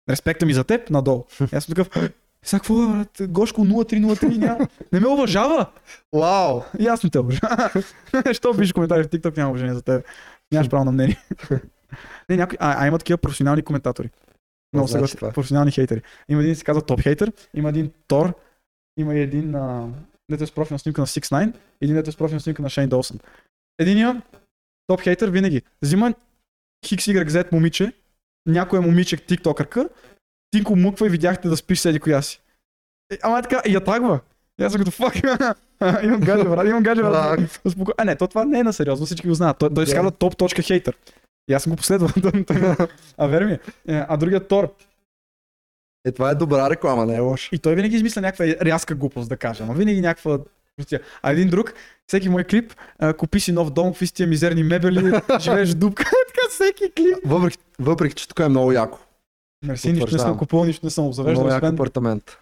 Респекта 0.10 0.46
ми 0.46 0.54
за 0.54 0.64
теб 0.64 0.90
надолу. 0.90 1.24
И 1.54 1.56
аз 1.56 1.64
съм 1.64 1.76
такъв, 1.76 2.12
сега 2.44 2.60
какво, 2.60 2.84
е, 2.84 2.88
брат, 2.88 3.22
Гошко 3.30 3.62
0303 3.62 4.38
няма, 4.38 4.68
не 4.94 5.00
ме 5.00 5.08
уважава. 5.08 5.66
Вау! 6.14 6.62
И 6.80 6.88
аз 6.88 7.04
не 7.04 7.10
те 7.10 7.20
уважавам. 7.20 7.70
Що 8.34 8.58
пишеш 8.58 8.74
коментари 8.74 9.04
в 9.04 9.08
TikTok, 9.08 9.38
няма 9.38 9.50
уважение 9.50 9.74
за 9.74 9.82
теб. 9.82 10.06
Нямаш 10.52 10.70
право 10.70 10.86
на 10.86 10.92
мнение. 10.92 11.24
не, 12.30 12.38
някой... 12.38 12.58
а, 12.62 12.84
а, 12.84 12.88
има 12.88 13.00
такива 13.00 13.18
професионални 13.18 13.62
коментатори. 13.62 14.10
Много 14.74 14.88
значи 14.88 15.12
сега 15.12 15.20
това? 15.20 15.32
професионални 15.32 15.72
хейтери. 15.72 16.02
Има 16.30 16.42
един, 16.42 16.56
се 16.56 16.64
казва 16.64 16.82
топ 16.82 17.02
хейтер, 17.02 17.32
има 17.54 17.70
един 17.70 17.92
Тор, 18.08 18.34
има 18.98 19.16
един, 19.16 19.56
а, 19.56 19.88
дето 20.32 20.44
е 20.44 20.48
с 20.48 20.52
профилна 20.52 20.80
снимка 20.80 21.02
на 21.02 21.08
6 21.08 21.20
9 21.20 21.54
един 21.82 21.96
дето 21.96 22.10
е 22.10 22.14
с 22.14 22.18
профилна 22.18 22.40
снимка 22.40 22.62
на 22.62 22.70
Шейн 22.70 22.90
Долсън. 22.90 23.20
Единия 23.80 24.22
топ 24.88 25.02
хейтер 25.02 25.30
винаги 25.30 25.62
взима 25.82 26.14
XYZ 26.86 27.52
момиче, 27.52 27.94
някоя 28.46 28.82
момиче 28.82 29.18
тиктокърка, 29.18 29.90
ти 30.52 30.62
го 30.62 30.76
муква 30.76 31.08
и 31.08 31.10
видяхте 31.10 31.48
да 31.48 31.58
спиш 31.58 31.80
седи 31.80 32.00
коя 32.00 32.22
си. 32.22 32.42
Е, 33.12 33.18
Ама 33.24 33.40
е 33.40 33.42
така, 33.42 33.62
и 33.68 33.74
я 33.74 33.84
тагва. 33.84 34.20
И 34.60 34.64
аз 34.64 34.72
съм 34.72 34.82
като 34.82 34.92
фак. 34.92 35.16
имам 36.04 36.22
гадже, 36.22 36.44
брат, 36.44 36.68
имам 36.68 36.84
гадже, 36.84 37.02
брат. 37.02 37.62
Успоко... 37.66 37.92
А 37.98 38.06
не, 38.06 38.16
то 38.16 38.28
това 38.28 38.46
не 38.46 38.60
е 38.60 38.64
на 38.64 38.74
сериозно, 38.74 39.06
всички 39.06 39.28
го 39.28 39.34
знаят. 39.34 39.58
Той, 39.58 39.74
той 39.74 39.88
се 39.88 39.96
казва 39.96 40.12
топ 40.12 40.38
точка 40.38 40.62
хейтер. 40.62 40.98
И 41.50 41.54
аз 41.54 41.64
съм 41.64 41.70
го 41.70 41.76
последвал. 41.76 42.10
а 43.18 43.28
вери 43.28 43.46
ми. 43.46 43.54
Е, 43.88 44.06
А 44.08 44.18
другият 44.18 44.48
Тор. 44.48 44.74
Е, 46.06 46.12
това 46.12 46.30
е 46.30 46.36
добра 46.36 46.70
реклама, 46.70 47.06
не 47.06 47.16
е 47.16 47.20
лоша. 47.20 47.50
И 47.52 47.60
той 47.60 47.76
винаги 47.76 47.96
измисля 47.96 48.22
някаква 48.22 48.46
рязка 48.46 48.96
глупост, 48.96 49.30
да 49.30 49.38
кажа. 49.38 49.66
Но 49.66 49.74
винаги 49.74 50.02
някаква... 50.02 50.40
А 51.22 51.32
един 51.32 51.50
друг, 51.50 51.74
всеки 52.08 52.30
мой 52.30 52.44
клип, 52.44 52.74
а, 53.00 53.14
купи 53.14 53.40
си 53.40 53.52
нов 53.52 53.72
дом, 53.72 53.88
какви 53.92 54.08
си 54.08 54.14
тия 54.14 54.28
мизерни 54.28 54.64
мебели, 54.64 55.22
живееш 55.40 55.72
в 55.72 55.78
дупка. 55.78 56.04
така 56.28 56.50
всеки 56.50 56.92
клип. 56.92 57.18
Въпреки, 57.26 57.58
въпреки, 57.80 58.16
че 58.16 58.28
тук 58.28 58.40
е 58.40 58.50
много 58.50 58.72
яко. 58.72 59.00
Мерси, 59.66 59.94
нищо 59.94 60.12
не 60.12 60.20
съм 60.20 60.38
купувал, 60.38 60.66
нищо 60.66 60.86
не 60.86 60.90
съм 60.90 61.06
обзавеждал. 61.06 61.44
Много 61.44 61.56
Освен, 61.56 61.74
апартамент. 61.74 62.38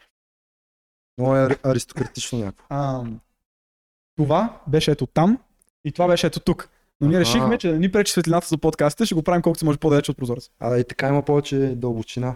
Много 1.18 1.36
е 1.36 1.58
аристократично 1.64 2.40
някакво. 2.40 2.66
а, 2.70 3.04
това 4.18 4.62
беше 4.68 4.92
ето 4.92 5.08
там 5.08 5.38
и 5.86 5.92
това 5.92 6.08
беше 6.08 6.28
ето 6.28 6.40
тук. 6.40 6.70
Но 7.02 7.08
ние 7.08 7.20
решихме, 7.20 7.58
че 7.58 7.72
да 7.72 7.80
ни 7.80 7.92
пречи 7.92 8.12
светлината 8.12 8.48
за 8.48 8.58
подкастите, 8.58 9.06
ще 9.06 9.16
го 9.16 9.24
правим 9.24 9.42
колкото 9.42 9.60
се 9.60 9.66
може 9.66 9.78
по-далеч 9.78 10.10
от 10.10 10.18
прозореца. 10.18 10.52
А 10.60 10.78
и 10.78 10.84
така 10.84 11.08
има 11.08 11.26
повече 11.26 11.58
дълбочина. 11.76 12.36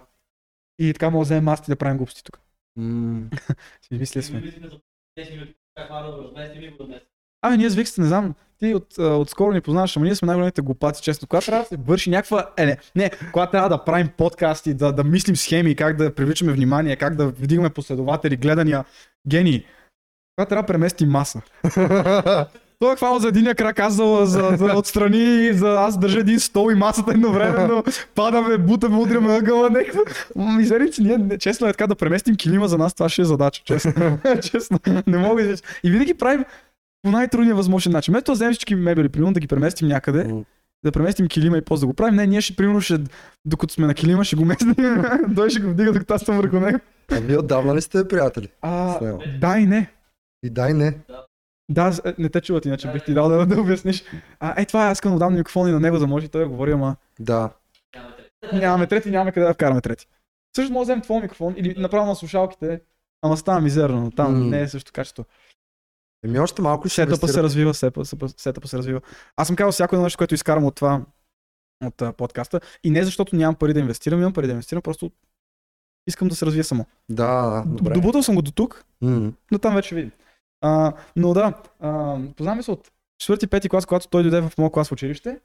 И 0.79 0.93
така 0.93 1.09
може 1.09 1.19
да 1.19 1.23
вземем 1.23 1.43
масти 1.43 1.71
да 1.71 1.75
правим 1.75 1.97
глупости 1.97 2.23
тук. 2.23 2.39
М. 2.75 3.21
Си 4.05 4.21
сме. 4.21 4.53
Мислим 5.77 5.87
за 5.87 5.89
10 5.89 5.89
минути, 5.89 5.89
как 5.89 5.89
мара 5.89 6.11
да 6.11 6.17
го 6.17 6.23
разместим 6.23 6.63
и 6.63 6.69
го 6.69 6.77
да 6.77 6.85
днес. 6.85 7.01
Ами 7.41 7.57
ние 7.57 7.69
с 7.69 7.75
Викста, 7.75 8.01
не 8.01 8.07
знам, 8.07 8.35
ти 8.59 8.73
от, 8.73 8.97
отскоро 8.97 9.53
ни 9.53 9.61
познаваш, 9.61 9.97
ама 9.97 10.05
ние 10.05 10.15
сме 10.15 10.25
най-големите 10.25 10.61
глупаци, 10.61 11.03
честно. 11.03 11.27
Когато 11.27 11.45
трябва 11.45 11.63
да 11.63 11.67
се 11.67 11.77
върши 11.77 12.09
някаква... 12.09 12.49
Е, 12.57 12.65
не, 12.65 12.77
не, 12.95 13.11
когато 13.33 13.51
трябва 13.51 13.69
да 13.69 13.83
правим 13.83 14.09
подкасти, 14.17 14.73
да, 14.73 14.91
да 14.91 15.03
мислим 15.03 15.35
схеми, 15.35 15.75
как 15.75 15.97
да 15.97 16.15
привличаме 16.15 16.53
внимание, 16.53 16.95
как 16.95 17.15
да 17.15 17.27
вдигаме 17.27 17.69
последователи, 17.69 18.35
гледания, 18.37 18.85
гении. 19.27 19.65
Когато 20.35 20.49
трябва 20.49 20.63
да 20.63 20.67
преместим 20.67 21.09
маса. 21.09 21.41
Той 22.79 22.93
е 22.93 22.95
хванал 22.95 23.19
за 23.19 23.27
единия 23.27 23.55
крак, 23.55 23.79
аз 23.79 23.93
за, 23.93 24.21
за, 24.25 24.55
за 24.57 24.77
отстрани, 24.77 25.53
за 25.53 25.75
аз 25.79 25.99
държа 25.99 26.19
един 26.19 26.39
стол 26.39 26.71
и 26.71 26.75
масата 26.75 27.11
едновременно, 27.11 27.83
падаме, 28.15 28.57
бутаме, 28.57 28.97
удряме 28.97 29.35
ъгъла, 29.35 29.69
някакво. 29.69 29.99
Мизерици, 30.35 31.03
ние, 31.03 31.17
не- 31.17 31.37
честно 31.37 31.67
е 31.67 31.71
така 31.71 31.87
да 31.87 31.95
преместим 31.95 32.35
килима 32.35 32.67
за 32.67 32.77
нас, 32.77 32.93
това 32.93 33.09
ще 33.09 33.21
е 33.21 33.25
задача, 33.25 33.61
честно. 33.65 34.19
честно, 34.51 34.79
не 35.07 35.17
мога 35.17 35.43
да... 35.43 35.55
И 35.83 35.91
винаги 35.91 36.13
правим 36.13 36.45
по 37.03 37.11
най-трудния 37.11 37.55
възможен 37.55 37.91
начин. 37.91 38.11
Вместо 38.11 38.31
да 38.31 38.35
вземем 38.35 38.53
всички 38.53 38.75
мебели, 38.75 39.09
примерно 39.09 39.33
да 39.33 39.39
ги 39.39 39.47
преместим 39.47 39.87
някъде, 39.87 40.33
да 40.85 40.91
преместим 40.91 41.27
килима 41.27 41.57
и 41.57 41.61
после 41.61 41.79
да 41.81 41.87
го 41.87 41.93
правим. 41.93 42.15
Не, 42.15 42.27
ние 42.27 42.41
ще, 42.41 42.55
примерно, 42.55 42.81
ще, 42.81 42.97
докато 43.45 43.73
сме 43.73 43.87
на 43.87 43.93
килима, 43.93 44.23
ще 44.23 44.35
го 44.35 44.45
местим. 44.45 44.75
Той 45.35 45.49
ще 45.49 45.59
го 45.59 45.69
вдига, 45.69 45.93
докато 45.93 46.13
аз 46.13 46.21
съм 46.21 46.37
върху 46.37 46.59
него. 46.59 46.79
А 47.11 47.19
вие 47.19 47.37
отдавна 47.37 47.75
ли 47.75 47.81
сте 47.81 48.07
приятели? 48.07 48.47
А, 48.61 48.99
да 49.41 49.57
и 49.59 49.65
не. 49.65 49.89
И 50.43 50.49
дай 50.49 50.73
не. 50.73 50.91
Да, 50.91 51.24
з- 51.91 52.01
е, 52.05 52.13
не 52.17 52.29
те 52.29 52.41
чуват, 52.41 52.65
иначе 52.65 52.91
бих 52.91 53.05
ти 53.05 53.13
дал 53.13 53.29
да, 53.29 53.45
да 53.45 53.61
обясниш. 53.61 54.03
А, 54.39 54.61
е, 54.61 54.65
това 54.65 54.83
аз 54.83 54.97
искам 54.97 55.11
да 55.13 55.19
дам 55.19 55.33
микрофон 55.33 55.69
и 55.69 55.71
на 55.71 55.79
него, 55.79 55.95
за 55.95 55.99
да 55.99 56.07
може 56.07 56.25
и 56.25 56.29
той 56.29 56.41
да 56.43 56.49
говори, 56.49 56.71
ама 56.71 56.95
Да. 57.19 57.49
Нямаме 58.53 58.87
трети. 58.87 59.11
нямаме 59.11 59.31
къде 59.31 59.45
да 59.45 59.53
вкараме 59.53 59.81
трети. 59.81 60.07
Също 60.55 60.73
може 60.73 60.79
да 60.79 60.83
вземем 60.83 61.01
твой 61.01 61.21
микрофон 61.21 61.53
или 61.57 61.75
направо 61.77 62.05
на 62.05 62.15
слушалките, 62.15 62.81
ама 63.21 63.37
става 63.37 63.61
мизерно, 63.61 64.11
там 64.11 64.33
М. 64.33 64.45
не 64.45 64.61
е 64.61 64.67
също 64.67 64.91
качество. 64.93 65.25
Еми 66.25 66.39
още 66.39 66.61
малко 66.61 66.89
ще 66.89 66.95
Сетъпа 66.95 67.27
се 67.27 67.43
развива, 67.43 67.73
сетъпа, 67.73 68.05
сетъпа 68.37 68.67
се 68.67 68.77
развива. 68.77 69.01
Аз 69.37 69.47
съм 69.47 69.55
казал 69.55 69.71
всяко 69.71 69.95
едно 69.95 70.03
нещо, 70.03 70.17
което 70.17 70.33
изкарам 70.35 70.65
от 70.65 70.75
това, 70.75 71.01
от 71.85 72.01
а, 72.01 72.13
подкаста. 72.13 72.59
И 72.83 72.89
не 72.89 73.03
защото 73.03 73.35
нямам 73.35 73.55
пари 73.55 73.73
да 73.73 73.79
инвестирам, 73.79 74.19
имам 74.19 74.33
пари 74.33 74.45
да 74.47 74.51
инвестирам, 74.51 74.81
просто 74.81 75.11
искам 76.07 76.27
да 76.27 76.35
се 76.35 76.45
развия 76.45 76.63
само. 76.63 76.85
Да, 77.09 77.41
да, 77.41 77.63
добре. 77.65 77.93
Добутал 77.93 78.23
съм 78.23 78.35
го 78.35 78.41
до 78.41 78.51
тук, 78.51 78.85
М. 79.01 79.31
но 79.51 79.59
там 79.59 79.75
вече 79.75 79.95
видим. 79.95 80.11
А, 80.65 80.93
но 81.15 81.33
да, 81.33 81.53
а, 81.79 82.17
познаваме 82.37 82.63
се 82.63 82.71
от 82.71 82.91
четвърти, 83.19 83.47
пети 83.47 83.69
клас, 83.69 83.85
когато 83.85 84.07
той 84.07 84.23
дойде 84.23 84.41
в 84.41 84.57
моят 84.57 84.73
клас 84.73 84.89
в 84.89 84.91
училище. 84.91 85.39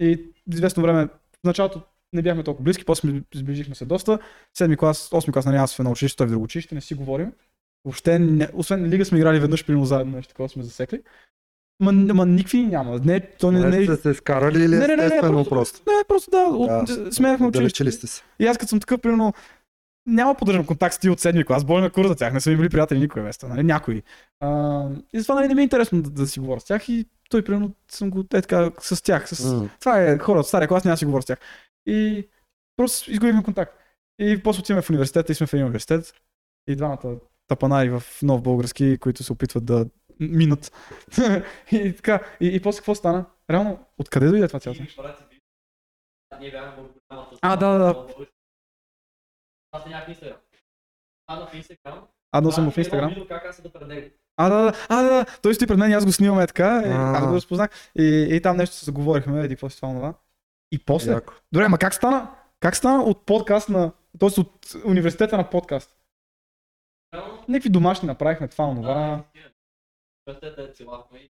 И 0.00 0.20
известно 0.52 0.82
време, 0.82 1.06
в 1.42 1.44
началото 1.44 1.80
не 2.12 2.22
бяхме 2.22 2.42
толкова 2.42 2.64
близки, 2.64 2.84
после 2.84 3.22
сближихме 3.34 3.74
се 3.74 3.84
доста. 3.84 4.18
Седми 4.54 4.76
клас, 4.76 5.08
осми 5.12 5.32
клас, 5.32 5.46
нали, 5.46 5.56
аз 5.56 5.74
в 5.74 5.78
едно 5.78 5.90
училище, 5.90 6.16
той 6.16 6.26
в 6.26 6.30
друго 6.30 6.44
училище, 6.44 6.74
не 6.74 6.80
си 6.80 6.94
говорим. 6.94 7.32
Въобще, 7.84 8.18
не, 8.18 8.48
освен 8.54 8.86
лига 8.86 9.04
сме 9.04 9.18
играли 9.18 9.40
веднъж, 9.40 9.66
примерно 9.66 9.84
заедно, 9.86 10.16
нещо 10.16 10.28
такова 10.28 10.48
сме 10.48 10.62
засекли. 10.62 11.02
Ма, 11.80 11.92
ма 11.92 12.26
никакви 12.26 12.66
няма. 12.66 12.98
Не, 12.98 13.20
то 13.20 13.52
не, 13.52 13.60
не, 13.60 13.78
Не 13.78 13.84
сте 13.84 13.96
се 13.96 14.14
скарали 14.14 14.58
или 14.58 14.76
Не, 14.76 14.86
не, 14.86 14.96
не, 14.96 15.08
не, 15.08 15.20
просто- 15.20 15.50
просто? 15.50 15.82
не, 15.86 16.04
просто 16.08 16.30
да, 16.30 16.38
от, 16.38 16.86
Да, 16.86 17.12
смеяхме 17.12 17.46
училище. 17.46 17.60
Далечили 17.62 17.92
сте 17.92 18.06
се. 18.06 18.22
И 18.38 18.46
аз 18.46 18.58
като 18.58 18.68
съм 18.68 18.80
такъв, 18.80 19.00
примерно, 19.00 19.34
няма 20.06 20.34
поддържам 20.34 20.66
контакт 20.66 20.94
с 20.94 20.98
ти 20.98 21.10
от 21.10 21.20
седми 21.20 21.44
клас, 21.44 21.64
бойна 21.64 21.90
кур 21.90 22.06
за 22.06 22.16
тях, 22.16 22.32
не 22.32 22.40
са 22.40 22.50
ми 22.50 22.56
били 22.56 22.68
приятели 22.68 22.98
никой 22.98 23.22
веста, 23.22 23.48
нали, 23.48 23.62
някой. 23.62 24.02
А, 24.40 24.88
и 25.12 25.18
затова 25.18 25.34
нали, 25.34 25.48
не 25.48 25.54
ми 25.54 25.60
е 25.60 25.64
интересно 25.64 26.02
да, 26.02 26.10
да 26.10 26.26
си 26.26 26.40
говоря 26.40 26.60
с 26.60 26.64
тях 26.64 26.88
и 26.88 27.06
той, 27.30 27.44
примерно, 27.44 27.74
съм 27.88 28.10
го 28.10 28.20
е 28.20 28.24
така 28.28 28.70
с 28.80 29.02
тях. 29.02 29.28
С... 29.28 29.54
М. 29.54 29.68
Това 29.80 30.02
е 30.02 30.18
хора 30.18 30.40
от 30.40 30.46
стария 30.46 30.68
клас, 30.68 30.84
няма 30.84 30.92
да 30.92 30.98
си 30.98 31.04
говоря 31.04 31.22
с 31.22 31.26
тях. 31.26 31.38
И 31.86 32.28
просто 32.76 33.10
изгубихме 33.10 33.42
контакт. 33.42 33.78
И 34.18 34.42
после 34.42 34.60
отиваме 34.60 34.82
в 34.82 34.90
университета 34.90 35.32
и 35.32 35.34
сме 35.34 35.46
в 35.46 35.54
един 35.54 35.64
университет. 35.64 36.12
и 36.66 36.76
двамата 36.76 37.16
тапанари 37.48 37.90
в 37.90 38.02
нов 38.22 38.42
български, 38.42 38.98
които 38.98 39.22
се 39.22 39.32
опитват 39.32 39.64
да 39.64 39.86
минат. 40.20 40.72
и 41.72 41.92
така, 41.96 42.20
и, 42.40 42.46
и 42.46 42.60
после 42.60 42.78
какво 42.78 42.94
стана? 42.94 43.24
Реално, 43.50 43.78
откъде 43.98 44.28
дойде 44.28 44.46
това 44.46 44.60
цялото? 44.60 44.82
А, 47.42 47.56
да, 47.56 47.72
да, 47.72 47.78
да. 47.78 48.06
Аз 49.74 49.86
нямах 49.86 50.08
Инстаграм. 50.08 50.36
А, 51.26 51.46
в 51.46 51.54
Инстаграм. 51.54 52.06
Адно 52.32 52.52
съм 52.52 52.70
в 52.70 52.78
Инстаграм. 52.78 53.26
Как 53.28 53.44
аз 53.44 53.56
седа 53.56 53.72
пред 53.72 53.88
него. 53.88 54.10
А, 54.36 54.48
да, 54.48 54.62
да, 54.62 54.72
а, 54.88 55.02
да, 55.02 55.08
да, 55.08 55.26
той 55.42 55.54
стои 55.54 55.66
пред 55.68 55.78
мен 55.78 55.90
и 55.90 55.94
аз 55.94 56.04
го 56.04 56.12
снимаме 56.12 56.46
така, 56.46 56.82
А. 56.86 57.18
аз 57.18 57.26
го 57.26 57.34
разпознах. 57.34 57.70
И, 57.98 58.28
и 58.30 58.42
там 58.42 58.56
нещо 58.56 58.76
се 58.76 58.84
заговорихме, 58.84 59.44
еди, 59.44 59.54
какво 59.54 59.68
си 59.70 59.76
това, 59.76 59.94
това. 59.94 60.14
И 60.72 60.78
после, 60.78 61.12
Яко. 61.12 61.32
добре, 61.52 61.68
ма 61.68 61.78
как 61.78 61.94
стана? 61.94 62.34
Как 62.60 62.76
стана 62.76 63.02
от 63.02 63.26
подкаст 63.26 63.68
на, 63.68 63.92
т.е. 64.20 64.40
от 64.40 64.74
университета 64.84 65.36
на 65.36 65.50
подкаст? 65.50 65.96
Някакви 67.48 67.68
домашни 67.68 68.06
направихме 68.06 68.48
това, 68.48 68.64
онова. 68.64 68.94
да, 68.94 69.24
Университета 70.26 70.62
е 70.62 70.72
целахме 70.74 71.18
и... 71.18 71.30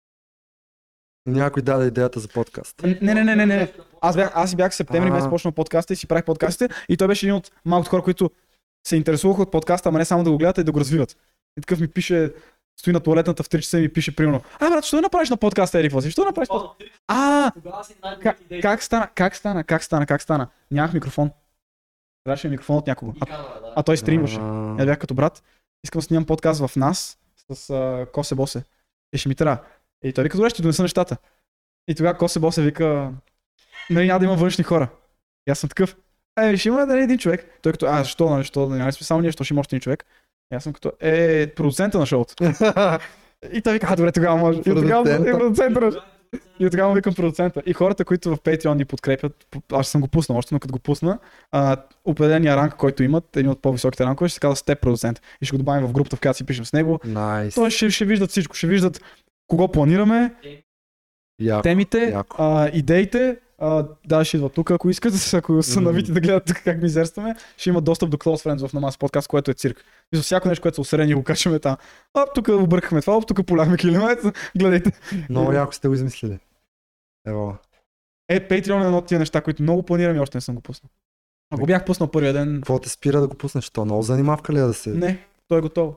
Някой 1.25 1.63
даде 1.63 1.85
идеята 1.85 2.19
за 2.19 2.27
подкаст. 2.27 2.83
Не, 2.83 3.13
не, 3.13 3.23
не, 3.23 3.35
не, 3.35 3.45
не. 3.45 3.73
Аз, 4.01 4.15
бях, 4.15 4.31
аз 4.35 4.49
си 4.49 4.55
бях 4.55 4.71
в 4.71 4.75
септември 4.75 5.09
А. 5.09 5.13
месец 5.13 5.29
почнал 5.29 5.51
подкаста 5.51 5.93
и 5.93 5.95
си 5.95 6.07
правих 6.07 6.25
подкастите 6.25 6.69
и 6.89 6.97
той 6.97 7.07
беше 7.07 7.25
един 7.25 7.35
от 7.35 7.51
малкото 7.65 7.89
хора, 7.89 8.03
които 8.03 8.31
се 8.87 8.95
интересуваха 8.95 9.41
от 9.41 9.51
подкаста, 9.51 9.89
ама 9.89 9.99
не 9.99 10.05
само 10.05 10.23
да 10.23 10.31
го 10.31 10.37
гледат, 10.37 10.57
а 10.57 10.61
и 10.61 10.63
да 10.63 10.71
го 10.71 10.79
развиват. 10.79 11.17
И 11.57 11.61
такъв 11.61 11.79
ми 11.79 11.87
пише, 11.87 12.33
стои 12.79 12.93
на 12.93 12.99
туалетната 12.99 13.43
в 13.43 13.49
3 13.49 13.59
часа 13.59 13.79
и 13.79 13.81
ми 13.81 13.93
пише 13.93 14.15
примерно, 14.15 14.41
а 14.59 14.69
брат, 14.69 14.85
що 14.85 15.01
направиш 15.01 15.29
на 15.29 15.37
подкаста, 15.37 15.79
Ери, 15.79 15.87
какво 15.87 16.01
си? 16.01 16.11
Що 16.11 16.23
направиш 16.23 16.47
подкаст? 16.47 16.91
А, 17.07 17.51
как, 18.21 18.37
как 18.61 18.83
стана, 18.83 19.09
как 19.15 19.35
стана, 19.35 19.63
как 19.63 19.83
стана, 19.83 20.05
как 20.05 20.21
стана? 20.21 20.47
Нямах 20.71 20.93
микрофон. 20.93 21.31
Трябваше 22.23 22.47
ми 22.47 22.51
микрофон 22.51 22.77
от 22.77 22.87
някого. 22.87 23.13
А, 23.19 23.45
а 23.75 23.83
той 23.83 23.97
стримваше. 23.97 24.39
Я 24.79 24.85
бях 24.85 24.99
като 24.99 25.13
брат, 25.13 25.43
искам 25.83 25.99
да 25.99 26.03
снимам 26.03 26.25
подкаст 26.25 26.67
в 26.67 26.75
нас 26.75 27.17
с 27.51 27.69
а, 27.69 28.05
Косе 28.13 28.35
Босе. 28.35 28.63
И 29.13 29.17
ще 29.17 29.29
ми 29.29 29.35
трябва. 29.35 29.57
И 30.03 30.13
той 30.13 30.23
вика, 30.23 30.37
добре, 30.37 30.49
ще 30.49 30.61
донеса 30.61 30.81
нещата. 30.81 31.17
И 31.87 31.95
тогава 31.95 32.17
Косе 32.17 32.39
Босе 32.39 32.61
вика, 32.61 33.11
нали 33.89 34.07
няма 34.07 34.19
да 34.19 34.25
има 34.25 34.35
външни 34.35 34.63
хора. 34.63 34.89
И 35.47 35.51
аз 35.51 35.59
съм 35.59 35.69
такъв, 35.69 35.95
е, 36.41 36.57
ще 36.57 36.69
има 36.69 36.85
не 36.85 37.03
един 37.03 37.17
човек. 37.17 37.59
Той 37.61 37.71
като, 37.71 37.85
а, 37.85 38.03
защо, 38.03 38.29
нали, 38.29 38.41
защо, 38.41 38.69
няма 38.69 38.87
ли 38.87 38.91
сме 38.91 39.05
само 39.05 39.21
ние, 39.21 39.29
защо 39.29 39.43
ще 39.43 39.53
има 39.53 39.61
още 39.61 39.75
един 39.75 39.81
човек. 39.81 40.05
И 40.53 40.55
аз 40.55 40.63
съм 40.63 40.73
като, 40.73 40.91
е, 40.99 41.47
продуцента 41.47 41.99
на 41.99 42.05
шоуто. 42.05 42.35
И 43.53 43.61
той 43.61 43.73
вика, 43.73 43.87
а, 43.89 43.95
добре, 43.95 44.11
тогава 44.11 44.37
може. 44.37 44.59
И 44.59 44.63
тогава 44.63 45.13
е 45.13 45.33
продуцента. 45.33 46.03
И 46.59 46.69
тогава 46.69 46.89
му 46.89 46.95
викам 46.95 47.13
продуцента. 47.13 47.61
И 47.65 47.73
хората, 47.73 48.05
които 48.05 48.35
в 48.35 48.37
Patreon 48.37 48.73
ни 48.73 48.85
подкрепят, 48.85 49.45
аз 49.71 49.87
съм 49.87 50.01
го 50.01 50.07
пуснал 50.07 50.37
още, 50.37 50.53
но 50.53 50.59
като 50.59 50.71
го 50.71 50.79
пусна, 50.79 51.19
а, 51.51 51.77
определения 52.05 52.55
ранг, 52.55 52.73
който 52.73 53.03
имат, 53.03 53.37
един 53.37 53.51
от 53.51 53.61
по-високите 53.61 54.05
рангове, 54.05 54.29
ще 54.29 54.33
се 54.33 54.39
казва 54.39 54.55
Step 54.55 54.79
продуцент. 54.79 55.21
И 55.41 55.45
ще 55.45 55.53
го 55.53 55.57
добавим 55.57 55.87
в 55.87 55.91
групата, 55.91 56.15
в 56.15 56.19
която 56.19 56.37
си 56.37 56.45
пишем 56.45 56.65
с 56.65 56.73
него. 56.73 56.99
Найс. 57.05 57.55
Той 57.55 57.69
ще, 57.69 57.89
ще 57.89 58.05
виждат 58.05 58.29
всичко. 58.29 58.55
Ще 58.55 58.67
виждат 58.67 59.01
кого 59.53 59.67
планираме, 59.67 60.35
Яко. 61.39 61.61
темите, 61.61 62.09
яко. 62.09 62.35
а, 62.39 62.69
идеите. 62.73 63.39
А, 63.57 63.87
да, 64.07 64.25
ще 64.25 64.37
идват 64.37 64.53
тук, 64.53 64.71
ако 64.71 64.89
искат, 64.89 65.13
ако 65.33 65.63
са 65.63 65.81
навити 65.81 66.11
да 66.11 66.21
гледат 66.21 66.45
тук 66.45 66.57
как 66.63 66.81
мизерстваме, 66.81 67.35
ще 67.57 67.69
имат 67.69 67.83
достъп 67.83 68.09
до 68.09 68.17
Close 68.17 68.45
Friends 68.45 68.67
в 68.67 68.73
Намаз 68.73 68.97
подкаст, 68.97 69.27
което 69.27 69.51
е 69.51 69.53
цирк. 69.53 69.85
И 70.13 70.17
за 70.17 70.23
всяко 70.23 70.47
нещо, 70.47 70.61
което 70.61 70.75
са 70.75 70.81
усерени, 70.81 71.13
го 71.13 71.23
качваме 71.23 71.59
там. 71.59 71.77
Оп, 72.13 72.29
тук 72.35 72.47
объркахме 72.47 73.01
това, 73.01 73.17
оп, 73.17 73.27
тук 73.27 73.45
поляхме 73.47 73.77
килимет, 73.77 74.19
гледайте. 74.57 74.91
Много 75.29 75.51
яко 75.51 75.73
сте 75.73 75.87
го 75.87 75.93
измислили. 75.93 76.39
Ево. 77.27 77.55
Е, 78.29 78.47
Patreon 78.47 78.83
е 78.83 78.85
едно 78.85 78.97
от 78.97 79.05
тия 79.05 79.19
неща, 79.19 79.41
които 79.41 79.63
много 79.63 79.83
планирам 79.83 80.15
и 80.15 80.19
още 80.19 80.37
не 80.37 80.41
съм 80.41 80.55
го 80.55 80.61
пуснал. 80.61 80.89
Ако 81.51 81.65
бях 81.65 81.85
пуснал 81.85 82.11
първия 82.11 82.33
ден, 82.33 82.55
Какво 82.55 82.79
те 82.79 82.89
спира 82.89 83.21
да 83.21 83.27
го 83.27 83.35
пуснеш? 83.35 83.69
То 83.69 83.85
много 83.85 84.01
занимавка 84.01 84.53
ли 84.53 84.57
е 84.57 84.61
да 84.61 84.73
се... 84.73 84.89
не, 84.89 85.27
той 85.47 85.57
е 85.57 85.61
готов. 85.61 85.95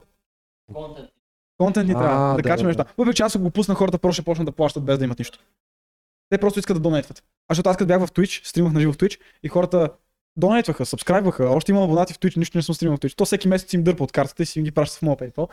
Контент. 0.75 1.09
Контент 1.59 1.89
ни 1.89 1.95
А, 1.95 1.99
трябва, 1.99 2.29
да, 2.29 2.37
да, 2.37 2.43
качваме 2.43 2.73
да. 2.73 2.79
неща. 2.79 2.95
Въпреки 2.99 3.17
че 3.17 3.23
аз 3.23 3.39
го 3.39 3.51
пусна, 3.51 3.75
хората 3.75 3.99
просто 3.99 4.15
ще 4.17 4.25
почнат 4.25 4.47
да 4.47 4.53
плащат 4.53 4.85
без 4.85 4.99
да 4.99 5.05
имат 5.05 5.19
нищо. 5.19 5.39
Те 6.31 6.39
просто 6.39 6.59
искат 6.59 6.77
да 6.77 6.81
донейтват. 6.81 7.19
А 7.49 7.55
защото 7.55 7.69
аз 7.69 7.77
като 7.77 7.87
бях 7.87 8.01
в 8.01 8.11
Twitch, 8.11 8.47
стримах 8.47 8.73
на 8.73 8.81
живо 8.81 8.93
в 8.93 8.97
Twitch 8.97 9.21
и 9.43 9.49
хората 9.49 9.91
донейтваха, 10.37 10.87
сабскрайбваха, 10.87 11.45
още 11.45 11.73
имам 11.73 11.85
абонати 11.85 12.15
в 12.15 12.19
Twitch, 12.19 12.37
нищо 12.37 12.59
не 12.59 12.63
съм 12.63 12.75
стримал 12.75 12.97
в 12.97 13.01
Twitch. 13.01 13.17
То 13.17 13.25
всеки 13.25 13.49
месец 13.49 13.73
им 13.73 13.83
дърпа 13.83 14.05
от 14.05 14.13
картата 14.13 14.43
и 14.43 14.47
си 14.47 14.59
им 14.59 14.65
ги 14.65 14.71
праща 14.71 14.99
в 14.99 15.03
моя 15.03 15.17
PayPal. 15.17 15.49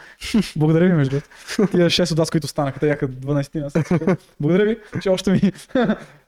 Благодаря 0.60 0.86
ви, 0.86 0.94
между 0.94 1.10
другото. 1.10 1.72
Тия 1.78 1.90
6 1.90 2.12
от 2.12 2.18
вас, 2.18 2.32
които 2.32 2.48
станаха, 2.48 2.80
те 2.80 2.88
бяха 2.88 3.08
12 3.08 4.08
на. 4.08 4.18
Благодаря 4.40 4.66
ви, 4.66 4.78
че 5.02 5.10
още 5.10 5.32
ми... 5.32 5.40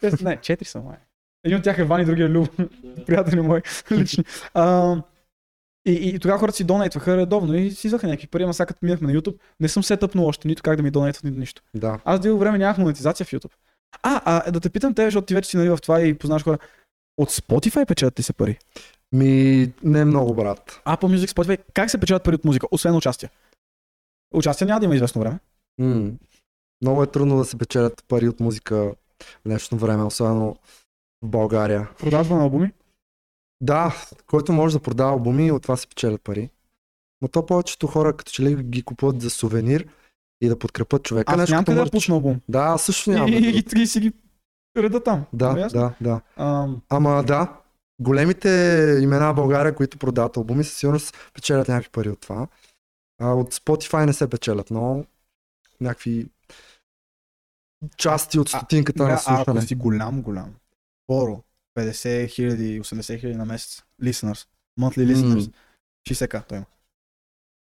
Не, 0.03 0.38
4 0.38 0.63
са, 0.63 0.82
май. 0.82 0.97
Един 1.43 1.57
от 1.57 1.63
тях 1.63 1.78
е 1.78 1.84
Вани, 1.84 2.05
другия 2.05 2.26
е 2.26 2.30
Люб, 2.30 2.49
приятели 3.05 3.41
мои, 3.41 3.61
лични. 3.91 4.23
А, 5.88 5.91
и, 5.91 6.09
и, 6.09 6.19
тогава 6.19 6.39
хората 6.39 6.57
си 6.57 6.63
донейтваха 6.63 7.17
редовно 7.17 7.55
и 7.55 7.71
си 7.71 7.88
взеха 7.88 8.07
някакви 8.07 8.27
пари, 8.27 8.43
ама 8.43 8.53
сега 8.53 8.65
като 8.65 8.79
минахме 8.81 9.13
на 9.13 9.19
YouTube, 9.19 9.38
не 9.59 9.67
съм 9.67 9.83
сетъпнал 9.83 10.25
още 10.25 10.47
нито 10.47 10.63
как 10.63 10.77
да 10.77 10.83
ми 10.83 10.91
донейтват, 10.91 11.23
нито 11.23 11.39
нищо. 11.39 11.61
Да. 11.73 11.99
Аз 12.05 12.19
дълго 12.19 12.39
време 12.39 12.57
нямах 12.57 12.77
монетизация 12.77 13.25
в 13.25 13.31
YouTube. 13.31 13.51
А, 14.03 14.21
а 14.47 14.51
да 14.51 14.59
те 14.59 14.69
питам 14.69 14.93
те, 14.93 15.05
защото 15.05 15.25
ти 15.25 15.33
вече 15.33 15.49
си 15.49 15.57
нали 15.57 15.69
в 15.69 15.77
това 15.77 16.01
и 16.01 16.17
познаваш 16.17 16.43
хора. 16.43 16.57
От 17.17 17.29
Spotify 17.29 17.86
печелят 17.86 18.19
ли 18.19 18.23
се 18.23 18.33
пари? 18.33 18.57
Ми, 19.11 19.73
не 19.83 19.99
е 19.99 20.05
много, 20.05 20.33
брат. 20.33 20.81
Apple 20.86 21.17
Music, 21.17 21.27
Spotify, 21.27 21.59
как 21.73 21.89
се 21.91 21.97
печелят 21.97 22.23
пари 22.23 22.36
от 22.36 22.45
музика, 22.45 22.67
освен 22.71 22.95
участие? 22.95 23.29
Участие 24.33 24.67
няма 24.67 24.79
да 24.79 24.86
има 24.86 24.95
известно 24.95 25.21
време. 25.21 25.39
М. 25.77 26.11
Много 26.81 27.03
е 27.03 27.07
трудно 27.07 27.38
да 27.38 27.45
се 27.45 27.57
печелят 27.57 28.03
пари 28.07 28.29
от 28.29 28.39
музика 28.39 28.75
в 28.75 28.95
днешно 29.45 29.77
време, 29.77 30.03
особено 30.03 30.55
в 31.23 31.27
България. 31.27 31.88
Продажба 31.99 32.36
на 32.36 32.43
албуми. 32.43 32.71
Да, 33.61 33.95
който 34.27 34.53
може 34.53 34.77
да 34.77 34.83
продава 34.83 35.11
албуми, 35.11 35.51
от 35.51 35.61
това 35.61 35.77
се 35.77 35.87
печелят 35.87 36.21
пари. 36.21 36.49
Но 37.21 37.27
то 37.27 37.45
повечето 37.45 37.87
хора 37.87 38.17
като 38.17 38.31
че 38.31 38.43
ли 38.43 38.63
ги 38.63 38.83
купуват 38.83 39.21
за 39.21 39.29
сувенир 39.29 39.87
и 40.41 40.49
да 40.49 40.59
подкрепят 40.59 41.03
човека. 41.03 41.33
Аз 41.33 41.49
нямам 41.49 41.65
къде 41.65 41.83
да 41.83 41.91
пусна 41.91 42.15
албум. 42.15 42.41
Да, 42.49 42.59
аз 42.59 42.83
също 42.83 43.09
И, 43.11 43.13
нямам. 43.13 43.29
и, 43.29 43.35
и, 43.35 43.63
и, 43.77 43.81
и 43.81 43.87
си 43.87 43.99
ги 43.99 44.13
реда 44.77 45.03
там. 45.03 45.25
Да, 45.33 45.59
Ясно? 45.59 45.79
да, 45.79 45.93
да. 46.01 46.21
Ам, 46.43 46.81
Ама 46.89 47.23
да, 47.23 47.57
големите 47.99 48.49
имена 49.01 49.31
в 49.31 49.35
България, 49.35 49.75
които 49.75 49.97
продават 49.97 50.37
албуми, 50.37 50.63
със 50.63 50.77
сигурност 50.77 51.17
печелят 51.33 51.67
някакви 51.67 51.89
пари 51.89 52.09
от 52.09 52.19
това. 52.19 52.47
А 53.21 53.33
от 53.33 53.53
Spotify 53.53 54.05
не 54.05 54.13
се 54.13 54.29
печелят, 54.29 54.71
но 54.71 55.05
някакви 55.81 56.27
части 57.97 58.39
от 58.39 58.47
А, 58.47 58.57
стотинката 58.57 58.97
Добре, 58.97 59.11
на 59.11 59.19
а 59.27 59.33
ако 59.33 59.43
слушане. 59.43 59.61
си 59.61 59.75
голям, 59.75 60.21
голям. 60.21 60.53
Боро, 61.07 61.43
50 61.76 62.28
хиляди, 62.28 62.82
80 62.82 63.19
хиляди 63.19 63.38
на 63.38 63.45
месец. 63.45 63.84
Listeners. 64.01 64.47
Monthly 64.80 65.13
listeners. 65.13 65.53
60к 66.09 66.47
той 66.47 66.57
има. 66.57 66.65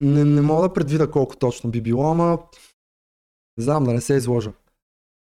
Не, 0.01 0.23
не 0.23 0.41
мога 0.41 0.67
да 0.67 0.73
предвида 0.73 1.11
колко 1.11 1.37
точно 1.37 1.69
би 1.71 1.81
било, 1.81 2.11
ама 2.11 2.39
не 3.57 3.63
знам 3.63 3.83
да 3.83 3.93
не 3.93 4.01
се 4.01 4.13
изложа. 4.13 4.51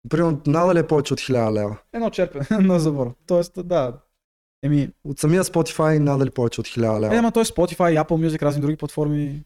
Примерно, 0.09 0.41
надали 0.47 0.79
е 0.79 0.87
повече 0.87 1.13
от 1.13 1.19
1000 1.19 1.51
лева. 1.51 1.77
Едно 1.93 2.09
черпе 2.09 2.39
на 2.59 2.79
забор. 2.79 3.13
Тоест, 3.27 3.67
да. 3.67 3.99
Еми, 4.63 4.89
От 5.03 5.19
самия 5.19 5.43
Spotify 5.43 5.99
надали 5.99 6.29
повече 6.29 6.61
от 6.61 6.67
1000 6.67 6.99
лева. 6.99 7.15
е, 7.15 7.19
ама 7.19 7.31
той 7.31 7.45
Spotify, 7.45 8.03
Apple 8.05 8.27
Music, 8.27 8.41
разни 8.41 8.61
други 8.61 8.77
платформи. 8.77 9.43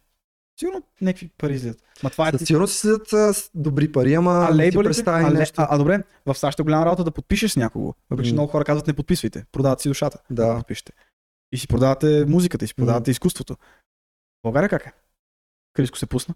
Сигурно 0.59 0.83
някакви 1.01 1.29
пари 1.37 1.53
излизат. 1.53 1.83
Ма 2.03 2.09
това 2.09 2.27
е 2.27 2.31
Със 2.31 2.47
сигурност 2.47 2.73
си 2.73 2.79
седят 2.79 3.13
а, 3.13 3.33
с 3.33 3.49
добри 3.55 3.91
пари, 3.91 4.13
ама 4.13 4.47
А 4.51 4.55
лейбълите? 4.55 4.87
представи 4.89 5.25
А, 5.25 5.29
нещо. 5.29 5.61
а, 5.61 5.67
а, 5.69 5.77
добре, 5.77 6.03
в 6.25 6.35
САЩ 6.35 6.59
е 6.59 6.63
голяма 6.63 6.85
работа 6.85 7.03
да 7.03 7.11
подпишеш 7.11 7.51
с 7.51 7.55
някого. 7.55 7.93
Въпреки, 8.09 8.29
че 8.29 8.33
много 8.33 8.51
хора 8.51 8.65
казват 8.65 8.87
не 8.87 8.93
подписвайте. 8.93 9.45
Продават 9.51 9.81
си 9.81 9.87
душата. 9.87 10.17
Да. 10.29 10.57
Подпишете. 10.57 10.91
И 11.51 11.57
си 11.57 11.67
продавате 11.67 12.25
музиката, 12.27 12.65
и 12.65 12.67
си 12.67 12.75
продавате 12.75 13.11
изкуството. 13.11 13.53
В 13.53 13.57
България 14.43 14.69
как 14.69 14.85
е? 14.85 14.91
Криско 15.73 15.97
се 15.97 16.05
пусна. 16.05 16.35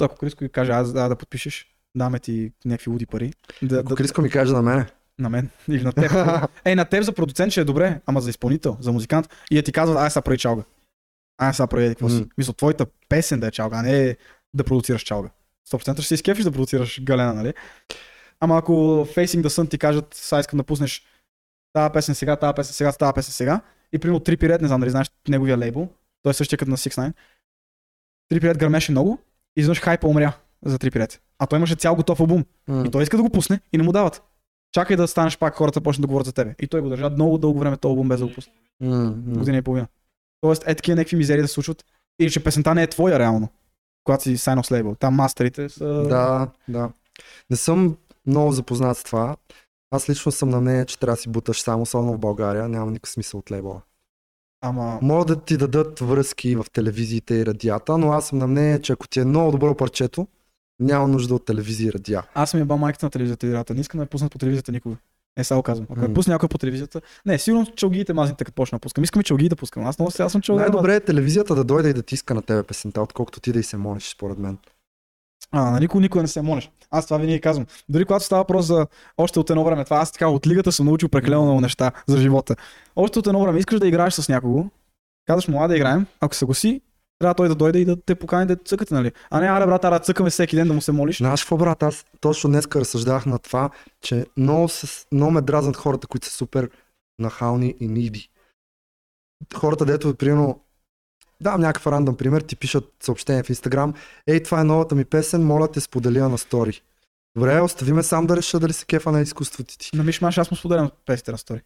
Ако 0.00 0.16
Криско 0.16 0.44
ви 0.44 0.48
каже, 0.50 0.72
аз 0.72 0.92
да, 0.92 1.08
да 1.08 1.16
подпишеш, 1.16 1.66
даме 1.96 2.18
ти 2.18 2.52
някакви 2.64 2.90
луди 2.90 3.06
пари. 3.06 3.32
Да, 3.62 3.78
Ако 3.78 3.88
да, 3.88 3.94
Криско 3.94 4.22
ми 4.22 4.30
каже 4.30 4.52
на 4.52 4.62
мене. 4.62 4.86
на 5.18 5.28
мен 5.30 5.50
или 5.68 5.82
на 5.82 5.92
теб. 5.92 6.12
Ей, 6.64 6.74
на 6.74 6.84
теб 6.84 7.02
за 7.04 7.12
продуцент 7.12 7.52
ще 7.52 7.60
е 7.60 7.64
добре, 7.64 8.00
ама 8.06 8.20
за 8.20 8.30
изпълнител, 8.30 8.76
за 8.80 8.92
музикант. 8.92 9.28
И 9.50 9.54
да 9.54 9.62
ти 9.62 9.72
казват, 9.72 9.98
ай 9.98 10.10
сега 10.10 10.22
прави 10.22 10.38
чалга. 10.38 10.62
Ай 11.38 11.54
сега 11.54 11.68
еди 11.76 11.94
какво 11.94 12.08
си. 12.08 12.20
М. 12.20 12.26
Мисля, 12.38 12.52
твоята 12.52 12.86
песен 13.08 13.40
да 13.40 13.46
е 13.46 13.50
чалга, 13.50 13.76
а 13.78 13.82
не 13.82 14.16
да 14.54 14.64
продуцираш 14.64 15.02
чалга. 15.02 15.30
100% 15.70 15.94
ще 15.94 16.02
се 16.02 16.14
изкефиш 16.14 16.44
да 16.44 16.52
продуцираш 16.52 17.02
галена, 17.02 17.34
нали? 17.34 17.54
Ама 18.40 18.58
ако 18.58 18.72
Facing 19.14 19.42
the 19.42 19.48
Sun 19.48 19.70
ти 19.70 19.78
кажат, 19.78 20.14
сега 20.14 20.40
искам 20.40 20.56
да 20.56 20.64
пуснеш 20.64 21.02
тази 21.72 21.92
песен 21.92 22.14
сега, 22.14 22.36
тази 22.36 22.54
песен 22.56 22.74
сега, 22.74 22.92
тази 22.92 23.12
песен 23.14 23.32
сега, 23.32 23.60
и 23.92 23.98
примерно 23.98 24.20
Trippy 24.20 24.42
Red, 24.42 24.62
не 24.62 24.68
знам 24.68 24.80
дали 24.80 24.90
знаеш 24.90 25.10
неговия 25.28 25.58
лейбъл, 25.58 25.88
той 26.22 26.30
е 26.30 26.34
същия 26.34 26.58
като 26.58 26.70
на 26.70 26.76
6 26.76 26.90
9 26.90 27.12
Trippy 28.32 28.52
Red 28.52 28.58
гърмеше 28.58 28.92
много 28.92 29.18
и 29.56 29.60
изведнъж 29.60 29.80
хайпа 29.80 30.08
умря 30.08 30.32
за 30.64 30.78
Trippy 30.78 31.06
Red. 31.06 31.18
А 31.38 31.46
той 31.46 31.58
имаше 31.58 31.74
цял 31.74 31.96
готов 31.96 32.20
албум. 32.20 32.44
М. 32.68 32.84
И 32.86 32.90
той 32.90 33.02
иска 33.02 33.16
да 33.16 33.22
го 33.22 33.30
пусне 33.30 33.60
и 33.72 33.76
не 33.76 33.82
му 33.82 33.92
дават. 33.92 34.22
Чакай 34.72 34.96
да 34.96 35.08
станеш 35.08 35.38
пак, 35.38 35.54
хората 35.54 35.80
почнат 35.80 36.02
да 36.02 36.06
говорят 36.08 36.26
за 36.26 36.32
тебе. 36.32 36.54
И 36.58 36.66
той 36.66 36.80
го 36.80 36.88
държа 36.88 37.10
много 37.10 37.38
дълго 37.38 37.58
време 37.58 37.76
този 37.76 37.90
албум 37.90 38.08
без 38.08 38.20
да 38.20 38.26
го 38.26 38.32
пусне. 38.32 38.52
М. 38.80 39.14
Година 39.16 39.56
и 39.56 39.62
половина. 39.62 39.86
Тоест, 40.40 40.62
е 40.66 40.74
такива 40.74 40.96
някакви 40.96 41.16
мизери 41.16 41.42
да 41.42 41.48
случват. 41.48 41.84
Или 42.20 42.30
че 42.30 42.44
песента 42.44 42.74
не 42.74 42.82
е 42.82 42.86
твоя 42.86 43.18
реално. 43.18 43.48
Когато 44.04 44.22
си 44.22 44.36
sign 44.36 44.62
off 44.62 44.82
label. 44.82 44.98
Там 44.98 45.14
мастерите 45.14 45.68
са... 45.68 45.84
Да, 45.84 46.48
да. 46.68 46.90
Не 47.50 47.56
съм 47.56 47.96
много 48.26 48.52
запознат 48.52 48.96
с 48.96 49.04
това. 49.04 49.36
Аз 49.90 50.10
лично 50.10 50.32
съм 50.32 50.48
на 50.48 50.60
мнение, 50.60 50.84
че 50.84 50.98
трябва 50.98 51.16
да 51.16 51.22
си 51.22 51.28
буташ 51.28 51.62
само, 51.62 51.82
особено 51.82 52.12
в 52.12 52.18
България. 52.18 52.68
Няма 52.68 52.90
никакъв 52.90 53.10
смисъл 53.10 53.40
от 53.40 53.50
лейбъла. 53.50 53.80
Ама, 54.60 54.98
Могат 55.02 55.28
да 55.28 55.44
ти 55.44 55.56
дадат 55.56 56.00
връзки 56.00 56.56
в 56.56 56.66
телевизиите 56.72 57.34
и 57.34 57.46
радията, 57.46 57.98
но 57.98 58.12
аз 58.12 58.28
съм 58.28 58.38
на 58.38 58.46
мнение, 58.46 58.82
че 58.82 58.92
ако 58.92 59.08
ти 59.08 59.20
е 59.20 59.24
много 59.24 59.50
добро 59.50 59.76
парчето, 59.76 60.26
няма 60.80 61.08
нужда 61.08 61.34
от 61.34 61.44
телевизия 61.44 61.88
и 61.88 61.92
радиа. 61.92 62.22
аз 62.34 62.50
съм 62.50 62.60
еба 62.60 62.76
майката 62.76 63.06
на 63.06 63.10
телевизията 63.10 63.46
и 63.46 63.50
радиата. 63.50 63.74
Не 63.74 63.80
искам 63.80 63.98
да 63.98 64.02
ме 64.02 64.08
пуснат 64.08 64.32
по 64.32 64.38
телевизията 64.38 64.72
никога. 64.72 64.96
Е, 65.38 65.44
само 65.44 65.62
казвам. 65.62 65.86
Ако 65.90 66.00
ме 66.00 66.08
М. 66.08 66.14
пусне 66.14 66.32
някой 66.32 66.48
по 66.48 66.58
телевизията. 66.58 67.00
Не, 67.26 67.38
сигурно 67.38 67.66
чалгиите 67.66 68.12
мазните, 68.12 68.44
като 68.44 68.54
почна 68.54 68.76
да 68.76 68.80
пускам. 68.80 69.04
Искам 69.04 69.20
и 69.20 69.24
чалги 69.24 69.48
да 69.48 69.56
пускам. 69.56 69.86
Аз 69.86 69.98
много 69.98 70.10
сега 70.10 70.28
съм 70.28 70.40
чалги. 70.40 70.60
Най-добре 70.60 70.94
е 70.94 71.00
телевизията 71.00 71.54
да 71.54 71.64
дойде 71.64 71.88
и 71.88 71.92
да 71.92 72.02
ти 72.02 72.14
иска 72.14 72.34
на 72.34 72.42
тебе 72.42 72.62
песента, 72.62 73.02
отколкото 73.02 73.40
ти 73.40 73.52
да 73.52 73.58
й 73.58 73.62
се 73.62 73.76
молиш, 73.76 74.10
според 74.10 74.38
мен. 74.38 74.58
А, 75.52 75.70
на 75.70 75.80
никой 75.80 76.00
никога 76.00 76.22
не 76.22 76.28
се 76.28 76.42
молиш. 76.42 76.70
Аз 76.90 77.06
това 77.06 77.18
винаги 77.18 77.40
казвам. 77.40 77.66
Дори 77.88 78.04
когато 78.04 78.24
става 78.24 78.42
въпрос 78.42 78.66
за 78.66 78.86
още 79.18 79.38
от 79.40 79.50
едно 79.50 79.64
време, 79.64 79.84
това 79.84 79.96
аз 79.96 80.12
така 80.12 80.28
от 80.28 80.46
лигата 80.46 80.72
съм 80.72 80.86
научил 80.86 81.08
прекалено 81.08 81.42
много 81.44 81.60
неща 81.60 81.92
за 82.06 82.18
живота. 82.18 82.56
Още 82.96 83.18
от 83.18 83.26
едно 83.26 83.42
време 83.42 83.58
искаш 83.58 83.80
да 83.80 83.88
играеш 83.88 84.14
с 84.14 84.28
някого, 84.28 84.64
казваш 85.26 85.48
му, 85.48 85.62
а 85.62 85.68
да 85.68 85.76
играем, 85.76 86.06
ако 86.20 86.34
се 86.34 86.44
гласи, 86.44 86.80
трябва 87.18 87.34
той 87.34 87.48
да 87.48 87.54
дойде 87.54 87.78
и 87.78 87.84
да 87.84 88.00
те 88.00 88.14
покани 88.14 88.46
да 88.46 88.56
цъкате, 88.56 88.94
нали? 88.94 89.12
А 89.30 89.40
не, 89.40 89.46
аре 89.46 89.66
брат, 89.66 89.84
ара 89.84 89.98
цъкаме 89.98 90.30
всеки 90.30 90.56
ден 90.56 90.68
да 90.68 90.74
му 90.74 90.80
се 90.80 90.92
молиш. 90.92 91.18
Знаеш 91.18 91.42
какво, 91.42 91.56
брат? 91.56 91.82
Аз 91.82 92.06
точно 92.20 92.50
днес 92.50 92.66
разсъждах 92.74 93.26
на 93.26 93.38
това, 93.38 93.70
че 94.00 94.26
много, 94.36 94.68
се, 94.68 95.06
много 95.12 95.32
ме 95.32 95.40
дразнат 95.40 95.76
хората, 95.76 96.06
които 96.06 96.26
са 96.26 96.32
супер 96.32 96.70
нахални 97.18 97.74
и 97.80 97.88
ниди. 97.88 98.30
Хората, 99.54 99.84
дето, 99.84 100.14
примерно, 100.14 100.60
давам 101.40 101.60
някакъв 101.60 101.86
рандъм 101.86 102.16
пример, 102.16 102.40
ти 102.40 102.56
пишат 102.56 102.94
съобщение 103.00 103.42
в 103.42 103.48
Инстаграм, 103.48 103.94
ей, 104.26 104.42
това 104.42 104.60
е 104.60 104.64
новата 104.64 104.94
ми 104.94 105.04
песен, 105.04 105.46
моля 105.46 105.68
те 105.68 105.80
споделя 105.80 106.28
на 106.28 106.38
стори. 106.38 106.82
Добре, 107.36 107.60
остави 107.60 107.92
ме 107.92 108.02
сам 108.02 108.26
да 108.26 108.36
реша 108.36 108.60
дали 108.60 108.72
се 108.72 108.86
кефа 108.86 109.12
на 109.12 109.20
изкуството 109.20 109.78
ти. 109.78 109.96
На 109.96 110.04
Мишмаш 110.04 110.38
аз 110.38 110.50
му 110.50 110.56
споделям 110.56 110.90
песните 111.06 111.32
на 111.32 111.38
стори. 111.38 111.62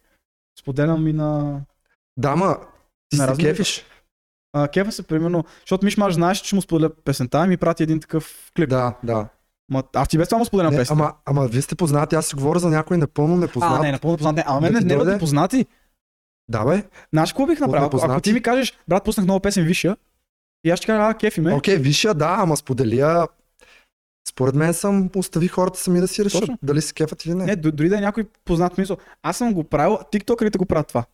Споделям 0.59 1.07
и 1.07 1.13
на... 1.13 1.61
Да, 2.17 2.35
ма, 2.35 2.57
ти 3.09 3.17
На 3.17 3.35
се 3.35 3.41
кефиш. 3.41 3.85
А, 4.53 4.67
кефа 4.67 4.91
се, 4.91 5.03
примерно, 5.03 5.43
защото 5.59 5.85
Мишмаш 5.85 6.13
знаеш, 6.13 6.41
че 6.41 6.55
му 6.55 6.61
споделя 6.61 6.89
песента 6.89 7.43
и 7.45 7.47
ми 7.47 7.57
прати 7.57 7.83
един 7.83 7.99
такъв 7.99 8.51
клип. 8.57 8.69
Да, 8.69 8.93
да. 9.03 9.27
Ма, 9.69 9.83
аз 9.93 10.07
ти 10.07 10.17
без 10.17 10.27
това 10.27 10.37
му 10.37 10.45
споделям 10.45 10.73
Не, 10.73 10.79
песента. 10.79 11.03
ама, 11.03 11.13
ама 11.25 11.47
вие 11.47 11.61
сте 11.61 11.75
познати, 11.75 12.15
аз 12.15 12.25
си 12.25 12.35
говоря 12.35 12.59
за 12.59 12.69
някой 12.69 12.97
напълно 12.97 13.37
непознат. 13.37 13.79
А, 13.79 13.83
не, 13.83 13.91
напълно 13.91 14.17
познат. 14.17 14.35
Не, 14.35 14.43
ама 14.47 14.61
мен 14.61 14.73
не, 14.73 14.79
не, 14.79 15.03
не, 15.03 15.19
познати. 15.19 15.65
Да, 16.49 16.65
бе. 16.65 16.83
Знаеш 17.13 17.31
какво 17.31 17.45
бих 17.45 17.59
направил? 17.59 17.89
Ако, 18.03 18.21
ти 18.21 18.33
ми 18.33 18.41
кажеш, 18.41 18.73
брат, 18.87 19.03
пуснах 19.03 19.25
нова 19.25 19.39
песен 19.39 19.65
Висша, 19.65 19.95
и 20.63 20.69
аз 20.69 20.77
ще 20.79 20.85
кажа, 20.85 21.09
а, 21.09 21.13
кефи 21.13 21.41
ме. 21.41 21.53
Окей, 21.53 21.77
виша, 21.77 22.13
да, 22.13 22.35
ама 22.39 22.57
споделя. 22.57 23.27
Според 24.29 24.55
мен 24.55 24.73
съм 24.73 25.09
остави 25.15 25.47
хората 25.47 25.79
сами 25.79 25.99
да 25.99 26.07
си 26.07 26.25
решат 26.25 26.41
Точно. 26.41 26.57
дали 26.63 26.81
се 26.81 26.93
кефат 26.93 27.25
или 27.25 27.33
не. 27.33 27.45
Не, 27.45 27.55
дори 27.55 27.89
да 27.89 27.97
е 27.97 28.01
някой 28.01 28.25
познат 28.45 28.77
мисъл. 28.77 28.97
Аз 29.23 29.37
съм 29.37 29.53
го 29.53 29.63
правил, 29.63 29.99
тиктокерите 30.11 30.57
го 30.57 30.65
правят 30.65 30.87
това. 30.87 31.05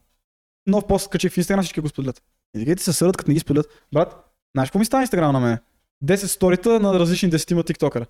Нов 0.68 0.88
пост 0.88 1.10
качих 1.10 1.34
в 1.34 1.38
Инстаграм, 1.38 1.64
всички 1.64 1.82
го 1.82 1.90
споделят. 1.90 2.22
И 2.56 2.60
дигайте 2.60 2.84
се 2.84 2.94
сърдат, 2.94 3.18
като 3.18 3.32
не 3.32 3.36
ги 3.36 3.40
споделят. 3.40 3.84
Брат, 3.94 4.34
знаеш 4.56 4.70
какво 4.70 4.80
ми 4.80 4.86
става 4.86 5.04
Инстаграм 5.04 5.34
на 5.34 5.40
мен? 5.40 5.58
10 6.04 6.26
сторита 6.26 6.80
на 6.80 7.00
различни 7.00 7.32
10 7.32 7.66
тиктокера. 7.68 8.06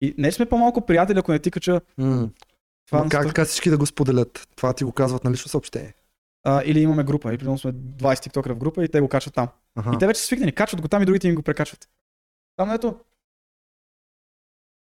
И 0.00 0.14
не 0.18 0.32
сме 0.32 0.46
по-малко 0.46 0.86
приятели, 0.86 1.18
ако 1.18 1.32
не 1.32 1.38
ти 1.38 1.50
кача 1.50 1.80
М. 1.98 2.28
това 2.86 3.06
как 3.10 3.26
така 3.26 3.44
всички 3.44 3.70
да 3.70 3.78
го 3.78 3.86
споделят? 3.86 4.48
Това 4.56 4.72
ти 4.72 4.84
го 4.84 4.92
казват 4.92 5.24
на 5.24 5.30
лично 5.30 5.48
съобщение. 5.48 5.94
а, 6.46 6.62
или 6.64 6.80
имаме 6.80 7.04
група, 7.04 7.34
и 7.34 7.38
примерно 7.38 7.58
сме 7.58 7.72
20 7.72 8.22
тиктокера 8.22 8.54
в 8.54 8.58
група 8.58 8.84
и 8.84 8.88
те 8.88 9.00
го 9.00 9.08
качват 9.08 9.34
там. 9.34 9.48
Ага. 9.76 9.90
И 9.94 9.98
те 9.98 10.06
вече 10.06 10.20
са 10.20 10.26
свикнали, 10.26 10.52
качват 10.52 10.80
го 10.80 10.88
там 10.88 11.02
и 11.02 11.06
другите 11.06 11.28
им 11.28 11.34
го 11.34 11.42
прекачват. 11.42 11.88
Там 12.56 12.70
ето. 12.70 12.96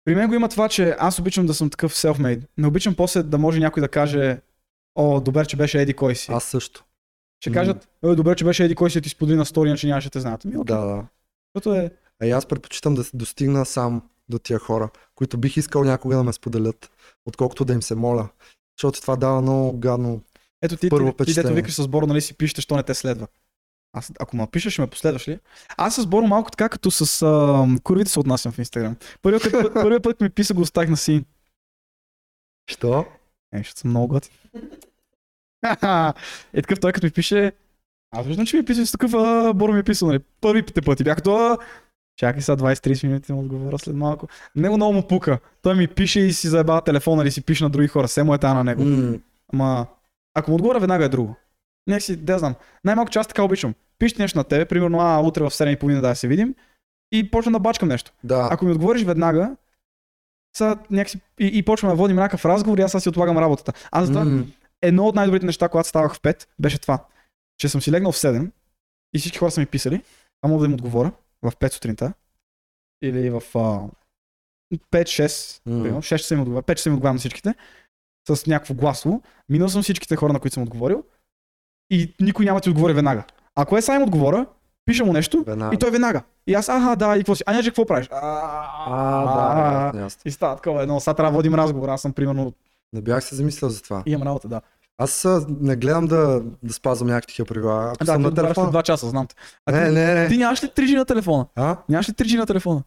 При 0.04 0.14
мен 0.14 0.28
го 0.28 0.34
има 0.34 0.48
това, 0.48 0.68
че 0.68 0.96
аз 0.98 1.18
обичам 1.18 1.46
да 1.46 1.54
съм 1.54 1.70
такъв 1.70 1.94
self-made. 1.94 2.42
Не 2.58 2.66
обичам 2.66 2.94
после 2.94 3.22
да 3.22 3.38
може 3.38 3.60
някой 3.60 3.80
да 3.80 3.88
каже, 3.88 4.40
о, 4.94 5.20
добре, 5.20 5.46
че 5.46 5.56
беше 5.56 5.80
еди 5.82 5.94
кой 5.94 6.14
си. 6.14 6.32
Аз 6.32 6.44
също. 6.44 6.84
Ще 7.40 7.50
М. 7.50 7.54
кажат, 7.54 7.88
е, 8.04 8.14
добре, 8.14 8.36
че 8.36 8.44
беше 8.44 8.64
еди 8.64 8.74
кой 8.74 8.90
си 8.90 9.00
ти 9.00 9.08
сподели 9.08 9.36
на 9.36 9.46
стори, 9.46 9.68
иначе 9.68 9.86
нямаше 9.86 10.10
те 10.10 10.20
знаят. 10.20 10.44
Ми, 10.44 10.56
окей. 10.56 10.76
Да, 10.76 10.86
да. 10.86 11.04
Защото 11.54 11.74
е... 11.74 11.90
А 12.22 12.26
аз 12.26 12.46
предпочитам 12.46 12.94
да 12.94 13.04
се 13.04 13.16
достигна 13.16 13.66
сам 13.66 14.02
до 14.28 14.38
тия 14.38 14.58
хора, 14.58 14.90
които 15.14 15.38
бих 15.38 15.56
искал 15.56 15.84
някога 15.84 16.16
да 16.16 16.22
ме 16.22 16.32
споделят, 16.32 16.90
отколкото 17.26 17.64
да 17.64 17.72
им 17.72 17.82
се 17.82 17.94
моля. 17.94 18.28
Защото 18.78 19.00
това 19.00 19.16
дава 19.16 19.40
много 19.40 19.78
гадно. 19.78 20.20
Ето 20.62 20.76
ти, 20.76 20.88
Първо 20.88 21.12
ти, 21.12 21.24
ти, 21.24 21.34
дето 21.34 21.54
викаш 21.54 21.74
с 21.74 21.88
Боро, 21.88 22.06
нали 22.06 22.20
си 22.20 22.34
пишете, 22.34 22.60
що 22.60 22.76
не 22.76 22.82
те 22.82 22.94
следва. 22.94 23.26
Аз, 23.92 24.12
ако 24.20 24.36
ме 24.36 24.46
пишеш, 24.52 24.72
ще 24.72 24.82
ме 24.82 24.90
последваш 24.90 25.28
ли? 25.28 25.38
Аз 25.76 25.94
с 25.94 26.06
Боро 26.06 26.26
малко 26.26 26.50
така, 26.50 26.68
като 26.68 26.90
с 26.90 27.22
а, 27.22 27.66
курвите 27.82 28.10
се 28.10 28.20
отнасям 28.20 28.52
в 28.52 28.58
Инстаграм. 28.58 28.96
Първият 29.22 29.52
път, 29.52 29.74
първият 29.74 30.02
път 30.02 30.20
ми 30.20 30.30
писа, 30.30 30.54
го 30.54 30.60
оставих 30.60 30.90
на 30.90 30.96
син. 30.96 31.24
Що? 32.70 33.06
Е, 33.52 33.62
ще 33.62 33.80
съм 33.80 33.90
много 33.90 34.08
готин. 34.08 34.32
Е 36.54 36.62
такъв 36.62 36.80
той 36.80 36.92
като 36.92 37.06
ми 37.06 37.10
пише, 37.10 37.52
аз 38.16 38.26
виждам, 38.26 38.46
че 38.46 38.56
ми 38.56 38.64
пише 38.64 38.86
с 38.86 38.92
такъв, 38.92 39.14
а, 39.14 39.52
Боро 39.54 39.72
ми 39.72 39.78
е 39.78 39.82
писал, 39.82 40.08
нали? 40.08 40.18
Първите 40.40 40.82
пъти 40.82 41.04
бях 41.04 41.22
това. 41.22 41.58
Чакай 42.16 42.42
сега 42.42 42.56
20-30 42.56 43.06
минути 43.06 43.32
му 43.32 43.40
отговоря 43.40 43.78
след 43.78 43.96
малко. 43.96 44.28
Него 44.56 44.76
много 44.76 44.92
му 44.92 45.08
пука. 45.08 45.38
Той 45.62 45.74
ми 45.74 45.88
пише 45.88 46.20
и 46.20 46.32
си 46.32 46.48
заебава 46.48 46.80
телефона 46.80 47.22
или 47.22 47.30
си 47.30 47.42
пише 47.42 47.64
на 47.64 47.70
други 47.70 47.88
хора. 47.88 48.06
Все 48.08 48.22
му 48.22 48.34
е 48.34 48.38
тая 48.38 48.54
на 48.54 48.64
него. 48.64 48.84
М, 48.84 49.18
Ама, 49.52 49.86
ако 50.34 50.50
му 50.50 50.54
отговоря 50.54 50.80
веднага 50.80 51.04
е 51.04 51.08
друго. 51.08 51.36
Нека 51.86 52.00
си, 52.00 52.16
да 52.16 52.38
знам. 52.38 52.54
Най-малко 52.84 53.10
аз 53.16 53.26
така 53.26 53.42
обичам. 53.42 53.74
Пишете 53.98 54.22
нещо 54.22 54.38
на 54.38 54.44
тебе, 54.44 54.64
примерно, 54.64 55.00
а, 55.00 55.20
утре 55.20 55.42
в 55.42 55.50
7.30 55.50 56.00
да 56.00 56.14
се 56.14 56.28
видим. 56.28 56.54
И 57.12 57.30
почвам 57.30 57.52
да 57.52 57.58
бачкам 57.58 57.88
нещо. 57.88 58.12
Да. 58.24 58.48
Ако 58.50 58.64
ми 58.64 58.72
отговориш 58.72 59.02
веднага, 59.02 59.56
са, 60.56 60.76
някакси, 60.90 61.20
и, 61.40 61.46
и 61.46 61.62
почваме 61.62 61.92
да 61.92 61.96
водим 61.96 62.16
някакъв 62.16 62.44
разговор 62.44 62.78
и 62.78 62.82
аз 62.82 63.02
си 63.02 63.08
отлагам 63.08 63.38
работата. 63.38 63.72
Аз 63.92 64.06
затова 64.06 64.24
М, 64.24 64.44
едно 64.84 65.06
от 65.06 65.14
най-добрите 65.14 65.46
неща, 65.46 65.68
когато 65.68 65.88
ставах 65.88 66.14
в 66.14 66.20
5, 66.20 66.46
беше 66.58 66.78
това. 66.78 67.04
Че 67.58 67.68
съм 67.68 67.80
си 67.80 67.92
легнал 67.92 68.12
в 68.12 68.16
7 68.16 68.50
и 69.14 69.18
всички 69.18 69.38
хора 69.38 69.50
са 69.50 69.60
ми 69.60 69.66
писали, 69.66 70.02
а 70.42 70.48
мога 70.48 70.60
да 70.60 70.66
им 70.66 70.74
отговоря 70.74 71.12
в 71.42 71.52
5 71.52 71.72
сутринта 71.72 72.12
или 73.02 73.30
в 73.30 73.42
а, 73.54 73.80
5-6, 74.90 75.60
М. 75.66 75.82
примерно, 75.82 76.02
6 76.02 76.08
часа 76.08 76.34
им 76.34 76.40
отговаря, 76.40 76.62
5 76.62 76.74
часа 76.74 76.88
им 76.88 76.94
отговарям 76.94 77.14
на 77.14 77.20
всичките 77.20 77.54
с 78.28 78.46
някакво 78.46 78.74
гласно. 78.74 79.22
Минал 79.48 79.68
съм 79.68 79.82
всичките 79.82 80.16
хора, 80.16 80.32
на 80.32 80.40
които 80.40 80.54
съм 80.54 80.62
отговорил 80.62 81.04
и 81.90 82.14
никой 82.20 82.44
няма 82.44 82.58
да 82.58 82.62
ти 82.62 82.70
отговори 82.70 82.92
веднага. 82.92 83.24
Ако 83.54 83.76
е 83.76 83.82
сам 83.82 84.02
отговоря, 84.02 84.46
пиша 84.84 85.04
му 85.04 85.12
нещо 85.12 85.44
Веднага. 85.46 85.74
и 85.74 85.78
той 85.78 85.90
веднага. 85.90 86.22
И 86.46 86.54
аз, 86.54 86.68
аха, 86.68 86.96
да, 86.96 87.16
и 87.16 87.20
какво 87.20 87.34
си? 87.34 87.42
А, 87.46 87.52
не, 87.52 87.62
какво 87.62 87.86
правиш? 87.86 88.08
А, 88.12 89.92
да. 89.92 90.08
И 90.24 90.30
става 90.30 90.56
такова 90.56 90.82
едно, 90.82 91.00
сега 91.00 91.14
трябва 91.14 91.32
да 91.32 91.36
водим 91.36 91.54
разговор. 91.54 91.88
Аз 91.88 92.02
съм 92.02 92.12
примерно, 92.12 92.52
Не 92.92 93.00
бях 93.00 93.24
се 93.24 93.34
замислил 93.34 93.68
за 93.68 93.82
това. 93.82 94.02
имам 94.06 94.28
работа, 94.28 94.48
да. 94.48 94.60
Аз 94.98 95.26
не 95.48 95.76
гледам 95.76 96.06
да, 96.06 96.42
да 96.62 96.72
спазвам 96.72 97.08
някакви 97.08 97.26
такива 97.26 97.46
правила. 97.46 97.84
Ако 97.94 98.04
Да, 98.04 98.12
съм 98.12 98.22
на 98.22 98.34
телефона. 98.34 98.70
два 98.70 98.82
часа, 98.82 99.08
знам 99.08 99.26
те. 99.26 99.34
А 99.66 99.72
Не, 99.72 99.86
ти, 99.86 99.92
не, 99.94 100.14
не. 100.14 100.28
ти 100.28 100.36
нямаш 100.36 100.64
ли 100.64 100.66
3G 100.68 100.96
на 100.96 101.04
телефона? 101.04 101.46
А? 101.56 101.76
Нямаш 101.88 102.08
ли 102.08 102.12
3G 102.12 102.36
на 102.38 102.46
телефона? 102.46 102.82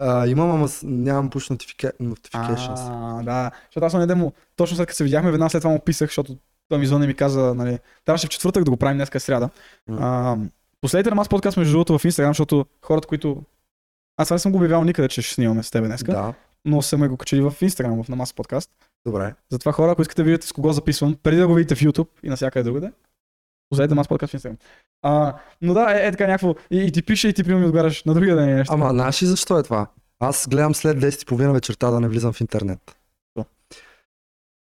а 0.00 0.26
имам, 0.26 0.50
ама 0.50 0.68
нямам 0.82 1.30
push 1.30 1.54
notifica- 1.54 1.92
notifications. 2.02 2.88
А, 2.90 3.22
да. 3.22 3.50
Защото 3.66 3.86
аз 3.86 3.94
не 3.94 4.14
му, 4.14 4.32
точно 4.56 4.76
след 4.76 4.86
като 4.86 4.96
се 4.96 5.04
видяхме, 5.04 5.30
веднага 5.30 5.50
след 5.50 5.62
това 5.62 5.72
му 5.72 5.80
писах, 5.80 6.08
защото 6.08 6.36
той 6.68 6.78
ми 6.78 6.86
звънна 6.86 7.04
и 7.04 7.08
ми 7.08 7.14
каза, 7.14 7.54
нали, 7.54 7.78
трябваше 8.04 8.26
в 8.26 8.30
четвъртък 8.30 8.64
да 8.64 8.70
го 8.70 8.76
правим, 8.76 8.96
днес 8.96 9.10
сряда. 9.18 9.50
М. 9.88 9.98
А, 10.00 10.36
на 10.82 11.28
подкаст, 11.28 11.56
между 11.56 11.72
другото, 11.72 11.98
в 11.98 12.04
Инстаграм, 12.04 12.30
защото 12.30 12.66
хората, 12.82 13.08
които... 13.08 13.42
Аз 14.16 14.30
не 14.30 14.38
съм 14.38 14.52
го 14.52 14.58
обявял 14.58 14.84
никъде, 14.84 15.08
че 15.08 15.22
ще 15.22 15.34
снимаме 15.34 15.62
с 15.62 15.70
теб 15.70 15.84
днес, 15.84 16.04
Да, 16.04 16.34
но 16.64 16.82
съм 16.82 17.08
го 17.08 17.16
качили 17.16 17.40
в 17.40 17.54
Инстаграм, 17.60 18.02
в 18.02 18.08
на 18.08 18.16
мас 18.16 18.32
подкаст. 18.34 18.70
Добре. 19.10 19.34
Затова 19.52 19.72
хора, 19.72 19.92
ако 19.92 20.02
искате 20.02 20.22
да 20.22 20.26
видите 20.26 20.46
с 20.46 20.52
кого 20.52 20.72
записвам, 20.72 21.16
преди 21.22 21.36
да 21.36 21.46
го 21.46 21.54
видите 21.54 21.74
в 21.74 21.80
YouTube 21.80 22.08
и 22.22 22.28
навсякъде 22.28 22.64
другаде, 22.64 22.92
Позайте 23.70 23.94
мас 23.94 24.08
подкаст 24.08 24.30
в 24.30 24.34
Инстаграм. 24.34 24.58
А, 25.02 25.34
но 25.62 25.74
да, 25.74 25.92
е, 25.92 26.06
е 26.06 26.10
така 26.10 26.26
някакво. 26.26 26.54
И, 26.70 26.78
и 26.78 26.92
ти 26.92 27.02
пише 27.02 27.28
и 27.28 27.32
ти 27.32 27.44
примерно 27.44 27.60
ми 27.60 27.66
отговаряш 27.66 28.04
на 28.04 28.14
другия 28.14 28.36
ден 28.36 28.56
нещо. 28.56 28.74
Ама, 28.74 28.90
знаеш 28.90 29.22
ли 29.22 29.26
защо 29.26 29.58
е 29.58 29.62
това? 29.62 29.86
Аз 30.20 30.48
гледам 30.48 30.74
след 30.74 30.98
10.30 30.98 31.52
вечерта 31.52 31.90
да 31.90 32.00
не 32.00 32.08
влизам 32.08 32.32
в 32.32 32.40
интернет. 32.40 32.96
Що? 33.30 33.44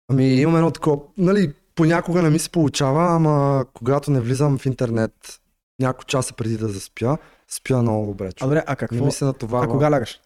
Ами 0.08 0.34
имам 0.34 0.56
едно 0.56 0.70
такова, 0.70 1.02
нали, 1.18 1.54
понякога 1.74 2.22
не 2.22 2.30
ми 2.30 2.38
се 2.38 2.50
получава, 2.50 3.16
ама 3.16 3.64
когато 3.74 4.10
не 4.10 4.20
влизам 4.20 4.58
в 4.58 4.66
интернет 4.66 5.40
няколко 5.78 6.04
часа 6.04 6.34
преди 6.34 6.56
да 6.56 6.68
заспя, 6.68 7.18
спя 7.48 7.82
много 7.82 8.06
добре. 8.06 8.26
А, 8.26 8.32
човек. 8.32 8.50
добре, 8.50 8.64
а 8.66 8.70
Не 8.70 8.76
какво? 8.76 9.04
ми 9.04 9.12
се 9.12 9.24
натоварва. 9.24 9.66
А 9.66 9.68
кога 9.68 9.90
лягаш? 9.90 10.20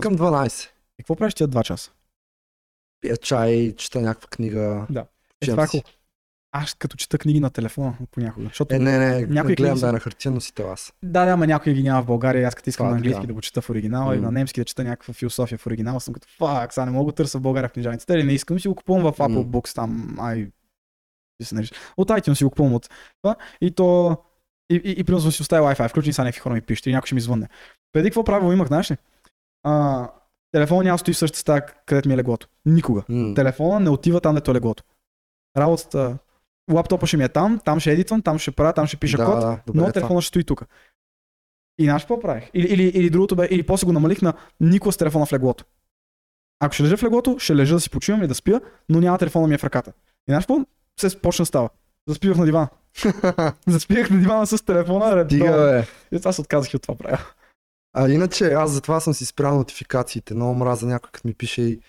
Към 0.00 0.16
12. 0.16 0.68
И 0.98 1.02
какво 1.02 1.16
правиш 1.16 1.34
тия 1.34 1.46
два 1.46 1.62
часа? 1.62 1.90
Пия 3.00 3.16
чай, 3.16 3.74
чета 3.76 4.00
някаква 4.00 4.28
книга. 4.28 4.86
Да. 4.90 5.04
Е, 5.40 5.46
това 5.46 5.64
е. 5.64 5.82
Аз 6.52 6.74
като 6.74 6.96
чета 6.96 7.18
книги 7.18 7.40
на 7.40 7.50
телефона 7.50 7.94
понякога. 8.10 8.46
Защото... 8.46 8.74
Е, 8.74 8.78
не, 8.78 8.98
не, 8.98 9.26
Някои 9.26 9.54
гледам 9.54 9.72
книги 9.72 9.80
да 9.80 9.88
е 9.88 9.92
на 9.92 10.00
хартия 10.00 10.32
носител 10.32 10.72
аз. 10.72 10.92
Да, 11.02 11.24
да, 11.24 11.30
ама 11.30 11.46
някой 11.46 11.72
ги 11.72 11.82
няма 11.82 12.02
в 12.02 12.06
България. 12.06 12.48
Аз 12.48 12.54
като 12.54 12.70
искам 12.70 12.86
на 12.86 12.92
е 12.92 12.94
английски 12.94 13.20
така. 13.20 13.26
да 13.26 13.34
го 13.34 13.40
чета 13.40 13.62
в 13.62 13.70
оригинала 13.70 14.14
и 14.14 14.18
М. 14.18 14.26
на 14.26 14.32
немски 14.32 14.60
да 14.60 14.64
чета 14.64 14.84
някаква 14.84 15.14
философия 15.14 15.58
в 15.58 15.66
оригинала, 15.66 16.00
съм 16.00 16.14
като 16.14 16.28
фак, 16.38 16.74
сега 16.74 16.84
не 16.84 16.90
мога 16.90 17.12
да 17.12 17.16
търся 17.16 17.38
в 17.38 17.42
България 17.42 17.68
в 17.68 17.72
книжаниците. 17.72 18.14
Или 18.14 18.24
не 18.24 18.32
искам 18.32 18.60
си 18.60 18.68
го 18.68 18.74
купувам 18.74 19.12
в 19.12 19.18
Apple 19.18 19.28
М. 19.28 19.44
Books 19.44 19.74
там. 19.74 20.16
Ай, 20.20 20.50
се 21.42 21.54
нарича. 21.54 21.74
От 21.96 22.08
iTunes 22.08 22.34
си 22.34 22.44
го 22.44 22.50
купувам 22.50 22.74
от 22.74 22.88
това. 23.22 23.36
И 23.60 23.70
то 23.70 24.16
и, 24.70 24.74
и, 24.84 24.94
и 25.00 25.04
примерно 25.04 25.30
си 25.30 25.42
оставил 25.42 25.64
Wi-Fi, 25.64 25.88
включени 25.88 26.12
са 26.12 26.22
някакви 26.22 26.40
хора 26.40 26.54
ми 26.54 26.60
пишат 26.60 26.86
и 26.86 26.92
някой 26.92 27.06
ще 27.06 27.14
ми 27.14 27.20
звънне. 27.20 27.48
Преди 27.92 28.08
какво 28.10 28.24
правило 28.24 28.52
имах, 28.52 28.68
знаеш 28.68 28.90
ли? 28.90 28.96
А, 29.62 30.08
телефон 30.52 30.84
няма 30.84 30.98
стои 30.98 31.14
в 31.14 31.18
същата 31.18 31.40
стая, 31.40 31.66
където 31.86 32.08
ми 32.08 32.14
е 32.14 32.18
леглото. 32.18 32.48
Никога. 32.66 33.02
М. 33.08 33.34
Телефона 33.34 33.80
не 33.80 33.90
отива 33.90 34.20
там, 34.20 34.34
дето 34.34 34.50
е 34.50 34.54
леглото. 34.54 34.82
Работата 35.56 36.18
лаптопа 36.72 37.06
ще 37.06 37.16
ми 37.16 37.24
е 37.24 37.28
там, 37.28 37.60
там 37.64 37.80
ще 37.80 37.92
едитвам, 37.92 38.22
там 38.22 38.38
ще 38.38 38.50
правя, 38.50 38.72
там 38.72 38.86
ще 38.86 38.96
пиша 38.96 39.16
да, 39.16 39.24
код, 39.24 39.40
да, 39.40 39.60
добре, 39.66 39.80
но 39.80 39.82
това. 39.82 39.92
телефона 39.92 40.20
ще 40.22 40.28
стои 40.28 40.44
тук. 40.44 40.64
И 41.78 41.84
знаеш 41.84 42.02
какво 42.02 42.20
правих? 42.20 42.50
Или, 42.54 42.66
или, 42.66 42.82
или 42.82 43.10
другото 43.10 43.36
бе, 43.36 43.48
или 43.50 43.62
после 43.62 43.84
го 43.84 43.92
намалих 43.92 44.22
на 44.22 44.34
никога 44.60 44.92
с 44.92 44.96
телефона 44.96 45.26
в 45.26 45.32
леглото. 45.32 45.64
Ако 46.60 46.74
ще 46.74 46.82
лежа 46.82 46.96
в 46.96 47.02
леглото, 47.02 47.38
ще 47.38 47.56
лежа 47.56 47.74
да 47.74 47.80
си 47.80 47.90
почивам 47.90 48.22
и 48.22 48.26
да 48.26 48.34
спя, 48.34 48.60
но 48.88 49.00
няма 49.00 49.18
телефона 49.18 49.48
ми 49.48 49.54
е 49.54 49.58
в 49.58 49.64
ръката. 49.64 49.92
И 50.28 50.32
знаеш 50.32 50.46
какво? 50.46 50.64
Се 51.00 51.20
почна 51.20 51.46
става. 51.46 51.68
Заспивах 52.08 52.38
на 52.38 52.44
дивана. 52.44 52.68
Заспивах 53.66 54.10
на 54.10 54.18
дивана 54.18 54.46
с 54.46 54.64
телефона. 54.64 55.16
редовно. 55.16 55.44
Дига, 55.44 55.86
бе. 56.10 56.16
И 56.16 56.20
аз 56.24 56.34
се 56.34 56.40
отказах 56.40 56.72
и 56.72 56.76
от 56.76 56.82
това 56.82 56.94
правя. 56.94 57.18
А 57.92 58.08
иначе, 58.08 58.52
аз 58.52 58.70
затова 58.70 59.00
съм 59.00 59.14
си 59.14 59.26
спрял 59.26 59.56
нотификациите. 59.56 60.34
Много 60.34 60.54
мраза 60.54 60.86
някой, 60.86 61.10
като 61.12 61.28
ми 61.28 61.34
пише 61.34 61.62
и 61.62 61.80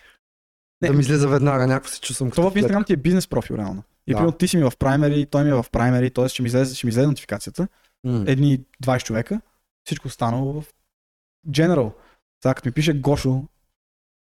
Не. 0.82 0.88
да 0.88 0.94
ми 0.94 1.00
излезе 1.02 1.28
веднага, 1.28 1.68
някакво 1.68 1.90
се 1.90 2.02
чувствам 2.02 2.30
като 2.30 2.42
Това 2.42 2.52
в. 2.52 2.54
Instagram 2.54 2.86
ти 2.86 2.94
е 2.94 2.98
бизнес 2.98 3.28
профил, 3.28 3.56
реално. 3.56 3.84
И 4.08 4.12
Да. 4.12 4.18
примерно 4.18 4.38
ти 4.38 4.48
си 4.48 4.58
ми 4.58 4.64
в 4.64 4.72
primary, 4.72 5.30
той 5.32 5.44
ми 5.44 5.50
е 5.50 5.54
в 5.54 5.66
primary, 5.72 6.16
т.е. 6.16 6.30
ще 6.30 6.42
ми 6.42 6.48
излезе, 6.48 6.76
ще 6.76 6.88
ми 6.88 6.90
излезе 6.90 7.08
нотификацията. 7.08 7.68
М. 8.04 8.24
Едни 8.28 8.60
20 8.84 9.04
човека, 9.04 9.42
всичко 9.86 10.08
останало 10.08 10.62
в 10.62 10.66
General. 11.50 11.94
Сега 12.44 12.54
като 12.54 12.68
ми 12.70 12.74
пише 12.74 12.94
Гошо 12.94 13.44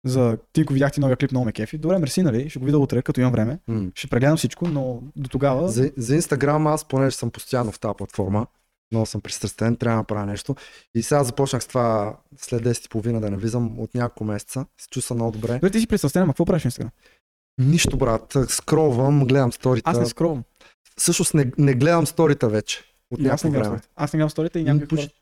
за 0.07 0.39
Тинко 0.53 0.73
видях 0.73 0.93
ти 0.93 1.01
новия 1.01 1.17
клип, 1.17 1.31
много 1.31 1.47
ме 1.47 1.53
кефи. 1.53 1.79
Добре, 1.79 1.99
мерси, 1.99 2.23
нали? 2.23 2.51
Ще 2.51 2.59
го 2.59 2.65
видя 2.65 2.79
утре, 2.79 3.03
като 3.03 3.21
имам 3.21 3.33
време. 3.33 3.59
М. 3.69 3.91
Ще 3.95 4.07
прегледам 4.09 4.37
всичко, 4.37 4.69
но 4.69 5.03
до 5.17 5.29
тогава... 5.29 5.69
За, 5.69 5.93
за 5.97 6.15
Instagram 6.21 6.75
аз, 6.75 6.85
понеже 6.85 7.17
съм 7.17 7.31
постоянно 7.31 7.73
в 7.73 7.81
тази 7.81 7.95
платформа, 7.99 8.47
много 8.93 9.07
съм 9.07 9.21
пристрастен, 9.21 9.77
трябва 9.77 9.95
да 9.95 10.01
направя 10.01 10.27
нещо. 10.27 10.55
И 10.95 11.03
сега 11.03 11.25
започнах 11.25 11.63
с 11.63 11.67
това 11.67 12.17
след 12.37 12.63
10 12.63 12.87
и 12.87 12.89
половина 12.89 13.21
да 13.21 13.31
не 13.31 13.37
влизам 13.37 13.81
от 13.81 13.95
няколко 13.95 14.25
месеца. 14.25 14.67
Се 14.81 14.89
чувствам 14.89 15.17
много 15.17 15.33
добре. 15.33 15.55
Добре, 15.55 15.71
ти 15.71 15.81
си 15.81 15.87
представен, 15.87 16.23
ама 16.23 16.33
какво 16.33 16.45
правиш 16.45 16.63
Instagram? 16.63 16.89
Нищо, 17.59 17.97
брат. 17.97 18.37
Скролвам, 18.49 19.27
гледам 19.27 19.53
сторита. 19.53 19.91
Аз 19.91 19.99
не 19.99 20.07
скровам. 20.07 20.45
Всъщност 20.97 21.35
не, 21.35 21.53
не 21.59 21.75
гледам 21.75 22.07
сторита 22.07 22.49
вече. 22.49 22.83
От 23.11 23.21
И 23.21 23.23
някакво 23.23 23.51
време. 23.51 23.65
сторите. 23.65 23.89
Аз 23.97 24.13
не 24.13 24.17
гледам 24.17 24.31
сторите 24.31 24.59
и 24.59 24.65
някакви. 24.65 24.89
Почти- 24.89 25.15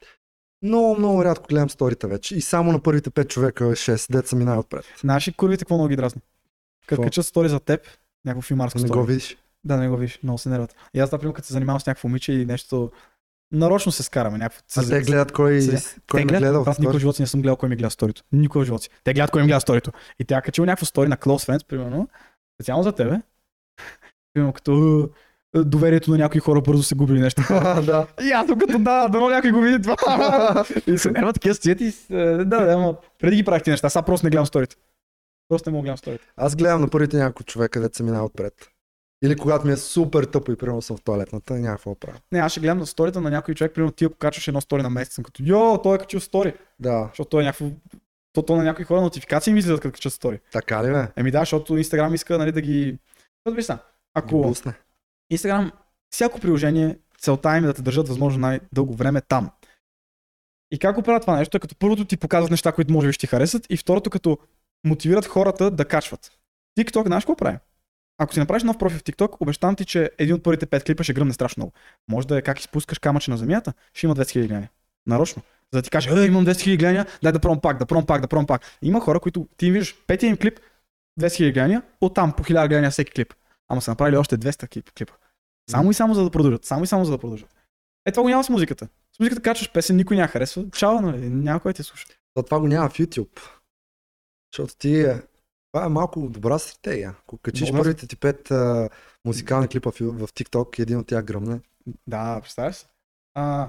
Много, 0.63 0.97
много 0.99 1.25
рядко 1.25 1.47
гледам 1.49 1.71
сторита 1.71 2.09
вече. 2.09 2.37
И 2.37 2.41
само 2.41 2.73
на 2.73 2.83
първите 2.83 3.11
5 3.11 3.29
човека, 3.29 3.65
6, 3.67 4.13
деца 4.13 4.37
ми 4.37 4.45
най-отпред. 4.45 4.85
Знаеш 5.01 5.29
ли 5.29 5.33
курвите 5.33 5.65
какво 5.65 5.75
много 5.75 5.89
ги 5.89 5.97
дразни? 5.97 6.21
Като 6.87 7.03
качат 7.03 7.27
стори 7.27 7.49
за 7.49 7.61
теб, 7.61 7.81
някакво 8.25 8.43
филмарско 8.43 8.79
Не 8.79 8.87
стори. 8.87 8.99
го 8.99 9.05
видиш. 9.05 9.37
Да, 9.65 9.77
не 9.77 9.89
го 9.89 9.97
виж, 9.97 10.19
много 10.23 10.39
се 10.39 10.49
нерват. 10.49 10.75
И 10.95 11.01
аз, 11.01 11.13
например, 11.13 11.35
като 11.35 11.47
се 11.47 11.53
занимавам 11.53 11.81
с 11.81 11.87
някакво 11.87 12.09
момиче 12.09 12.33
и 12.33 12.47
нещо, 12.47 12.91
нарочно 13.53 13.93
се 13.93 14.03
скараме. 14.03 14.39
Някакво... 14.39 14.61
А 14.77 14.89
те 14.89 15.01
гледат 15.01 15.33
кой, 15.33 15.61
се- 15.61 15.97
кой 16.11 16.21
те 16.21 16.25
ме 16.25 16.29
гледат, 16.29 16.55
гледа. 16.55 16.71
аз 16.71 16.79
никога 16.79 16.99
в 16.99 17.01
живота 17.01 17.17
си 17.17 17.23
не 17.23 17.27
съм 17.27 17.43
гледал 17.43 17.57
кой 17.57 17.69
ми 17.69 17.77
гледа 17.77 17.91
сторито. 17.91 18.23
Никога 18.33 18.65
в 18.65 18.67
живота 18.67 18.83
си. 18.83 18.91
Те 19.05 19.15
гледат 19.15 19.31
кой 19.31 19.43
ми 19.43 19.49
гледа 19.49 19.61
сторито. 19.61 19.93
И 20.19 20.25
тя 20.25 20.39
е 20.39 20.43
качила 20.43 20.67
някакво 20.67 20.87
стори 20.87 21.09
на 21.09 21.17
Close 21.17 21.49
Friends, 21.49 21.67
примерно, 21.67 22.09
специално 22.57 22.83
за 22.83 22.93
тебе. 22.93 23.21
Примерно 24.35 24.53
като 24.53 25.03
е, 25.57 25.59
доверието 25.59 26.11
на 26.11 26.19
някои 26.19 26.41
хора 26.41 26.61
бързо 26.61 26.83
се 26.83 26.95
губи 26.95 27.13
или 27.13 27.21
нещо. 27.21 27.43
да. 27.87 28.07
И 28.23 28.31
аз 28.31 28.47
като 28.47 28.79
да, 28.79 29.09
дано 29.09 29.29
някой 29.29 29.51
го 29.51 29.61
види 29.61 29.83
това. 29.83 30.65
и 30.87 30.99
се 30.99 31.11
нерват 31.11 31.35
такива 31.35 31.55
сцети. 31.55 31.85
и 31.85 32.15
е, 32.17 32.37
Да, 32.37 32.45
да, 32.45 32.73
ама 32.73 32.95
преди 33.19 33.37
ги 33.37 33.45
правих 33.45 33.63
ти 33.63 33.71
неща, 33.71 33.91
сега 33.91 34.03
просто 34.03 34.27
не 34.27 34.31
гледам 34.31 34.47
сторите. 34.47 34.77
Просто 35.49 35.71
не 35.71 35.73
мога 35.73 35.83
да 35.83 35.85
гледам 35.85 35.99
сторите. 35.99 36.25
Аз 36.37 36.57
гледам 36.57 36.81
на 36.81 36.89
първите 36.89 37.17
няколко 37.17 37.45
човека, 37.45 37.81
деца 37.81 38.03
ми 38.05 38.11
най-отпред. 38.11 38.55
Или 39.25 39.37
когато 39.37 39.67
ми 39.67 39.73
е 39.73 39.77
супер 39.77 40.25
тъпо 40.25 40.53
и 40.53 40.57
примерно 40.57 40.83
съм 40.83 40.97
в 40.97 41.03
туалетната, 41.03 41.55
няма 41.55 41.77
какво 41.77 41.95
правя. 41.95 42.19
Не, 42.33 42.39
аз 42.39 42.53
ще 42.53 42.61
гледам 42.61 42.79
на 42.79 42.87
сторите 42.87 43.21
на 43.21 43.31
някой 43.31 43.55
човек, 43.55 43.75
примерно 43.75 43.93
ти 43.93 44.05
ако 44.05 44.17
качваш 44.17 44.49
едно 44.49 44.61
стори 44.61 44.83
на 44.83 44.91
месец, 44.91 45.15
съм 45.15 45.25
като 45.25 45.43
йо, 45.47 45.83
той 45.83 45.97
е 45.97 45.99
качил 45.99 46.21
стори. 46.21 46.55
Да, 46.79 47.07
Защото 47.09 47.31
той 47.31 47.43
е 47.43 47.47
някакво 47.47 47.71
то, 48.33 48.43
то 48.43 48.57
на 48.57 48.65
някои 48.65 48.85
хора 48.85 49.01
нотификации 49.01 49.53
ми 49.53 49.59
излизат 49.59 49.81
като 49.81 49.93
качат 49.93 50.13
стори. 50.13 50.41
така 50.53 50.85
ли 50.85 50.93
бе? 50.93 51.09
Еми 51.17 51.31
да, 51.31 51.39
защото 51.39 51.79
Instagram 51.79 52.15
иска 52.15 52.39
нали, 52.39 52.53
да 52.53 52.61
ги... 52.61 52.99
Сега, 53.49 53.57
Ги 53.57 53.83
ако. 54.15 54.55
Instagram, 55.33 55.73
всяко 56.11 56.41
приложение, 56.41 56.99
целта 57.19 57.57
им 57.57 57.65
е 57.65 57.67
да 57.67 57.75
те 57.75 57.83
държат 57.83 58.09
възможно 58.09 58.41
най-дълго 58.41 58.95
време 58.95 59.21
там. 59.21 59.51
И 60.71 60.79
как 60.79 60.97
го 60.97 61.03
правят 61.03 61.23
това 61.23 61.37
нещо? 61.37 61.57
Е 61.57 61.61
като 61.61 61.77
първото 61.77 62.05
ти 62.05 62.17
показват 62.17 62.51
неща, 62.51 62.73
които 62.73 62.93
може 62.93 63.07
би 63.07 63.13
ще 63.13 63.21
ти 63.21 63.27
харесат 63.27 63.67
и 63.71 63.77
второто 63.77 64.11
като 64.11 64.39
мотивират 64.85 65.27
хората 65.27 65.71
да 65.71 65.85
качват. 65.85 66.33
TikTok, 66.79 67.07
знаеш 67.07 67.25
какво 67.25 67.37
прави? 67.37 67.59
Ако 68.23 68.35
си 68.35 68.41
направиш 68.41 68.63
нов 68.63 68.79
профил 68.79 68.99
в 68.99 69.03
TikTok, 69.03 69.37
обещавам 69.41 69.77
ти, 69.77 69.85
че 69.85 70.11
един 70.19 70.35
от 70.35 70.43
първите 70.43 70.67
пет 70.67 70.85
клипа 70.85 71.05
ще 71.05 71.13
гръмне 71.13 71.35
страшно 71.35 71.61
много. 71.61 71.73
Може 72.09 72.27
да 72.27 72.39
е 72.39 72.43
как 72.43 72.61
изпускаш 72.61 72.99
камъче 72.99 73.31
на 73.31 73.37
земята, 73.37 73.73
ще 73.95 74.07
има 74.07 74.17
200 74.17 74.23
000 74.23 74.39
гледания. 74.39 74.71
Нарочно. 75.07 75.43
За 75.73 75.79
да 75.79 75.83
ти 75.83 75.91
каже, 75.91 76.11
е, 76.11 76.27
имам 76.27 76.47
200 76.47 76.53
000 76.53 76.79
гледания, 76.79 77.07
дай 77.23 77.33
да 77.33 77.41
пробвам 77.41 77.61
пак, 77.61 77.79
да 77.79 77.87
пробвам 77.87 78.07
пак, 78.07 78.21
да 78.21 78.29
пробвам 78.29 78.47
пак. 78.47 78.63
Има 78.83 79.01
хора, 79.01 79.21
които 79.21 79.49
ти 79.57 79.67
им 79.67 79.73
виждаш 79.73 79.97
петия 80.07 80.29
им 80.29 80.37
клип, 80.37 80.61
200 81.21 81.27
000 81.27 81.53
гледания, 81.53 81.83
оттам 82.01 82.33
по 82.33 82.45
1000 82.45 82.69
гледания 82.69 82.91
всеки 82.91 83.13
клип. 83.13 83.35
Ама 83.69 83.83
са 83.83 83.91
направили 83.91 84.17
още 84.17 84.39
200 84.39 84.69
клип, 84.69 84.91
клипа. 84.99 85.13
Само 85.71 85.91
и 85.91 85.95
само 85.95 86.15
за 86.15 86.25
да 86.25 86.31
продължат. 86.31 86.65
Само 86.65 86.85
и 86.85 86.87
само 86.87 87.05
за 87.05 87.11
да 87.11 87.19
продължат. 87.19 87.55
Е, 88.07 88.13
това 88.13 88.23
го 88.23 88.29
няма 88.29 88.45
с 88.45 88.49
музиката. 88.49 88.89
С 89.17 89.21
музиката 89.21 89.43
качваш 89.43 89.73
песен, 89.73 89.97
никой 89.97 90.17
няма 90.17 90.29
харесва. 90.29 90.65
Чао, 90.71 91.01
нали? 91.01 91.29
Няма 91.29 91.61
кой 91.61 91.73
те 91.73 91.83
слуша. 91.83 92.07
То 92.35 92.43
това 92.43 92.61
го 92.61 92.69
няма 92.69 92.89
в 92.89 92.99
YouTube. 92.99 93.41
Защото 94.53 94.79
ти 94.79 95.01
е... 95.01 95.23
Това 95.73 95.87
е 95.87 95.89
малко 95.89 96.29
добра 96.29 96.59
стратегия. 96.59 97.17
Ако 97.23 97.39
качиш 97.39 97.69
Добра. 97.69 97.81
първите 97.81 98.07
ти 98.07 98.17
пет 98.17 98.51
а, 98.51 98.89
музикални 99.25 99.69
клипа 99.69 99.91
в, 99.91 100.01
в 100.01 100.33
TikTok 100.33 100.79
и 100.79 100.83
един 100.83 100.99
от 100.99 101.07
тях 101.07 101.25
гръмне. 101.25 101.61
Да, 102.07 102.41
представяш 102.41 102.77
се. 102.77 102.87
А, 103.35 103.69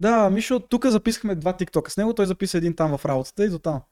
да, 0.00 0.30
Мишо, 0.30 0.60
тук 0.60 0.86
записахме 0.86 1.34
два 1.34 1.56
тиктока 1.56 1.90
с 1.90 1.96
него, 1.96 2.14
той 2.14 2.26
записа 2.26 2.58
един 2.58 2.76
там 2.76 2.98
в 2.98 3.04
работата 3.04 3.44
и 3.44 3.48
до 3.48 3.58
там. 3.58 3.82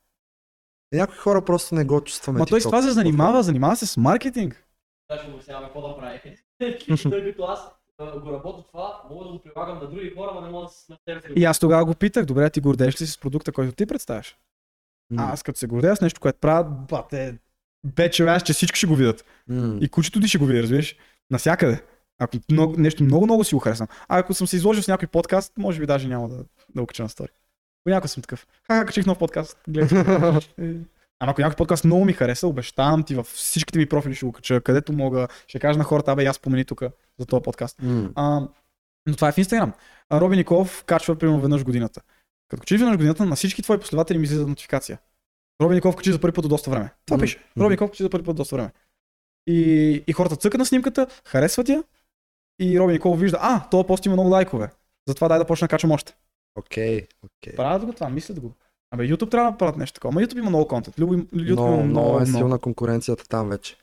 Някои 0.92 1.16
хора 1.16 1.44
просто 1.44 1.74
не 1.74 1.84
го 1.84 2.04
чувстваме. 2.04 2.38
Ма 2.38 2.46
той 2.46 2.60
с 2.60 2.64
TikTok. 2.64 2.68
това 2.68 2.82
се 2.82 2.90
занимава, 2.90 3.42
занимава 3.42 3.76
се 3.76 3.86
с 3.86 3.96
маркетинг. 3.96 4.66
Сега 5.10 5.22
ще 5.22 5.32
обясняваме 5.32 5.66
какво 5.66 5.88
да 5.88 5.96
прави. 5.96 6.36
Тъй 6.58 7.32
като 7.32 7.42
аз 7.42 7.70
го 7.98 8.32
работя 8.32 8.64
това, 8.70 9.02
мога 9.10 9.24
да 9.24 9.30
го 9.30 9.38
прилагам 9.38 9.78
на 9.78 9.90
други 9.90 10.14
хора, 10.16 10.30
но 10.34 10.40
не 10.40 10.50
мога 10.50 10.66
да 10.66 10.70
се 10.70 11.32
И 11.36 11.44
аз 11.44 11.58
тогава 11.58 11.84
го 11.84 11.94
питах, 11.94 12.24
добре, 12.24 12.50
ти 12.50 12.60
гордееш 12.60 13.00
ли 13.00 13.06
си 13.06 13.12
с 13.12 13.18
продукта, 13.18 13.52
който 13.52 13.72
ти 13.74 13.86
представяш? 13.86 14.36
А 15.18 15.32
аз 15.32 15.42
като 15.42 15.58
се 15.58 15.66
гордея 15.66 15.96
с 15.96 16.00
нещо, 16.00 16.20
което 16.20 16.38
правя, 16.38 16.64
бате, 16.64 17.38
вече 17.96 18.24
аз, 18.24 18.42
че 18.42 18.52
всички 18.52 18.78
ще 18.78 18.86
го 18.86 18.94
видят. 18.94 19.24
М. 19.48 19.78
И 19.80 19.88
кучето 19.88 20.20
ти 20.20 20.28
ще 20.28 20.38
го 20.38 20.46
види, 20.46 20.62
разбираш? 20.62 20.96
Навсякъде. 21.30 21.82
Ако 22.18 22.36
много, 22.50 22.74
нещо 22.78 23.04
много, 23.04 23.24
много 23.24 23.44
си 23.44 23.54
го 23.54 23.60
харесвам. 23.60 23.88
А 24.08 24.18
ако 24.18 24.34
съм 24.34 24.46
се 24.46 24.56
изложил 24.56 24.82
с 24.82 24.88
някой 24.88 25.08
подкаст, 25.08 25.52
може 25.58 25.80
би 25.80 25.86
даже 25.86 26.08
няма 26.08 26.28
да, 26.28 26.44
да 26.74 26.80
го 26.80 26.86
кача 26.86 27.02
на 27.02 27.08
стори. 27.08 27.32
Понякога 27.84 28.08
съм 28.08 28.22
такъв. 28.22 28.46
Ха, 28.66 28.86
качих 28.86 29.06
нов 29.06 29.18
подкаст. 29.18 29.58
Гледай. 29.68 30.00
Е, 30.58 30.74
Ама 31.20 31.32
ако 31.32 31.40
някой 31.40 31.56
подкаст 31.56 31.84
много 31.84 32.04
ми 32.04 32.12
хареса, 32.12 32.46
обещавам 32.46 33.02
ти 33.02 33.14
във 33.14 33.26
всичките 33.26 33.78
ми 33.78 33.86
профили 33.86 34.14
ще 34.14 34.26
го 34.26 34.32
кача, 34.32 34.60
където 34.60 34.92
мога. 34.92 35.28
Ще 35.46 35.58
кажа 35.58 35.78
на 35.78 35.84
хората, 35.84 36.12
абе, 36.12 36.24
аз 36.24 36.36
спомени 36.36 36.64
тук 36.64 36.82
за 37.18 37.26
този 37.26 37.42
подкаст. 37.42 37.82
М. 37.82 38.10
А, 38.14 38.48
но 39.06 39.14
това 39.14 39.28
е 39.28 39.32
в 39.32 39.38
Инстаграм. 39.38 39.72
Роби 40.12 40.36
Николов 40.36 40.84
качва 40.84 41.16
примерно 41.16 41.40
веднъж 41.40 41.64
годината. 41.64 42.00
Като 42.52 42.60
качиш 42.60 42.80
веднъж 42.80 42.96
годината, 42.96 43.24
на 43.24 43.36
всички 43.36 43.62
твои 43.62 43.78
последователи 43.78 44.18
ми 44.18 44.24
излиза 44.24 44.46
нотификация. 44.46 44.98
Роби 45.62 45.74
Николов 45.74 45.96
качи 45.96 46.12
за 46.12 46.20
първи 46.20 46.34
път 46.34 46.44
от 46.44 46.48
доста 46.48 46.70
време. 46.70 46.90
Това 47.06 47.18
пише. 47.18 47.38
Роби 47.58 47.72
Николов 47.72 47.90
качи 47.90 48.02
за 48.02 48.10
първи 48.10 48.24
път 48.24 48.30
от 48.30 48.36
доста 48.36 48.56
време. 48.56 48.70
И, 49.46 49.58
и 50.06 50.12
хората 50.12 50.36
цъкат 50.36 50.58
на 50.58 50.66
снимката, 50.66 51.06
харесват 51.24 51.68
я 51.68 51.84
и 52.60 52.80
Роби 52.80 52.92
Николов 52.92 53.20
вижда, 53.20 53.38
а, 53.40 53.68
този 53.68 53.86
пост 53.86 54.06
има 54.06 54.12
много 54.12 54.30
лайкове. 54.30 54.70
Затова 55.08 55.28
дай 55.28 55.38
да 55.38 55.44
почна 55.44 55.64
да 55.64 55.68
качвам 55.68 55.90
още. 55.90 56.14
Окей, 56.58 57.06
окей. 57.22 57.56
Правят 57.56 57.84
го 57.84 57.92
това, 57.92 58.08
мислят 58.08 58.40
го. 58.40 58.52
Абе, 58.90 59.08
YouTube 59.08 59.30
трябва 59.30 59.50
да 59.50 59.58
правят 59.58 59.76
нещо 59.76 59.94
такова. 59.94 60.12
Ама 60.12 60.26
YouTube 60.26 60.38
има 60.38 60.50
много 60.50 60.68
контент. 60.68 60.96
YouTube, 60.96 61.26
YouTube 61.26 61.52
Много, 61.52 61.74
има 61.74 61.84
много 61.84 62.20
е 62.20 62.26
силна 62.26 62.58
конкуренцията 62.58 63.28
там 63.28 63.48
вече. 63.48 63.76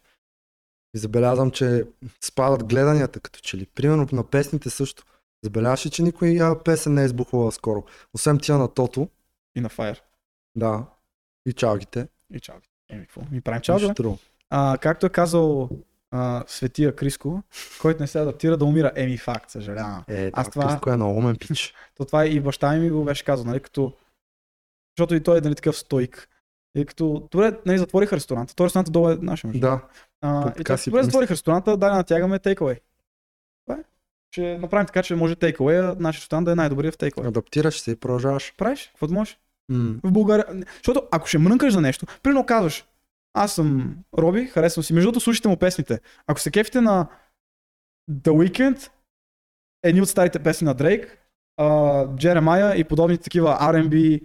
И 0.96 0.98
забелязвам, 0.98 1.52
че 1.52 1.86
спадат 2.24 2.64
гледанията 2.64 3.20
като 3.20 3.40
че 3.40 3.58
ли. 3.58 3.66
Примерно 3.66 4.08
на 4.12 4.24
песните 4.24 4.70
също. 4.70 5.04
Забелязваш 5.44 5.86
ли, 5.86 5.90
че 5.90 6.04
никой 6.04 6.40
песен 6.66 6.94
не 6.94 7.02
е 7.02 7.06
избухвала 7.06 7.52
скоро. 7.52 7.84
Освен 8.14 8.40
тия 8.40 8.58
на 8.58 8.68
Тото. 8.74 9.10
И 9.56 9.62
на 9.62 9.70
Fire. 9.70 10.00
Да. 10.56 10.86
И 11.46 11.54
чалгите. 11.54 12.08
И 12.34 12.40
чао. 12.40 12.56
Еми, 12.90 13.06
какво? 13.06 13.22
Ми 13.32 13.42
правим 13.42 13.94
друго. 13.94 14.18
А, 14.50 14.78
както 14.82 15.06
е 15.06 15.10
казал 15.10 15.70
а, 16.12 16.44
светия 16.48 16.96
Криско, 16.96 17.44
който 17.82 18.02
не 18.02 18.08
се 18.08 18.20
адаптира 18.20 18.58
да 18.58 18.66
умира, 18.66 18.92
еми 18.96 19.18
факт, 19.18 19.50
съжалявам. 19.50 20.04
Е, 20.08 20.32
Аз 20.34 20.46
да, 20.46 20.52
това- 20.52 20.68
Криско 20.68 20.90
е 20.90 20.96
много 20.96 21.18
умен 21.20 21.36
пич. 21.36 21.74
То 21.96 22.06
това 22.06 22.26
и 22.26 22.40
баща 22.40 22.72
ми 22.72 22.90
го 22.90 23.04
беше 23.04 23.26
казал, 23.26 23.46
нали, 23.46 23.60
като... 23.60 23.94
Защото 24.98 25.16
и 25.16 25.24
той 25.24 25.38
е 25.38 25.42
нали, 25.42 25.56
такъв 25.56 25.78
стоик. 25.78 26.30
И 26.76 26.86
като, 26.86 27.28
добре, 27.32 27.60
нали, 27.66 27.78
затвориха 27.78 28.16
ресторанта. 28.16 28.56
Той 28.56 28.66
ресторанта 28.66 28.92
долу 28.92 29.10
е 29.10 29.16
наш, 29.16 29.44
между 29.44 29.60
Да. 29.60 29.82
А, 30.22 30.50
и 30.50 30.54
така 30.54 30.78
добре, 30.86 31.04
затворих 31.04 31.32
ресторанта, 31.32 31.78
дай 31.78 31.90
да 31.90 31.96
натягаме 31.96 32.40
takeaway. 32.40 32.80
Това 33.66 33.80
е. 33.80 33.84
Ще 34.32 34.58
направим 34.58 34.88
така, 34.88 35.04
че 35.04 35.16
може 35.16 35.36
takeaway, 35.36 36.00
нашия 36.00 36.22
ресторант 36.22 36.46
да 36.46 36.52
е 36.52 36.56
най-добрия 36.56 36.92
в 36.92 36.98
takeaway. 36.98 37.28
Адаптираш 37.28 37.80
се 37.80 37.92
и 37.92 37.96
продължаваш. 37.96 38.54
Правиш, 38.58 38.88
каквото 38.88 39.14
можеш. 39.14 39.40
М. 39.70 39.96
В 40.04 40.12
България. 40.12 40.46
Защото 40.78 41.08
ако 41.12 41.28
ще 41.28 41.38
мрънкаш 41.38 41.74
за 41.74 41.82
нещо, 41.82 42.06
примерно 42.24 42.46
казваш, 42.46 42.86
аз 43.34 43.56
съм 43.56 43.98
Роби, 44.18 44.46
харесвам 44.46 44.84
си. 44.84 44.94
Между 44.94 45.06
другото, 45.06 45.20
слушайте 45.20 45.48
му 45.48 45.58
песните. 45.58 46.00
Ако 46.28 46.40
се 46.40 46.52
кефите 46.52 46.82
на 46.82 47.08
The 48.12 48.30
Weeknd, 48.30 48.90
едни 49.84 50.02
от 50.02 50.10
старите 50.10 50.40
песни 50.40 50.66
на 50.66 50.74
Дрейк, 50.74 51.18
Джеремая 52.16 52.76
и 52.76 52.84
подобни 52.84 53.18
такива 53.18 53.58
R&B, 53.62 54.22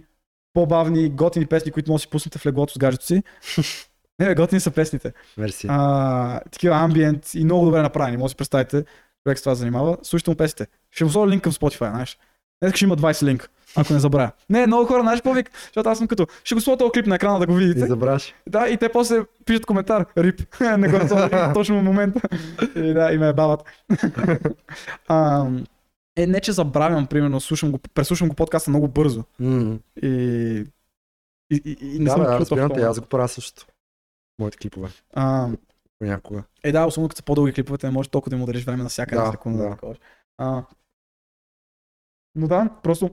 по-бавни, 0.53 1.09
готини 1.09 1.45
песни, 1.45 1.71
които 1.71 1.91
може 1.91 2.01
да 2.01 2.03
си 2.03 2.09
пуснете 2.09 2.39
в 2.39 2.45
леглото 2.45 2.73
с 2.73 2.77
гаджето 2.77 3.05
си. 3.05 3.23
Не, 4.19 4.35
готини 4.35 4.59
са 4.59 4.71
песните. 4.71 5.13
Мерси. 5.37 5.67
А, 5.69 6.39
такива 6.39 6.75
амбиент 6.75 7.33
и 7.33 7.43
много 7.43 7.65
добре 7.65 7.81
направени. 7.81 8.17
Може 8.17 8.25
да 8.25 8.29
си 8.29 8.35
представите, 8.35 8.85
човек 9.25 9.37
с 9.39 9.41
това 9.41 9.55
занимава. 9.55 9.97
Слушайте 10.03 10.31
му 10.31 10.37
песните. 10.37 10.67
Ще 10.91 11.03
му 11.03 11.09
сложа 11.09 11.31
линк 11.31 11.43
към 11.43 11.51
Spotify, 11.51 11.89
знаеш. 11.89 12.17
Днес 12.61 12.75
ще 12.75 12.85
има 12.85 12.97
20 12.97 13.23
линк, 13.23 13.49
ако 13.75 13.93
не 13.93 13.99
забравя. 13.99 14.31
Не, 14.49 14.67
много 14.67 14.85
хора, 14.85 15.01
знаеш 15.01 15.19
какво 15.19 15.33
вик? 15.33 15.51
Защото 15.65 15.89
аз 15.89 15.97
съм 15.97 16.07
като, 16.07 16.27
ще 16.43 16.55
го 16.55 16.61
сложа 16.61 16.77
този 16.77 16.91
клип 16.91 17.07
на 17.07 17.15
екрана 17.15 17.39
да 17.39 17.45
го 17.45 17.59
И 17.59 17.65
видите. 17.65 17.87
забравяш. 17.87 18.33
Да, 18.49 18.67
и 18.69 18.77
те 18.77 18.89
после 18.89 19.21
пишат 19.45 19.65
коментар. 19.65 20.05
Рип. 20.17 20.41
не 20.77 20.87
го 20.89 21.07
сложих 21.07 21.29
точно 21.53 21.79
в 21.79 21.83
момента. 21.83 22.21
И 22.75 22.93
да, 22.93 23.11
и 23.13 23.17
ме 23.17 23.33
бават. 23.33 23.63
а, 25.07 25.47
е, 26.15 26.27
не 26.27 26.39
че 26.41 26.51
забравям, 26.51 27.07
примерно, 27.07 27.41
слушам 27.41 27.71
го, 27.71 27.79
преслушам 27.93 28.29
го 28.29 28.35
подкаста 28.35 28.69
много 28.69 28.87
бързо. 28.87 29.23
М. 29.39 29.77
И, 30.03 30.07
и, 31.51 31.61
и, 31.65 31.77
и 31.81 31.99
не 31.99 32.05
Да, 32.05 32.11
съм 32.11 32.21
бе, 32.21 32.27
разбирам 32.27 32.69
те, 32.69 32.81
аз 32.81 32.99
го 32.99 33.05
правя 33.05 33.27
също. 33.27 33.65
Моите 34.39 34.57
клипове. 34.57 34.89
А, 35.13 35.49
Понякога. 35.99 36.43
Е, 36.63 36.71
да, 36.71 36.85
особено 36.85 37.09
като 37.09 37.17
са 37.17 37.23
по-дълги 37.23 37.53
клиповете, 37.53 37.87
не 37.87 37.91
можеш 37.93 38.09
толкова 38.09 38.29
да 38.29 38.35
им 38.35 38.43
удариш 38.43 38.63
време 38.65 38.83
на 38.83 38.89
всяка 38.89 39.15
една 39.15 39.25
Да, 39.25 39.31
секунда. 39.31 39.63
да. 39.63 39.69
такова. 39.69 39.95
А, 40.37 40.63
но 42.35 42.47
да, 42.47 42.69
просто... 42.83 43.09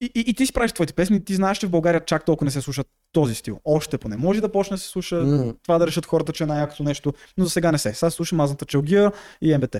И, 0.00 0.10
и, 0.14 0.20
и 0.20 0.34
ти 0.34 0.46
си 0.46 0.52
правиш 0.52 0.72
твоите 0.72 0.92
песни, 0.92 1.24
ти 1.24 1.34
знаеш, 1.34 1.58
че 1.58 1.66
в 1.66 1.70
България 1.70 2.04
чак 2.04 2.24
толкова 2.24 2.44
не 2.44 2.50
се 2.50 2.60
слуша 2.60 2.84
този 3.12 3.34
стил. 3.34 3.60
Още 3.64 3.98
поне. 3.98 4.16
Може 4.16 4.40
да 4.40 4.52
почне 4.52 4.74
да 4.74 4.80
се 4.80 4.88
слуша 4.88 5.16
М. 5.16 5.54
това 5.62 5.78
да 5.78 5.86
решат 5.86 6.06
хората, 6.06 6.32
че 6.32 6.44
е 6.44 6.46
най-якото 6.46 6.82
нещо, 6.82 7.12
но 7.38 7.44
за 7.44 7.50
сега 7.50 7.72
не 7.72 7.78
се. 7.78 7.94
Сега 7.94 8.10
се 8.10 8.16
слуша 8.16 8.36
мазната 8.36 8.64
челгия 8.66 9.12
и 9.40 9.56
МБТ. 9.58 9.76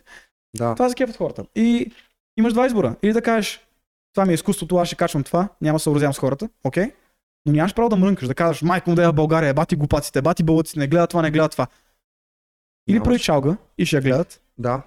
Да. 0.57 0.75
Това 0.75 0.89
закепват 0.89 1.17
хората. 1.17 1.45
И 1.55 1.93
имаш 2.37 2.53
два 2.53 2.67
избора. 2.67 2.97
Или 3.03 3.13
да 3.13 3.23
кажеш, 3.23 3.61
това 4.15 4.27
ми 4.27 4.33
е 4.33 4.35
изкуството, 4.35 4.77
аз 4.77 4.87
ще 4.89 4.97
качвам 4.97 5.25
това, 5.25 5.49
няма 5.61 5.77
да 5.77 5.81
се 5.81 5.85
съобразявам 5.85 6.15
с 6.15 6.19
хората, 6.19 6.49
окей? 6.65 6.93
Но 7.47 7.53
нямаш 7.53 7.75
право 7.75 7.89
да 7.89 7.97
мрънкаш, 7.97 8.29
да 8.29 8.35
казваш, 8.35 8.63
майко 8.63 8.91
му 8.91 8.97
да 8.97 9.05
е 9.05 9.09
в 9.09 9.13
България, 9.13 9.55
бати 9.55 9.77
глупаците, 9.77 10.23
бати 10.23 10.43
бълъците, 10.43 10.79
не 10.79 10.89
гледат 10.89 11.11
това, 11.11 11.23
не 11.23 11.31
гледат 11.31 11.53
това. 11.53 11.67
Или 12.87 13.01
прави 13.01 13.19
чалга 13.19 13.57
и 13.79 13.87
ще 13.87 13.97
я 13.97 14.03
гледат, 14.03 14.41
Да. 14.59 14.83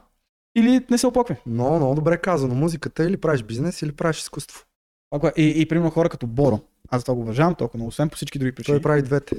или 0.56 0.86
не 0.90 0.98
се 0.98 1.08
оплаквай. 1.08 1.38
Много, 1.46 1.76
много 1.76 1.96
добре 1.96 2.18
казано. 2.18 2.56
Музиката 2.56 3.04
или 3.04 3.18
правиш 3.18 3.44
бизнес, 3.44 3.82
или 3.82 3.92
правиш 3.92 4.20
изкуство. 4.20 4.66
Ако 5.12 5.28
е- 5.28 5.34
И, 5.38 5.62
и, 5.62 5.68
примерно 5.68 5.92
хора 5.92 6.10
като 6.10 6.28
Боро, 6.28 6.60
аз 6.90 7.04
това 7.04 7.16
го 7.16 7.22
уважавам 7.22 7.56
толкова, 7.56 7.80
но 7.80 7.88
освен 7.88 8.10
по 8.10 8.16
всички 8.16 8.40
други 8.40 8.52
причини. 8.52 8.76
Той 8.76 8.82
прави 8.82 9.02
двете. 9.02 9.36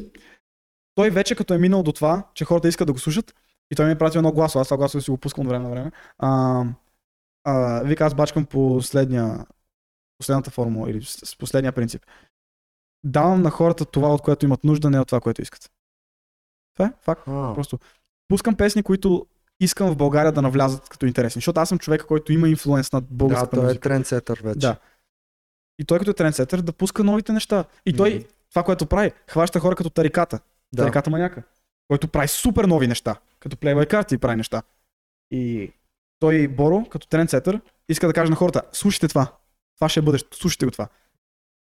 той 0.94 1.10
вече 1.10 1.35
като 1.35 1.55
е 1.55 1.59
минал 1.59 1.82
до 1.82 1.93
това, 1.93 2.26
че 2.35 2.44
хората 2.44 2.68
искат 2.68 2.86
да 2.86 2.93
го 2.93 2.98
слушат, 2.98 3.35
и 3.70 3.76
той 3.76 3.86
ми 3.86 3.93
е 3.93 3.98
пратил 3.98 4.18
едно 4.18 4.32
гласо, 4.32 4.59
аз 4.59 4.66
това 4.66 4.76
гласо 4.76 5.01
си 5.01 5.10
го 5.10 5.16
пускам 5.16 5.43
от 5.43 5.48
време 5.48 5.64
на 5.64 5.70
време. 5.70 5.93
А, 6.18 6.64
а, 7.44 7.82
вика, 7.82 8.05
аз 8.05 8.14
бачкам 8.14 8.47
последния, 8.47 9.47
последната 10.18 10.51
формула 10.51 10.90
или 10.90 11.02
с 11.02 11.39
последния 11.39 11.72
принцип. 11.72 12.02
Давам 13.05 13.43
на 13.43 13.51
хората 13.51 13.85
това, 13.85 14.14
от 14.14 14.22
което 14.22 14.47
имат 14.47 14.64
нужда, 14.64 14.90
не 14.90 15.01
от 15.01 15.09
това, 15.09 15.20
което 15.20 15.43
искат. 15.43 15.70
Това 16.74 16.86
е 16.86 16.93
факт. 17.01 17.22
А, 17.26 17.55
Просто 17.55 17.78
пускам 18.28 18.55
песни, 18.56 18.82
които 18.82 19.26
искам 19.60 19.90
в 19.90 19.96
България 19.96 20.32
да 20.32 20.42
навлязат 20.42 20.88
като 20.88 21.06
интересни. 21.06 21.38
Защото 21.38 21.60
аз 21.60 21.68
съм 21.68 21.78
човек, 21.78 22.05
който 22.05 22.32
има 22.32 22.48
инфлуенс 22.48 22.92
над 22.92 23.05
да, 23.05 23.14
българската 23.14 23.56
той 23.56 23.64
е 23.64 23.66
музика. 23.66 23.88
трендсетър 23.88 24.40
вече. 24.44 24.59
Да. 24.59 24.76
И 25.78 25.84
той 25.84 25.98
като 25.98 26.10
е 26.10 26.14
трендсетър 26.14 26.60
да 26.62 26.72
пуска 26.72 27.05
новите 27.05 27.32
неща. 27.32 27.64
И 27.86 27.96
той, 27.96 28.14
Мгм. 28.14 28.24
това, 28.50 28.62
което 28.62 28.86
прави, 28.86 29.12
хваща 29.30 29.60
хора 29.60 29.76
като 29.76 29.90
Тариката. 29.90 30.40
Да. 30.74 30.82
Тариката 30.82 31.10
маняка. 31.10 31.42
Който 31.88 32.09
прави 32.09 32.28
супер 32.28 32.64
нови 32.64 32.86
неща. 32.86 33.16
Като 33.40 33.56
Playboy 33.56 33.86
карти 33.86 34.18
прави 34.18 34.36
неща. 34.36 34.62
И 35.30 35.72
той, 36.20 36.48
Боро, 36.48 36.84
като 36.84 37.09
трендсетър, 37.09 37.60
иска 37.88 38.06
да 38.06 38.12
каже 38.12 38.30
на 38.30 38.36
хората, 38.36 38.62
слушайте 38.72 39.09
това. 39.09 39.32
Това 39.76 39.88
ще 39.88 40.00
е 40.00 40.02
бъдещето, 40.02 40.36
слушайте 40.36 40.64
го 40.64 40.70
това. 40.70 40.88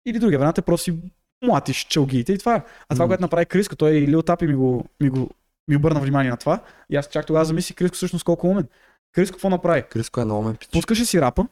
Или 0.05 0.19
другия 0.19 0.39
вариант 0.39 0.57
е 0.57 0.61
просто 0.61 0.83
си 0.83 0.99
млатиш 1.43 1.77
челгиите 1.85 2.33
и 2.33 2.37
това 2.37 2.55
е. 2.55 2.63
А 2.89 2.95
това, 2.95 3.05
Мгм. 3.05 3.09
което 3.09 3.21
направи 3.21 3.45
Криско, 3.45 3.75
той 3.75 3.91
и 3.91 4.07
Лил 4.07 4.21
Тапи 4.21 4.47
ми 4.47 4.55
го, 4.55 4.85
ми 4.99 5.09
го 5.09 5.29
ми 5.67 5.75
обърна 5.75 5.99
внимание 5.99 6.31
на 6.31 6.37
това. 6.37 6.59
И 6.89 6.95
аз 6.95 7.07
чак 7.07 7.25
тогава 7.25 7.45
замислих 7.45 7.77
Криско 7.77 7.95
всъщност 7.95 8.25
колко 8.25 8.47
е 8.47 8.49
умен. 8.49 8.67
Криско 9.11 9.35
какво 9.35 9.49
направи? 9.49 9.83
Криско 9.83 10.21
е 10.21 10.25
много 10.25 10.43
мен 10.43 10.55
пич. 10.55 10.69
Пускаше 10.69 11.05
си 11.05 11.21
рапа, 11.21 11.47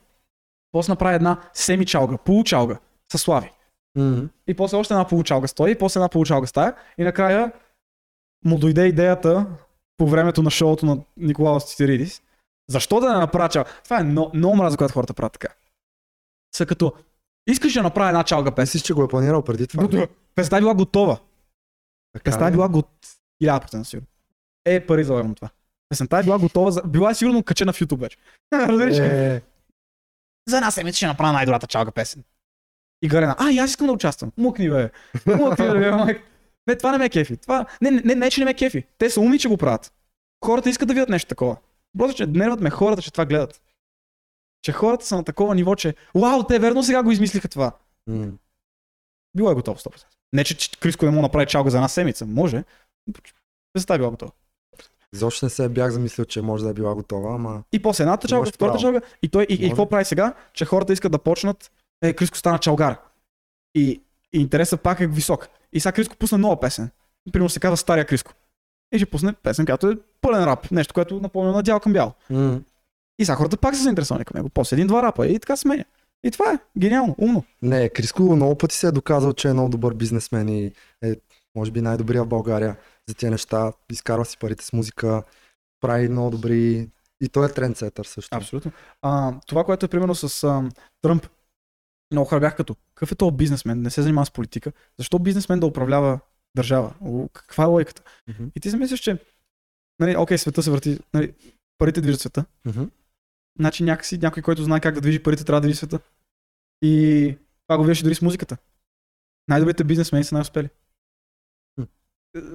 после 0.72 0.92
направи 0.92 1.16
една 1.16 1.42
семичалга, 1.54 2.18
получалга 2.18 2.80
с 3.12 3.18
Слави. 3.18 3.52
М. 3.96 4.30
И 4.48 4.54
после 4.54 4.78
още 4.78 4.94
една 4.94 5.08
получалга 5.08 5.48
стои, 5.48 5.72
и 5.72 5.78
после 5.78 5.98
една 5.98 6.10
получалга 6.10 6.48
стая. 6.48 6.76
И 6.98 7.04
накрая 7.04 7.52
му 8.46 8.58
дойде 8.58 8.86
идеята 8.86 9.46
по 9.98 10.08
времето 10.08 10.44
на 10.44 10.52
шоуто 10.52 10.86
на 10.86 10.98
Николаус 11.18 11.66
Цицеридис. 11.66 12.22
Защо 12.70 13.00
да 13.00 13.14
не 13.14 13.20
направя? 13.20 13.66
Това 13.84 14.00
е 14.00 14.04
много, 14.04 14.32
много 14.34 14.56
мраза, 14.56 14.78
когато 14.78 14.94
хората 14.94 15.14
правят 15.14 15.34
така. 15.34 15.54
Са 16.56 16.66
като, 16.66 16.94
искаш 17.48 17.74
да 17.74 17.84
направя 17.84 18.10
една 18.10 18.24
чалга 18.24 18.52
песен. 18.52 18.64
Мислиш, 18.64 18.82
че 18.82 18.94
го 18.94 19.04
е 19.04 19.08
планирал 19.08 19.42
преди 19.42 19.68
това? 19.68 20.08
Песента 20.36 20.58
е 20.58 20.60
била 20.60 20.74
готова. 20.74 21.20
Така 22.14 22.24
Песента 22.24 22.46
е 22.46 22.52
била 22.52 22.68
готова. 22.68 22.92
1000% 23.42 23.84
сигурно. 23.84 24.08
Е, 24.66 24.86
пари 24.86 25.04
залагам 25.04 25.36
това. 25.36 25.50
Песента 25.90 26.18
е 26.18 26.24
била 26.24 26.40
готова, 26.40 26.72
за... 26.72 26.82
била 26.82 27.12
е 27.12 27.16
сигурно 27.16 27.44
качена 27.44 27.74
в 27.74 27.80
YouTube 27.80 28.00
вече. 28.00 28.18
Разбираш? 28.54 28.98
ли? 28.98 29.02
Е, 29.06 29.42
За 30.50 30.58
една 30.58 30.72
седмица 30.72 30.98
ще 30.98 31.08
направя 31.08 31.34
най-добрата 31.34 31.68
чалга 31.68 31.92
песен. 31.92 32.24
И 33.02 33.08
Гарена, 33.08 33.36
а, 33.40 33.52
и 33.52 33.58
аз 33.58 33.70
искам 33.70 33.88
да 33.88 33.94
участвам. 33.94 34.32
Мукни, 34.38 34.70
бе. 34.70 34.90
Мукни, 35.26 35.70
бе, 35.70 35.92
майк. 35.92 36.22
Не, 36.68 36.76
това 36.78 36.92
не 36.92 36.98
ме 36.98 37.10
кефи. 37.10 37.38
Това... 37.38 37.66
Не, 37.82 37.92
не, 37.92 38.02
не, 38.06 38.16
не, 38.16 38.32
че 38.32 38.42
не 38.42 38.46
ме 38.46 38.54
кефи. 38.54 38.86
Те 38.98 39.10
са 39.10 39.20
умни, 39.22 39.40
че 39.40 39.48
го 39.48 39.58
правят. 39.58 39.94
Хората 40.46 40.70
искат 40.70 40.88
да 40.88 40.94
видят 40.94 41.10
нещо 41.10 41.28
такова. 41.28 41.58
Просто, 41.98 42.18
че 42.18 42.26
нерват 42.26 42.62
ме 42.62 42.70
хората, 42.70 43.02
че 43.02 43.12
това 43.12 43.26
гледат. 43.26 43.62
Че 44.62 44.72
хората 44.72 45.06
са 45.06 45.16
на 45.16 45.24
такова 45.24 45.56
ниво, 45.56 45.76
че 45.76 45.96
Вау, 46.16 46.44
те 46.44 46.60
верно 46.60 46.84
сега 46.84 47.04
го 47.04 47.12
измислиха 47.12 47.48
това. 47.48 47.72
м. 48.08 48.28
Било 49.38 49.52
е 49.52 49.56
готово 49.56 49.80
100%. 49.80 50.06
Не, 50.34 50.44
че, 50.44 50.58
че 50.58 50.80
Криско 50.80 51.06
не 51.06 51.12
да 51.12 51.22
направи 51.22 51.46
чалга 51.46 51.70
за 51.70 51.78
една 51.78 51.88
седмица. 51.88 52.26
Може. 52.26 52.64
Представя 53.74 53.98
била 53.98 54.10
готова. 54.10 54.32
Изобщо 55.14 55.46
не 55.46 55.50
се 55.50 55.70
бях 55.70 55.92
замислил, 55.92 56.26
че 56.26 56.42
може 56.42 56.64
да 56.64 56.70
е 56.70 56.74
била 56.74 56.96
готова, 56.96 57.36
ама... 57.36 57.64
И 57.72 57.82
после 57.82 58.04
едната 58.04 58.28
чалга, 58.28 58.44
Имаш 58.46 58.54
втората 58.54 58.80
чалга. 58.80 59.02
И 59.22 59.28
той, 59.30 59.48
и, 59.50 59.54
и 59.54 59.70
какво 59.70 59.90
прави 59.90 60.06
сега? 60.06 60.34
Че 60.54 60.66
хората 60.66 60.94
искат 60.94 61.12
да 61.12 61.18
почнат. 61.18 61.72
Е, 62.04 62.14
Криско 62.14 62.38
стана 62.38 62.60
чалгар. 62.60 63.00
И, 63.76 64.02
и 64.34 64.40
интересът 64.40 64.82
пак 64.82 65.00
е 65.00 65.08
висок. 65.08 65.50
И 65.74 65.80
сега 65.80 65.92
Криско 65.92 66.18
пусна 66.18 66.38
нова 66.38 66.60
песен. 66.60 66.90
Примерно 67.32 67.50
се 67.50 67.60
казва 67.60 67.78
Стария 67.78 68.06
Криско. 68.06 68.34
И 68.92 68.98
ще 68.98 69.06
пусне 69.06 69.34
песен, 69.34 69.66
която 69.66 69.90
е 69.90 69.98
пълен 70.22 70.44
рап. 70.44 70.72
Нещо, 70.72 70.94
което 70.94 71.20
напомня 71.20 71.52
на 71.52 71.64
дял 71.64 71.80
към 71.80 71.94
бял. 71.94 72.14
М. 72.30 72.62
И 73.20 73.26
сега 73.26 73.36
хората 73.36 73.58
пак 73.58 73.76
са 73.76 73.84
заинтересовани 73.84 74.26
към 74.26 74.38
него. 74.38 74.50
После 74.50 74.76
един-два 74.76 75.04
рапа. 75.04 75.28
И 75.28 75.40
така 75.40 75.56
сменя. 75.56 75.86
И 76.24 76.32
това 76.32 76.54
е. 76.54 76.60
Гениално. 76.80 77.16
Умно. 77.18 77.44
Не, 77.62 77.90
Криско 77.90 78.24
много 78.24 78.56
пъти 78.58 78.76
се 78.76 78.88
е 78.88 78.92
доказал, 78.92 79.34
че 79.34 79.50
е 79.50 79.54
много 79.54 79.70
добър 79.70 79.94
бизнесмен 79.94 80.50
и 80.50 80.72
е, 81.04 81.16
може 81.56 81.72
би, 81.72 81.82
най-добрия 81.82 82.24
в 82.24 82.28
България 82.28 82.78
за 83.10 83.16
тия 83.16 83.32
неща. 83.32 83.74
Изкарва 83.92 84.26
си 84.26 84.38
парите 84.38 84.66
с 84.66 84.74
музика, 84.74 85.24
прави 85.82 86.10
много 86.10 86.30
добри... 86.30 86.90
И 87.24 87.30
той 87.30 87.46
е 87.46 87.54
трендсетър 87.54 88.06
също. 88.06 88.38
Абсолютно. 88.38 88.72
А, 89.02 89.40
това, 89.48 89.64
което 89.64 89.86
е 89.86 89.90
примерно 89.90 90.16
с 90.16 90.44
а, 90.44 90.70
Тръмп, 91.02 91.28
много 92.12 92.30
хора 92.30 92.40
бяха 92.40 92.56
като, 92.56 92.76
какъв 92.76 93.12
е 93.12 93.16
този 93.16 93.36
бизнесмен, 93.36 93.82
не 93.82 93.90
се 93.90 94.02
занимава 94.02 94.26
с 94.26 94.32
политика, 94.32 94.72
защо 94.98 95.20
бизнесмен 95.20 95.60
да 95.60 95.66
управлява 95.66 96.20
държава? 96.56 96.94
О, 97.02 97.28
Каква 97.34 97.64
е 97.64 97.68
логиката? 97.68 98.04
Мгм. 98.28 98.44
И 98.56 98.60
ти 98.60 98.70
си 98.70 98.78
мислиш, 98.78 99.00
че, 99.00 99.18
нали, 100.00 100.18
окей, 100.18 100.38
света 100.38 100.64
се 100.64 100.72
върти, 100.72 101.00
нали, 101.14 101.34
парите 101.78 102.02
движат 102.02 102.22
света, 102.22 102.46
Мгм. 102.66 102.84
значи 103.60 103.84
някакси 103.84 104.18
някой, 104.18 104.44
който 104.44 104.64
знае 104.64 104.80
как 104.80 104.96
да 104.96 105.02
движи 105.02 105.24
парите, 105.24 105.44
трябва 105.44 105.62
да 105.62 105.68
движи 105.68 105.78
света. 105.78 106.00
И 106.82 107.38
това 107.68 107.78
го 107.78 107.84
виждаш 107.84 108.04
дори 108.04 108.16
с 108.16 108.22
музиката. 108.22 108.58
Най-добрите 109.48 109.84
бизнесмени 109.84 110.24
са 110.24 110.36
най-успели. 110.36 110.70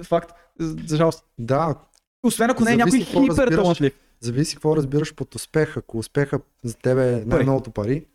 Факт. 0.03 0.31
За 0.59 0.97
жалост. 0.97 1.25
Да, 1.39 1.75
Освен 2.23 2.49
ако 2.49 2.63
не 2.63 2.73
е 2.73 2.75
някой 2.75 2.99
хипер 2.99 3.47
талантлив. 3.47 3.93
зависи 4.19 4.55
какво 4.55 4.75
разбираш 4.75 5.15
под 5.15 5.35
успех. 5.35 5.77
Ако 5.77 5.97
успеха 5.97 6.39
за 6.63 6.77
тебе 6.77 7.13
е 7.13 7.25
най-новото 7.25 7.71
пари, 7.71 8.05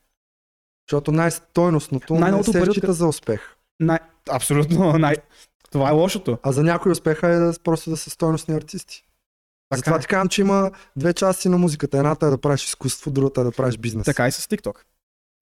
защото 0.88 1.12
най-стойностното 1.12 2.14
Най-новото 2.14 2.50
не 2.50 2.52
се 2.52 2.60
пари 2.60 2.70
счита 2.72 2.92
за 2.92 3.06
успех. 3.06 3.56
Най... 3.80 3.98
Абсолютно. 4.30 4.92
Най... 4.98 5.16
Това 5.70 5.88
е 5.88 5.92
лошото. 5.92 6.38
А 6.42 6.52
за 6.52 6.62
някои 6.62 6.92
успеха 6.92 7.28
е 7.28 7.38
да, 7.38 7.54
просто 7.64 7.90
да 7.90 7.96
са 7.96 8.10
стойностни 8.10 8.54
артисти. 8.54 9.04
Така 9.70 9.76
Затова 9.78 9.96
е. 9.96 10.00
ти 10.00 10.06
казвам, 10.06 10.28
че 10.28 10.40
има 10.40 10.70
две 10.96 11.12
части 11.14 11.48
на 11.48 11.58
музиката. 11.58 11.98
Едната 11.98 12.26
е 12.26 12.30
да 12.30 12.38
правиш 12.38 12.64
изкуство, 12.64 13.10
другата 13.10 13.40
е 13.40 13.44
да 13.44 13.52
правиш 13.52 13.78
бизнес. 13.78 14.04
Така 14.04 14.28
и 14.28 14.32
с 14.32 14.46
TikTok. 14.46 14.76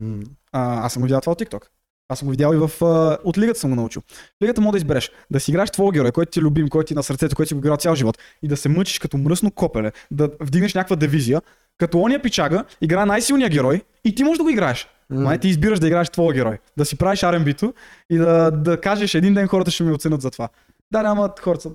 М. 0.01 0.22
А, 0.52 0.86
аз 0.86 0.92
съм 0.92 1.01
го 1.01 1.05
видял 1.05 1.20
това 1.20 1.32
от 1.32 1.40
TikTok. 1.40 1.64
Аз 2.11 2.19
съм 2.19 2.27
го 2.27 2.31
видял 2.31 2.53
и 2.55 2.57
в... 2.57 2.85
А, 2.85 3.19
от 3.24 3.39
лигата 3.39 3.61
съм 3.61 3.70
го 3.70 3.77
научил. 3.77 4.03
В 4.41 4.43
лигата 4.43 4.61
може 4.61 4.73
да 4.73 4.78
избереш 4.78 5.11
да 5.31 5.41
си 5.41 5.51
играеш 5.51 5.70
твоя 5.70 5.93
герой, 5.93 6.12
който 6.12 6.32
ти 6.32 6.39
е 6.39 6.43
любим, 6.43 6.69
който 6.69 6.87
ти 6.87 6.95
е 6.95 6.97
на 6.97 7.03
сърцето, 7.03 7.37
който 7.37 7.49
си 7.49 7.55
го 7.55 7.59
играл 7.59 7.77
цял 7.77 7.95
живот 7.95 8.19
и 8.43 8.49
да 8.49 8.57
се 8.57 8.69
мъчиш 8.69 8.99
като 8.99 9.19
мръсно 9.19 9.51
копеле, 9.51 9.93
да 10.11 10.31
вдигнеш 10.41 10.74
някаква 10.74 10.97
дивизия, 10.97 11.43
като 11.78 11.99
ония 11.99 12.23
пичага 12.23 12.65
играе 12.81 13.07
най-силния 13.07 13.49
герой 13.49 13.82
и 14.05 14.15
ти 14.15 14.24
можеш 14.24 14.39
да 14.39 14.45
го 14.45 14.51
играеш. 14.51 14.89
М. 15.11 15.20
Май 15.20 15.39
ти 15.39 15.49
избираш 15.49 15.81
да 15.81 15.87
играеш 15.87 16.11
твоя 16.11 16.35
герой, 16.35 16.59
да 16.77 16.85
си 16.85 16.99
правиш 16.99 17.20
R&B-то 17.20 17.74
и 18.11 18.19
да, 18.19 18.51
да 18.51 18.81
кажеш 18.81 19.15
един 19.15 19.35
ден 19.35 19.49
хората 19.49 19.70
ще 19.70 19.85
ми 19.85 19.93
оценят 19.93 20.23
за 20.23 20.31
това. 20.31 20.49
Да, 20.93 21.03
няма 21.03 21.35
хората 21.41 21.62
са 21.62 21.70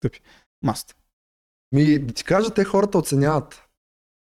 тъпи. 0.00 0.20
Маст. 0.62 0.96
Ми, 1.72 1.98
да 1.98 2.14
ти 2.14 2.24
кажа, 2.24 2.50
те 2.50 2.64
хората 2.64 2.98
оценяват. 2.98 3.62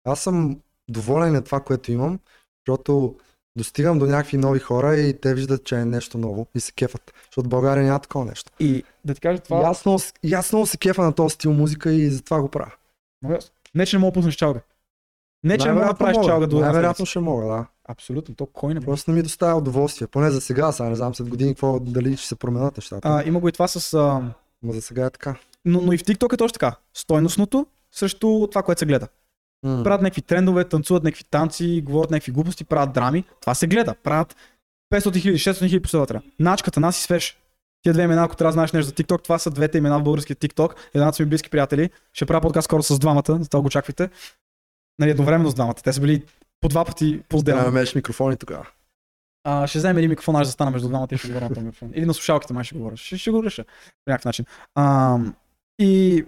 Аз 0.05 0.19
съм 0.19 0.59
доволен 0.89 1.35
от 1.35 1.45
това, 1.45 1.59
което 1.59 1.91
имам, 1.91 2.19
защото 2.67 3.15
достигам 3.57 3.99
до 3.99 4.05
някакви 4.05 4.37
нови 4.37 4.59
хора 4.59 4.95
и 4.95 5.19
те 5.21 5.33
виждат, 5.33 5.63
че 5.63 5.75
е 5.75 5.85
нещо 5.85 6.17
ново 6.17 6.47
и 6.55 6.59
се 6.59 6.71
кефат. 6.71 7.13
Защото 7.25 7.45
в 7.45 7.49
България 7.49 7.83
няма 7.83 7.99
такова 7.99 8.25
нещо. 8.25 8.51
И 8.59 8.83
да 9.05 9.15
ти 9.15 9.21
кажа 9.21 9.39
това. 9.39 9.75
Аз 10.33 10.51
много 10.51 10.67
се 10.67 10.77
кефа 10.77 11.01
на 11.01 11.13
този 11.13 11.33
стил 11.33 11.53
музика 11.53 11.91
и 11.91 12.09
затова 12.09 12.41
го 12.41 12.49
правя. 12.49 12.71
Ясно. 13.29 13.51
Не, 13.75 13.85
че 13.85 13.95
не 13.95 13.99
мога 13.99 14.11
да 14.11 14.13
пуснеш 14.13 14.35
чалга. 14.35 14.59
Не, 15.43 15.57
че 15.57 15.67
не 15.67 15.73
мога 15.73 15.85
да 15.85 15.93
правиш 15.93 16.17
чалга 16.25 16.47
до 16.47 16.59
Най-вероятно 16.59 17.05
ще 17.05 17.19
мога, 17.19 17.47
да. 17.47 17.65
Абсолютно, 17.89 18.35
то 18.35 18.45
кой 18.45 18.73
не 18.73 18.81
Просто 18.81 19.11
не 19.11 19.17
ми 19.17 19.23
доставя 19.23 19.57
удоволствие. 19.57 20.07
Поне 20.07 20.31
за 20.31 20.41
сега, 20.41 20.71
сега 20.71 20.89
не 20.89 20.95
знам 20.95 21.15
след 21.15 21.29
години 21.29 21.53
какво, 21.53 21.79
дали 21.79 22.17
ще 22.17 22.27
се 22.27 22.35
променят 22.35 22.77
нещата. 22.77 23.07
а, 23.09 23.23
Има 23.27 23.39
го 23.39 23.47
и 23.49 23.51
това 23.51 23.67
с... 23.67 23.93
А... 23.93 24.21
Но 24.63 24.73
за 24.73 24.81
сега 24.81 25.05
е 25.05 25.09
така. 25.09 25.35
Но, 25.65 25.81
но 25.81 25.93
и 25.93 25.97
в 25.97 26.03
TikTok 26.03 26.33
е 26.33 26.37
точно 26.37 26.53
така. 26.53 26.75
Стойностното 26.93 27.65
срещу 27.91 28.47
това, 28.47 28.63
което 28.63 28.79
се 28.79 28.85
гледа. 28.85 29.07
М. 29.63 29.83
Правят 29.83 30.01
някакви 30.01 30.21
трендове, 30.21 30.65
танцуват 30.65 31.03
някакви 31.03 31.23
танци, 31.23 31.81
говорят 31.85 32.11
някакви 32.11 32.31
глупости, 32.31 32.65
правят 32.65 32.93
драми. 32.93 33.23
Това 33.41 33.55
се 33.55 33.67
гледа. 33.67 33.95
Правят 34.03 34.35
500 34.93 35.21
хиляди, 35.21 35.39
600 35.39 35.57
хиляди 35.59 35.81
последователя. 35.81 36.21
Начката, 36.39 36.79
нас 36.79 36.99
и 36.99 37.01
свеж. 37.01 37.37
Тия 37.81 37.93
две 37.93 38.03
имена, 38.03 38.23
ако 38.23 38.35
трябва 38.35 38.49
да 38.49 38.53
знаеш 38.53 38.71
нещо 38.71 38.87
за 38.87 38.93
TikTok, 38.93 39.23
това 39.23 39.39
са 39.39 39.51
двете 39.51 39.77
имена 39.77 39.99
в 39.99 40.03
българския 40.03 40.35
TikTok. 40.35 40.73
Едната 40.93 41.15
са 41.15 41.23
ми 41.23 41.29
близки 41.29 41.49
приятели. 41.49 41.89
Ще 42.13 42.25
правя 42.25 42.41
подкаст 42.41 42.65
скоро 42.65 42.83
с 42.83 42.99
двамата, 42.99 43.23
затова 43.27 43.61
го 43.61 43.67
очаквайте. 43.67 44.09
Нали, 44.99 45.11
едновременно 45.11 45.49
с 45.49 45.53
двамата. 45.53 45.75
Те 45.83 45.93
са 45.93 46.01
били 46.01 46.23
по 46.61 46.69
два 46.69 46.85
пъти 46.85 47.21
по 47.29 47.41
Да 47.41 47.55
намериш 47.55 47.95
микрофони 47.95 48.37
тогава. 48.37 48.67
А, 49.43 49.67
ще 49.67 49.77
вземем 49.77 49.97
един 49.97 50.09
микрофон, 50.09 50.35
аз 50.35 50.51
стана 50.51 50.71
между 50.71 50.87
двамата 50.87 51.07
и 51.11 51.17
ще 51.17 51.27
говоря 51.27 51.43
на 51.43 51.55
този 51.55 51.65
микрофон. 51.65 51.91
Или 51.93 52.05
на 52.05 52.13
слушалките 52.13 52.53
май 52.53 52.63
ще 52.63 52.75
говоря. 52.75 52.97
Ще, 52.97 53.17
ще 53.17 53.31
го 53.31 53.43
реша 53.43 53.63
по 54.05 54.11
някакъв 54.11 54.25
начин. 54.25 54.45
А, 54.75 55.17
и 55.79 56.25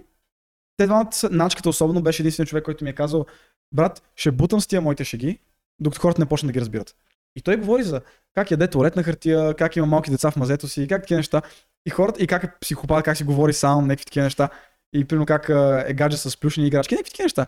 те 0.80 0.86
двамата, 0.86 1.10
начката 1.30 1.68
особено 1.68 2.02
беше 2.02 2.22
единственият 2.22 2.48
човек, 2.48 2.64
който 2.64 2.84
ми 2.84 2.90
е 2.90 2.92
казал, 2.92 3.26
брат, 3.72 4.02
ще 4.16 4.30
бутам 4.30 4.60
с 4.60 4.66
тия 4.66 4.80
моите 4.80 5.04
шеги, 5.04 5.38
докато 5.80 6.00
хората 6.00 6.20
не 6.20 6.26
почнат 6.26 6.48
да 6.48 6.52
ги 6.52 6.60
разбират. 6.60 6.96
И 7.36 7.42
той 7.42 7.56
говори 7.56 7.82
за 7.82 8.00
как 8.34 8.50
яде 8.50 8.68
туалет 8.68 8.96
на 8.96 9.02
хартия, 9.02 9.54
как 9.54 9.76
има 9.76 9.86
малки 9.86 10.10
деца 10.10 10.30
в 10.30 10.36
мазето 10.36 10.68
си, 10.68 10.88
как 10.88 11.02
такива 11.02 11.18
неща. 11.18 11.42
И 11.86 11.90
хората, 11.90 12.22
и 12.22 12.26
как 12.26 12.44
е 12.44 12.52
психопат, 12.60 13.04
как 13.04 13.16
си 13.16 13.24
говори 13.24 13.52
сам, 13.52 13.86
някакви 13.86 14.04
такива 14.04 14.24
неща. 14.24 14.48
И 14.92 15.04
примерно 15.04 15.26
как 15.26 15.48
е 15.88 15.94
гадже 15.94 16.16
с 16.16 16.40
плюшени 16.40 16.66
играчки, 16.66 16.94
някакви 16.94 17.10
такива 17.10 17.24
неща. 17.24 17.46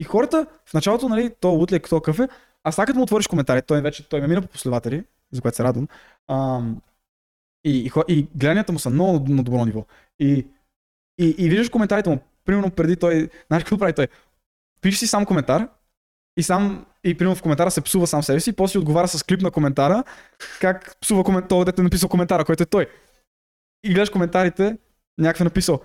И 0.00 0.04
хората 0.04 0.46
в 0.66 0.74
началото, 0.74 1.08
нали, 1.08 1.34
то 1.40 1.54
утлек, 1.54 1.88
то 1.88 2.00
кафе, 2.00 2.28
а 2.64 2.72
сега 2.72 2.86
като 2.86 2.96
му 2.96 3.02
отвориш 3.02 3.26
коментари, 3.26 3.62
той 3.62 3.80
вече 3.80 4.08
той 4.08 4.20
ме 4.20 4.28
мина 4.28 4.42
по 4.42 4.48
последователи, 4.48 5.04
за 5.32 5.40
което 5.40 5.56
се 5.56 5.64
радвам. 5.64 5.88
Ам, 6.28 6.80
и, 7.64 7.78
и, 7.78 7.90
и 8.08 8.22
гледанията 8.34 8.72
му 8.72 8.78
са 8.78 8.90
много 8.90 9.28
на 9.28 9.42
добро 9.42 9.64
ниво. 9.64 9.84
И, 10.20 10.46
и, 11.18 11.34
и 11.38 11.48
виждаш 11.48 11.68
коментарите 11.68 12.10
му, 12.10 12.18
примерно 12.44 12.70
преди 12.70 12.96
той, 12.96 13.28
знаеш 13.46 13.64
какво 13.64 13.78
прави 13.78 13.92
той? 13.92 14.08
Пише 14.80 14.98
си 14.98 15.06
сам 15.06 15.26
коментар 15.26 15.68
и 16.36 16.42
сам, 16.42 16.86
и 17.04 17.18
примерно 17.18 17.36
в 17.36 17.42
коментара 17.42 17.70
се 17.70 17.80
псува 17.80 18.06
сам 18.06 18.22
себе 18.22 18.40
си, 18.40 18.50
и 18.50 18.52
после 18.52 18.78
отговаря 18.78 19.08
с 19.08 19.22
клип 19.22 19.42
на 19.42 19.50
коментара, 19.50 20.04
как 20.60 20.96
псува 21.00 21.24
комент, 21.24 21.48
той, 21.48 21.64
дете 21.64 21.80
е 21.80 21.84
написал 21.84 22.08
коментара, 22.08 22.44
който 22.44 22.62
е 22.62 22.66
той. 22.66 22.86
И 23.84 23.94
гледаш 23.94 24.10
коментарите, 24.10 24.76
някакъв 25.18 25.40
е 25.40 25.44
написал, 25.44 25.80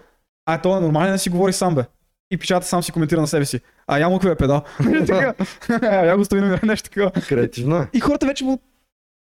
а 0.45 0.61
той 0.61 0.77
е 0.77 0.81
нормален 0.81 1.11
да 1.11 1.19
си 1.19 1.29
говори 1.29 1.53
сам 1.53 1.75
бе. 1.75 1.84
И 2.31 2.38
печата 2.38 2.67
сам 2.67 2.84
си 2.84 2.91
коментира 2.91 3.21
на 3.21 3.27
себе 3.27 3.45
си. 3.45 3.61
А 3.88 3.99
я 3.99 4.09
му 4.09 4.15
какво 4.19 4.29
е 4.29 4.35
педал. 4.35 4.61
Я 5.81 6.17
го 6.17 6.25
стои 6.25 6.41
номера 6.41 6.61
нещо 6.63 6.89
такова. 6.89 7.11
Креативно 7.11 7.77
е. 7.77 7.89
И 7.93 7.99
хората 7.99 8.25
вече 8.27 8.43
му 8.43 8.59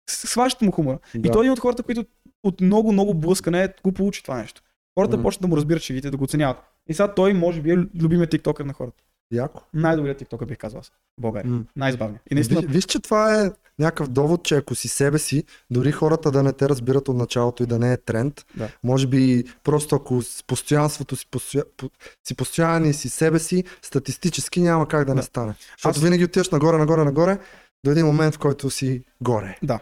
сващат 0.09 0.61
му 0.61 0.71
хумора. 0.71 0.99
И 1.13 1.19
Да. 1.19 1.31
той 1.31 1.41
е 1.41 1.43
един 1.43 1.51
от 1.51 1.59
хората, 1.59 1.83
които 1.83 2.05
от 2.43 2.61
много, 2.61 2.91
много 2.91 3.13
блъскане 3.13 3.73
го 3.83 3.91
получи 3.91 4.23
това 4.23 4.37
нещо. 4.37 4.61
Хората 4.99 5.17
Мгм. 5.17 5.23
почват 5.23 5.41
да 5.41 5.47
му 5.47 5.57
разбират 5.57 5.81
шегите, 5.81 6.11
да 6.11 6.17
го 6.17 6.23
оценяват. 6.23 6.57
И 6.89 6.93
сега 6.93 7.13
той 7.13 7.33
може 7.33 7.61
би 7.61 7.71
е 7.71 7.77
любимият 8.01 8.29
тиктокър 8.29 8.65
на 8.65 8.73
хората. 8.73 9.03
Яко. 9.31 9.61
Най-добрият 9.73 10.17
тиктокър 10.17 10.45
бих 10.45 10.57
казал 10.57 10.79
аз. 10.79 10.87
В 10.87 11.21
България. 11.21 11.51
М. 11.51 11.63
Най-забавният. 11.75 12.21
И 12.31 12.35
наистина, 12.35 12.61
Виж, 12.61 12.83
че 12.85 12.99
това 12.99 13.41
е 13.41 13.51
някакъв 13.79 14.07
довод, 14.07 14.43
че 14.43 14.55
ако 14.55 14.75
си 14.75 14.87
себе 14.87 15.19
си, 15.19 15.43
дори 15.69 15.91
хората 15.91 16.31
да 16.31 16.43
не 16.43 16.53
те 16.53 16.69
разбират 16.69 17.07
от 17.07 17.17
началото 17.17 17.63
и 17.63 17.65
да 17.65 17.79
не 17.79 17.93
е 17.93 17.97
тренд, 17.97 18.45
Да. 18.57 18.69
може 18.83 19.07
би 19.07 19.43
просто 19.63 19.95
ако 19.95 20.21
с 20.21 20.43
постоянството 20.43 21.15
си, 21.15 21.25
постоя... 21.31 21.63
по... 21.77 21.89
си 22.27 22.35
постоянен 22.35 22.89
и 22.89 22.93
си 22.93 23.09
себе 23.09 23.39
си, 23.39 23.63
статистически 23.81 24.61
няма 24.61 24.87
как 24.87 25.05
да, 25.05 25.15
не 25.15 25.21
Да. 25.21 25.25
стане. 25.25 25.53
Защото 25.71 25.97
Аз- 25.97 26.03
винаги 26.03 26.23
отиваш 26.25 26.49
нагоре, 26.49 26.77
нагоре, 26.77 27.03
нагоре, 27.03 27.37
до 27.83 27.91
един 27.91 28.05
момент, 28.05 28.35
в 28.35 28.39
който 28.39 28.69
си 28.69 29.03
горе. 29.21 29.57
да. 29.63 29.79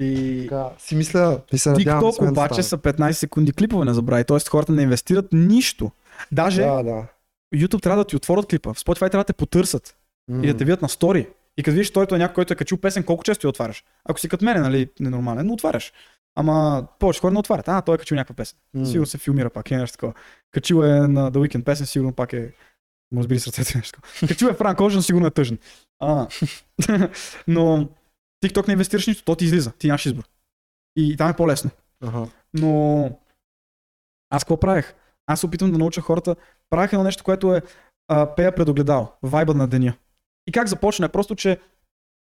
И 0.00 0.40
Така, 0.42 0.68
си 0.78 0.94
мисля 0.96 1.40
и 1.52 1.58
се 1.58 1.70
надявам 1.70 2.02
TikTok 2.02 2.24
да 2.24 2.30
обаче 2.30 2.62
стане. 2.62 2.62
са 2.62 2.78
15 2.78 3.10
секунди 3.12 3.52
клипове, 3.52 3.84
не 3.84 3.94
забравяй. 3.94 4.24
Тоест 4.24 4.48
хората 4.48 4.72
не 4.72 4.82
инвестират 4.82 5.26
нищо. 5.32 5.90
Даже 6.32 6.62
Да, 6.62 6.82
да. 6.82 7.06
YouTube 7.54 7.82
трябва 7.82 8.04
да 8.04 8.06
ти 8.06 8.16
отворят 8.16 8.46
клипа. 8.46 8.74
В 8.74 8.78
Spotify 8.78 8.98
трябва 8.98 9.18
да 9.18 9.24
те 9.24 9.32
потърсят. 9.32 9.96
и 10.30 10.46
да 10.46 10.56
те 10.56 10.64
видят 10.64 10.82
на 10.82 10.88
стори. 10.88 11.28
И 11.56 11.62
като 11.62 11.74
видиш, 11.74 11.90
той 11.92 12.06
е 12.12 12.18
някой, 12.18 12.34
който 12.34 12.52
е 12.52 12.56
качил 12.56 12.78
песен, 12.78 13.04
колко 13.04 13.24
често 13.24 13.46
я 13.46 13.48
отваряш. 13.48 13.84
Ако 14.04 14.20
си 14.20 14.28
като 14.28 14.44
мене, 14.44 14.60
нали, 14.60 14.88
ненормален, 15.00 15.46
но 15.46 15.52
отваряш. 15.52 15.92
Ама 16.38 16.86
повече 16.98 17.20
хора 17.20 17.32
не 17.32 17.38
отварят. 17.38 17.68
А, 17.68 17.82
той 17.82 17.94
е 17.94 17.98
качил 17.98 18.14
някаква 18.14 18.34
песен. 18.34 18.58
М. 18.74 18.86
Сигурно 18.86 19.06
се 19.06 19.18
филмира 19.18 19.50
пак, 19.50 19.70
е 19.70 19.76
нещо 19.76 19.94
такова. 19.94 20.12
Качил 20.50 20.82
е 20.82 20.88
на 20.88 21.32
The 21.32 21.36
Weeknd 21.36 21.64
песен, 21.64 21.86
сигурно 21.86 22.12
пак 22.12 22.32
е... 22.32 22.52
Му 23.12 23.20
разбери 23.20 23.40
сърцето 23.40 23.78
нещо. 23.78 24.00
такова. 24.00 24.28
Качил 24.28 24.46
е 24.46 24.54
Франк 24.54 24.80
Ожен, 24.80 25.02
сигурно 25.02 25.26
е 25.26 25.30
тъжен. 25.30 25.58
А, 26.00 26.26
но 27.48 27.88
TikTok 28.44 28.66
не 28.68 28.72
инвестираш 28.72 29.06
нищо, 29.06 29.24
то 29.24 29.36
ти 29.36 29.44
излиза, 29.44 29.72
ти 29.72 29.86
нямаш 29.86 30.06
избор. 30.06 30.24
И 30.96 31.16
там 31.16 31.30
е 31.30 31.36
по-лесно. 31.36 31.70
Ага. 32.02 32.26
Но 32.54 33.04
аз 34.30 34.44
какво 34.44 34.60
правех? 34.60 34.94
Аз 35.26 35.40
се 35.40 35.46
опитвам 35.46 35.72
да 35.72 35.78
науча 35.78 36.00
хората. 36.00 36.36
Правех 36.70 36.92
едно 36.92 37.04
нещо, 37.04 37.24
което 37.24 37.54
е 37.54 37.62
а, 38.08 38.34
пея 38.34 38.54
предогледал, 38.54 39.12
вайба 39.22 39.54
на 39.54 39.68
деня. 39.68 39.94
И 40.46 40.52
как 40.52 40.68
започна? 40.68 41.08
Просто, 41.08 41.34
че 41.34 41.60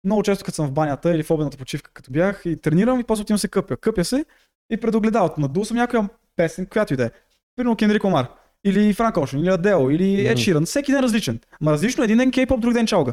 много 0.04 0.22
често 0.22 0.44
като 0.44 0.54
съм 0.54 0.66
в 0.66 0.72
банята 0.72 1.14
или 1.14 1.22
в 1.22 1.30
обедната 1.30 1.56
почивка, 1.56 1.90
като 1.94 2.12
бях 2.12 2.42
и 2.44 2.56
тренирам 2.56 3.00
и 3.00 3.04
после 3.04 3.22
отивам 3.22 3.38
се 3.38 3.48
къпя. 3.48 3.76
Къпя 3.76 4.04
се 4.04 4.24
и 4.70 4.76
предогледалото. 4.76 5.40
Надул 5.40 5.64
съм 5.64 5.76
някоя 5.76 6.08
песен, 6.36 6.66
която 6.66 6.94
и 6.94 6.96
да 6.96 7.04
е. 7.04 7.10
Примерно 7.56 7.76
Кендрик 7.76 8.04
Омар. 8.04 8.28
Или 8.64 8.94
Франк 8.94 9.16
Ошен, 9.16 9.40
или 9.40 9.48
Адел, 9.48 9.88
или 9.90 10.26
Ед 10.26 10.32
Мгм. 10.32 10.40
Ширан. 10.40 10.64
Всеки 10.64 10.92
ден 10.92 11.00
различен. 11.00 11.40
Ма 11.60 11.72
различно 11.72 12.02
е 12.02 12.04
един 12.04 12.18
ден 12.18 12.30
кей-поп, 12.30 12.60
друг 12.60 12.74
ден 12.74 12.86
чалга. 12.86 13.12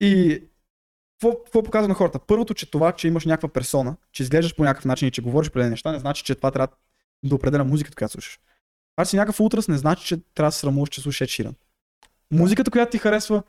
И 0.00 0.42
какво, 1.20 1.44
какво 1.44 1.62
показва 1.62 1.88
на 1.88 1.94
хората? 1.94 2.18
Първото, 2.18 2.54
че 2.54 2.70
това, 2.70 2.92
че 2.92 3.08
имаш 3.08 3.24
някаква 3.24 3.48
персона, 3.48 3.96
че 4.12 4.22
изглеждаш 4.22 4.56
по 4.56 4.64
някакъв 4.64 4.84
начин 4.84 5.08
и 5.08 5.10
че 5.10 5.22
говориш 5.22 5.48
определени 5.48 5.70
неща, 5.70 5.92
не 5.92 5.98
значи, 5.98 6.24
че 6.24 6.34
това 6.34 6.50
трябва 6.50 6.68
да 7.24 7.34
определя 7.34 7.64
музиката, 7.64 7.96
която 7.96 8.12
слушаш. 8.12 8.40
Това, 8.96 9.04
си 9.04 9.16
някакъв 9.16 9.40
утрас, 9.40 9.68
не 9.68 9.78
значи, 9.78 10.06
че 10.06 10.20
трябва 10.34 10.48
да 10.48 10.52
се 10.52 10.60
срамуваш, 10.60 10.88
че 10.88 11.00
слушаш 11.00 11.30
Ширан. 11.30 11.54
Музиката, 12.30 12.70
която 12.70 12.90
ти 12.90 12.98
харесва, 12.98 13.42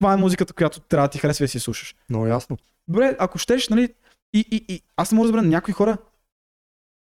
това 0.00 0.12
е 0.12 0.16
музиката, 0.16 0.52
която 0.52 0.80
трябва 0.80 1.08
да 1.08 1.12
ти 1.12 1.18
харесва 1.18 1.44
и 1.44 1.48
си 1.48 1.60
слушаш. 1.60 1.94
Много 2.08 2.26
ясно. 2.26 2.58
Добре, 2.88 3.16
ако 3.18 3.38
щеш, 3.38 3.68
нали, 3.68 3.94
и, 4.34 4.44
и, 4.50 4.64
и 4.68 4.82
аз 4.96 5.12
не 5.12 5.16
мога 5.16 5.28
да 5.28 5.32
разбера 5.32 5.50
някои 5.50 5.74
хора, 5.74 5.98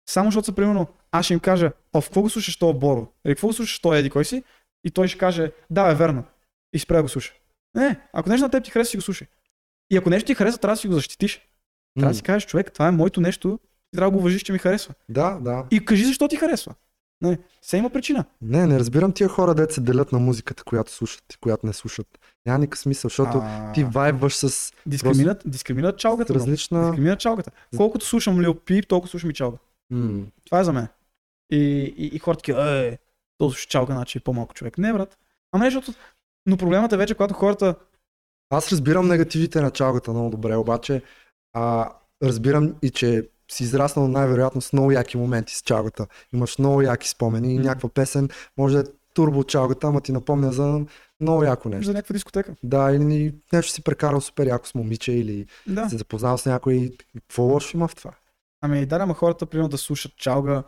само 0.09 0.27
защото 0.27 0.45
са 0.45 0.55
примерно, 0.55 0.87
аз 1.13 1.25
ще 1.25 1.35
им 1.35 1.41
кажа, 1.41 1.73
о, 1.93 2.01
в 2.01 2.05
какво 2.05 2.23
го 2.23 2.31
слушаш 2.31 2.57
то 2.57 2.75
Боро? 2.75 3.13
Или 3.25 3.35
какво 3.35 3.47
го 3.47 3.53
слушаш 3.53 3.79
то 3.79 3.95
Еди, 3.95 4.11
кой 4.11 4.25
си? 4.25 4.45
И 4.85 4.91
той 4.91 5.09
ще 5.09 5.19
каже, 5.19 5.53
да, 5.71 5.91
е 5.91 5.95
верно. 5.95 6.25
И 6.73 6.79
спре 6.79 6.97
да 6.97 7.03
го 7.03 7.09
слуша. 7.09 7.35
Не, 7.75 8.09
ако 8.13 8.29
нещо 8.29 8.45
на 8.45 8.51
теб 8.51 8.65
ти 8.65 8.71
харесва, 8.71 8.91
си 8.91 8.97
го 8.97 9.03
слушай. 9.03 9.27
И 9.91 9.97
ако 9.97 10.11
нещо 10.11 10.27
ти 10.27 10.35
харесва, 10.35 10.59
трябва 10.59 10.75
да 10.75 10.81
си 10.81 10.89
го 10.89 10.95
защитиш. 10.95 11.41
Трябва 11.95 12.13
да 12.13 12.17
си 12.17 12.23
кажеш, 12.23 12.49
човек, 12.49 12.73
това 12.73 12.89
е 12.89 12.91
моето 12.91 13.21
нещо, 13.21 13.59
трябва 13.95 14.11
да 14.11 14.15
го 14.15 14.19
уважиш, 14.19 14.43
че 14.43 14.53
ми 14.53 14.59
харесва. 14.59 14.95
Да, 15.09 15.39
да. 15.41 15.65
И 15.71 15.85
кажи 15.85 16.05
защо 16.05 16.29
ти 16.29 16.37
харесва. 16.37 16.75
Не, 17.23 17.39
все 17.61 17.77
има 17.77 17.91
причина. 17.91 18.25
Не, 18.43 18.67
не 18.67 18.79
разбирам 18.79 19.13
тия 19.13 19.29
хора, 19.29 19.55
дето 19.55 19.75
се 19.75 19.81
делят 19.81 20.13
на 20.13 20.19
музиката, 20.19 20.65
която 20.65 20.93
слушат 20.93 21.33
и 21.35 21.37
която 21.37 21.67
не 21.67 21.73
слушат. 21.73 22.07
Няма 22.47 22.59
никакъв 22.59 22.79
смисъл, 22.79 23.09
защото 23.09 23.39
А, 23.43 23.73
ти 23.73 23.85
вайбваш 23.85 24.37
с, 24.37 24.73
Дискриминат, 24.87 25.43
дискриминат 25.47 25.95
с 25.95 25.99
чалгата. 25.99 26.35
различна... 26.35 26.83
Дискриминат 26.83 27.21
чалгата. 27.21 27.51
Колкото 27.77 28.07
слушам 28.07 28.41
Лил 28.41 28.55
Пип, 28.55 28.89
толкова 28.89 29.11
слушам 29.11 29.31
и 29.31 29.35
чалга. 29.35 29.57
М. 29.91 30.25
Това 30.45 30.61
е 30.61 30.65
за 30.65 30.73
мен. 30.73 30.89
И, 31.51 31.95
и, 31.97 32.07
и 32.07 32.19
хората 32.19 32.39
такива, 32.39 32.71
е, 32.71 32.99
то 33.39 33.51
слуша 33.51 33.69
чалга, 33.69 33.95
значи 33.95 34.19
е 34.19 34.21
по-малко 34.21 34.55
човек. 34.55 34.79
Не, 34.79 34.93
брат. 34.93 35.19
Ама 35.53 35.65
не, 35.65 35.71
защото... 35.71 35.99
Но 36.47 36.57
проблемът 36.57 36.93
е 36.93 36.97
вече, 36.97 37.15
когато 37.15 37.35
хората... 37.35 37.75
Аз 38.51 38.73
разбирам 38.73 39.09
негативите 39.09 39.61
на 39.61 39.71
чалгата 39.71 40.11
много 40.11 40.31
добре, 40.31 40.57
обаче 40.57 41.03
а, 41.53 41.93
разбирам 42.23 42.75
и, 42.83 42.91
че 42.91 43.29
си 43.53 43.63
израснал 43.63 44.09
най-вероятно 44.09 44.61
с 44.61 44.73
много 44.73 44.93
яки 44.93 45.17
моменти 45.17 45.57
с 45.57 45.63
чалгата. 45.63 46.07
Имаш 46.33 46.59
много 46.59 46.83
яки 46.83 47.09
спомени 47.09 47.55
и 47.55 47.59
някаква 47.59 47.89
песен 47.89 48.29
може 48.57 48.75
да 48.75 48.81
е 48.81 48.93
турбо 49.15 49.45
чалгата, 49.45 49.87
ама 49.87 50.01
ти 50.01 50.13
напомня 50.13 50.53
за 50.53 50.81
много 51.21 51.45
яко 51.45 51.69
нещо. 51.69 51.87
За 51.87 51.93
някаква 51.93 52.13
дискотека. 52.13 52.55
Да, 52.63 52.93
или 52.93 53.35
нещо 53.53 53.73
си 53.73 53.83
прекарал 53.83 54.21
супер 54.21 54.47
яко 54.47 54.67
с 54.67 54.75
момиче 54.75 55.13
или 55.13 55.47
Да. 55.67 55.89
се 55.89 55.99
запознал 55.99 56.39
с 56.39 56.47
някой. 56.47 56.91
Какво 57.15 57.43
лошо 57.43 57.77
има 57.77 57.89
в 57.89 57.95
това? 57.95 58.11
Ами 58.61 58.87
да, 58.87 58.97
ама 58.97 59.15
хората 59.15 59.47
примерно 59.47 59.69
да 59.69 59.79
слушат 59.79 60.17
чалга. 60.17 60.63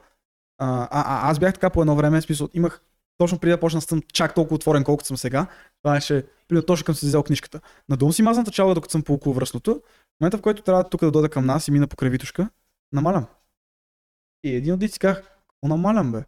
А, 0.59 0.83
а, 0.83 0.89
а, 0.91 1.31
аз 1.31 1.39
бях 1.39 1.55
така 1.55 1.71
по 1.71 1.81
едно 1.81 1.97
време, 1.97 2.23
смисъл, 2.23 2.49
имах 2.55 2.81
точно 3.19 3.39
преди 3.39 3.51
да 3.51 3.61
почна 3.61 3.81
съм 3.81 4.03
чак 4.13 4.35
толкова 4.35 4.55
отворен, 4.55 4.85
колкото 4.85 5.07
съм 5.07 5.17
сега. 5.17 5.47
Това 5.83 5.95
беше, 5.95 6.27
примерно, 6.49 6.67
точно 6.67 6.85
към 6.85 6.95
си 6.95 7.07
взел 7.07 7.23
книжката. 7.23 7.61
Надолу 7.89 8.13
си 8.13 8.23
мазната 8.23 8.51
чалга, 8.51 8.75
докато 8.75 8.93
съм 8.93 9.03
по 9.03 9.13
околовръстното. 9.13 9.83
В 10.17 10.21
момента, 10.21 10.39
в 10.39 10.43
който 10.43 10.63
трябва 10.63 10.85
тук 10.89 11.01
да 11.01 11.11
дойда 11.11 11.29
към 11.29 11.47
нас 11.47 11.69
и 11.69 11.71
мина 11.71 11.87
по 11.87 11.97
кревитушка, 11.97 12.49
намалям. 12.93 13.27
И 14.45 14.55
един 14.55 14.75
от 14.75 14.93
си 14.93 14.99
казах, 14.99 15.17
какво 15.17 15.69
намалям, 15.69 16.13
бе? 16.13 16.19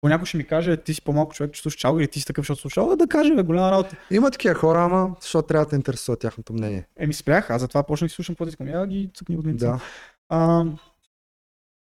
Ако 0.00 0.08
някой 0.08 0.26
ще 0.26 0.36
ми 0.36 0.46
каже, 0.46 0.76
ти 0.76 0.94
си 0.94 1.02
по-малко 1.02 1.34
човек, 1.34 1.52
че 1.52 1.62
слушаш 1.62 1.80
чалга 1.80 2.00
или 2.00 2.10
ти 2.10 2.20
си 2.20 2.26
такъв, 2.26 2.42
защото 2.42 2.60
слушал, 2.60 2.96
да 2.96 3.06
каже, 3.06 3.34
бе, 3.34 3.42
голяма 3.42 3.70
работа. 3.70 3.96
Има 4.10 4.30
такива 4.30 4.54
хора, 4.54 4.82
ама 4.82 5.16
защото 5.20 5.46
трябва 5.46 5.64
да 5.64 5.70
те 5.70 5.76
интересува 5.76 6.16
тяхното 6.16 6.52
мнение. 6.52 6.88
Еми 6.96 7.14
спрях, 7.14 7.50
аз 7.50 7.60
затова 7.60 7.82
почнах 7.82 8.08
да 8.08 8.14
слушам 8.14 8.34
какво 8.34 8.46
искам. 8.46 8.68
Я 8.68 8.86
ги 8.86 9.10
цъкни 9.14 9.36
от. 9.36 9.56
Да. 9.56 9.80
А, 10.28 10.64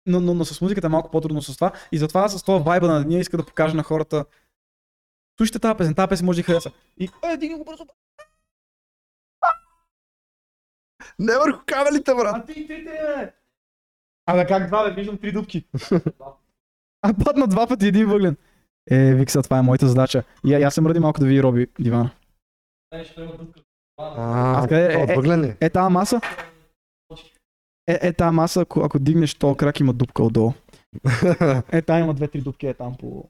но, 0.06 0.20
но, 0.20 0.34
но, 0.34 0.44
с 0.44 0.60
музиката 0.60 0.86
е 0.86 0.90
малко 0.90 1.10
по-трудно 1.10 1.42
с 1.42 1.54
това. 1.54 1.72
И 1.92 1.98
затова 1.98 2.28
с 2.28 2.42
това 2.42 2.58
вайба 2.58 2.88
на 2.88 3.04
деня 3.04 3.18
иска 3.18 3.36
да 3.36 3.46
покажа 3.46 3.74
на 3.74 3.82
хората. 3.82 4.24
Слушайте 5.38 5.58
тази 5.58 5.78
песен, 5.78 5.94
тази 5.94 6.08
песен 6.08 6.26
може 6.26 6.42
да 6.42 6.46
хареса. 6.46 6.72
И 6.96 7.10
е, 7.24 7.36
дигни 7.36 7.58
го 7.58 7.64
бързо. 7.64 7.86
Не 11.18 11.38
върху 11.38 11.60
кабелите, 11.66 12.14
брат! 12.14 12.36
А 12.36 12.46
ти, 12.46 12.54
ти, 12.54 12.66
ти, 12.66 12.84
бе! 12.84 13.32
А 14.26 14.36
да 14.36 14.46
как 14.46 14.66
два, 14.66 14.88
бе, 14.88 14.94
виждам 14.94 15.18
три 15.18 15.32
дупки. 15.32 15.64
а 17.02 17.14
падна 17.24 17.46
два 17.46 17.66
пъти 17.66 17.86
един 17.86 18.08
въглен. 18.08 18.36
Е, 18.90 19.14
Викса, 19.14 19.42
това 19.42 19.58
е 19.58 19.62
моята 19.62 19.88
задача. 19.88 20.24
И 20.46 20.54
аз 20.54 20.74
се 20.74 20.80
мради 20.80 20.98
малко 21.00 21.20
да 21.20 21.26
ви 21.26 21.42
роби 21.42 21.66
дивана. 21.80 22.10
А, 23.98 24.62
А 24.64 24.68
къде 24.68 24.94
е- 24.94 25.12
е- 25.12 25.14
въглени. 25.16 25.54
Е, 25.60 25.70
тази 25.70 25.92
маса, 25.92 26.20
е, 27.86 27.98
е 28.02 28.12
тази 28.12 28.34
маса, 28.34 28.60
ако, 28.60 28.80
ако 28.80 28.98
дигнеш 28.98 29.34
то 29.34 29.54
крак 29.54 29.80
има 29.80 29.92
дупка 29.92 30.22
отдолу. 30.22 30.52
Е, 31.72 31.82
там 31.82 31.98
има 32.00 32.14
две-три 32.14 32.40
дупки, 32.40 32.66
е 32.66 32.74
там 32.74 32.96
по, 32.96 33.28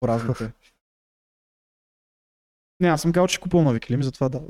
по 0.00 0.08
разните. 0.08 0.52
Не, 2.80 2.88
аз 2.88 3.02
съм 3.02 3.12
казал, 3.12 3.26
че 3.26 3.40
купувам 3.40 3.64
нови 3.64 3.80
килими, 3.80 4.02
затова 4.02 4.28
да. 4.28 4.42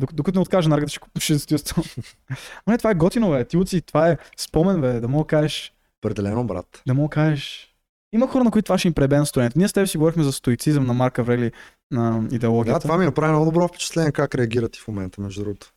Док- 0.00 0.12
Докато 0.12 0.38
не 0.38 0.42
откажа 0.42 0.68
наргата, 0.68 0.90
ще, 0.90 1.00
ще 1.18 1.38
стоя 1.38 1.58
с 1.58 1.62
това. 1.62 1.82
Ама 2.30 2.36
не, 2.68 2.78
това 2.78 2.90
е 2.90 2.94
готино, 2.94 3.30
бе. 3.30 3.44
Ти 3.44 3.56
уци, 3.56 3.80
това 3.80 4.08
е 4.08 4.18
спомен, 4.36 4.80
бе. 4.80 5.00
Да 5.00 5.08
мога 5.08 5.24
да 5.24 5.28
кажеш, 5.28 5.72
Определено, 6.00 6.44
брат. 6.44 6.82
да 6.86 6.94
мога 6.94 7.08
да 7.08 7.10
кажеш. 7.10 7.70
Има 8.12 8.28
хора, 8.28 8.44
на 8.44 8.50
които 8.50 8.66
това 8.66 8.78
ще 8.78 8.88
им 8.88 8.94
пребе 8.94 9.18
настроението. 9.18 9.58
Ние 9.58 9.68
с 9.68 9.72
теб 9.72 9.88
си 9.88 9.98
говорихме 9.98 10.22
за 10.24 10.32
стоицизъм 10.32 10.86
на 10.86 10.92
Марка 10.94 11.22
Врели 11.22 11.52
на 11.90 12.20
Да, 12.20 12.34
идеологията. 12.36 12.80
това 12.80 12.98
ми 12.98 13.04
направи 13.04 13.32
много 13.32 13.44
добро 13.44 13.68
впечатление 13.68 14.12
как 14.12 14.34
реагира 14.34 14.68
ти 14.68 14.80
в 14.80 14.88
момента, 14.88 15.20
между 15.20 15.44
другото. 15.44 15.72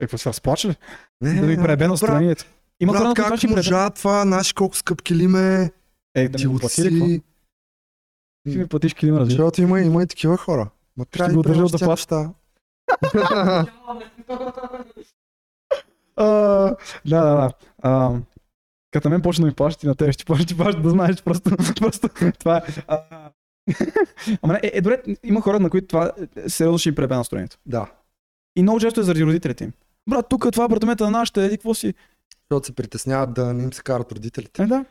Е, 0.00 0.04
какво 0.04 0.18
се 0.18 0.28
разплача 0.28 0.68
ли? 0.68 0.76
Не, 1.20 1.40
Да 1.40 1.46
ми 1.46 1.56
пребе 1.56 1.88
настроението. 1.88 2.44
Има 2.80 2.92
хора, 2.92 2.98
на 3.00 3.14
Брат, 3.14 3.16
които 3.16 3.22
това 3.22 3.30
как 3.30 3.38
ще 3.38 3.70
можа 3.70 3.90
това, 3.90 4.22
знаеш 4.22 4.52
колко 4.52 4.76
скъп 4.76 5.02
килим 5.02 5.36
е, 5.36 5.70
Е, 6.14 6.28
да 6.28 6.38
ти 6.38 6.46
ми 6.46 6.52
го 6.52 6.58
плати. 6.58 7.20
Ти 8.50 8.58
ми 8.58 8.66
платиш 8.66 8.94
килима, 8.94 9.18
разбира. 9.20 9.30
Защото 9.32 9.62
има, 9.62 9.80
има 9.80 10.02
и 10.02 10.06
такива 10.06 10.36
хора. 10.36 10.70
Ма 10.96 11.04
трябва 11.04 11.34
го 11.34 11.42
да 11.42 11.48
държа 11.48 11.60
ги 11.60 11.84
от 11.84 12.36
Да, 17.04 17.24
да, 17.24 17.50
да. 17.82 18.20
Като 18.90 19.10
мен 19.10 19.22
почна 19.22 19.42
да 19.42 19.46
ми 19.46 19.54
плащат 19.54 19.82
и 19.82 19.86
на 19.86 19.94
тебе 19.94 20.12
ще 20.12 20.24
плащат, 20.24 20.56
плащат 20.56 20.82
да 20.82 20.90
знаеш 20.90 21.22
просто, 21.22 21.50
просто 21.80 22.08
това 22.38 22.56
е. 22.56 22.62
Ама 24.42 24.52
не, 24.52 24.60
е, 24.62 24.70
е, 24.74 24.80
добре, 24.80 25.02
има 25.24 25.40
хора, 25.40 25.60
на 25.60 25.70
които 25.70 25.86
това 25.86 26.12
е, 26.36 26.48
сериозно 26.48 26.78
ще 26.78 26.88
им 26.88 26.94
пребе 26.94 27.14
настроението. 27.14 27.58
Да, 27.66 27.86
И 28.56 28.62
много 28.62 28.80
често 28.80 29.00
е 29.00 29.02
заради 29.02 29.24
родителите 29.24 29.64
им. 29.64 29.72
Брат, 30.08 30.26
тук 30.28 30.46
това 30.52 30.64
е 30.64 30.66
апартамента 30.66 31.04
на 31.04 31.10
нашите, 31.10 31.44
еди 31.44 31.56
какво 31.56 31.74
си? 31.74 31.94
защото 32.50 32.66
се 32.66 32.74
притесняват 32.74 33.34
да 33.34 33.54
не 33.54 33.62
им 33.62 33.72
се 33.72 33.82
карат 33.82 34.12
родителите. 34.12 34.62
Е, 34.62 34.66
да. 34.66 34.84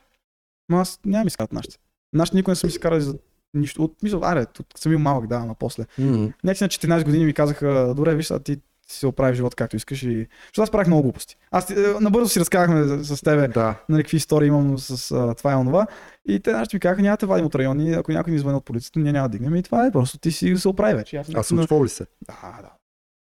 Ма 0.70 0.82
аз 0.82 1.00
няма 1.06 1.24
ми 1.24 1.30
скарат 1.30 1.54
нашите. 1.54 1.78
Нашите 2.14 2.38
никога 2.38 2.52
не 2.52 2.56
са 2.56 2.68
ми 2.68 2.72
се 2.72 2.80
карали 2.80 3.02
за 3.02 3.18
нищо. 3.54 3.84
От, 3.84 4.04
мисля, 4.04 4.20
аре, 4.24 4.46
от 4.60 4.66
съм 4.76 4.90
бил 4.90 5.00
малък, 5.00 5.28
да, 5.28 5.36
ама 5.36 5.56
после. 5.56 5.86
М. 5.98 6.30
Някакси 6.44 6.64
на 6.64 6.70
14 6.70 7.06
години 7.06 7.26
ми 7.26 7.34
казаха, 7.34 7.94
добре, 7.96 8.16
виж, 8.16 8.26
сега 8.26 8.40
ти 8.40 8.58
си 8.88 9.00
се 9.00 9.08
оправиш 9.08 9.36
живота 9.36 9.56
както 9.56 9.76
искаш 9.76 10.04
и... 10.04 10.28
Защото 10.42 10.62
аз 10.62 10.72
правих 10.72 10.88
много 10.88 11.04
глупости. 11.04 11.38
Аз 11.52 11.70
е, 11.70 11.94
набързо 12.02 12.30
си 12.30 12.40
разказахме 12.40 13.04
с 13.04 13.24
тебе 13.24 13.48
Да. 13.48 13.76
нали, 13.90 14.04
какви 14.04 14.18
истории 14.18 14.48
имам 14.48 14.78
с 14.78 15.12
а, 15.12 15.36
това 15.36 15.52
и 15.52 15.56
онова. 15.56 15.88
И 16.28 16.40
те 16.40 16.52
нашите 16.52 16.76
ми 16.76 16.80
казаха, 16.80 17.02
няма 17.02 17.14
да 17.14 17.20
те 17.20 17.26
вадим 17.26 17.46
от 17.46 17.56
райони, 17.56 17.94
ако 17.94 18.12
някой 18.12 18.34
ни 18.34 18.40
звъни 18.40 18.58
от 18.58 18.66
полицията, 18.66 19.00
ние 19.00 19.12
няма 19.12 19.30
да 19.30 19.38
дигнем. 19.38 19.56
И 19.56 19.64
това 19.64 19.86
е 19.86 19.92
просто 19.92 20.18
ти 20.18 20.32
си 20.32 20.58
се 20.58 20.68
оправи 20.68 20.96
вече. 20.96 21.18
Аз 21.18 21.30
А 21.30 21.32
наистина- 21.32 21.62
случвало 21.62 21.86
ли 21.86 21.90
се? 21.90 22.06
Да, 22.22 22.60
да. 22.62 22.70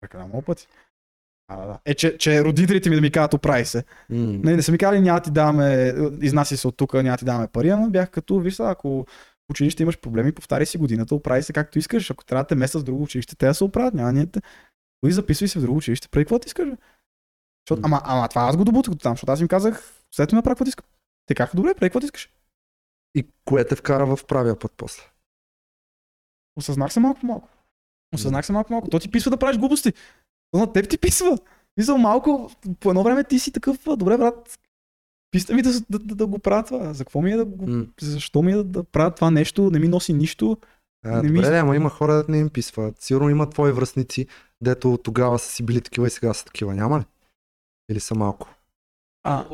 Прекалено 0.01 0.27
много 0.27 0.41
пъти. 0.41 0.67
А, 1.47 1.57
да, 1.57 1.67
да. 1.67 1.79
Е, 1.85 1.93
че, 1.93 2.17
че 2.17 2.43
родителите 2.43 2.89
ми 2.89 2.95
да 2.95 3.01
ми 3.01 3.11
казват, 3.11 3.33
оправи 3.33 3.65
се. 3.65 3.83
М. 4.09 4.17
Не, 4.43 4.55
не 4.55 4.61
са 4.61 4.71
ми 4.71 4.77
казали, 4.77 5.01
няма 5.01 5.19
да 5.19 5.23
ти 5.23 5.31
даваме, 5.31 5.93
изнася 6.21 6.57
се 6.57 6.67
от 6.67 6.77
тук, 6.77 6.93
няма 6.93 7.11
да 7.11 7.17
ти 7.17 7.25
даваме 7.25 7.47
пари, 7.47 7.69
ама 7.69 7.89
бях 7.89 8.09
като, 8.09 8.39
виж 8.39 8.59
ако 8.59 9.05
училище 9.51 9.83
имаш 9.83 9.99
проблеми, 9.99 10.31
повтаряй 10.31 10.65
си 10.65 10.77
годината, 10.77 11.15
оправи 11.15 11.43
се 11.43 11.53
както 11.53 11.79
искаш. 11.79 12.11
Ако 12.11 12.25
трябва 12.25 12.43
да 12.43 12.47
те 12.47 12.55
места 12.55 12.79
с 12.79 12.83
друго 12.83 13.03
училище, 13.03 13.35
те 13.35 13.45
да 13.45 13.53
се 13.53 13.63
оправят, 13.63 13.93
няма 13.93 14.13
ние 14.13 14.25
те. 14.25 14.41
Записвай 15.05 15.47
се 15.47 15.59
в 15.59 15.61
друго 15.61 15.77
училище, 15.77 16.07
прави 16.07 16.25
каквото 16.25 16.47
искаш. 16.47 16.69
Бе. 16.69 16.77
Защото, 17.63 17.81
ама, 17.85 18.01
ама, 18.03 18.29
това 18.29 18.41
аз 18.41 18.57
го 18.57 18.65
добутах 18.65 18.93
до 18.93 18.99
там, 18.99 19.13
защото 19.13 19.31
аз 19.31 19.41
им 19.41 19.47
казах, 19.47 19.93
след 20.11 20.31
ме 20.31 20.41
прави 20.41 20.53
каквото 20.53 20.69
искам. 20.69 20.85
Те 21.25 21.35
казаха, 21.35 21.57
добре, 21.57 21.73
прави 21.73 21.89
каквото 21.89 22.05
искаш. 22.05 22.29
И 23.15 23.27
кое 23.45 23.65
те 23.65 23.75
вкара 23.75 24.15
в 24.15 24.25
правия 24.25 24.59
път 24.59 24.73
после? 24.77 25.03
Осъзнах 26.55 26.93
се 26.93 26.99
малко 26.99 27.19
по 27.19 27.25
малко. 27.25 27.49
Осъзнах 28.15 28.45
се 28.45 28.53
малко 28.53 28.67
по 28.67 28.73
малко. 28.73 28.89
То 28.89 28.99
ти 28.99 29.11
писва 29.11 29.31
да 29.31 29.37
правиш 29.37 29.57
глупости. 29.57 29.93
То 30.51 30.59
на 30.59 30.73
теб 30.73 30.89
ти 30.89 30.97
писва. 30.97 31.37
Мисля, 31.77 31.97
малко, 31.97 32.51
по 32.79 32.89
едно 32.89 33.03
време 33.03 33.23
ти 33.23 33.39
си 33.39 33.51
такъв, 33.51 33.87
«А, 33.87 33.95
добре, 33.95 34.17
брат, 34.17 34.59
писате 35.31 35.53
ми 35.53 35.61
да, 35.61 35.71
да, 35.89 35.99
да, 35.99 36.15
да 36.15 36.27
го 36.27 36.39
правя 36.39 36.63
това. 36.63 36.93
За 36.93 37.05
какво 37.05 37.21
ми 37.21 37.31
е 37.31 37.37
да 37.37 37.45
го... 37.45 37.67
М. 37.67 37.85
Защо 38.01 38.41
ми 38.41 38.51
е 38.51 38.55
да, 38.55 38.63
да 38.63 38.83
правя 38.83 39.11
това 39.15 39.31
нещо? 39.31 39.69
Не 39.71 39.79
ми 39.79 39.87
носи 39.87 40.13
нищо. 40.13 40.57
А, 41.05 41.21
Не 41.21 41.29
ми- 41.29 41.41
добре, 41.41 41.57
ама 41.57 41.75
има 41.75 41.89
хора, 41.89 42.13
да 42.13 42.25
не 42.29 42.39
им 42.39 42.49
писват. 42.49 43.01
Сигурно 43.01 43.29
има 43.29 43.49
твои 43.49 43.71
връзници, 43.71 44.27
дето 44.61 44.97
тогава 45.03 45.39
са 45.39 45.51
си 45.51 45.65
били 45.65 45.81
такива 45.81 46.07
и 46.07 46.09
сега 46.09 46.33
са 46.33 46.45
такива. 46.45 46.75
Няма 46.75 46.99
ли? 46.99 47.03
Или 47.91 47.99
са 47.99 48.15
малко? 48.15 48.49
А, 49.23 49.47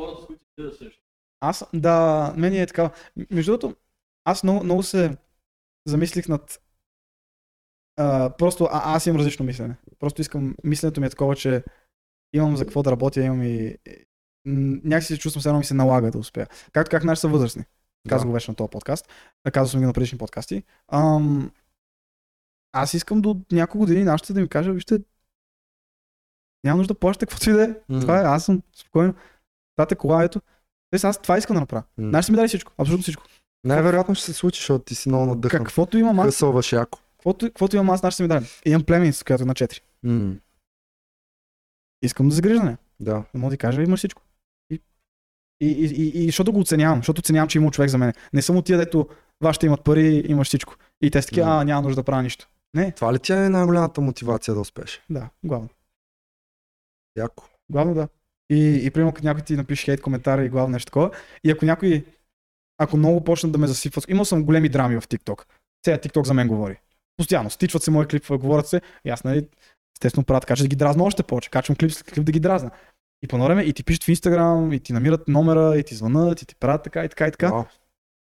да 0.58 0.72
аз, 1.40 1.64
да, 1.74 2.34
мен 2.38 2.54
е 2.54 2.68
така. 2.68 2.92
Между 3.32 3.52
другото, 3.52 3.76
аз 4.26 4.44
много, 4.44 4.64
много 4.64 4.84
се 4.84 5.18
замислих 5.88 6.28
над... 6.28 6.62
А, 8.00 8.30
просто 8.38 8.64
а, 8.64 8.96
аз 8.96 9.06
имам 9.06 9.20
различно 9.20 9.46
мислене. 9.46 9.78
Просто 10.00 10.22
искам, 10.22 10.56
мисленето 10.64 11.02
ми 11.02 11.08
е 11.08 11.10
такова, 11.10 11.36
че 11.36 11.64
имам 12.34 12.58
за 12.58 12.66
какво 12.66 12.84
да 12.84 12.92
работя, 12.92 13.22
имам 13.22 13.44
и... 13.44 13.78
Някакси 14.48 15.14
се 15.14 15.20
чувствам, 15.20 15.44
едно 15.46 15.60
ми 15.60 15.66
се 15.66 15.74
налага 15.74 16.12
да 16.12 16.18
успея. 16.18 16.48
Както 16.72 16.90
как 16.90 17.04
нашите 17.04 17.22
са 17.22 17.28
възрастни. 17.28 17.64
Казах 18.10 18.28
го 18.28 18.34
вече 18.34 18.52
на 18.52 18.56
този 18.56 18.70
подкаст. 18.70 19.10
Казал 19.54 19.68
съм 19.68 19.80
ги 19.80 19.86
на 19.86 19.94
предишни 19.94 20.18
подкасти. 20.18 20.64
Ам, 20.92 21.52
аз 22.72 22.94
искам 22.94 23.22
до 23.22 23.42
няколко 23.52 23.78
години 23.78 24.04
нашите 24.04 24.34
да 24.34 24.42
ми 24.42 24.48
кажа, 24.48 24.74
вижте, 24.74 25.00
няма 26.64 26.78
нужда 26.78 26.94
да 26.94 27.00
плащате 27.00 27.26
каквото 27.26 27.50
и 27.50 27.54
да 27.54 27.64
е. 27.64 28.00
Това 28.02 28.22
е, 28.22 28.24
аз 28.24 28.46
съм 28.46 28.62
спокойно. 28.76 29.14
Тате 29.76 29.96
кола, 29.96 30.24
ето. 30.24 30.42
Тоест, 30.90 31.06
аз 31.06 31.22
това 31.22 31.38
искам 31.38 31.54
да 31.54 31.60
направя. 31.60 31.84
М. 31.98 32.08
Нашите 32.08 32.32
ми 32.32 32.36
дали 32.36 32.48
всичко, 32.48 32.72
абсолютно 32.78 33.04
всичко. 33.04 33.24
Най-вероятно 33.64 34.16
ще 34.16 34.26
се 34.26 34.34
случи, 34.34 34.60
защото 34.60 34.86
ти 34.86 34.96
си 34.96 35.10
много 35.10 35.26
надъхан. 35.26 35.64
Каквото 35.64 35.98
имам 35.98 36.20
аз, 36.20 36.26
Хъсълваш 36.26 36.74
яко. 36.74 37.00
каквото, 37.12 37.46
каквото 37.46 37.76
имам 37.76 37.90
аз, 37.90 38.04
нашите 38.04 38.18
са 38.18 38.24
ми 38.24 38.30
дали. 38.30 38.46
Имам 38.66 38.84
племеница, 38.84 39.26
която 39.26 39.44
е 39.44 39.46
на 39.46 39.54
4. 39.54 39.82
М. 40.04 40.36
Искам 42.02 42.30
да 42.30 42.64
нея. 42.64 42.78
Да. 43.00 43.14
Да 43.34 43.40
мога 43.40 43.50
да 43.50 43.54
ти 43.54 43.58
кажа, 43.58 43.82
имаш 43.84 44.00
всичко. 44.00 44.22
И, 45.62 45.68
и, 45.68 45.86
и, 45.86 46.24
и, 46.24 46.26
защото 46.26 46.54
го 46.54 46.60
оценявам, 46.60 47.00
защото 47.00 47.20
оценявам, 47.20 47.50
че 47.50 47.58
има 47.58 47.72
човек 47.72 47.90
за 47.90 47.98
мен. 47.98 48.14
Не 48.34 48.42
съм 48.42 48.58
от 48.58 48.66
тия, 48.66 48.78
дето 48.78 49.08
вашите 49.44 49.66
имат 49.66 49.84
пари, 49.84 50.24
имаш 50.28 50.48
всичко. 50.48 50.76
И 51.02 51.12
те 51.12 51.22
са 51.22 51.28
такива, 51.28 51.48
а, 51.48 51.64
няма 51.64 51.82
нужда 51.82 52.02
да 52.02 52.06
правя 52.06 52.24
нищо. 52.24 52.48
Не, 52.74 52.92
Това 52.92 53.14
ли 53.14 53.20
ти 53.20 53.34
е 53.34 53.50
най-голямата 53.50 54.02
мотивация 54.02 54.54
да 54.54 54.60
успееш? 54.60 55.02
да, 55.10 55.30
главно. 55.44 55.70
Яко. 57.18 57.44
Главно 57.70 57.94
да. 57.94 58.08
И, 58.50 58.82
и 58.84 58.92
примерно, 58.92 59.14
като 59.14 59.28
някой 59.28 59.44
ти 59.44 59.56
напише 59.56 59.86
хейт 59.86 60.02
коментар 60.02 60.40
и 60.40 60.50
главно 60.50 60.74
нещо 60.74 60.86
такова. 60.86 61.12
И 61.44 61.52
ако 61.52 61.66
някой, 61.66 62.06
ако 62.78 62.98
много 62.98 63.24
почнат 63.24 63.52
да 63.52 63.58
ме 63.58 63.68
засипват, 63.68 64.10
имал 64.10 64.26
съм 64.26 64.44
големи 64.44 64.70
драми 64.70 65.02
в 65.02 65.08
TikTok. 65.08 65.46
Целият 65.86 66.06
TikTok 66.06 66.26
за 66.26 66.34
мен 66.34 66.48
говори. 66.48 66.80
Постоянно. 67.18 67.50
Стичват 67.50 67.84
се 67.84 67.92
мои 67.92 68.06
клипове, 68.06 68.40
говорят 68.40 68.68
се. 68.68 68.82
И 69.06 69.10
аз, 69.10 69.24
нали, 69.24 69.48
естествено 69.98 70.26
правя 70.26 70.40
така, 70.40 70.56
че 70.56 70.64
да 70.64 70.68
ги 70.68 70.76
дразна 70.76 71.04
още 71.04 71.24
повече. 71.24 71.50
Качвам 71.50 71.76
клип 71.76 71.92
след 71.92 72.12
клип 72.12 72.26
да 72.26 72.32
ги 72.32 72.40
дразна. 72.40 72.72
И 73.22 73.28
по 73.28 73.38
време 73.38 73.62
и 73.62 73.74
ти 73.74 73.84
пишат 73.84 74.04
в 74.04 74.08
Instagram, 74.08 74.76
и 74.76 74.80
ти 74.80 74.94
намират 74.94 75.28
номера, 75.28 75.78
и 75.78 75.84
ти 75.84 75.96
звънат, 75.96 76.42
и 76.42 76.46
ти 76.46 76.56
правят 76.56 76.84
така 76.84 77.06
и 77.06 77.10
така 77.10 77.28
и 77.28 77.32
така. 77.32 77.66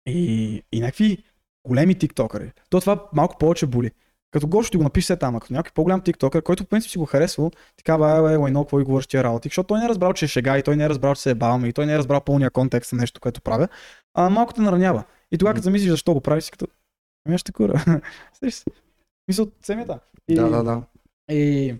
И, 0.05 0.63
и 0.71 0.79
някакви 0.79 1.23
големи 1.67 1.95
тиктокъри. 1.95 2.51
То 2.69 2.81
това 2.81 3.05
малко 3.13 3.37
повече 3.37 3.65
боли. 3.65 3.91
Като 4.31 4.47
Гошо 4.47 4.71
ти 4.71 4.77
го 4.77 4.83
напише 4.83 5.15
там, 5.15 5.39
като 5.39 5.53
някой 5.53 5.71
по-голям 5.75 6.01
тиктокър, 6.01 6.41
който 6.41 6.63
по 6.63 6.69
принцип 6.69 6.91
си 6.91 6.97
го 6.97 7.05
харесвал, 7.05 7.51
ти 7.75 7.83
казва, 7.83 8.31
е, 8.31 8.33
е, 8.33 8.37
лайно, 8.37 8.63
какво 8.63 8.79
и 8.79 8.83
говориш 8.83 9.07
тия 9.07 9.23
работи, 9.23 9.49
защото 9.49 9.67
той 9.67 9.79
не 9.79 9.85
е 9.85 9.89
разбрал, 9.89 10.13
че 10.13 10.25
е 10.25 10.27
шега 10.27 10.57
и 10.57 10.63
той 10.63 10.75
не 10.75 10.83
е 10.83 10.89
разбрал, 10.89 11.15
че 11.15 11.21
се 11.21 11.31
е 11.31 11.35
баваме 11.35 11.67
и 11.67 11.73
той 11.73 11.85
не 11.85 11.93
е 11.93 11.97
разбрал 11.97 12.21
пълния 12.21 12.49
контекст 12.49 12.93
на 12.93 12.99
нещо, 12.99 13.21
което 13.21 13.41
правя, 13.41 13.67
а 14.13 14.29
малко 14.29 14.53
те 14.53 14.61
наранява. 14.61 15.03
И 15.31 15.37
тогава, 15.37 15.53
като 15.53 15.63
замислиш 15.63 15.89
защо 15.89 16.13
го 16.13 16.21
правиш, 16.21 16.43
си 16.43 16.51
като, 16.51 16.67
ами 17.27 17.37
ще 17.37 17.51
кура. 17.51 17.85
Мисъл, 19.27 19.47
семията. 19.61 19.99
И, 20.27 20.35
Да, 20.35 20.49
да, 20.49 20.63
да. 20.63 20.81
И, 21.35 21.75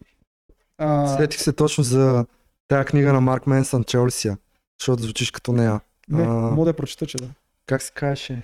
а, 0.78 1.08
Сетих 1.08 1.42
се 1.42 1.54
точно 1.54 1.84
за 1.84 2.26
тая 2.72 2.86
книга 2.86 3.14
на 3.14 3.22
Марк 3.22 3.48
Менсън, 3.48 3.84
чел 3.84 4.06
ли 4.08 4.12
си 4.12 4.28
я? 4.28 4.38
Защото 4.80 5.04
звучиш 5.04 5.32
като 5.32 5.52
нея. 5.52 5.82
не, 6.10 6.24
а- 6.24 6.28
мога 6.28 6.66
да 6.66 6.70
я 6.70 6.74
прочета, 6.74 7.06
че 7.06 7.18
да. 7.18 7.30
Как 7.66 7.82
се 7.82 7.92
казваше? 7.92 8.44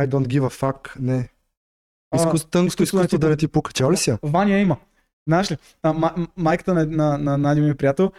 I 0.00 0.08
don't 0.08 0.26
give 0.26 0.40
a 0.40 0.60
fuck. 0.60 1.00
Не. 1.00 1.28
Изкус, 2.14 2.44
тънкото 2.44 2.82
изкуство 2.82 3.18
да 3.18 3.28
не 3.28 3.36
ти 3.36 3.48
пука. 3.48 3.72
Чел 3.72 3.92
ли 3.92 3.96
си 3.96 4.10
я? 4.10 4.18
Ваня 4.22 4.58
има. 4.58 4.76
Знаеш 5.28 5.50
ли, 5.50 5.56
а, 5.82 5.92
ма, 5.92 6.14
майката 6.36 6.74
на, 6.74 6.86
на, 6.86 7.18
на, 7.18 7.38
на 7.38 7.52
един 7.52 7.64
ми 7.64 7.74
приятел 7.74 8.12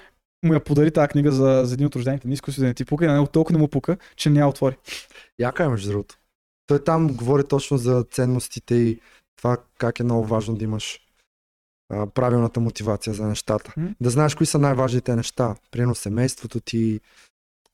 му 0.46 0.54
я 0.54 0.64
подари 0.64 0.92
тази 0.92 1.08
книга 1.08 1.32
за, 1.32 1.62
за 1.66 1.74
един 1.74 1.88
от 1.88 1.96
рождените 1.96 2.36
с 2.36 2.42
които 2.42 2.60
да 2.60 2.66
не 2.66 2.74
ти 2.74 2.86
пука 2.86 3.06
и 3.06 3.08
на 3.08 3.14
него 3.14 3.28
толкова 3.28 3.54
не 3.54 3.62
му 3.62 3.68
пука, 3.68 3.98
че 4.16 4.30
не 4.30 4.40
я 4.40 4.48
отвори. 4.48 4.78
Яка 5.40 5.64
е 5.64 5.68
между 5.68 5.92
другото. 5.92 6.16
Той 6.68 6.84
там 6.84 7.08
говори 7.08 7.44
точно 7.48 7.78
за 7.78 8.06
ценностите 8.12 8.76
и 8.76 9.00
това 9.38 9.58
как 9.78 10.00
е 10.00 10.04
много 10.04 10.26
важно 10.26 10.56
да 10.56 10.64
имаш 10.64 11.00
а, 11.90 12.08
правилната 12.08 12.60
мотивация 12.60 13.14
за 13.14 13.28
нещата. 13.28 13.74
М. 13.78 13.90
Да 14.02 14.10
знаеш 14.10 14.36
кои 14.36 14.46
са 14.46 14.60
най-важните 14.60 15.16
неща. 15.16 15.56
Примерно 15.72 15.96
семейството 15.96 16.60
ти, 16.60 17.00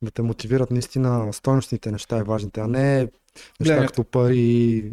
да 0.02 0.12
те 0.12 0.22
мотивират 0.22 0.72
наистина 0.72 1.34
стойностните 1.34 1.92
неща 1.92 2.18
и 2.18 2.24
важните, 2.24 2.62
а 2.62 2.68
не 2.68 3.00
неща 3.00 3.12
Гледането. 3.62 3.94
като 3.94 4.04
пари, 4.04 4.92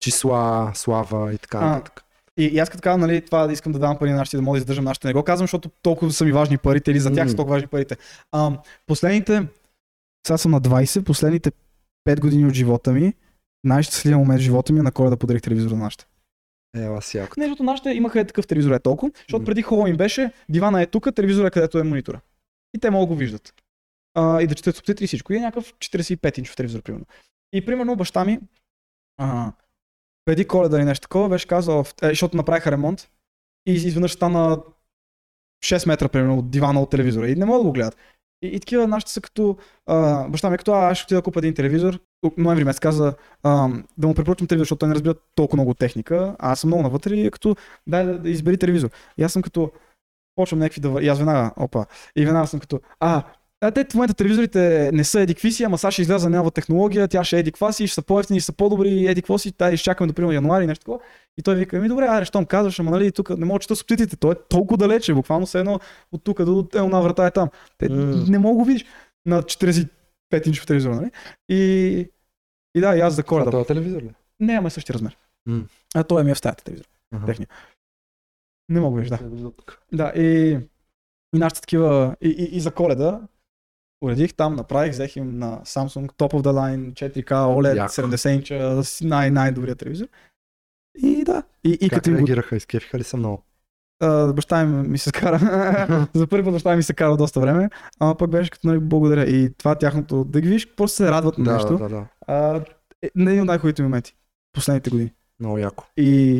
числа, 0.00 0.72
слава 0.74 1.34
и 1.34 1.38
така 1.38 1.60
нататък. 1.60 2.02
И, 2.38 2.44
и 2.44 2.58
аз 2.58 2.70
като 2.70 2.82
казвам, 2.82 3.00
нали, 3.00 3.20
това 3.20 3.46
да 3.46 3.52
искам 3.52 3.72
да 3.72 3.78
давам 3.78 3.98
пари 3.98 4.10
на 4.10 4.16
нашите, 4.16 4.36
да 4.36 4.42
мога 4.42 4.56
да 4.56 4.60
издържам 4.60 4.84
нашите, 4.84 5.06
не 5.06 5.14
го 5.14 5.22
казвам, 5.22 5.44
защото 5.44 5.70
толкова 5.82 6.12
са 6.12 6.24
ми 6.24 6.32
важни 6.32 6.58
парите 6.58 6.90
или 6.90 7.00
за 7.00 7.12
тях 7.12 7.28
са 7.28 7.32
М. 7.32 7.36
толкова 7.36 7.54
важни 7.56 7.68
парите. 7.68 7.96
А, 8.32 8.52
последните, 8.86 9.46
сега 10.26 10.38
съм 10.38 10.50
на 10.50 10.60
20, 10.60 11.04
последните 11.04 11.52
5 12.08 12.20
години 12.20 12.46
от 12.46 12.54
живота 12.54 12.92
ми, 12.92 13.14
най-щастливия 13.64 14.18
момент 14.18 14.40
в 14.40 14.44
живота 14.44 14.72
ми 14.72 14.78
е 14.78 14.82
на 14.82 14.92
коледа 14.92 15.16
подарих 15.16 15.42
телевизор 15.42 15.70
на 15.70 15.76
нашите. 15.76 16.06
Ела 16.76 17.02
си. 17.02 17.18
Не, 17.18 17.44
защото 17.44 17.62
нашите 17.62 17.90
имаха 17.90 18.20
е 18.20 18.24
такъв 18.24 18.46
телевизор 18.46 18.70
е 18.70 18.78
толкова, 18.78 19.12
защото 19.16 19.44
преди 19.44 19.62
хубаво 19.62 19.86
им 19.86 19.96
беше, 19.96 20.32
дивана 20.48 20.82
е 20.82 20.86
тук, 20.86 21.14
телевизора 21.14 21.46
е 21.46 21.50
където 21.50 21.78
е 21.78 21.82
монитора. 21.82 22.20
И 22.74 22.78
те 22.78 22.90
могат 22.90 23.08
го 23.08 23.14
виждат. 23.14 23.54
А, 24.14 24.42
и 24.42 24.46
да 24.46 24.54
четат 24.54 24.76
субтитри 24.76 25.04
и 25.04 25.06
всичко. 25.06 25.32
И 25.32 25.36
е 25.36 25.40
някакъв 25.40 25.74
45 25.74 26.38
инчов 26.38 26.56
телевизор, 26.56 26.82
примерно. 26.82 27.06
И 27.52 27.64
примерно 27.64 27.96
баща 27.96 28.24
ми, 28.24 28.40
а, 29.18 29.52
преди 30.24 30.44
коледа 30.44 30.76
или 30.76 30.84
нещо 30.84 31.02
такова, 31.02 31.28
беше 31.28 31.46
казал, 31.46 31.84
е, 32.02 32.08
защото 32.08 32.36
направиха 32.36 32.70
ремонт 32.70 33.08
и 33.66 33.72
изведнъж 33.72 34.12
стана 34.12 34.62
6 35.64 35.86
метра, 35.86 36.08
примерно, 36.08 36.38
от 36.38 36.50
дивана 36.50 36.80
от 36.82 36.90
телевизора. 36.90 37.28
И 37.28 37.34
не 37.34 37.44
могат 37.44 37.60
да 37.62 37.66
го 37.66 37.72
гледат. 37.72 37.96
И, 38.42 38.46
и 38.46 38.60
такива 38.60 38.86
нашите 38.86 39.12
са 39.12 39.20
като, 39.20 39.56
а, 39.86 40.28
баща 40.28 40.50
ми 40.50 40.54
е 40.54 40.58
като, 40.58 40.72
а, 40.72 40.90
аз 40.90 40.98
ще 40.98 41.04
отида 41.04 41.18
да 41.18 41.22
купя 41.22 41.38
един 41.38 41.54
телевизор 41.54 42.00
ноември 42.38 42.64
месец 42.64 42.80
каза 42.80 43.14
а, 43.42 43.68
да 43.98 44.06
му 44.06 44.14
препоръчам 44.14 44.46
телевизор, 44.46 44.64
защото 44.64 44.78
той 44.78 44.88
не 44.88 44.94
разбира 44.94 45.14
толкова 45.34 45.56
много 45.56 45.74
техника, 45.74 46.36
а 46.38 46.52
аз 46.52 46.60
съм 46.60 46.68
много 46.68 46.82
навътре 46.82 47.14
и 47.14 47.26
е 47.26 47.30
като 47.30 47.56
дай 47.86 48.06
да, 48.06 48.18
да 48.18 48.30
избери 48.30 48.56
телевизор. 48.56 48.90
И 49.18 49.22
аз 49.22 49.32
съм 49.32 49.42
като 49.42 49.70
почвам 50.34 50.60
някакви 50.60 50.80
да... 50.80 51.02
И 51.02 51.08
аз 51.08 51.18
веднага, 51.18 51.50
опа, 51.56 51.86
и 52.16 52.24
веднага 52.24 52.46
съм 52.46 52.60
като, 52.60 52.80
а, 53.00 53.22
а 53.60 53.70
те 53.70 53.86
в 53.90 53.94
момента 53.94 54.14
телевизорите 54.14 54.90
не 54.92 55.04
са 55.04 55.20
едиквиси, 55.20 55.56
си, 55.56 55.64
ама 55.64 55.78
сега 55.78 55.90
ще 55.90 56.02
изляза 56.02 56.30
нова 56.30 56.50
технология, 56.50 57.08
тя 57.08 57.24
ще 57.24 57.36
е 57.36 57.40
еди 57.40 57.52
си, 57.72 57.86
ще 57.86 57.94
са 57.94 58.02
по-ефтини, 58.02 58.40
ще 58.40 58.46
са 58.46 58.52
по-добри, 58.52 59.06
еди 59.06 59.22
си, 59.38 59.52
да, 59.58 59.70
изчакаме 59.70 60.08
до 60.08 60.14
примерно 60.14 60.32
януари 60.32 60.64
и 60.64 60.66
нещо 60.66 60.84
такова. 60.84 60.98
И 61.38 61.42
той 61.42 61.54
вика, 61.54 61.80
ми 61.80 61.88
добре, 61.88 62.06
аре, 62.08 62.24
щом 62.24 62.44
казваш, 62.44 62.78
ама 62.78 62.90
нали, 62.90 63.12
тук 63.12 63.30
не 63.30 63.44
мога 63.44 63.58
да 63.58 63.62
чета 63.62 63.76
субтитрите, 63.76 64.16
той 64.16 64.32
е 64.32 64.36
толкова 64.48 64.78
далече, 64.78 65.14
буквално 65.14 65.46
се 65.46 65.58
едно 65.58 65.80
от 66.12 66.24
тук 66.24 66.44
до 66.44 66.66
една 66.74 67.00
врата 67.00 67.26
е 67.26 67.30
там. 67.30 67.48
Те, 67.78 67.88
mm. 67.88 68.28
Не 68.28 68.38
мога 68.38 68.56
го 68.56 68.64
видиш. 68.64 68.84
На 69.26 69.42
40 69.42 69.88
5-инчов 70.32 70.66
телевизор, 70.66 70.90
нали? 70.90 71.10
И, 71.48 72.10
и 72.74 72.80
да, 72.80 72.96
и 72.96 73.00
аз 73.00 73.14
за 73.14 73.24
коледа. 73.24 73.48
А 73.48 73.50
това 73.50 73.62
е 73.62 73.66
телевизор 73.66 74.02
ли? 74.02 74.10
Не, 74.40 74.52
ама 74.52 74.66
е 74.66 74.70
същия 74.70 74.94
размер. 74.94 75.18
Mm. 75.48 75.64
А 75.94 76.04
той 76.04 76.24
ми 76.24 76.30
е 76.30 76.34
в 76.34 76.38
стаята 76.38 76.64
телевизор. 76.64 76.86
Uh-huh. 77.14 77.26
Техния. 77.26 77.48
Не 78.68 78.80
мога 78.80 79.00
виж, 79.00 79.08
да. 79.08 79.18
Да, 79.92 80.12
и, 80.16 80.58
и 81.34 81.38
нашите 81.38 81.60
такива, 81.60 82.16
и, 82.20 82.28
и, 82.28 82.56
и 82.56 82.60
за 82.60 82.70
коледа, 82.70 83.20
уредих 84.04 84.34
там, 84.34 84.56
направих, 84.56 84.92
взех 84.92 85.16
им 85.16 85.38
на 85.38 85.60
Samsung 85.60 86.12
Top 86.12 86.32
of 86.32 86.42
the 86.42 86.52
Line, 86.52 86.92
4K, 86.92 87.30
OLED, 87.30 87.76
Яко. 87.76 87.92
70 87.92 88.34
инча, 88.34 88.82
най- 89.08 89.30
най-добрия 89.30 89.74
телевизор. 89.74 90.08
И 90.98 91.24
да. 91.24 91.42
И, 91.64 91.78
и 91.80 91.88
как 91.88 92.04
като 92.04 92.16
реагираха? 92.16 92.54
Им... 92.54 92.56
Изкефиха 92.56 92.98
ли 92.98 93.04
са 93.04 93.16
много? 93.16 93.42
А, 94.00 94.32
баща 94.32 94.66
ми 94.66 94.88
ми 94.88 94.98
се 94.98 95.08
скара, 95.08 95.38
за 96.14 96.26
първи 96.26 96.44
път 96.44 96.52
баща 96.52 96.76
ми 96.76 96.82
се 96.82 96.94
кара 96.94 97.16
доста 97.16 97.40
време, 97.40 97.70
ама 98.00 98.14
пък 98.14 98.30
беше 98.30 98.50
като 98.50 98.66
нали, 98.66 98.78
благодаря. 98.78 99.24
И 99.24 99.54
това 99.58 99.74
тяхното, 99.74 100.24
да 100.24 100.40
ги 100.40 100.48
видиш, 100.48 100.74
просто 100.76 100.96
се 100.96 101.10
радват 101.10 101.38
на 101.38 101.44
Да, 101.44 101.52
нещо. 101.52 101.78
да, 101.78 101.88
да. 101.88 102.06
А, 102.26 102.60
е, 103.02 103.10
не 103.14 103.30
един 103.30 103.42
от 103.42 103.46
най-хубавите 103.46 103.82
моменти 103.82 104.16
последните 104.56 104.90
години. 104.90 105.12
Много 105.40 105.58
яко. 105.58 105.84
И, 105.96 106.36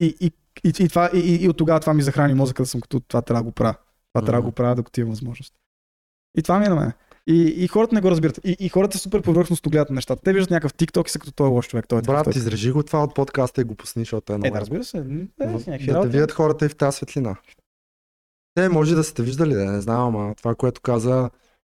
и, 0.00 0.16
и, 0.20 0.32
и, 0.64 0.72
и, 0.78 0.88
това, 0.88 1.10
и, 1.14 1.18
и, 1.18 1.44
и 1.44 1.48
от 1.48 1.56
тогава 1.56 1.80
това 1.80 1.94
ми 1.94 2.02
захрани 2.02 2.34
мозъка 2.34 2.62
да 2.62 2.66
съм 2.66 2.80
като 2.80 3.00
това 3.00 3.22
трябва 3.22 3.42
да 3.42 3.44
го 3.44 3.52
правя. 3.52 3.74
Това 4.12 4.26
трябва 4.26 4.42
да 4.42 4.48
го 4.48 4.52
правя, 4.52 4.74
докато 4.74 5.00
имам 5.00 5.10
възможност. 5.10 5.54
И 6.38 6.42
това 6.42 6.58
ми 6.58 6.66
е 6.66 6.68
на 6.68 6.74
мен. 6.74 6.92
И, 7.28 7.64
и 7.64 7.68
хората 7.68 7.94
не 7.94 8.00
го 8.00 8.10
разбират. 8.10 8.40
И, 8.44 8.56
и 8.60 8.68
хората 8.68 8.98
супер 8.98 9.22
повърхностно 9.22 9.70
гледат 9.70 9.90
на 9.90 9.94
нещата. 9.94 10.22
Те 10.22 10.32
виждат 10.32 10.50
някакъв 10.50 10.74
TikTok 10.74 11.06
и 11.06 11.10
са 11.10 11.18
като 11.18 11.32
той 11.32 11.46
е 11.46 11.50
лош 11.50 11.68
човек. 11.68 11.88
Той 11.88 11.98
е 11.98 12.02
Брат, 12.02 12.24
той 12.24 12.32
е 12.36 12.38
изрежи 12.38 12.70
го 12.72 12.82
това 12.82 13.04
от 13.04 13.14
подкаста 13.14 13.60
и 13.60 13.64
го 13.64 13.74
пусни, 13.74 14.00
защото 14.02 14.32
е 14.32 14.36
много 14.36 14.46
Е, 14.46 14.50
да, 14.50 14.60
разбира 14.60 14.84
се. 14.84 15.00
В- 15.00 15.60
си 15.60 15.70
някакви 15.70 15.92
да 15.92 16.02
те 16.02 16.08
видят 16.08 16.32
хората 16.32 16.66
и 16.66 16.68
в 16.68 16.76
тази 16.76 16.96
светлина. 16.96 17.36
Те 18.54 18.68
може 18.68 18.94
да 18.94 19.04
сте 19.04 19.22
виждали, 19.22 19.54
да 19.54 19.64
не 19.64 19.80
знам, 19.80 20.16
ама 20.16 20.34
това, 20.34 20.54
което 20.54 20.80
каза 20.80 21.30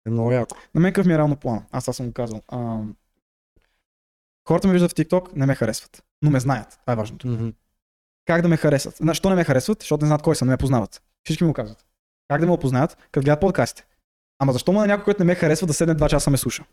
е 0.06 0.10
много 0.10 0.32
яко. 0.32 0.56
На 0.74 0.80
мен 0.80 0.92
какъв 0.92 1.06
ми 1.06 1.12
е 1.14 1.18
равно 1.18 1.36
план. 1.36 1.64
Аз 1.70 1.84
това 1.84 1.92
съм 1.92 2.06
го 2.06 2.12
казал. 2.12 2.42
А, 2.48 2.80
хората 4.48 4.66
ме 4.66 4.72
виждат 4.72 4.90
в 4.90 4.94
TikTok, 4.94 5.36
не 5.36 5.46
ме 5.46 5.54
харесват. 5.54 6.02
Но 6.22 6.30
ме 6.30 6.40
знаят. 6.40 6.78
Това 6.80 6.92
е 6.92 6.96
важното. 6.96 7.52
Как 8.26 8.42
да 8.42 8.48
ме 8.48 8.56
харесват? 8.56 8.96
Защо 9.00 9.30
не 9.30 9.36
ме 9.36 9.44
харесват? 9.44 9.82
Защото 9.82 10.04
не 10.04 10.06
знаят 10.06 10.22
кой 10.22 10.36
съм, 10.36 10.48
не 10.48 10.52
ме 10.52 10.58
познават. 10.58 11.02
Всички 11.24 11.44
ми 11.44 11.48
го 11.48 11.54
казват. 11.54 11.86
Как 12.28 12.40
да 12.40 12.46
ме 12.46 12.52
опознаят? 12.52 12.96
Като 13.12 13.24
гледат 13.24 13.40
подкастите. 13.40 13.84
Ама 14.38 14.52
защо 14.52 14.72
му 14.72 14.80
на 14.80 14.86
някой, 14.86 15.04
който 15.04 15.22
не 15.22 15.26
ме 15.26 15.34
харесва, 15.34 15.66
да 15.66 15.72
седне 15.72 15.94
два 15.94 16.08
часа 16.08 16.30
ме 16.30 16.36
слуша? 16.36 16.64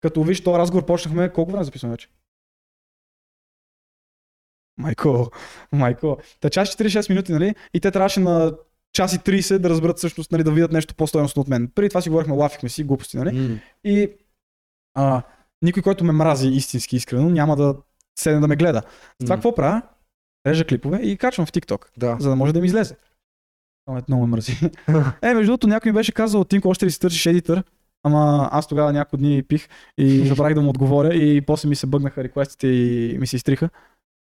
Като 0.00 0.22
виж, 0.22 0.44
този 0.44 0.58
разговор 0.58 0.86
почнахме, 0.86 1.32
колко 1.32 1.50
време 1.50 1.64
записваме 1.64 1.92
вече? 1.92 2.08
Майко, 4.78 5.30
майко. 5.72 6.18
Та 6.40 6.50
час 6.50 6.68
46 6.68 7.10
минути, 7.10 7.32
нали? 7.32 7.54
И 7.74 7.80
те 7.80 7.90
трябваше 7.90 8.20
на 8.20 8.56
час 8.92 9.14
и 9.14 9.18
30 9.18 9.58
да 9.58 9.70
разберат 9.70 9.98
всъщност, 9.98 10.32
нали, 10.32 10.44
да 10.44 10.52
видят 10.52 10.72
нещо 10.72 10.94
по-стоеностно 10.94 11.42
от 11.42 11.48
мен. 11.48 11.70
Преди 11.74 11.88
това 11.88 12.00
си 12.00 12.08
говорихме, 12.08 12.34
лафихме 12.34 12.68
си, 12.68 12.84
глупости, 12.84 13.16
нали? 13.16 13.38
М. 13.38 13.58
И 13.84 14.10
а, 14.94 15.22
никой, 15.62 15.82
който 15.82 16.04
ме 16.04 16.12
мрази 16.12 16.48
истински 16.48 16.96
искрено, 16.96 17.30
няма 17.30 17.56
да 17.56 17.76
седне 18.18 18.40
да 18.40 18.48
ме 18.48 18.56
гледа. 18.56 18.82
Това 19.20 19.36
М. 19.36 19.36
какво 19.36 19.54
правя? 19.54 19.82
Режа 20.46 20.64
клипове 20.66 20.98
и 21.02 21.16
качвам 21.16 21.46
в 21.46 21.52
TikTok, 21.52 21.86
Да. 21.96 22.16
за 22.20 22.28
да 22.30 22.36
може 22.36 22.52
да 22.52 22.60
ми 22.60 22.66
излезе. 22.66 22.96
Ме 23.88 24.02
много 24.08 24.26
ме 24.26 24.30
мрази. 24.30 24.52
е, 25.22 25.34
между 25.34 25.50
другото, 25.50 25.66
някой 25.66 25.92
ми 25.92 25.96
беше 25.96 26.12
казал, 26.12 26.44
Тинко, 26.44 26.68
още 26.68 26.86
ли 26.86 26.90
си 26.90 27.00
търсиш 27.00 27.26
едитър? 27.26 27.64
Ама 28.02 28.48
аз 28.52 28.66
тогава 28.66 28.92
няколко 28.92 29.16
дни 29.16 29.42
пих 29.42 29.68
и 29.98 30.18
забравих 30.28 30.54
да 30.54 30.60
му 30.60 30.70
отговоря 30.70 31.14
и 31.14 31.40
после 31.40 31.68
ми 31.68 31.76
се 31.76 31.86
бъгнаха 31.86 32.24
реквестите 32.24 32.66
и 32.66 33.16
ми 33.18 33.26
се 33.26 33.36
изтриха. 33.36 33.70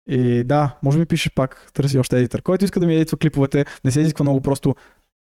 И 0.09 0.45
да, 0.45 0.79
може 0.83 0.99
ми 0.99 1.07
пише 1.07 1.35
пак, 1.35 1.71
търси 1.73 1.99
още 1.99 2.19
едитър. 2.19 2.43
Който 2.43 2.65
иска 2.65 2.81
да 2.81 2.87
ми 2.87 2.95
едитва 2.95 3.19
клиповете, 3.19 3.65
не 3.85 3.91
се 3.91 4.01
изисква 4.01 4.23
много, 4.23 4.41
просто 4.41 4.75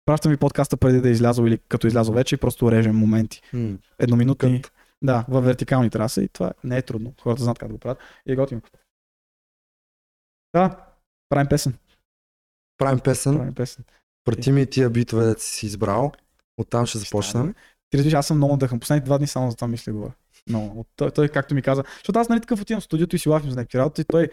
пращам 0.06 0.32
ви 0.32 0.38
подкаста 0.38 0.78
преди 0.78 1.02
да 1.02 1.10
е 1.10 1.12
излязъл 1.12 1.46
или 1.46 1.58
като 1.58 1.88
е 1.88 1.90
излязъл 1.90 2.14
вече 2.14 2.36
и 2.36 2.38
просто 2.38 2.72
режем 2.72 2.96
моменти. 2.96 3.42
М. 3.54 3.78
Едноминутни. 4.00 4.62
Да, 5.04 5.26
в 5.30 5.42
вертикални 5.42 5.90
траси 5.90 6.22
и 6.22 6.28
това 6.28 6.52
не 6.64 6.78
е 6.78 6.82
трудно. 6.82 7.14
Хората 7.22 7.44
знаят 7.44 7.60
как 7.60 7.68
да 7.68 7.74
го 7.74 7.80
правят 7.80 8.00
и 8.26 8.32
е 8.32 8.36
готино. 8.36 8.62
Да, 10.54 10.86
правим 11.30 11.48
песен. 11.48 11.74
Правим 12.78 13.00
песен. 13.00 13.36
Правим 13.38 13.56
песен. 13.56 13.86
Прати 14.26 14.52
ми 14.52 14.66
тия 14.66 14.90
битове, 14.90 15.26
да 15.26 15.40
си 15.40 15.66
избрал. 15.66 16.12
Оттам 16.58 16.86
ще 16.86 16.98
започнем. 16.98 17.56
Ти 17.90 17.98
разбираш, 17.98 18.14
аз 18.14 18.28
съм 18.28 18.38
много 18.38 18.54
надъхан. 18.54 18.80
Последните 18.80 19.06
два 19.06 19.18
дни 19.18 19.28
само 19.28 19.50
за 19.52 19.58
това 19.58 19.68
мисля 19.68 19.94
говоря. 19.94 20.14
От- 20.54 20.88
Той, 20.95 21.12
той, 21.12 21.30
както 21.30 21.56
ми 21.56 21.62
каза, 21.62 21.84
защото 21.94 22.20
аз 22.20 22.30
нали 22.30 22.41
такъв 22.41 22.62
отивам 22.62 22.82
в 22.82 22.84
студиото 22.84 23.16
и 23.16 23.20
си 23.20 23.30
лафим 23.30 23.50
за 23.50 23.56
някакви 23.56 23.80
работи 23.80 24.02
и 24.02 24.06
той, 24.06 24.30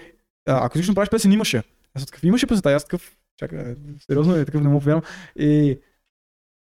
а, 0.49 0.67
ако 0.67 0.79
лично 0.79 0.95
правиш 0.95 1.11
песен, 1.11 1.33
имаше. 1.33 1.62
Аз 1.95 2.07
такъв, 2.07 2.25
имаше 2.25 2.47
песен, 2.47 2.75
аз 2.75 2.85
такъв, 2.85 3.17
чакай, 3.37 3.77
сериозно 4.07 4.37
ли, 4.37 4.47
такъв 4.47 4.62
не 4.62 4.69
мога 4.69 4.81
повярвам. 4.81 5.03
И 5.37 5.81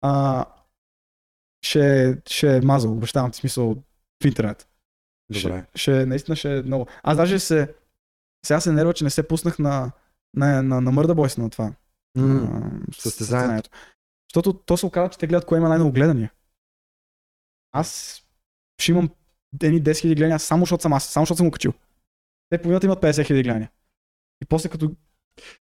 а, 0.02 0.44
ще, 1.62 2.16
ще 2.28 2.56
е 2.56 2.60
мазал, 2.60 2.92
обещавам 2.92 3.30
ти 3.30 3.38
смисъл 3.38 3.76
в 4.22 4.26
интернет. 4.26 4.68
Добре. 5.32 5.66
Ще, 5.74 5.80
ще, 5.80 6.06
наистина 6.06 6.36
ще 6.36 6.58
е 6.58 6.62
много. 6.62 6.86
Аз 7.02 7.16
даже 7.16 7.38
се, 7.38 7.74
сега 8.46 8.60
се 8.60 8.72
нерва, 8.72 8.94
че 8.94 9.04
не 9.04 9.10
се 9.10 9.28
пуснах 9.28 9.58
на, 9.58 9.92
на, 10.34 10.62
на, 10.62 10.80
на 10.80 10.92
Murder 10.92 11.14
Boys 11.14 11.38
на 11.38 11.50
това. 11.50 11.72
А, 12.18 12.60
състезанието. 12.92 13.70
Защото 14.28 14.52
то 14.52 14.76
се 14.76 14.86
оказа, 14.86 15.10
че 15.10 15.18
те 15.18 15.26
гледат 15.26 15.46
кое 15.46 15.58
има 15.58 15.68
най-много 15.68 15.92
гледания. 15.92 16.32
Аз 17.72 18.20
ще 18.78 18.92
имам 18.92 19.10
едни 19.62 19.82
10 19.82 19.90
000 19.90 20.08
гледания 20.16 20.38
само 20.38 20.62
защото 20.62 20.82
съм 20.82 20.92
аз, 20.92 21.04
само 21.04 21.24
защото 21.24 21.36
съм 21.36 21.46
го 21.46 21.50
качил. 21.52 21.72
Те 22.48 22.62
половината 22.62 22.86
имат 22.86 23.02
50 23.02 23.10
000 23.10 23.42
гледания. 23.42 23.70
И 24.42 24.46
после 24.46 24.68
като... 24.68 24.94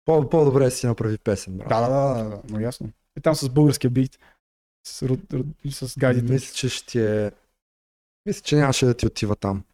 По- 0.04 0.28
по-добре 0.30 0.70
си 0.70 0.86
направи 0.86 1.18
песен, 1.18 1.56
брат. 1.58 1.68
Да, 1.68 1.80
да, 1.80 2.24
да, 2.24 2.42
много 2.44 2.60
ясно. 2.60 2.90
И 3.18 3.20
там 3.20 3.34
с 3.34 3.48
българския 3.48 3.90
бит, 3.90 4.18
с, 4.86 5.06
ру- 5.06 5.70
с 5.70 5.98
гайдите. 5.98 6.32
Мисля, 6.32 6.54
че 6.54 6.68
ще 6.68 7.26
е... 7.26 7.30
Мисля, 8.26 8.42
че 8.42 8.56
нямаше 8.56 8.86
да 8.86 8.96
ти 8.96 9.06
отива 9.06 9.36
там. 9.36 9.64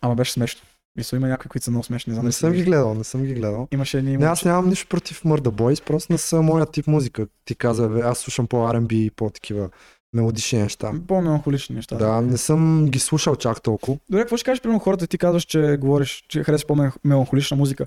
Ама 0.00 0.14
беше 0.14 0.32
смешно. 0.32 0.62
Мисля, 0.96 1.16
има 1.16 1.28
някои, 1.28 1.48
които 1.48 1.64
са 1.64 1.70
много 1.70 1.84
смешни. 1.84 2.10
Не, 2.10 2.14
знам 2.14 2.26
Не 2.26 2.32
съм 2.32 2.52
ги 2.52 2.64
гледал, 2.64 2.94
не 2.94 3.04
съм 3.04 3.22
ги 3.22 3.34
гледал. 3.34 3.68
Имаше 3.72 3.98
едни... 3.98 4.16
Не, 4.16 4.26
аз 4.26 4.44
нямам 4.44 4.68
нищо 4.68 4.88
против 4.88 5.22
Murder 5.22 5.50
Boys, 5.50 5.84
просто 5.84 6.12
не 6.12 6.18
са 6.18 6.42
моя 6.42 6.66
тип 6.66 6.86
музика. 6.86 7.26
Ти 7.44 7.54
каза, 7.54 7.88
бе, 7.88 8.00
аз 8.00 8.18
слушам 8.18 8.46
по 8.46 8.56
R&B 8.56 8.92
и 8.92 9.10
по-такива 9.10 9.70
мелодични 10.14 10.58
неща. 10.58 10.92
По-меланхолични 11.08 11.76
неща. 11.76 11.96
Да, 11.96 12.20
не 12.20 12.36
съм 12.36 12.86
ги 12.90 12.98
слушал 12.98 13.36
чак 13.36 13.62
толкова. 13.62 13.98
Добре, 14.10 14.22
какво 14.22 14.36
ще 14.36 14.44
кажеш, 14.44 14.62
примерно, 14.62 14.80
хората 14.80 15.06
ти 15.06 15.18
казваш, 15.18 15.44
че 15.44 15.76
говориш, 15.80 16.24
че 16.28 16.44
харесва 16.44 16.66
по-меланхолична 16.66 17.56
музика. 17.56 17.86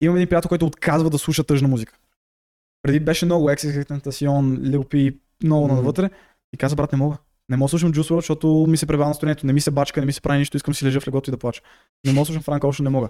Имам 0.00 0.16
един 0.16 0.28
приятел, 0.28 0.48
който 0.48 0.66
отказва 0.66 1.10
да 1.10 1.18
слуша 1.18 1.44
тъжна 1.44 1.68
музика. 1.68 1.94
Преди 2.82 3.00
беше 3.00 3.24
много 3.24 3.50
Exit 3.50 3.88
Tentacion, 3.88 4.58
Lil 4.58 4.78
P, 4.78 5.16
много 5.44 5.68
навътре. 5.68 6.10
И 6.54 6.56
каза, 6.56 6.76
брат, 6.76 6.92
не 6.92 6.98
мога. 6.98 7.16
Не 7.48 7.56
мога 7.56 7.66
да 7.66 7.68
слушам 7.68 7.92
Juice 7.92 8.10
WRLD, 8.10 8.16
защото 8.16 8.66
ми 8.68 8.76
се 8.76 8.86
пребава 8.86 9.08
настроението, 9.08 9.46
не 9.46 9.52
ми 9.52 9.60
се 9.60 9.70
бачка, 9.70 10.00
не 10.00 10.06
ми 10.06 10.12
се 10.12 10.20
прави 10.20 10.38
нищо, 10.38 10.56
искам 10.56 10.74
си 10.74 10.86
лежа 10.86 11.00
в 11.00 11.06
леглото 11.06 11.30
и 11.30 11.32
да 11.32 11.36
плача. 11.36 11.62
Не 12.06 12.12
мога 12.12 12.22
да 12.22 12.26
слушам 12.26 12.42
Франк 12.42 12.64
Оушен, 12.64 12.84
не 12.84 12.90
мога. 12.90 13.08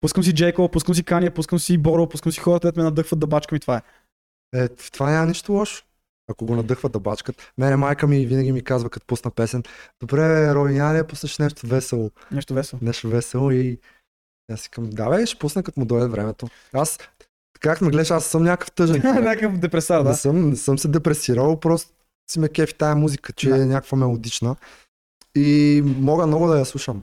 Пускам 0.00 0.24
си 0.24 0.34
Джейко, 0.34 0.68
пускам 0.68 0.94
си 0.94 1.04
Кания, 1.04 1.34
пускам 1.34 1.58
си 1.58 1.78
Боро, 1.78 2.08
пускам 2.08 2.32
си 2.32 2.40
хората, 2.40 2.72
ме 2.76 2.82
надъхват 2.82 3.18
да 3.18 3.26
бачкам 3.26 3.56
и 3.56 3.60
това 3.60 3.76
е. 3.76 3.82
Е, 4.54 4.68
в 4.76 4.90
това 4.92 5.10
няма 5.10 5.26
нищо 5.26 5.52
лошо. 5.52 5.84
Ако 6.30 6.46
го 6.46 6.56
надъхват 6.56 6.92
да 6.92 7.00
бачкат. 7.00 7.52
Мене 7.58 7.76
майка 7.76 8.06
ми 8.06 8.26
винаги 8.26 8.52
ми 8.52 8.64
казва, 8.64 8.90
като 8.90 9.06
пусна 9.06 9.30
песен, 9.30 9.62
добре, 10.00 10.54
Роби, 10.54 10.72
няма 10.72 10.94
ли 10.94 10.98
да 10.98 11.06
пуснеш 11.06 11.38
нещо 11.38 11.66
весело? 11.66 12.10
Нещо 12.30 12.54
весело. 12.54 12.80
Нещо 12.82 13.08
весело 13.08 13.50
и 13.50 13.78
аз 14.52 14.60
си 14.60 14.70
към, 14.70 14.90
да 14.90 15.10
бе, 15.10 15.26
ще 15.26 15.38
пусна 15.38 15.62
като 15.62 15.80
му 15.80 15.86
дойде 15.86 16.08
времето. 16.08 16.48
Аз, 16.72 16.98
как 17.60 17.80
ме 17.80 17.90
гледаш, 17.90 18.10
аз 18.10 18.26
съм 18.26 18.42
някакъв 18.42 18.72
тъжен. 18.72 19.02
Някакъв 19.04 19.58
депресар, 19.58 19.98
не, 19.98 20.04
да. 20.04 20.14
съм, 20.14 20.50
не 20.50 20.56
съм 20.56 20.78
се 20.78 20.88
депресирал, 20.88 21.60
просто 21.60 21.95
си 22.30 22.40
ме 22.40 22.48
кефи 22.48 22.74
тая 22.74 22.96
музика, 22.96 23.32
че 23.32 23.48
Да. 23.48 23.62
е 23.62 23.66
някаква 23.66 23.98
мелодична. 23.98 24.56
И 25.36 25.82
мога 25.84 26.26
много 26.26 26.46
да 26.46 26.58
я 26.58 26.64
слушам. 26.64 27.02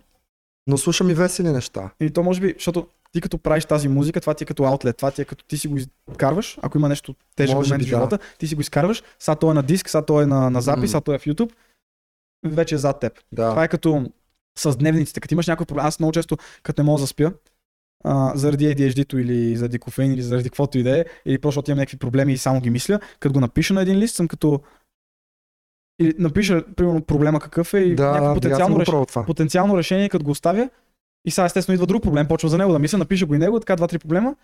Но 0.68 0.78
слушам 0.78 1.10
и 1.10 1.14
весели 1.14 1.50
неща. 1.50 1.90
И 2.00 2.10
то 2.10 2.24
може 2.24 2.42
би, 2.42 2.54
защото 2.58 2.88
ти 3.12 3.22
като 3.22 3.38
правиш 3.38 3.66
тази 3.66 3.88
музика, 3.88 4.22
това 4.22 4.34
ти 4.34 4.44
е 4.44 4.48
като 4.48 4.64
аутлет, 4.64 4.98
това 4.98 5.12
ти 5.12 5.22
е 5.22 5.26
като 5.26 5.46
ти 5.46 5.58
си 5.58 5.68
го 5.68 5.78
изкарваш, 6.12 6.58
ако 6.62 6.78
има 6.78 6.90
нещо 6.90 7.16
тежко 7.36 7.56
момент 7.56 7.70
би, 7.70 7.86
в 7.86 7.90
да. 7.90 7.96
живота, 7.96 8.20
ти 8.38 8.48
си 8.48 8.56
го 8.56 8.62
изкарваш, 8.62 9.04
сега 9.20 9.36
той 9.36 9.52
е 9.52 9.54
на 9.54 9.64
диск, 9.64 9.90
сега 9.90 10.06
той 10.06 10.24
е 10.24 10.26
на, 10.26 10.50
на 10.50 10.62
запис, 10.62 10.82
М. 10.82 10.88
сега 10.88 11.02
той 11.02 11.16
е 11.16 11.20
в 11.20 11.26
YouTube, 11.26 11.52
вече 12.46 12.76
е 12.76 12.78
зад 12.78 13.00
теб. 13.00 13.20
Да. 13.32 13.50
Това 13.50 13.64
е 13.64 13.68
като 13.68 14.12
с 14.58 14.78
дневниците, 14.78 15.20
като 15.20 15.34
имаш 15.34 15.48
някакъв 15.48 15.68
проблем, 15.68 15.86
аз 15.86 16.00
много 16.00 16.12
често, 16.12 16.38
като 16.64 16.82
не 16.82 16.86
мога 16.86 16.98
да 16.98 17.02
заспя, 17.02 17.34
а, 18.04 18.32
заради 18.36 18.66
ADHD-то 18.66 19.18
или 19.18 19.58
заради 19.58 19.80
кофеин 19.80 20.12
или 20.14 20.22
заради 20.22 20.50
каквото 20.50 20.78
и 20.78 20.84
да 20.84 21.00
е, 21.00 21.06
или 21.26 21.38
просто 21.38 21.72
имам 21.72 21.78
някакви 21.78 21.98
проблеми 21.98 22.34
и 22.34 22.38
само 22.38 22.62
ги 22.62 22.70
мисля, 22.70 23.00
като 23.20 23.34
го 23.34 23.40
напиша 23.40 23.74
на 23.74 23.82
един 23.82 23.98
лист, 23.98 24.16
съм 24.16 24.28
като 24.28 24.62
или 26.00 26.14
напиша, 26.20 26.64
примерно, 26.76 27.02
проблема 27.02 27.40
какъв 27.40 27.74
е 27.74 27.80
и 27.80 27.96
да, 27.96 28.06
някакво 28.06 28.28
да, 28.28 28.34
потенциално, 28.34 28.80
реш... 28.80 28.88
потенциално 29.26 29.78
решение, 29.78 30.10
като 30.10 30.26
го 30.26 30.32
оставя 30.32 30.70
и 31.26 31.32
сега 31.32 31.46
естествено 31.46 31.74
идва 31.74 31.86
друг 31.86 32.04
проблем, 32.04 32.28
почва 32.28 32.50
за 32.50 32.58
него 32.58 32.74
да 32.74 32.80
мисля, 32.80 32.98
напиша 32.98 33.26
го 33.26 33.36
и 33.36 33.38
него, 33.38 33.60
така 33.60 33.76
два-три 33.76 34.00
проблема 34.00 34.36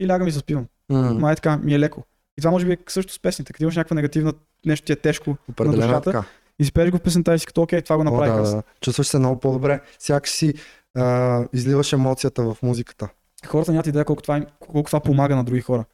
и 0.00 0.08
лягам 0.08 0.28
и 0.28 0.30
заспивам. 0.30 0.66
М, 0.88 1.14
Май 1.14 1.32
е 1.32 1.36
така, 1.36 1.56
ми 1.56 1.74
е 1.74 1.78
леко. 1.78 2.04
И 2.38 2.40
това 2.40 2.50
може 2.50 2.66
би 2.66 2.72
е 2.72 2.78
също 2.88 3.12
с 3.12 3.20
песните, 3.20 3.52
като 3.52 3.62
имаш 3.64 3.76
някаква 3.76 3.94
негативна, 3.94 4.32
нещо 4.66 4.86
ти 4.86 4.92
е 4.92 4.96
тежко 4.96 5.36
Определено 5.48 5.80
на 5.80 5.86
душата, 5.86 6.12
така. 6.12 6.24
и 6.58 6.64
спееш 6.64 6.90
го 6.90 6.96
в 6.98 7.00
песента 7.00 7.34
и 7.34 7.38
си 7.38 7.46
като, 7.46 7.62
окей, 7.62 7.82
това 7.82 7.96
го 7.96 8.00
О, 8.00 8.04
направих 8.04 8.34
да, 8.34 8.40
аз. 8.40 8.54
да. 8.54 8.62
Чувстваш 8.80 9.06
се 9.06 9.18
много 9.18 9.40
по-добре. 9.40 9.80
Сякаш 9.98 10.30
си 10.30 10.54
а, 10.94 11.44
изливаш 11.52 11.92
емоцията 11.92 12.42
в 12.42 12.56
музиката. 12.62 13.08
Хората 13.46 13.72
нямат 13.72 13.86
идея 13.86 14.04
колко 14.04 14.22
това, 14.22 14.36
им- 14.36 14.46
колко 14.60 14.86
това 14.86 15.00
помага 15.00 15.36
на 15.36 15.44
други 15.44 15.60
хора. 15.60 15.84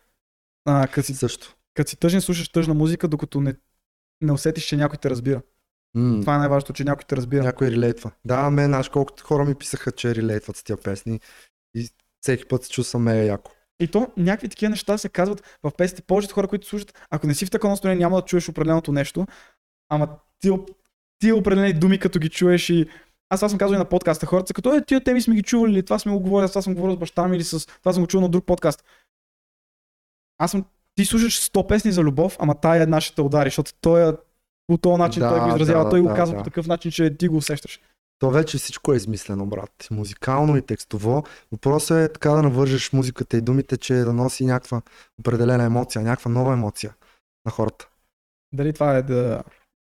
А, 0.64 0.86
като, 0.86 1.06
си, 1.06 1.14
Също. 1.14 1.54
като 1.74 1.90
си 1.90 1.96
тъжен, 1.96 2.20
слушаш 2.20 2.48
тъжна 2.48 2.74
музика, 2.74 3.08
докато 3.08 3.40
не, 3.40 3.54
не 4.20 4.32
усетиш, 4.32 4.64
че 4.64 4.76
някой 4.76 4.98
те 4.98 5.10
разбира. 5.10 5.42
М, 5.94 6.20
Това 6.20 6.34
е 6.34 6.38
най-важното, 6.38 6.72
че 6.72 6.84
някой 6.84 7.04
те 7.08 7.16
разбира. 7.16 7.42
Някой 7.42 7.70
релейтва. 7.70 8.10
Да, 8.24 8.50
мен, 8.50 8.66
знаеш 8.66 8.88
колкото 8.88 9.24
хора 9.24 9.44
ми 9.44 9.54
писаха, 9.54 9.92
че 9.92 10.14
релейтват 10.14 10.56
с 10.56 10.64
тия 10.64 10.76
песни. 10.76 11.20
И 11.74 11.88
всеки 12.20 12.44
път 12.44 12.64
се 12.64 12.70
чувствам 12.70 13.02
мега 13.02 13.22
яко. 13.22 13.52
И 13.80 13.88
то 13.88 14.12
някакви 14.16 14.48
такива 14.48 14.70
неща 14.70 14.98
се 14.98 15.08
казват 15.08 15.58
в 15.62 15.72
песните. 15.76 16.02
Повечето 16.02 16.34
хора, 16.34 16.48
които 16.48 16.66
слушат, 16.66 17.06
ако 17.10 17.26
не 17.26 17.34
си 17.34 17.46
в 17.46 17.50
такова 17.50 17.70
настроение, 17.70 18.04
няма 18.04 18.16
да 18.16 18.24
чуеш 18.24 18.48
определеното 18.48 18.92
нещо. 18.92 19.26
Ама 19.88 20.08
ти, 20.40 20.50
ти 21.18 21.32
определени 21.32 21.72
думи, 21.72 21.98
като 21.98 22.18
ги 22.18 22.28
чуеш 22.28 22.70
и 22.70 22.86
аз 23.28 23.40
това 23.40 23.48
съм 23.48 23.58
казал 23.58 23.74
и 23.74 23.78
на 23.78 23.88
подкаста. 23.88 24.26
Хората 24.26 24.46
са 24.46 24.54
като, 24.54 24.74
е, 24.74 24.84
тия 24.84 25.04
теми 25.04 25.22
сме 25.22 25.34
ги 25.34 25.42
чували, 25.42 25.72
или 25.72 25.84
това 25.84 25.98
сме 25.98 26.12
го 26.12 26.20
говорили, 26.20 26.44
аз 26.44 26.50
това 26.50 26.62
съм 26.62 26.74
говорил 26.74 26.96
с 26.96 26.98
баща 26.98 27.28
ми, 27.28 27.36
или 27.36 27.44
с 27.44 27.66
това 27.66 27.92
съм 27.92 28.02
го 28.02 28.06
чул 28.06 28.20
на 28.20 28.28
друг 28.28 28.46
подкаст. 28.46 28.84
Аз 30.38 30.50
съм, 30.50 30.64
ти 30.96 31.04
слушаш 31.04 31.40
100 31.40 31.66
песни 31.66 31.92
за 31.92 32.02
любов, 32.02 32.36
ама 32.40 32.54
тая 32.54 32.82
една 32.82 33.00
ще 33.00 33.14
те 33.14 33.22
удари, 33.22 33.46
защото 33.46 33.72
той 33.80 34.08
е 34.08 34.12
по 34.66 34.78
този 34.78 34.98
начин 34.98 35.20
Да, 35.20 35.28
той 35.28 35.40
го 35.40 35.48
изразява, 35.48 35.84
да, 35.84 35.90
той 35.90 36.00
го 36.00 36.08
да, 36.08 36.14
казва 36.14 36.36
да. 36.36 36.38
по 36.38 36.44
такъв 36.44 36.66
начин, 36.66 36.90
че 36.90 37.16
ти 37.16 37.28
го 37.28 37.36
усещаш. 37.36 37.80
То 38.18 38.30
вече 38.30 38.58
всичко 38.58 38.92
е 38.92 38.96
измислено, 38.96 39.46
брат. 39.46 39.88
Музикално 39.90 40.56
и 40.56 40.62
текстово. 40.62 41.24
Въпросът 41.52 42.10
е 42.10 42.12
така 42.12 42.30
да 42.30 42.42
навържеш 42.42 42.92
музиката 42.92 43.36
и 43.36 43.40
думите, 43.40 43.76
че 43.76 43.94
да 43.94 44.12
носи 44.12 44.46
някаква 44.46 44.82
определена 45.20 45.64
емоция, 45.64 46.02
някаква 46.02 46.30
нова 46.30 46.52
емоция 46.52 46.94
на 47.46 47.52
хората. 47.52 47.88
Дали 48.54 48.72
това 48.72 48.96
е 48.96 49.02
да, 49.02 49.42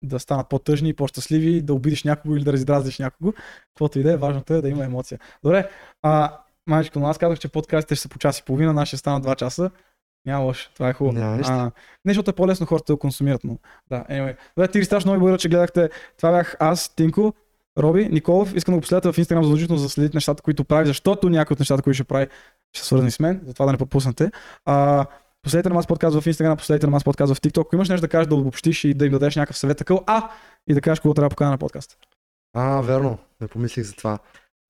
да 0.04 0.20
станат 0.20 0.48
по-тъжни 0.48 0.88
и 0.88 0.94
по-щастливи, 0.94 1.62
да 1.62 1.74
обидиш 1.74 2.04
някого 2.04 2.36
или 2.36 2.44
да 2.44 2.52
раздразниш 2.52 2.98
някого, 2.98 3.32
каквото 3.68 3.98
и 3.98 4.02
да 4.02 4.12
е, 4.12 4.16
важното 4.16 4.54
е 4.54 4.62
да 4.62 4.68
има 4.68 4.84
емоция. 4.84 5.18
Добре, 5.42 5.70
а, 6.02 6.38
майчко, 6.66 7.00
но 7.00 7.06
аз 7.06 7.18
казах, 7.18 7.38
че 7.38 7.48
подкастите 7.48 7.94
ще 7.94 8.02
са 8.02 8.08
по 8.08 8.18
час 8.18 8.38
и 8.38 8.44
половина, 8.44 8.72
нашия 8.72 8.96
ще 8.96 8.96
стана 8.96 9.20
2 9.20 9.36
часа. 9.36 9.70
Няма 10.26 10.44
лошо, 10.44 10.70
това 10.74 10.88
е 10.88 10.92
хубаво. 10.92 11.36
Нищо. 11.36 11.52
А, 11.52 11.70
не, 12.04 12.12
защото 12.12 12.30
е 12.30 12.34
по-лесно 12.34 12.66
хората 12.66 12.84
да 12.86 12.96
го 12.96 12.98
консумират, 12.98 13.44
но 13.44 13.58
да, 13.90 14.04
anyway. 14.10 14.36
Добре, 14.56 14.68
ти 14.68 14.84
страшно 14.84 15.08
много 15.08 15.20
благодаря, 15.20 15.38
че 15.38 15.48
гледахте. 15.48 15.90
Това 16.16 16.30
бях 16.30 16.56
аз, 16.60 16.94
Тинко, 16.94 17.34
Роби, 17.78 18.08
Николов. 18.08 18.54
Искам 18.54 18.72
да 18.72 18.76
го 18.76 18.80
последвате 18.80 19.12
в 19.12 19.18
Инстаграм 19.18 19.44
задължително 19.44 19.78
за 19.78 19.86
да 19.86 19.90
следите 19.90 20.16
нещата, 20.16 20.42
които 20.42 20.64
прави, 20.64 20.86
защото 20.86 21.28
някои 21.28 21.54
от 21.54 21.58
нещата, 21.58 21.82
които 21.82 21.94
ще 21.94 22.04
прави, 22.04 22.26
ще 22.72 22.86
свързани 22.86 23.10
с 23.10 23.20
мен, 23.20 23.40
затова 23.46 23.66
да 23.66 23.72
не 23.72 23.78
пропуснете. 23.78 24.30
А, 24.64 25.06
Последете 25.42 25.68
на 25.68 25.74
Мас 25.74 25.86
подкаст 25.86 26.20
в 26.20 26.26
Инстаграм, 26.26 26.56
последете 26.56 26.86
на 26.86 26.90
Мас 26.90 27.04
подкаст 27.04 27.34
в 27.34 27.40
TikTok. 27.40 27.60
Ако 27.60 27.74
имаш 27.74 27.88
нещо 27.88 28.00
да 28.00 28.08
кажеш, 28.08 28.26
да 28.26 28.34
обобщиш 28.34 28.84
и 28.84 28.94
да 28.94 29.06
им 29.06 29.12
дадеш 29.12 29.36
някакъв 29.36 29.58
съвет 29.58 29.78
такъв, 29.78 30.00
а 30.06 30.30
и 30.68 30.74
да 30.74 30.80
кажеш 30.80 31.00
кого 31.00 31.14
трябва 31.14 31.28
да 31.28 31.30
покана 31.30 31.50
на 31.50 31.58
подкаст. 31.58 31.98
А, 32.54 32.80
верно. 32.80 33.18
Не 33.40 33.48
помислих 33.48 33.84
за 33.84 33.92
това. 33.92 34.18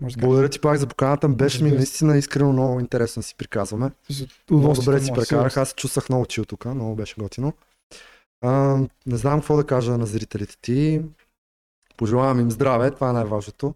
Може 0.03 0.17
да 0.17 0.21
Благодаря 0.21 0.49
ти 0.49 0.61
пак 0.61 0.79
за 0.79 0.87
поканата. 0.87 1.29
Беше 1.29 1.65
ми 1.65 1.71
наистина 1.71 2.19
искрено 2.19 2.53
много 2.53 2.81
интересно 2.81 3.23
си 3.23 3.35
приказваме. 3.39 3.91
Много 4.51 4.75
добре 4.75 5.01
си 5.01 5.13
прекарах. 5.13 5.57
Аз 5.57 5.69
се 5.69 5.75
чувствах 5.75 6.09
много 6.09 6.27
чил 6.27 6.45
тук. 6.45 6.65
Много 6.65 6.95
беше 6.95 7.15
готино. 7.19 7.53
А, 8.41 8.79
не 9.07 9.17
знам 9.17 9.41
какво 9.41 9.57
да 9.57 9.65
кажа 9.65 9.99
на 9.99 10.07
зрителите 10.07 10.57
ти. 10.57 11.01
Пожелавам 11.97 12.41
им 12.41 12.51
здраве. 12.51 12.91
Това 12.91 13.11
е 13.11 13.13
най-важното 13.13 13.75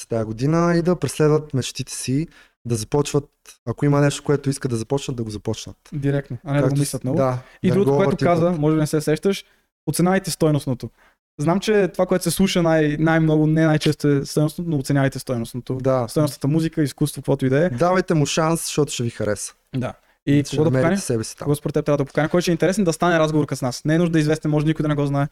за 0.00 0.06
тази 0.08 0.24
година 0.24 0.76
и 0.76 0.82
да 0.82 0.96
преследват 0.96 1.54
мечтите 1.54 1.92
си, 1.92 2.26
да 2.64 2.74
започват, 2.76 3.28
ако 3.66 3.84
има 3.84 4.00
нещо, 4.00 4.24
което 4.24 4.50
искат 4.50 4.70
да 4.70 4.76
започнат, 4.76 5.16
да 5.16 5.24
го 5.24 5.30
започнат. 5.30 5.76
Директно, 5.92 6.38
а 6.44 6.52
не 6.52 6.58
да 6.58 6.62
го 6.62 6.68
Както 6.68 6.80
мислят 6.80 7.00
с- 7.00 7.04
много. 7.04 7.16
Да, 7.16 7.38
И 7.62 7.70
другото, 7.70 7.90
го 7.90 7.96
което 7.96 8.24
каза, 8.24 8.50
може 8.50 8.74
да 8.74 8.80
не 8.80 8.86
се 8.86 9.00
сещаш, 9.00 9.44
оценявайте 9.86 10.30
стойностното. 10.30 10.90
Знам, 11.38 11.60
че 11.60 11.88
това, 11.88 12.06
което 12.06 12.24
се 12.24 12.30
слуша 12.30 12.62
най- 12.62 12.96
най-много, 12.98 13.46
не 13.46 13.66
най-често 13.66 14.08
е 14.08 14.26
стойностното, 14.26 14.70
но 14.70 14.76
оценявайте 14.76 15.18
стойностното. 15.18 15.74
Да. 15.74 16.06
Стойностната 16.08 16.48
музика, 16.48 16.82
изкуство, 16.82 17.22
каквото 17.22 17.46
и 17.46 17.48
да 17.48 17.66
е. 17.66 17.70
Давайте 17.70 18.14
му 18.14 18.26
шанс, 18.26 18.64
защото 18.64 18.92
ще 18.92 19.02
ви 19.02 19.10
хареса. 19.10 19.54
Да. 19.76 19.94
И 20.26 20.44
ще 20.46 20.56
кого 20.56 20.70
да 20.70 20.78
поканя? 20.78 20.98
себе 20.98 21.24
си 21.24 21.36
там. 21.36 21.46
Кого 21.46 21.54
според 21.54 21.74
теб 21.74 21.84
трябва 21.84 21.96
да 21.96 22.04
поканя? 22.04 22.28
Кой 22.28 22.42
ще 22.42 22.50
е 22.50 22.52
интересен 22.52 22.84
да 22.84 22.92
стане 22.92 23.18
разговор 23.18 23.46
с 23.54 23.62
нас? 23.62 23.84
Не 23.84 23.94
е 23.94 23.98
нужда 23.98 24.12
да 24.12 24.18
известен, 24.18 24.50
може 24.50 24.66
никой 24.66 24.82
да 24.82 24.88
не 24.88 24.94
го 24.94 25.06
знае. 25.06 25.28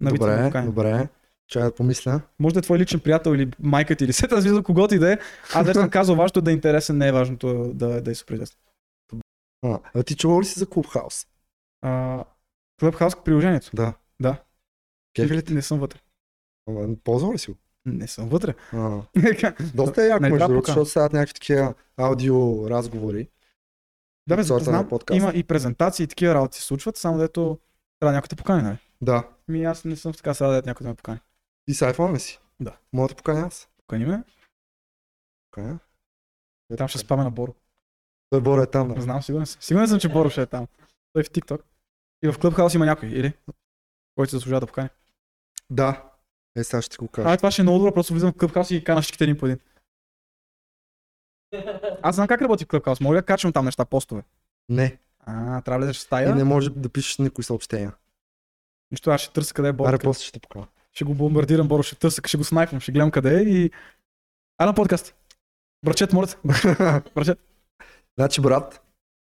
На 0.00 0.10
Вица 0.10 0.26
да 0.26 0.44
Добре, 0.44 0.62
добре. 0.62 1.08
Чай 1.48 1.62
да 1.62 1.74
помисля. 1.74 2.20
Може 2.38 2.54
да 2.54 2.58
е 2.58 2.62
твой 2.62 2.78
личен 2.78 3.00
приятел 3.00 3.30
или 3.30 3.50
майка 3.60 3.96
ти 3.96 4.04
или 4.04 4.12
сета, 4.12 4.34
аз 4.34 4.44
виждам 4.44 4.62
когото 4.62 4.94
и 4.94 4.98
да 4.98 5.12
е. 5.12 5.18
Аз 5.54 5.66
вече 5.66 5.78
съм 5.78 5.90
казал, 5.90 6.16
важното 6.16 6.38
е 6.38 6.42
да 6.42 6.50
е 6.50 6.54
интересен, 6.54 6.98
не 6.98 7.08
е 7.08 7.12
важното 7.12 7.70
да, 7.74 8.02
да 8.02 8.10
е 8.10 8.14
супер 8.14 8.34
известен. 8.34 8.58
А, 9.62 9.78
а 9.94 10.02
ти 10.02 10.16
чувал 10.16 10.40
ли 10.40 10.44
си 10.44 10.58
за 10.58 10.66
Клубхаус? 10.66 11.26
Clubhouse 12.80 13.22
приложението. 13.22 13.70
Да. 13.74 13.92
Да. 14.20 14.36
Кефи 15.16 15.34
ли 15.34 15.44
ти? 15.44 15.54
Не 15.54 15.62
съм 15.62 15.78
вътре. 15.78 15.98
Ама, 16.68 16.96
Ползвал 17.04 17.32
ли 17.32 17.38
си 17.38 17.50
го? 17.50 17.56
Не 17.86 18.06
съм 18.06 18.28
вътре. 18.28 18.54
А, 18.72 19.02
доста 19.74 20.04
е 20.04 20.06
яко, 20.06 20.22
между 20.22 20.38
другото, 20.38 20.66
защото 20.66 20.90
стават 20.90 21.12
някакви 21.12 21.34
такива 21.34 21.74
аудио 21.96 22.70
разговори. 22.70 23.28
Да, 24.28 24.36
бе, 24.36 24.42
знам, 24.42 24.88
има 25.12 25.32
и 25.34 25.44
презентации 25.44 26.04
и 26.04 26.06
такива 26.06 26.34
работи 26.34 26.58
се 26.58 26.64
случват, 26.64 26.96
само 26.96 27.18
дето 27.18 27.58
трябва 28.00 28.14
някой 28.14 28.28
да 28.28 28.36
покани, 28.36 28.62
нали? 28.62 28.78
Да. 29.00 29.28
Ми 29.48 29.64
аз 29.64 29.84
не 29.84 29.96
съм 29.96 30.12
така 30.12 30.34
сега 30.34 30.50
да 30.50 30.62
някой 30.66 30.84
да 30.84 30.88
ме 30.88 30.94
покани. 30.94 31.20
Ти 31.66 31.74
с 31.74 31.92
iPhone 31.92 32.14
ли 32.14 32.20
си? 32.20 32.40
Да. 32.60 32.76
Мога 32.92 33.08
да 33.08 33.14
поканя 33.14 33.40
аз? 33.40 33.68
Покани 33.78 34.04
ме, 34.04 34.22
Поканя. 35.50 35.78
там 36.76 36.88
ще 36.88 36.98
спаме 36.98 37.24
на 37.24 37.30
Боро. 37.30 37.54
Той 38.30 38.40
Боро 38.40 38.62
е 38.62 38.66
там, 38.66 38.94
да. 38.94 39.00
Знам, 39.00 39.22
сигурен 39.22 39.46
съм. 39.46 39.62
Сигурен 39.62 39.88
съм, 39.88 40.00
че 40.00 40.08
Боро 40.08 40.30
ще 40.30 40.42
е 40.42 40.46
там. 40.46 40.66
Той 41.12 41.20
е 41.20 41.24
в 41.24 41.30
TikTok. 41.30 41.60
И 42.24 42.28
в 42.28 42.38
Clubhouse 42.38 42.74
има 42.74 42.86
някой, 42.86 43.08
или? 43.08 43.32
Който 44.16 44.30
се 44.30 44.36
заслужава 44.36 44.60
да 44.60 44.66
покани. 44.66 44.88
Да. 45.70 46.10
Е, 46.56 46.64
сега 46.64 46.82
ще 46.82 46.90
ти 46.90 46.96
го 46.96 47.08
кажа. 47.08 47.28
А, 47.28 47.36
това 47.36 47.50
ще 47.50 47.62
е 47.62 47.64
много 47.64 47.78
добро, 47.78 47.92
просто 47.94 48.12
влизам 48.12 48.32
в 48.32 48.36
Clubhouse 48.36 48.74
и 48.74 48.78
ги 48.78 48.84
канаш 48.84 49.04
всичките 49.04 49.24
един 49.24 49.38
по 49.38 49.46
един. 49.46 49.58
Аз 52.02 52.14
знам 52.14 52.28
как 52.28 52.42
работи 52.42 52.64
в 52.64 52.68
Clubhouse, 52.68 53.00
мога 53.00 53.14
ли 53.16 53.20
да 53.20 53.26
качвам 53.26 53.52
там 53.52 53.64
неща, 53.64 53.84
постове. 53.84 54.22
Не. 54.68 54.98
А, 55.20 55.60
трябва 55.60 55.80
да 55.80 55.86
влезеш 55.86 55.96
в 55.96 56.02
И 56.02 56.06
стая. 56.06 56.34
не 56.34 56.44
може 56.44 56.70
да 56.70 56.88
пишеш 56.88 57.18
никои 57.18 57.44
съобщения. 57.44 57.92
Нищо, 58.90 59.10
аз 59.10 59.20
ще 59.20 59.32
търся 59.32 59.54
къде 59.54 59.68
е 59.68 59.72
Боро. 59.72 59.88
Аре, 59.88 59.98
после 59.98 60.22
ще 60.24 60.32
те 60.32 60.40
поканя. 60.40 60.66
Ще 60.92 61.04
го 61.04 61.14
бомбардирам, 61.14 61.68
Боро, 61.68 61.82
ще 61.82 61.96
търся, 61.96 62.22
ще 62.26 62.36
го 62.36 62.44
снайпвам, 62.44 62.80
ще 62.80 62.92
гледам 62.92 63.10
къде 63.10 63.38
е 63.38 63.42
и... 63.42 63.70
А 64.58 64.66
на 64.66 64.74
подкаст. 64.74 65.14
Брачет, 65.84 66.12
моля. 66.12 66.26
Брачет. 67.14 67.38
Значи, 68.18 68.40
брат, 68.40 68.82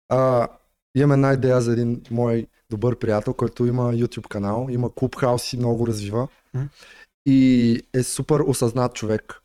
а, 0.09 0.49
имам 0.95 1.13
една 1.13 1.33
идея 1.33 1.61
за 1.61 1.73
един 1.73 2.03
мой 2.11 2.47
добър 2.71 2.99
приятел, 2.99 3.35
който 3.35 3.67
има 3.67 3.93
YouTube 3.93 4.29
канал, 4.29 4.67
има 4.71 4.91
Clubhouse 4.91 5.55
и 5.55 5.59
много 5.59 5.87
развива. 5.87 6.29
И 7.27 7.81
е 7.95 8.03
супер 8.03 8.41
осъзнат 8.41 8.95
човек. 8.95 9.41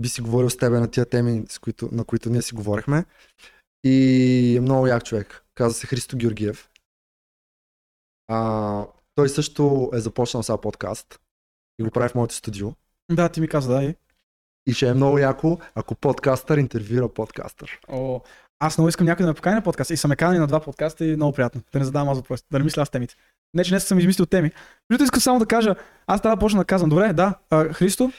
Би 0.00 0.08
си 0.08 0.20
говорил 0.20 0.50
с 0.50 0.56
тебе 0.56 0.80
на 0.80 0.90
тия 0.90 1.06
теми, 1.06 1.44
с 1.48 1.58
които, 1.58 1.88
на 1.92 2.04
които 2.04 2.30
ние 2.30 2.42
си 2.42 2.54
говорихме. 2.54 3.04
И 3.84 4.54
е 4.56 4.60
много 4.60 4.86
як 4.86 5.04
човек. 5.04 5.44
Казва 5.54 5.74
се 5.74 5.86
Христо 5.86 6.16
Георгиев. 6.16 6.70
А, 8.28 8.86
той 9.14 9.28
също 9.28 9.90
е 9.94 9.98
започнал 9.98 10.42
сега 10.42 10.58
подкаст. 10.58 11.20
и 11.78 11.82
го 11.82 11.90
прави 11.90 12.08
в 12.08 12.14
моето 12.14 12.34
студио. 12.34 12.72
Да, 13.10 13.28
ти 13.28 13.40
ми 13.40 13.48
каза, 13.48 13.74
да. 13.74 13.84
И... 13.84 13.94
И 14.66 14.72
ще 14.72 14.88
е 14.88 14.94
много 14.94 15.18
яко, 15.18 15.58
ако 15.74 15.94
подкастър 15.94 16.58
интервюира 16.58 17.08
подкастър. 17.08 17.80
О, 17.88 18.20
аз 18.62 18.78
много 18.78 18.88
искам 18.88 19.06
някой 19.06 19.24
да 19.24 19.30
ме 19.30 19.34
покани 19.34 19.54
на 19.54 19.62
подкаст. 19.62 19.90
И 19.90 19.96
са 19.96 20.08
ме 20.08 20.16
канали 20.16 20.38
на 20.38 20.46
два 20.46 20.60
подкаста 20.60 21.04
и 21.04 21.16
много 21.16 21.32
приятно. 21.32 21.60
Да 21.72 21.78
не 21.78 21.84
задавам 21.84 22.08
аз 22.08 22.18
въпроси. 22.18 22.42
Да 22.50 22.58
не 22.58 22.64
мисля 22.64 22.82
аз 22.82 22.90
темите. 22.90 23.14
Не, 23.54 23.64
че 23.64 23.70
днес 23.70 23.84
съм 23.84 23.98
измислил 23.98 24.26
теми. 24.26 24.50
Между 24.90 25.04
искам 25.04 25.20
само 25.20 25.38
да 25.38 25.46
кажа, 25.46 25.74
аз 26.06 26.22
трябва 26.22 26.36
да 26.36 26.40
почна 26.40 26.60
да 26.60 26.64
казвам. 26.64 26.90
Добре, 26.90 27.12
да, 27.12 27.34
а, 27.50 27.72
Христо, 27.72 28.12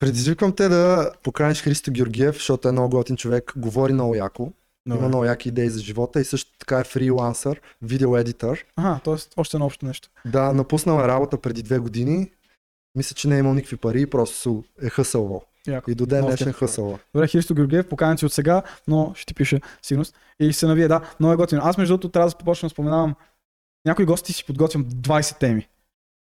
Предизвиквам 0.00 0.52
те 0.52 0.68
да 0.68 1.12
поканиш 1.22 1.62
Христо 1.62 1.92
Георгиев, 1.92 2.34
защото 2.34 2.68
е 2.68 2.72
много 2.72 2.96
готин 2.96 3.16
човек, 3.16 3.52
говори 3.56 3.92
много 3.92 4.14
яко, 4.14 4.52
има 4.88 5.08
много 5.08 5.24
яки 5.24 5.48
идеи 5.48 5.70
за 5.70 5.80
живота 5.80 6.20
и 6.20 6.24
също 6.24 6.58
така 6.58 6.80
е 6.80 6.84
фрилансър, 6.84 7.60
видео 7.82 8.16
едитър. 8.16 8.64
Ага, 8.76 9.00
т.е. 9.04 9.14
още 9.36 9.56
едно 9.56 9.66
общо 9.66 9.86
нещо. 9.86 10.08
Да, 10.24 10.52
напуснал 10.52 11.00
е 11.00 11.08
работа 11.08 11.40
преди 11.40 11.62
две 11.62 11.78
години. 11.78 12.30
Мисля, 12.94 13.14
че 13.14 13.28
не 13.28 13.36
е 13.36 13.38
имал 13.38 13.54
никакви 13.54 13.76
пари, 13.76 14.06
просто 14.06 14.64
е 14.82 14.90
хъсълвал. 14.90 15.42
Яко. 15.68 15.90
И 15.90 15.94
до 15.94 16.06
ден 16.06 16.24
днешен 16.24 16.46
кеф. 16.46 16.56
хъсълва. 16.56 16.98
Добре, 17.14 17.28
Христо 17.28 17.54
Георгиев, 17.54 17.88
поканен 17.88 18.18
си 18.18 18.26
от 18.26 18.32
сега, 18.32 18.62
но 18.88 19.12
ще 19.14 19.26
ти 19.26 19.34
пише 19.34 19.60
сигурност. 19.82 20.16
И 20.40 20.52
се 20.52 20.66
навие, 20.66 20.88
да, 20.88 21.00
много 21.20 21.32
е 21.32 21.36
готино. 21.36 21.60
Аз 21.64 21.78
между 21.78 21.92
другото 21.92 22.08
трябва 22.08 22.26
да 22.26 22.30
започна 22.30 22.66
да 22.66 22.70
споменавам. 22.70 23.14
Някои 23.84 24.04
гости 24.04 24.32
си 24.32 24.44
подготвям 24.44 24.84
20 24.84 25.38
теми. 25.38 25.68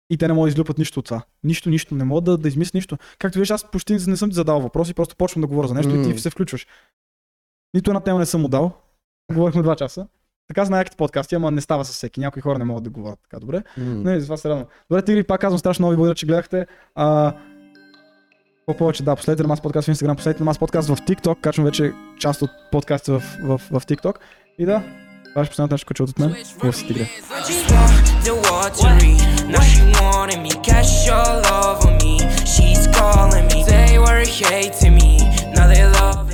И 0.09 0.17
те 0.17 0.27
не 0.27 0.33
могат 0.33 0.47
да 0.47 0.49
излюпат 0.49 0.77
нищо 0.77 0.99
от 0.99 1.05
това. 1.05 1.21
Нищо, 1.43 1.69
нищо. 1.69 1.95
Не 1.95 2.03
могат 2.03 2.23
да, 2.23 2.37
да 2.37 2.47
измислят 2.47 2.73
нищо. 2.73 2.97
Както 3.19 3.39
виж, 3.39 3.51
аз 3.51 3.71
почти 3.71 3.93
не 3.93 4.17
съм 4.17 4.29
ти 4.29 4.35
задал 4.35 4.59
въпроси, 4.59 4.93
просто 4.93 5.15
почвам 5.15 5.41
да 5.41 5.47
говоря 5.47 5.67
за 5.67 5.73
нещо 5.73 5.95
и 5.95 5.97
М. 5.97 6.03
ти 6.03 6.19
се 6.19 6.29
включваш. 6.29 6.67
Нито 7.73 7.91
една 7.91 7.99
тема 7.99 8.19
не 8.19 8.25
съм 8.25 8.41
му 8.41 8.47
дал. 8.47 8.71
Говорихме 9.33 9.63
2 9.63 9.75
часа. 9.75 10.07
Така 10.47 10.65
знаят 10.65 10.97
подкасти, 10.97 11.35
ама 11.35 11.51
не 11.51 11.61
става 11.61 11.85
с 11.85 11.91
всеки. 11.91 12.19
Някои 12.19 12.41
хора 12.41 12.59
не 12.59 12.65
могат 12.65 12.83
да 12.83 12.89
говорят 12.89 13.19
така 13.21 13.39
добре. 13.39 13.63
М. 13.77 13.85
Не, 13.85 14.19
за 14.19 14.25
това 14.25 14.37
се 14.37 14.49
радвам. 14.49 14.65
Добре, 14.89 15.01
Тигри, 15.01 15.23
пак 15.23 15.41
казвам 15.41 15.59
страшно 15.59 15.83
много 15.83 15.91
ви 15.91 15.97
благодаря, 15.97 16.15
че 16.15 16.25
гледахте. 16.25 16.67
А, 16.95 17.33
по 18.65 18.73
повече, 18.73 19.03
да, 19.03 19.15
последете 19.15 19.43
на 19.43 19.47
Мас 19.47 19.61
подкаст 19.61 19.87
в 19.87 19.91
Instagram, 19.91 20.15
последете 20.15 20.43
на 20.43 20.45
Мас 20.45 20.59
подкаст 20.59 20.89
в 20.89 20.95
TikTok, 20.95 21.41
качвам 21.41 21.65
вече 21.65 21.91
част 22.19 22.41
от 22.41 22.49
подкаста 22.71 23.19
в, 23.19 23.23
в, 23.41 23.57
в, 23.57 23.85
TikTok. 23.85 24.15
И 24.59 24.65
да, 24.65 24.83
това 25.29 25.41
беше 25.41 25.49
последната 25.49 25.73
нещо, 25.73 25.87
което 25.87 26.03
от 26.03 26.19
мен. 26.19 26.35
Хубаво 26.53 26.73
си, 26.73 26.85
watery. 26.85 27.07
Now. 29.47 29.61
They 35.67 35.91
were 35.91 36.24